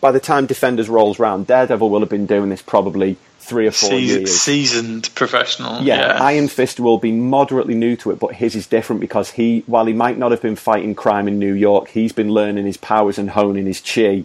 by 0.00 0.10
the 0.12 0.20
time 0.20 0.46
Defenders 0.46 0.88
rolls 0.88 1.18
round, 1.18 1.46
Daredevil 1.46 1.88
will 1.88 2.00
have 2.00 2.08
been 2.08 2.26
doing 2.26 2.48
this 2.50 2.62
probably 2.62 3.16
three 3.40 3.66
or 3.66 3.70
four 3.72 3.90
Seas- 3.90 4.10
years. 4.16 4.40
seasoned 4.40 5.14
professional, 5.14 5.82
Yeah, 5.82 5.98
yeah, 6.16 6.22
Iron 6.24 6.48
Fist 6.48 6.80
will 6.80 6.96
be 6.96 7.12
moderately 7.12 7.74
new 7.74 7.94
to 7.96 8.10
it, 8.10 8.18
but 8.18 8.34
his 8.34 8.54
is 8.56 8.66
different 8.66 9.00
because 9.02 9.32
he, 9.32 9.62
while 9.66 9.84
he 9.84 9.92
might 9.92 10.16
not 10.16 10.30
have 10.30 10.40
been 10.40 10.56
fighting 10.56 10.94
crime 10.94 11.28
in 11.28 11.38
New 11.38 11.52
York, 11.52 11.88
he's 11.88 12.12
been 12.12 12.30
learning 12.30 12.64
his 12.64 12.78
powers 12.78 13.18
and 13.18 13.28
honing 13.28 13.66
his 13.66 13.82
chi 13.82 14.24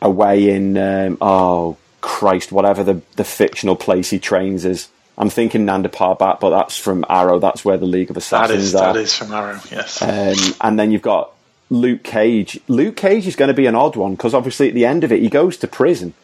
away 0.00 0.48
in, 0.50 0.76
um, 0.78 1.18
oh 1.20 1.76
Christ, 2.06 2.52
whatever 2.52 2.84
the, 2.84 3.02
the 3.16 3.24
fictional 3.24 3.74
place 3.74 4.10
he 4.10 4.20
trains 4.20 4.64
is. 4.64 4.88
I'm 5.18 5.28
thinking 5.28 5.64
Nanda 5.64 5.88
Parbat, 5.88 6.38
but 6.38 6.50
that's 6.50 6.78
from 6.78 7.04
Arrow. 7.08 7.40
That's 7.40 7.64
where 7.64 7.76
the 7.76 7.86
League 7.86 8.10
of 8.10 8.16
Assassins 8.16 8.62
is 8.62 8.74
are. 8.76 8.92
that 8.92 9.00
is 9.00 9.12
from 9.12 9.32
Arrow. 9.32 9.58
Yes, 9.72 10.00
Um, 10.00 10.54
and 10.60 10.78
then 10.78 10.92
you've 10.92 11.02
got 11.02 11.32
Luke 11.68 12.04
Cage. 12.04 12.60
Luke 12.68 12.94
Cage 12.94 13.26
is 13.26 13.34
going 13.34 13.48
to 13.48 13.54
be 13.54 13.66
an 13.66 13.74
odd 13.74 13.96
one 13.96 14.12
because 14.12 14.34
obviously 14.34 14.68
at 14.68 14.74
the 14.74 14.84
end 14.84 15.02
of 15.02 15.10
it 15.10 15.20
he 15.20 15.28
goes 15.28 15.56
to 15.56 15.66
prison. 15.66 16.14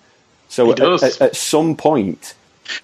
So 0.48 0.70
at, 0.70 0.78
at, 0.78 1.20
at 1.20 1.34
some 1.34 1.76
point, 1.76 2.34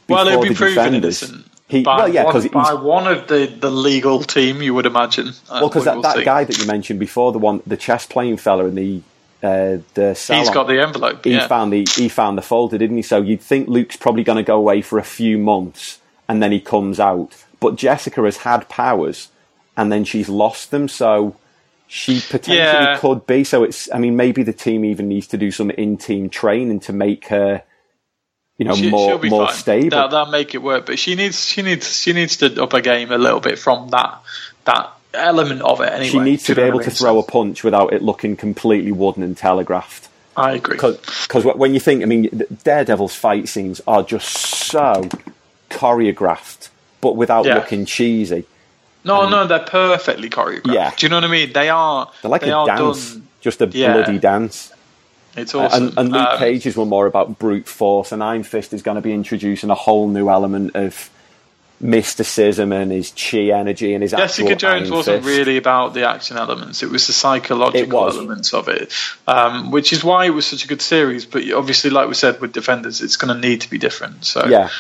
well, 0.09 0.27
he'll 0.27 0.43
be 0.43 0.55
proven 0.55 0.95
innocent. 0.95 1.47
He, 1.69 1.83
by 1.83 1.99
well, 1.99 2.09
yeah, 2.09 2.25
one, 2.25 2.49
by 2.49 2.73
one 2.73 3.07
of 3.07 3.29
the, 3.29 3.47
the 3.47 3.71
legal 3.71 4.25
team, 4.25 4.61
you 4.61 4.75
would 4.75 4.87
imagine. 4.87 5.33
Well, 5.49 5.69
because 5.69 5.85
we 5.85 5.93
that, 5.93 6.03
that 6.03 6.17
see. 6.17 6.25
guy 6.25 6.45
that 6.45 6.59
you 6.59 6.67
mentioned 6.67 6.99
before, 6.99 7.31
the 7.31 7.39
one, 7.39 7.63
the 7.65 7.77
chess 7.77 8.07
playing 8.07 8.39
fella 8.39 8.65
in 8.65 8.75
the 8.75 9.03
uh, 9.43 9.79
the 9.95 10.15
salon, 10.15 10.43
he's 10.43 10.51
got 10.51 10.67
the 10.67 10.81
envelope. 10.83 11.25
he 11.25 11.33
yeah. 11.33 11.47
found 11.47 11.73
the 11.73 11.87
he 11.95 12.09
found 12.09 12.37
the 12.37 12.43
folder, 12.43 12.77
didn't 12.79 12.97
he? 12.97 13.03
So 13.03 13.23
you'd 13.23 13.41
think 13.41 13.69
Luke's 13.69 13.97
probably 13.97 14.25
going 14.25 14.37
to 14.37 14.43
go 14.43 14.57
away 14.57 14.83
for 14.83 14.99
a 14.99 15.05
few 15.05 15.39
months 15.39 16.01
and 16.29 16.43
then 16.43 16.53
he 16.53 16.61
comes 16.61 16.99
out. 16.99 17.45
But 17.61 17.77
Jessica 17.77 18.23
has 18.23 18.39
had 18.39 18.69
powers 18.69 19.29
and 19.77 19.91
then 19.93 20.05
she's 20.05 20.29
lost 20.29 20.71
them. 20.71 20.89
So 20.89 21.37
she 21.87 22.21
potentially 22.21 22.59
Yeah. 22.59 22.99
could 22.99 23.27
be. 23.27 23.45
So 23.45 23.63
it's, 23.65 23.89
I 23.95 23.99
mean, 23.99 24.17
maybe 24.17 24.43
the 24.43 24.53
team 24.53 24.85
even 24.85 25.09
needs 25.09 25.27
to 25.29 25.39
do 25.39 25.51
some 25.51 25.71
in-team 25.71 26.29
training 26.31 26.81
to 26.81 26.93
make 26.93 27.29
her, 27.29 27.63
you 28.59 28.65
know, 28.67 28.75
She, 28.75 28.91
more 28.91 29.09
she'll 29.09 29.19
be 29.19 29.31
more 29.31 29.47
fine. 29.47 29.57
stable. 29.57 29.91
That, 29.91 30.11
that'll 30.11 30.33
make 30.33 30.55
it 30.55 30.63
work. 30.63 30.85
But 30.87 30.99
she 30.99 31.15
needs 31.15 31.45
she 31.47 31.63
needs 31.63 31.97
she 32.01 32.13
needs 32.13 32.37
to 32.39 32.63
up 32.63 32.73
her 32.73 32.81
game 32.81 33.11
a 33.13 33.19
little 33.19 33.41
bit 33.41 33.59
from 33.59 33.89
that 33.91 34.21
that 34.65 34.93
element 35.15 35.63
of 35.63 35.81
it. 35.81 35.93
Anyway, 35.93 36.09
she 36.09 36.19
needs 36.19 36.43
to 36.45 36.55
be 36.55 36.63
able 36.63 36.81
to 36.81 36.91
throw 36.91 37.19
a 37.19 37.23
punch 37.23 37.65
without 37.65 37.93
it 37.93 38.03
looking 38.03 38.37
completely 38.37 38.93
wooden 38.93 39.23
and 39.23 39.37
telegraphed. 39.37 40.09
I 40.37 40.53
agree. 40.53 40.77
Because 40.77 41.45
when 41.45 41.75
you 41.75 41.81
think, 41.81 42.03
I 42.03 42.07
mean, 42.07 42.47
Daredevil's 42.63 43.15
fight 43.15 43.49
scenes 43.49 43.81
are 43.89 44.03
just 44.05 44.29
so 44.37 45.09
choreographed, 45.71 46.69
but 47.01 47.17
without 47.17 47.45
Yeah. 47.45 47.55
looking 47.57 47.85
cheesy. 47.85 48.45
No, 49.05 49.29
no, 49.29 49.47
they're 49.47 49.59
perfectly 49.61 50.29
choreographed. 50.29 50.73
Yeah. 50.75 50.93
Do 50.97 51.07
you 51.07 51.11
know 51.11 51.17
what 51.17 51.25
I 51.25 51.29
mean? 51.29 51.53
They 51.53 51.69
are. 51.71 52.11
They're 52.23 52.31
like 52.31 52.43
they 52.43 52.51
a 52.51 52.67
dance, 52.67 53.13
done. 53.15 53.29
just 53.41 53.61
a 53.63 53.67
Yeah. 53.67 53.95
bloody 53.95 54.19
dance. 54.19 54.73
It's 55.37 55.55
awesome. 55.55 55.89
And, 55.89 55.99
and 55.99 56.13
Luke 56.13 56.27
Um, 56.33 56.39
Cage's 56.39 56.77
were 56.77 56.85
more 56.87 57.07
about 57.07 57.39
brute 57.39 57.69
force, 57.69 58.11
and 58.13 58.23
Iron 58.25 58.43
Fist 58.43 58.73
is 58.73 58.83
going 58.83 58.97
to 58.97 59.01
be 59.01 59.13
introducing 59.13 59.71
a 59.71 59.75
whole 59.75 60.09
new 60.09 60.29
element 60.29 60.75
of 60.75 61.11
mysticism 61.81 62.73
and 62.73 62.91
his 62.91 63.13
chi 63.13 63.51
energy 63.51 63.95
and 63.95 64.03
his 64.03 64.11
Jessica 64.13 64.57
Jones 64.57 64.91
wasn't 64.91 65.25
really 65.25 65.57
about 65.57 65.95
the 65.95 66.09
action 66.09 66.37
elements; 66.37 66.83
it 66.83 66.91
was 66.91 67.07
the 67.07 67.13
psychological 67.13 68.01
was. 68.01 68.17
elements 68.17 68.53
of 68.55 68.69
it, 68.69 68.93
um, 69.27 69.71
which 69.71 69.93
is 69.93 70.03
why 70.03 70.27
it 70.27 70.31
was 70.31 70.47
such 70.47 70.65
a 70.65 70.69
good 70.69 70.83
series. 70.83 71.25
But 71.27 71.51
obviously, 71.53 71.91
like 71.91 72.09
we 72.09 72.15
said 72.15 72.41
with 72.41 72.53
Defenders, 72.53 73.01
it's 73.01 73.17
going 73.17 73.35
to 73.35 73.49
need 73.49 73.61
to 73.63 73.71
be 73.71 73.79
different. 73.79 74.25
So, 74.25 74.47
Yeah, 74.47 74.71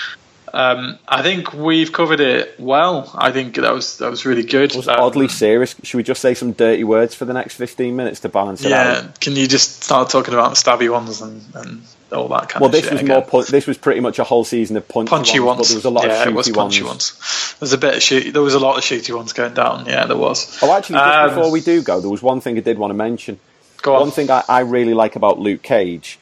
um, 0.52 0.98
I 1.06 1.22
think 1.22 1.52
we've 1.52 1.92
covered 1.92 2.20
it 2.20 2.58
well. 2.58 3.10
I 3.14 3.30
think 3.32 3.54
that 3.56 3.72
was 3.72 3.98
that 3.98 4.10
was 4.10 4.24
really 4.26 4.42
good. 4.44 4.72
it 4.72 4.76
was 4.76 4.88
Um, 4.88 4.96
oddly 4.98 5.28
serious. 5.28 5.76
Should 5.82 5.98
we 5.98 6.02
just 6.02 6.20
say 6.20 6.34
some 6.34 6.52
dirty 6.52 6.84
words 6.84 7.14
for 7.14 7.24
the 7.26 7.32
next 7.34 7.54
fifteen 7.54 7.96
minutes 7.96 8.20
to 8.20 8.28
balance 8.28 8.64
it 8.64 8.70
Yeah, 8.70 9.02
out? 9.04 9.20
can 9.20 9.36
you 9.36 9.46
just 9.46 9.84
start 9.84 10.10
talking 10.10 10.34
about 10.34 10.54
stabby 10.54 10.90
ones 10.90 11.20
and, 11.22 11.42
and 11.54 11.82
all 12.12 12.28
that 12.28 12.48
kind 12.48 12.60
Well, 12.60 12.66
of 12.68 12.72
this 12.72 12.90
was 12.90 13.00
again? 13.00 13.14
more. 13.14 13.22
Pu- 13.24 13.44
this 13.50 13.66
was 13.66 13.76
pretty 13.78 14.00
much 14.00 14.18
a 14.18 14.24
whole 14.24 14.44
season 14.44 14.76
of 14.76 14.86
punchy, 14.88 15.10
punchy 15.10 15.40
ones, 15.40 15.58
ones. 15.58 15.58
but 15.58 15.68
there 15.68 15.76
was 15.76 15.84
a 15.84 15.90
lot 15.90 16.06
yeah, 16.06 16.22
of 16.22 16.28
it 16.28 16.34
was 16.34 16.48
punchy 16.50 16.82
ones. 16.82 17.12
ones. 17.18 17.54
There's 17.60 17.72
a 17.72 17.78
bit 17.78 17.96
of 17.96 18.02
shoot. 18.02 18.32
There 18.32 18.42
was 18.42 18.54
a 18.54 18.58
lot 18.58 18.78
of 18.78 18.84
shooty 18.84 19.14
ones 19.14 19.32
going 19.32 19.54
down. 19.54 19.86
Yeah, 19.86 20.06
there 20.06 20.16
was. 20.16 20.58
Oh, 20.62 20.72
actually, 20.76 20.96
just 20.98 21.04
Um, 21.18 21.28
before 21.34 21.50
we 21.50 21.60
do 21.60 21.82
go, 21.82 22.00
there 22.00 22.10
was 22.10 22.22
one 22.22 22.40
thing 22.40 22.56
I 22.56 22.60
did 22.60 22.78
want 22.78 22.90
to 22.90 22.94
mention. 22.96 23.38
Go 23.82 23.94
on. 23.94 24.00
One 24.02 24.10
thing 24.10 24.30
I, 24.30 24.42
I 24.48 24.60
really 24.60 24.94
like 24.94 25.16
about 25.16 25.38
Luke 25.38 25.62
Cage 25.62 26.18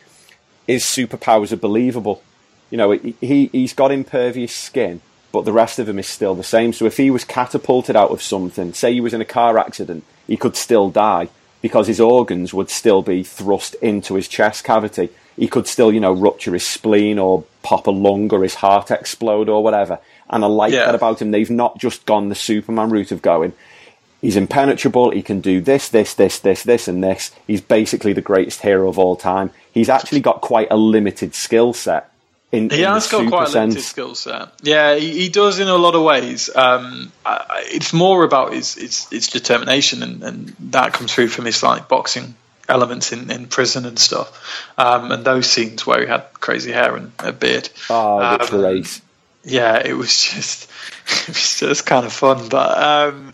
is 0.66 0.84
superpowers 0.84 1.52
are 1.52 1.56
believable. 1.56 2.22
You 2.70 2.78
know, 2.78 2.90
he 2.92 3.46
he's 3.52 3.72
got 3.72 3.92
impervious 3.92 4.52
skin, 4.54 5.00
but 5.32 5.44
the 5.44 5.52
rest 5.52 5.78
of 5.78 5.88
him 5.88 5.98
is 5.98 6.06
still 6.08 6.34
the 6.34 6.42
same. 6.42 6.72
So 6.72 6.84
if 6.86 6.96
he 6.96 7.10
was 7.10 7.24
catapulted 7.24 7.94
out 7.96 8.10
of 8.10 8.20
something, 8.20 8.74
say 8.74 8.92
he 8.92 9.00
was 9.00 9.14
in 9.14 9.20
a 9.20 9.24
car 9.24 9.56
accident, 9.58 10.04
he 10.26 10.36
could 10.36 10.56
still 10.56 10.90
die 10.90 11.28
because 11.66 11.88
his 11.88 11.98
organs 12.00 12.54
would 12.54 12.70
still 12.70 13.02
be 13.02 13.24
thrust 13.24 13.74
into 13.82 14.14
his 14.14 14.28
chest 14.28 14.62
cavity. 14.62 15.08
He 15.36 15.48
could 15.48 15.66
still, 15.66 15.92
you 15.92 15.98
know, 15.98 16.12
rupture 16.12 16.52
his 16.52 16.64
spleen 16.64 17.18
or 17.18 17.42
pop 17.64 17.88
a 17.88 17.90
lung 17.90 18.32
or 18.32 18.44
his 18.44 18.54
heart 18.54 18.92
explode 18.92 19.48
or 19.48 19.64
whatever. 19.64 19.98
And 20.30 20.44
I 20.44 20.46
like 20.46 20.72
Yeah. 20.72 20.86
that 20.86 20.94
about 20.94 21.20
him. 21.20 21.32
They've 21.32 21.50
not 21.50 21.76
just 21.78 22.06
gone 22.06 22.28
the 22.28 22.36
Superman 22.36 22.90
route 22.90 23.10
of 23.10 23.20
going, 23.20 23.52
he's 24.20 24.36
impenetrable. 24.36 25.10
He 25.10 25.22
can 25.22 25.40
do 25.40 25.60
this, 25.60 25.88
this, 25.88 26.14
this, 26.14 26.38
this, 26.38 26.62
this, 26.62 26.86
and 26.86 27.02
this. 27.02 27.32
He's 27.48 27.60
basically 27.60 28.12
the 28.12 28.20
greatest 28.20 28.60
hero 28.62 28.88
of 28.88 28.96
all 28.96 29.16
time. 29.16 29.50
He's 29.72 29.88
actually 29.88 30.20
got 30.20 30.40
quite 30.40 30.68
a 30.70 30.76
limited 30.76 31.34
skill 31.34 31.72
set. 31.72 32.08
In, 32.52 32.70
He 32.70 32.82
in 32.82 32.88
has 32.88 33.08
got 33.08 33.28
quite 33.28 33.48
a 33.48 33.52
limited 33.60 33.82
skill 33.82 34.14
set. 34.14 34.48
Yeah, 34.62 34.94
he, 34.94 35.10
he 35.22 35.28
does 35.28 35.58
in 35.58 35.68
a 35.68 35.74
lot 35.74 35.94
of 35.96 36.02
ways. 36.02 36.48
Um, 36.54 37.12
I, 37.24 37.64
it's 37.66 37.92
more 37.92 38.22
about 38.24 38.52
his 38.52 38.74
his, 38.74 39.08
his 39.08 39.28
determination, 39.28 40.02
and, 40.02 40.22
and 40.22 40.56
that 40.70 40.92
comes 40.92 41.12
through 41.12 41.28
from 41.28 41.44
his 41.44 41.62
like 41.62 41.88
boxing 41.88 42.34
elements 42.68 43.12
in, 43.12 43.30
in 43.30 43.46
prison 43.46 43.84
and 43.84 43.98
stuff. 43.98 44.70
Um, 44.78 45.10
and 45.12 45.24
those 45.24 45.48
scenes 45.48 45.86
where 45.86 46.00
he 46.00 46.06
had 46.06 46.24
crazy 46.34 46.72
hair 46.72 46.94
and 46.96 47.12
a 47.18 47.32
beard. 47.32 47.68
Oh, 47.90 48.38
which 48.38 48.52
Um, 48.52 48.60
race. 48.60 49.02
yeah, 49.44 49.82
it 49.84 49.94
was 49.94 50.22
just 50.34 50.70
it 51.06 51.28
was 51.28 51.58
just 51.60 51.84
kind 51.86 52.06
of 52.06 52.12
fun. 52.12 52.48
But 52.48 52.78
um, 52.78 53.32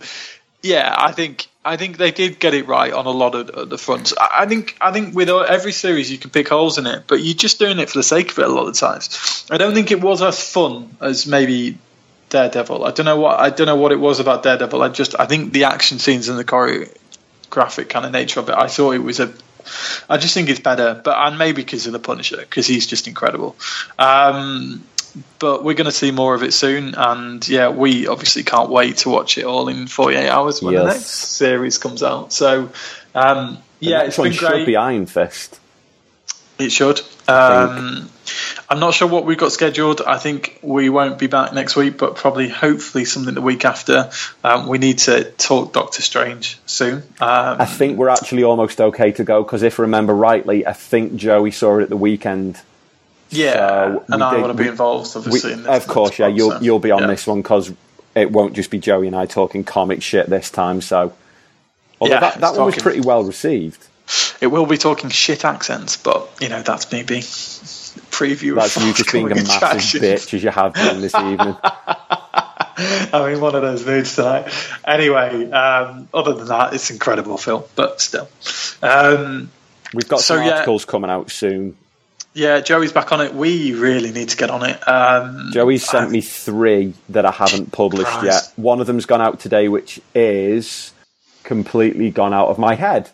yeah, 0.62 0.94
I 0.96 1.12
think 1.12 1.46
I 1.64 1.76
think 1.76 1.96
they 1.96 2.10
did 2.10 2.40
get 2.40 2.54
it 2.54 2.66
right 2.66 2.92
on 2.92 3.06
a 3.06 3.10
lot 3.10 3.34
of 3.36 3.68
the- 3.70 3.78
fronts. 3.78 4.12
I 4.18 4.46
think 4.46 4.76
I 4.80 4.90
think 4.90 5.14
with 5.14 5.28
every 5.28 5.72
series 5.72 6.10
you 6.10 6.18
can 6.18 6.30
pick 6.30 6.48
holes 6.48 6.76
in 6.78 6.86
it, 6.86 7.04
but 7.06 7.20
you're 7.20 7.34
just 7.34 7.58
doing 7.58 7.78
it 7.78 7.88
for 7.88 7.98
the 7.98 8.02
sake 8.02 8.32
of 8.32 8.38
it 8.38 8.46
a 8.46 8.48
lot 8.48 8.66
of 8.66 8.74
times. 8.74 9.46
I 9.50 9.58
don't 9.58 9.74
think 9.74 9.92
it 9.92 10.00
was 10.00 10.22
as 10.22 10.42
fun 10.42 10.96
as 11.00 11.26
maybe 11.26 11.78
Daredevil. 12.30 12.84
I 12.84 12.90
don't 12.90 13.06
know 13.06 13.20
what 13.20 13.38
I 13.38 13.50
don't 13.50 13.66
know 13.66 13.76
what 13.76 13.92
it 13.92 14.00
was 14.00 14.18
about 14.18 14.42
Daredevil. 14.42 14.82
I 14.82 14.88
just 14.88 15.14
I 15.18 15.26
think 15.26 15.52
the 15.52 15.64
action 15.64 15.98
scenes 16.00 16.28
and 16.28 16.38
the 16.38 16.44
choreographic 16.44 17.88
kind 17.88 18.06
of 18.06 18.10
nature 18.12 18.40
of 18.40 18.48
it. 18.48 18.56
I 18.56 18.66
thought 18.66 18.92
it 18.92 19.02
was 19.02 19.20
a. 19.20 19.32
I 20.10 20.16
just 20.16 20.34
think 20.34 20.48
it's 20.48 20.58
better, 20.58 21.00
but 21.04 21.16
and 21.16 21.38
maybe 21.38 21.62
because 21.62 21.86
of 21.86 21.92
the 21.92 22.00
Punisher, 22.00 22.38
because 22.38 22.66
he's 22.66 22.88
just 22.88 23.06
incredible. 23.06 23.54
Um, 23.98 24.82
but 25.38 25.64
we're 25.64 25.74
going 25.74 25.86
to 25.86 25.92
see 25.92 26.10
more 26.10 26.34
of 26.34 26.42
it 26.42 26.52
soon, 26.52 26.94
and 26.94 27.46
yeah, 27.48 27.68
we 27.68 28.06
obviously 28.06 28.42
can't 28.42 28.70
wait 28.70 28.98
to 28.98 29.08
watch 29.08 29.38
it 29.38 29.44
all 29.44 29.68
in 29.68 29.86
48 29.86 30.28
hours 30.28 30.62
when 30.62 30.74
the 30.74 30.84
next 30.84 31.06
series 31.06 31.78
comes 31.78 32.02
out. 32.02 32.32
So, 32.32 32.70
um, 33.14 33.58
The 33.80 33.86
yeah, 33.86 33.98
next 33.98 34.08
it's 34.08 34.18
one 34.18 34.28
been 34.28 34.38
should 34.38 34.66
be 34.66 34.76
Iron 34.76 35.06
Fist. 35.06 35.58
It 36.58 36.70
should. 36.70 37.00
Um, 37.28 38.10
I'm 38.68 38.80
not 38.80 38.94
sure 38.94 39.08
what 39.08 39.24
we've 39.24 39.38
got 39.38 39.52
scheduled. 39.52 40.00
I 40.00 40.18
think 40.18 40.58
we 40.62 40.88
won't 40.88 41.18
be 41.18 41.26
back 41.26 41.52
next 41.52 41.76
week, 41.76 41.98
but 41.98 42.16
probably, 42.16 42.48
hopefully, 42.48 43.04
something 43.04 43.34
the 43.34 43.40
week 43.40 43.64
after. 43.64 44.10
Um, 44.44 44.68
we 44.68 44.78
need 44.78 44.98
to 45.00 45.24
talk 45.32 45.72
Doctor 45.72 46.02
Strange 46.02 46.58
soon. 46.66 46.98
Um, 47.20 47.60
I 47.60 47.64
think 47.66 47.98
we're 47.98 48.08
actually 48.08 48.44
almost 48.44 48.80
okay 48.80 49.12
to 49.12 49.24
go 49.24 49.42
because 49.42 49.62
if 49.62 49.78
I 49.78 49.82
remember 49.82 50.14
rightly, 50.14 50.66
I 50.66 50.72
think 50.72 51.16
Joey 51.16 51.50
saw 51.50 51.78
it 51.78 51.84
at 51.84 51.88
the 51.88 51.96
weekend. 51.96 52.60
Yeah, 53.32 53.52
so 53.54 54.04
and 54.08 54.16
we 54.20 54.22
I 54.26 54.30
did- 54.34 54.40
want 54.42 54.50
to 54.52 54.58
be 54.58 54.64
we- 54.64 54.68
involved, 54.70 55.14
We, 55.14 55.18
obviously. 55.20 55.52
in 55.54 55.62
this, 55.64 55.76
of 55.84 55.86
course, 55.88 56.18
yeah, 56.18 56.26
you'll 56.28 56.50
so, 56.52 56.60
you'll 56.60 56.78
be 56.78 56.90
on 56.90 57.00
yeah. 57.02 57.06
this 57.08 57.26
one 57.26 57.42
because 57.42 57.72
it 58.14 58.30
won't 58.30 58.54
just 58.54 58.70
be 58.70 58.78
Joey 58.78 59.06
and 59.06 59.16
I 59.16 59.26
talking 59.26 59.64
comic 59.64 60.02
shit 60.02 60.28
this 60.28 60.50
time. 60.50 60.80
So, 60.80 61.12
although 62.00 62.14
Yeah, 62.14 62.20
that, 62.20 62.40
that 62.40 62.54
one 62.54 62.66
was 62.66 62.76
pretty 62.76 63.00
well 63.00 63.24
received. 63.24 63.86
It 64.40 64.48
will 64.48 64.66
be 64.66 64.76
talking 64.76 65.08
shit 65.10 65.44
accents, 65.44 65.96
but 65.96 66.28
you 66.40 66.48
know 66.48 66.60
that's 66.62 66.90
maybe 66.92 67.18
preview. 67.20 68.56
That's 68.56 68.76
of 68.76 68.82
you 68.82 68.92
just 68.92 69.12
being 69.12 69.30
a 69.30 69.34
massive 69.36 70.02
bitch 70.02 70.34
as 70.34 70.42
you 70.42 70.50
have 70.50 70.74
been 70.74 71.00
this 71.00 71.14
evening. 71.14 71.56
I'm 73.14 73.32
in 73.32 73.40
one 73.40 73.54
of 73.54 73.62
those 73.62 73.84
moods 73.86 74.16
tonight. 74.16 74.48
Anyway, 74.84 75.50
um, 75.50 76.08
other 76.12 76.32
than 76.34 76.48
that, 76.48 76.72
it's 76.74 76.90
incredible 76.90 77.36
film, 77.36 77.64
but 77.76 78.00
still. 78.00 78.28
Um, 78.82 79.50
We've 79.94 80.08
got 80.08 80.20
So, 80.20 80.36
some 80.36 80.44
yeah. 80.46 80.52
articles 80.54 80.84
coming 80.86 81.10
out 81.10 81.30
soon. 81.30 81.76
Yeah, 82.34 82.60
Joey's 82.60 82.92
back 82.92 83.12
on 83.12 83.20
it. 83.20 83.34
We 83.34 83.74
really 83.74 84.10
need 84.12 84.30
to 84.30 84.36
get 84.36 84.50
on 84.50 84.64
it. 84.68 84.88
Um, 84.88 85.50
Joey 85.52 85.78
sent 85.78 86.10
me 86.10 86.20
three 86.20 86.94
that 87.10 87.24
I 87.26 87.30
haven't 87.30 87.72
published 87.72 88.10
Christ. 88.10 88.24
yet. 88.24 88.52
One 88.56 88.80
of 88.80 88.86
them's 88.86 89.06
gone 89.06 89.20
out 89.20 89.40
today, 89.40 89.68
which 89.68 90.00
is 90.14 90.92
completely 91.44 92.10
gone 92.10 92.32
out 92.32 92.48
of 92.48 92.58
my 92.58 92.74
head. 92.74 93.10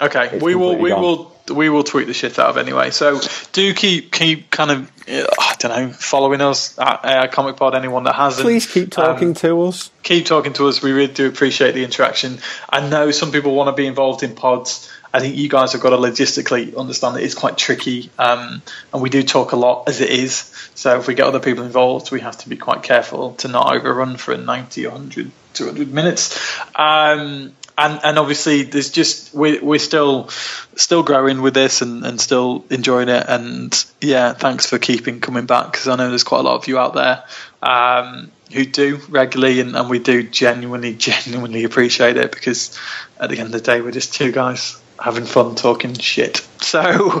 Okay, 0.00 0.30
It's 0.32 0.42
we 0.44 0.54
will 0.54 0.76
we 0.78 0.90
gone. 0.90 1.00
will 1.00 1.32
we 1.54 1.68
will 1.68 1.84
tweet 1.84 2.06
the 2.08 2.14
shit 2.14 2.38
out 2.38 2.48
of 2.50 2.56
anyway. 2.56 2.90
So 2.90 3.20
do 3.52 3.72
keep 3.74 4.10
keep 4.10 4.50
kind 4.50 4.70
of 4.70 4.92
uh, 5.08 5.26
I 5.38 5.54
don't 5.58 5.70
know 5.70 5.92
following 5.92 6.40
us 6.40 6.76
at 6.78 7.04
uh, 7.04 7.28
Comic 7.28 7.56
Pod. 7.56 7.74
Anyone 7.76 8.04
that 8.04 8.14
hasn't, 8.16 8.44
Please 8.44 8.66
keep 8.66 8.90
talking 8.90 9.28
um, 9.28 9.34
to 9.34 9.62
us. 9.62 9.90
keep 10.02 10.26
talking 10.26 10.54
to 10.54 10.66
us. 10.66 10.82
We 10.82 10.90
really 10.92 11.12
do 11.12 11.28
appreciate 11.28 11.72
the 11.72 11.84
interaction. 11.84 12.38
I 12.68 12.88
know 12.88 13.12
some 13.12 13.30
people 13.30 13.54
want 13.54 13.68
to 13.68 13.80
be 13.80 13.86
involved 13.86 14.22
in 14.24 14.34
pods. 14.34 14.90
I 15.12 15.20
think 15.20 15.36
you 15.36 15.48
guys 15.48 15.72
have 15.72 15.82
got 15.82 15.90
to 15.90 15.96
logistically 15.96 16.76
understand 16.76 17.16
that 17.16 17.22
it's 17.22 17.34
quite 17.34 17.58
tricky, 17.58 18.10
um, 18.18 18.62
and 18.92 19.02
we 19.02 19.10
do 19.10 19.22
talk 19.22 19.52
a 19.52 19.56
lot 19.56 19.88
as 19.88 20.00
it 20.00 20.10
is. 20.10 20.50
So 20.74 20.98
if 20.98 21.06
we 21.06 21.14
get 21.14 21.26
other 21.26 21.40
people 21.40 21.64
involved, 21.64 22.10
we 22.10 22.20
have 22.20 22.38
to 22.38 22.48
be 22.48 22.56
quite 22.56 22.82
careful 22.82 23.34
to 23.36 23.48
not 23.48 23.74
overrun 23.76 24.16
for 24.16 24.36
90, 24.36 24.86
100, 24.86 25.30
200 25.52 25.92
minutes. 25.92 26.58
Um, 26.74 27.52
and, 27.76 28.00
and 28.04 28.18
obviously, 28.18 28.62
there's 28.62 28.90
just 28.90 29.34
we're, 29.34 29.62
we're 29.62 29.78
still 29.78 30.28
still 30.76 31.02
growing 31.02 31.42
with 31.42 31.54
this 31.54 31.82
and, 31.82 32.04
and 32.04 32.20
still 32.20 32.64
enjoying 32.70 33.08
it. 33.08 33.24
And 33.28 33.84
yeah, 34.00 34.32
thanks 34.32 34.66
for 34.66 34.78
keeping 34.78 35.20
coming 35.20 35.46
back 35.46 35.72
because 35.72 35.88
I 35.88 35.96
know 35.96 36.08
there's 36.08 36.24
quite 36.24 36.40
a 36.40 36.42
lot 36.42 36.56
of 36.56 36.68
you 36.68 36.78
out 36.78 36.94
there 36.94 37.24
um, 37.62 38.30
who 38.52 38.64
do 38.64 38.98
regularly, 39.08 39.60
and, 39.60 39.76
and 39.76 39.88
we 39.88 39.98
do 39.98 40.22
genuinely, 40.22 40.94
genuinely 40.96 41.64
appreciate 41.64 42.16
it 42.16 42.32
because 42.32 42.78
at 43.18 43.30
the 43.30 43.38
end 43.38 43.46
of 43.46 43.52
the 43.52 43.60
day, 43.60 43.80
we're 43.80 43.90
just 43.90 44.14
two 44.14 44.32
guys 44.32 44.81
having 45.02 45.24
fun 45.24 45.54
talking 45.54 45.94
shit. 45.94 46.38
So, 46.60 47.20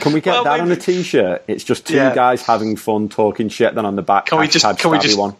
Can 0.00 0.12
we 0.12 0.20
get 0.20 0.32
Well, 0.32 0.44
that 0.44 0.60
on 0.60 0.70
a 0.70 0.76
t-shirt? 0.76 1.44
It's 1.46 1.64
just 1.64 1.86
two 1.86 1.94
Yeah. 1.96 2.14
guys 2.14 2.42
having 2.42 2.76
fun 2.76 3.08
talking 3.08 3.48
shit. 3.48 3.74
Then 3.74 3.86
on 3.86 3.96
the 3.96 4.02
back, 4.02 4.26
Can 4.26 4.38
we 4.38 4.48
just- 4.48 4.64
can 4.78 4.90
we 4.90 4.98
just- 4.98 5.18
one. 5.18 5.34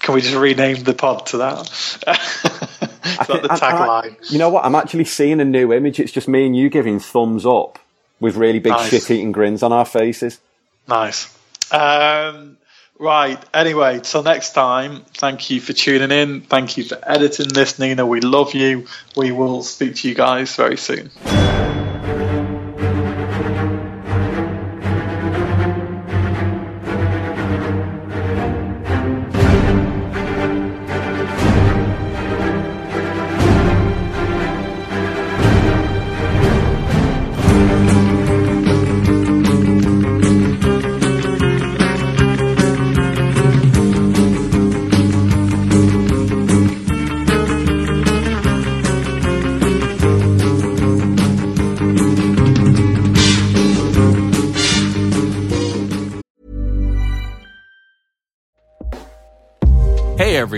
Can 0.00 0.14
we 0.14 0.20
just 0.22 0.34
rename 0.34 0.82
the 0.82 0.94
pod 0.94 1.26
to 1.26 1.38
that? 1.38 1.60
Is 2.08 3.26
that 3.26 3.42
the 3.42 3.48
tagline? 3.48 4.30
you 4.30 4.38
know 4.38 4.48
what? 4.50 4.64
I'm 4.64 4.74
actually 4.74 5.04
seeing 5.04 5.40
a 5.40 5.44
new 5.44 5.72
image. 5.72 6.00
It's 6.00 6.12
just 6.12 6.28
me 6.28 6.46
and 6.46 6.56
you 6.56 6.68
giving 6.70 6.98
thumbs 6.98 7.44
up 7.46 7.78
with 8.20 8.36
really 8.36 8.58
big 8.58 8.72
Nice. 8.72 8.88
shit-eating 8.90 9.32
grins 9.32 9.62
on 9.62 9.72
our 9.72 9.84
faces. 9.84 10.38
Nice. 10.88 11.34
Um, 11.70 12.56
Right. 12.98 13.38
Anyway, 13.54 14.00
till 14.00 14.24
next 14.24 14.54
time, 14.54 15.02
thank 15.14 15.50
you 15.50 15.60
for 15.60 15.72
tuning 15.72 16.10
in. 16.10 16.40
Thank 16.40 16.76
you 16.76 16.84
for 16.84 16.98
editing 17.02 17.48
this, 17.48 17.78
Nina. 17.78 18.04
We 18.04 18.20
love 18.20 18.54
you. 18.54 18.86
We 19.16 19.30
will 19.30 19.62
speak 19.62 19.96
to 19.96 20.08
you 20.08 20.14
guys 20.14 20.56
very 20.56 20.76
soon. 20.76 21.10